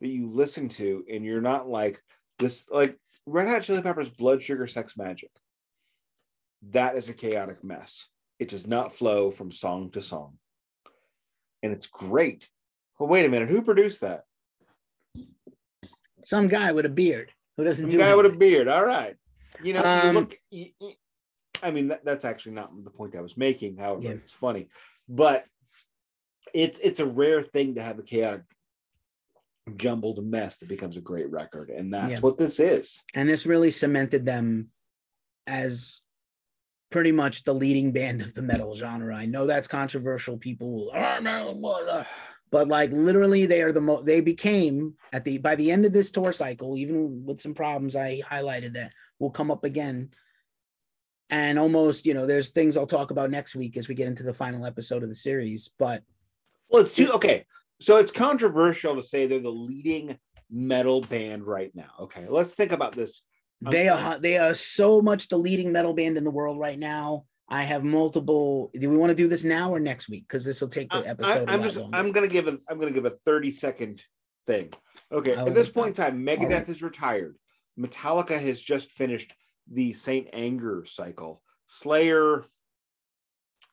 that 0.01 0.09
you 0.09 0.29
listen 0.29 0.69
to, 0.69 1.03
and 1.11 1.25
you're 1.25 1.41
not 1.41 1.67
like 1.67 2.03
this, 2.37 2.69
like 2.69 2.95
Red 3.25 3.47
Hot 3.47 3.63
Chili 3.63 3.81
Peppers' 3.81 4.09
"Blood 4.09 4.43
Sugar 4.43 4.67
Sex 4.67 4.93
Magik." 4.93 5.31
That 6.71 6.95
is 6.95 7.09
a 7.09 7.13
chaotic 7.13 7.63
mess. 7.63 8.07
It 8.37 8.49
does 8.49 8.67
not 8.67 8.93
flow 8.93 9.31
from 9.31 9.51
song 9.51 9.89
to 9.91 10.01
song. 10.01 10.37
And 11.63 11.73
it's 11.73 11.87
great. 11.87 12.49
Well, 12.99 13.09
wait 13.09 13.25
a 13.25 13.29
minute. 13.29 13.49
Who 13.49 13.61
produced 13.61 14.01
that? 14.01 14.23
Some 16.23 16.47
guy 16.47 16.71
with 16.73 16.85
a 16.85 16.89
beard 16.89 17.31
who 17.55 17.63
doesn't 17.63 17.85
Some 17.85 17.91
do 17.91 17.97
guy 17.97 18.13
with 18.15 18.25
a 18.25 18.29
beard. 18.29 18.67
All 18.67 18.85
right. 18.85 19.15
You 19.63 19.73
know, 19.73 19.79
you 19.81 20.09
Um, 20.09 20.15
look. 20.15 20.35
you- 20.49 20.71
you- 20.79 20.93
I 21.61 21.71
mean, 21.71 21.89
that, 21.89 22.05
that's 22.05 22.23
actually 22.25 22.53
not 22.53 22.71
the 22.83 22.89
point 22.89 23.15
I 23.15 23.21
was 23.21 23.35
making. 23.37 23.77
However, 23.77 24.03
Yeah. 24.03 24.11
it's 24.11 24.31
funny, 24.31 24.69
but 25.07 25.45
it's 26.53 26.79
it's 26.79 26.99
a 27.01 27.05
rare 27.05 27.41
thing 27.41 27.75
to 27.75 27.81
have 27.81 27.99
a 27.99 28.03
chaotic, 28.03 28.43
jumbled 29.75 30.25
mess 30.25 30.57
that 30.57 30.69
becomes 30.69 30.95
a 30.97 31.01
great 31.01 31.29
record, 31.29 31.69
and 31.69 31.93
that's 31.93 32.11
Yeah. 32.11 32.19
what 32.19 32.37
this 32.37 32.59
is. 32.59 33.03
and 33.13 33.27
this 33.27 33.45
really 33.45 33.71
cemented 33.71 34.25
them 34.25 34.71
as 35.47 36.01
pretty 36.89 37.11
much 37.11 37.43
the 37.43 37.53
leading 37.53 37.91
band 37.91 38.21
of 38.21 38.33
the 38.33 38.41
metal 38.41 38.73
genre. 38.73 39.15
I 39.15 39.25
know 39.27 39.45
that's 39.45 39.67
controversial. 39.67 40.37
People 40.37 40.71
will, 40.71 40.91
But 42.51 42.67
like 42.67 42.91
literally, 42.91 43.45
they 43.45 43.61
are 43.61 43.71
the 43.71 43.81
most. 43.81 44.05
They 44.05 44.21
became 44.21 44.95
at 45.13 45.23
the 45.23 45.37
by 45.37 45.55
the 45.55 45.71
end 45.71 45.85
of 45.85 45.93
this 45.93 46.11
tour 46.11 46.31
cycle, 46.31 46.77
even 46.77 47.25
with 47.25 47.41
some 47.41 47.53
problems 47.53 47.95
I 47.95 48.21
highlighted 48.21 48.73
that 48.73 48.93
will 49.19 49.29
come 49.29 49.51
up 49.51 49.63
again. 49.63 50.09
And 51.29 51.59
almost, 51.59 52.07
you 52.07 52.15
know, 52.15 52.25
there's 52.25 52.49
things 52.49 52.75
I'll 52.75 52.87
talk 52.87 53.11
about 53.11 53.29
next 53.29 53.55
week 53.55 53.77
as 53.77 53.87
we 53.87 53.93
get 53.93 54.07
into 54.07 54.23
the 54.23 54.33
final 54.33 54.65
episode 54.65 55.03
of 55.03 55.09
the 55.09 55.15
series. 55.15 55.69
But 55.77 56.03
Well, 56.69 56.81
it's 56.81 56.93
too 56.93 57.11
okay. 57.13 57.45
So 57.79 57.97
it's 57.97 58.11
controversial 58.11 58.95
to 58.95 59.01
say 59.03 59.27
they're 59.27 59.39
the 59.39 59.49
leading 59.51 60.17
metal 60.49 61.01
band 61.01 61.45
right 61.45 61.71
now. 61.75 61.91
Okay, 61.99 62.25
let's 62.27 62.55
think 62.55 62.71
about 62.71 62.93
this. 62.95 63.21
They 63.61 63.89
Okay. 63.89 64.01
are 64.01 64.19
they 64.19 64.37
are 64.37 64.55
so 64.55 65.01
much 65.01 65.27
the 65.27 65.37
leading 65.37 65.71
metal 65.71 65.93
band 65.93 66.17
in 66.17 66.23
the 66.23 66.31
world 66.31 66.57
right 66.57 66.79
now. 66.79 67.25
I 67.49 67.63
have 67.63 67.83
multiple. 67.83 68.71
Do 68.77 68.89
we 68.89 68.97
want 68.97 69.09
to 69.09 69.15
do 69.15 69.27
this 69.27 69.43
now 69.43 69.73
or 69.73 69.79
next 69.79 70.07
week? 70.07 70.25
Because 70.27 70.45
this 70.45 70.61
will 70.61 70.67
take 70.67 70.91
the 70.91 71.05
episode. 71.07 71.49
I, 71.49 71.53
am 71.53 71.63
just 71.63 71.77
longer. 71.77 71.97
I'm 71.97 72.11
gonna 72.11 72.27
give 72.27 72.47
a 72.47 72.59
I'm 72.69 72.79
gonna 72.79 72.91
give 72.91 73.05
a 73.05 73.09
30 73.09 73.49
second 73.49 74.03
thing. 74.45 74.71
Okay, 75.11 75.35
at 75.35 75.53
this 75.55 75.69
point 75.69 75.89
in 75.89 75.93
time, 75.93 76.25
Megadeth 76.25 76.51
right. 76.51 76.69
is 76.69 76.83
retired. 76.83 77.35
Metallica 77.79 78.39
has 78.39 78.61
just 78.61 78.91
finished 78.91 79.33
the 79.71 79.93
Saint 79.93 80.27
Anger 80.31 80.85
cycle. 80.85 81.41
Slayer 81.65 82.43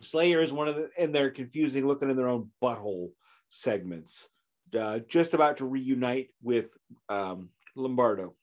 Slayer 0.01 0.41
is 0.41 0.53
one 0.53 0.69
of 0.69 0.77
the 0.77 0.89
and 0.99 1.15
they're 1.15 1.31
confusing 1.31 1.87
looking 1.87 2.11
in 2.11 2.17
their 2.17 2.29
own 2.29 2.51
butthole 2.63 3.11
segments. 3.51 4.29
Uh, 4.77 5.01
just 5.01 5.35
about 5.35 5.59
to 5.59 5.67
reunite 5.67 6.29
with 6.43 6.77
um, 7.09 7.51
Lombardo. 7.75 8.35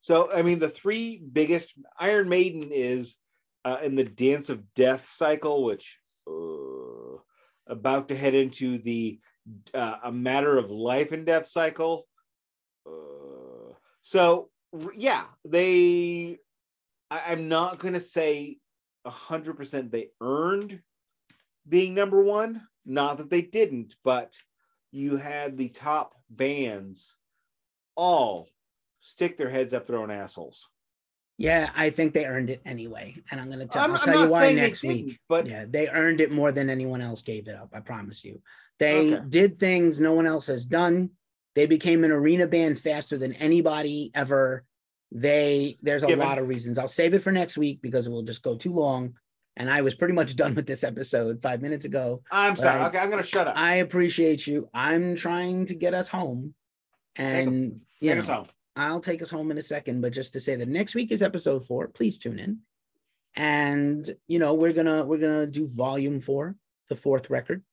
So 0.00 0.30
I 0.32 0.42
mean, 0.42 0.58
the 0.58 0.68
three 0.68 1.22
biggest 1.32 1.74
Iron 1.98 2.28
Maiden 2.28 2.70
is 2.70 3.16
uh, 3.64 3.78
in 3.82 3.94
the 3.94 4.04
Dance 4.04 4.50
of 4.50 4.62
Death 4.74 5.08
cycle, 5.08 5.64
which 5.64 5.98
uh, 6.26 7.18
about 7.66 8.08
to 8.08 8.16
head 8.16 8.34
into 8.34 8.78
the 8.78 9.20
uh, 9.74 9.96
a 10.04 10.12
matter 10.12 10.58
of 10.58 10.70
life 10.70 11.12
and 11.12 11.24
death 11.24 11.46
cycle. 11.46 12.06
Uh, 12.86 13.72
so 14.02 14.50
yeah, 14.94 15.24
they. 15.44 16.38
I, 17.10 17.22
I'm 17.28 17.48
not 17.48 17.78
going 17.78 17.94
to 17.94 18.00
say 18.00 18.58
hundred 19.06 19.56
percent 19.56 19.90
they 19.90 20.10
earned 20.20 20.80
being 21.68 21.94
number 21.94 22.22
one. 22.22 22.62
Not 22.84 23.18
that 23.18 23.30
they 23.30 23.42
didn't, 23.42 23.94
but 24.02 24.36
you 24.92 25.16
had 25.16 25.56
the 25.56 25.68
top 25.68 26.14
bands 26.30 27.16
all 27.96 28.48
stick 29.00 29.36
their 29.36 29.50
heads 29.50 29.74
up 29.74 29.86
their 29.86 29.98
own 29.98 30.10
assholes. 30.10 30.68
Yeah, 31.38 31.70
I 31.74 31.90
think 31.90 32.12
they 32.12 32.26
earned 32.26 32.50
it 32.50 32.60
anyway, 32.66 33.16
and 33.30 33.40
I'm 33.40 33.48
gonna 33.48 33.66
tell, 33.66 33.82
I'm, 33.84 33.92
I'll 33.92 33.96
I'm 33.98 34.04
tell 34.04 34.24
you 34.26 34.30
why 34.30 34.52
next 34.54 34.82
week. 34.82 35.18
but 35.28 35.46
yeah, 35.46 35.64
they 35.68 35.88
earned 35.88 36.20
it 36.20 36.30
more 36.32 36.52
than 36.52 36.68
anyone 36.68 37.00
else 37.00 37.22
gave 37.22 37.48
it 37.48 37.54
up. 37.54 37.70
I 37.72 37.80
promise 37.80 38.24
you. 38.24 38.42
They 38.78 39.14
Okay. 39.14 39.24
did 39.28 39.58
things 39.58 39.98
no 40.00 40.12
one 40.12 40.26
else 40.26 40.46
has 40.48 40.66
done. 40.66 41.10
They 41.54 41.66
became 41.66 42.04
an 42.04 42.10
arena 42.12 42.46
band 42.46 42.78
faster 42.78 43.16
than 43.18 43.32
anybody 43.34 44.10
ever. 44.14 44.64
They 45.10 45.78
there's 45.82 46.02
a 46.02 46.06
Given. 46.08 46.26
lot 46.26 46.38
of 46.38 46.46
reasons. 46.48 46.76
I'll 46.76 46.86
save 46.86 47.14
it 47.14 47.22
for 47.22 47.32
next 47.32 47.56
week 47.56 47.80
because 47.82 48.06
it 48.06 48.10
will 48.10 48.22
just 48.22 48.42
go 48.42 48.56
too 48.56 48.72
long. 48.74 49.14
And 49.56 49.68
I 49.70 49.80
was 49.80 49.94
pretty 49.94 50.14
much 50.14 50.36
done 50.42 50.54
with 50.54 50.66
this 50.66 50.84
episode 50.84 51.40
five 51.42 51.62
minutes 51.62 51.84
ago. 51.84 52.22
I'm 52.30 52.54
sorry. 52.56 52.78
Right. 52.78 52.86
Okay, 52.88 52.98
I'm 52.98 53.10
going 53.10 53.22
to 53.22 53.28
shut 53.28 53.48
up. 53.48 53.56
I 53.56 53.76
appreciate 53.76 54.46
you. 54.46 54.68
I'm 54.74 55.16
trying 55.16 55.66
to 55.66 55.74
get 55.74 55.94
us 55.94 56.08
home. 56.08 56.54
And 57.16 57.80
you 58.00 58.14
I'll 58.78 59.00
take 59.00 59.22
us 59.22 59.30
home 59.30 59.50
in 59.50 59.58
a 59.58 59.62
second, 59.62 60.00
but 60.00 60.12
just 60.12 60.32
to 60.34 60.40
say 60.40 60.54
that 60.54 60.68
next 60.68 60.94
week 60.94 61.10
is 61.10 61.20
episode 61.20 61.66
four. 61.66 61.88
Please 61.88 62.16
tune 62.16 62.38
in. 62.38 62.60
And 63.34 64.08
you 64.28 64.38
know, 64.38 64.54
we're 64.54 64.72
gonna 64.72 65.04
we're 65.04 65.18
gonna 65.18 65.46
do 65.46 65.66
volume 65.66 66.20
four, 66.20 66.54
the 66.88 66.96
fourth 66.96 67.28
record. 67.28 67.64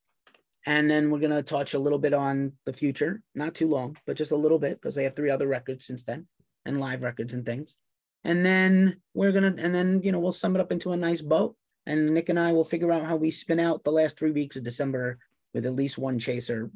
And 0.65 0.89
then 0.89 1.11
we're 1.11 1.19
gonna 1.19 1.43
touch 1.43 1.75
a 1.75 1.79
little 1.79 1.99
bit 1.99 2.15
on 2.15 2.53
the 2.65 2.73
future, 2.73 3.21
not 3.35 3.53
too 3.53 3.67
long, 3.67 3.97
but 4.07 4.17
just 4.17 4.31
a 4.31 4.35
little 4.35 4.57
bit, 4.57 4.81
because 4.81 4.95
they 4.95 5.03
have 5.03 5.15
three 5.15 5.29
other 5.29 5.47
records 5.47 5.85
since 5.85 6.03
then 6.03 6.25
and 6.65 6.79
live 6.79 7.03
records 7.03 7.35
and 7.35 7.45
things. 7.45 7.75
And 8.23 8.43
then 8.43 8.99
we're 9.13 9.31
gonna, 9.31 9.53
and 9.59 9.75
then 9.75 10.01
you 10.03 10.11
know, 10.11 10.19
we'll 10.19 10.33
sum 10.33 10.55
it 10.55 10.59
up 10.59 10.71
into 10.71 10.91
a 10.91 10.97
nice 10.97 11.21
bow. 11.21 11.55
And 11.85 12.15
Nik 12.15 12.29
and 12.29 12.39
I 12.39 12.51
will 12.51 12.63
figure 12.63 12.91
out 12.91 13.05
how 13.05 13.15
we 13.15 13.29
spin 13.29 13.59
out 13.59 13.83
the 13.83 13.91
last 13.91 14.17
three 14.17 14.31
weeks 14.31 14.55
of 14.55 14.63
December 14.63 15.19
with 15.53 15.67
at 15.67 15.75
least 15.75 15.99
one 15.99 16.17
chaser, 16.17 16.71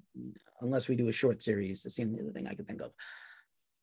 unless 0.62 0.88
we 0.88 0.96
do 0.96 1.08
a 1.08 1.12
short 1.12 1.42
series. 1.42 1.82
That's 1.82 1.96
the 1.96 2.04
only 2.04 2.20
other 2.22 2.32
thing 2.32 2.48
I 2.48 2.54
can 2.54 2.66
think 2.66 2.82
of. 2.82 2.92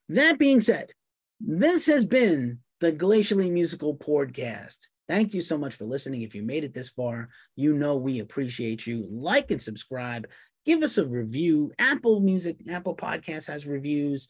That 0.09 0.39
being 0.39 0.61
said, 0.61 0.93
this 1.41 1.87
has 1.87 2.07
been 2.07 2.61
the 2.81 2.93
Glacially 2.93 3.51
Musical 3.51 3.97
Pouredcast. 3.97 4.79
Thank 5.09 5.35
you 5.35 5.43
so 5.43 5.57
much 5.57 5.75
for 5.75 5.85
listening. 5.85 6.23
If 6.23 6.35
you 6.35 6.43
made 6.43 6.65
it 6.65 6.75
this 6.75 6.89
far, 6.89 7.29
you 7.55 7.75
know 7.75 7.97
we 7.97 8.21
appreciate 8.21 8.87
you. 8.87 9.07
Like 9.09 9.51
and 9.51 9.61
subscribe. 9.61 10.27
Give 10.65 10.83
us 10.83 10.99
a 10.99 11.07
review. 11.07 11.73
Apple 11.79 12.21
Music, 12.21 12.57
Apple 12.69 12.97
Podcast 12.97 13.47
has 13.47 13.67
reviews. 13.67 14.29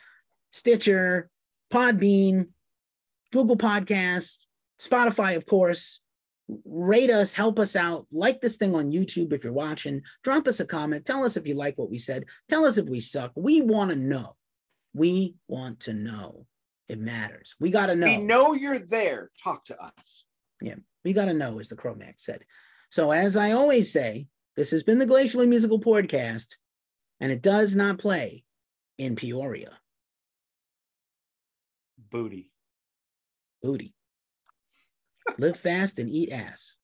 Stitcher, 0.53 1.31
Podbean, 1.73 2.49
Google 3.33 3.57
Podcasts, 3.57 4.37
Spotify, 4.81 5.37
of 5.37 5.47
course. 5.47 6.01
Rate 6.65 7.11
us, 7.11 7.35
help 7.35 7.59
us 7.59 7.75
out. 7.75 8.07
Like 8.13 8.41
this 8.41 8.57
thing 8.57 8.75
on 8.75 8.93
YouTube 8.93 9.33
if 9.33 9.45
you're 9.45 9.53
watching. 9.53 10.03
Drop 10.23 10.47
us 10.47 10.61
a 10.61 10.67
comment. 10.67 11.05
Tell 11.05 11.25
us 11.25 11.37
if 11.37 11.47
you 11.47 11.55
like 11.55 11.77
what 11.77 11.91
we 11.91 11.99
said. 11.99 12.25
Tell 12.49 12.65
us 12.65 12.79
if 12.79 12.87
we 12.87 13.01
suck. 13.01 13.33
We 13.35 13.63
want 13.63 13.91
to 13.91 13.97
know. 13.97 14.37
We 14.97 15.35
want 15.47 15.81
to 15.81 15.93
know. 15.93 16.47
It 16.89 16.99
matters. 16.99 17.55
We 17.61 17.71
got 17.71 17.87
to 17.87 17.97
know. 17.97 18.07
We 18.07 18.17
know 18.17 18.55
you're 18.55 18.79
there. 18.79 19.31
Talk 19.43 19.67
to 19.67 19.79
us. 19.83 20.25
Yeah, 20.63 20.77
we 21.05 21.13
got 21.13 21.27
to 21.27 21.35
know, 21.35 21.61
as 21.61 21.69
the 21.69 21.77
Cro-Mags 21.77 22.25
said. 22.25 22.45
So, 22.91 23.11
as 23.11 23.37
I 23.37 23.53
always 23.53 23.93
say, 23.93 24.29
this 24.57 24.71
has 24.71 24.85
been 24.85 24.99
the 24.99 25.07
Glacially 25.07 25.47
Musical 25.47 25.81
Pouredcast, 25.81 26.57
and 27.21 27.31
it 27.31 27.43
does 27.43 27.77
not 27.77 27.99
play 27.99 28.45
in 28.97 29.17
Peoria. 29.17 29.73
Booty. 32.11 32.51
Booty. 33.63 33.95
Live 35.39 35.59
fast 35.59 35.99
and 35.99 36.09
eat 36.09 36.33
ass. 36.33 36.75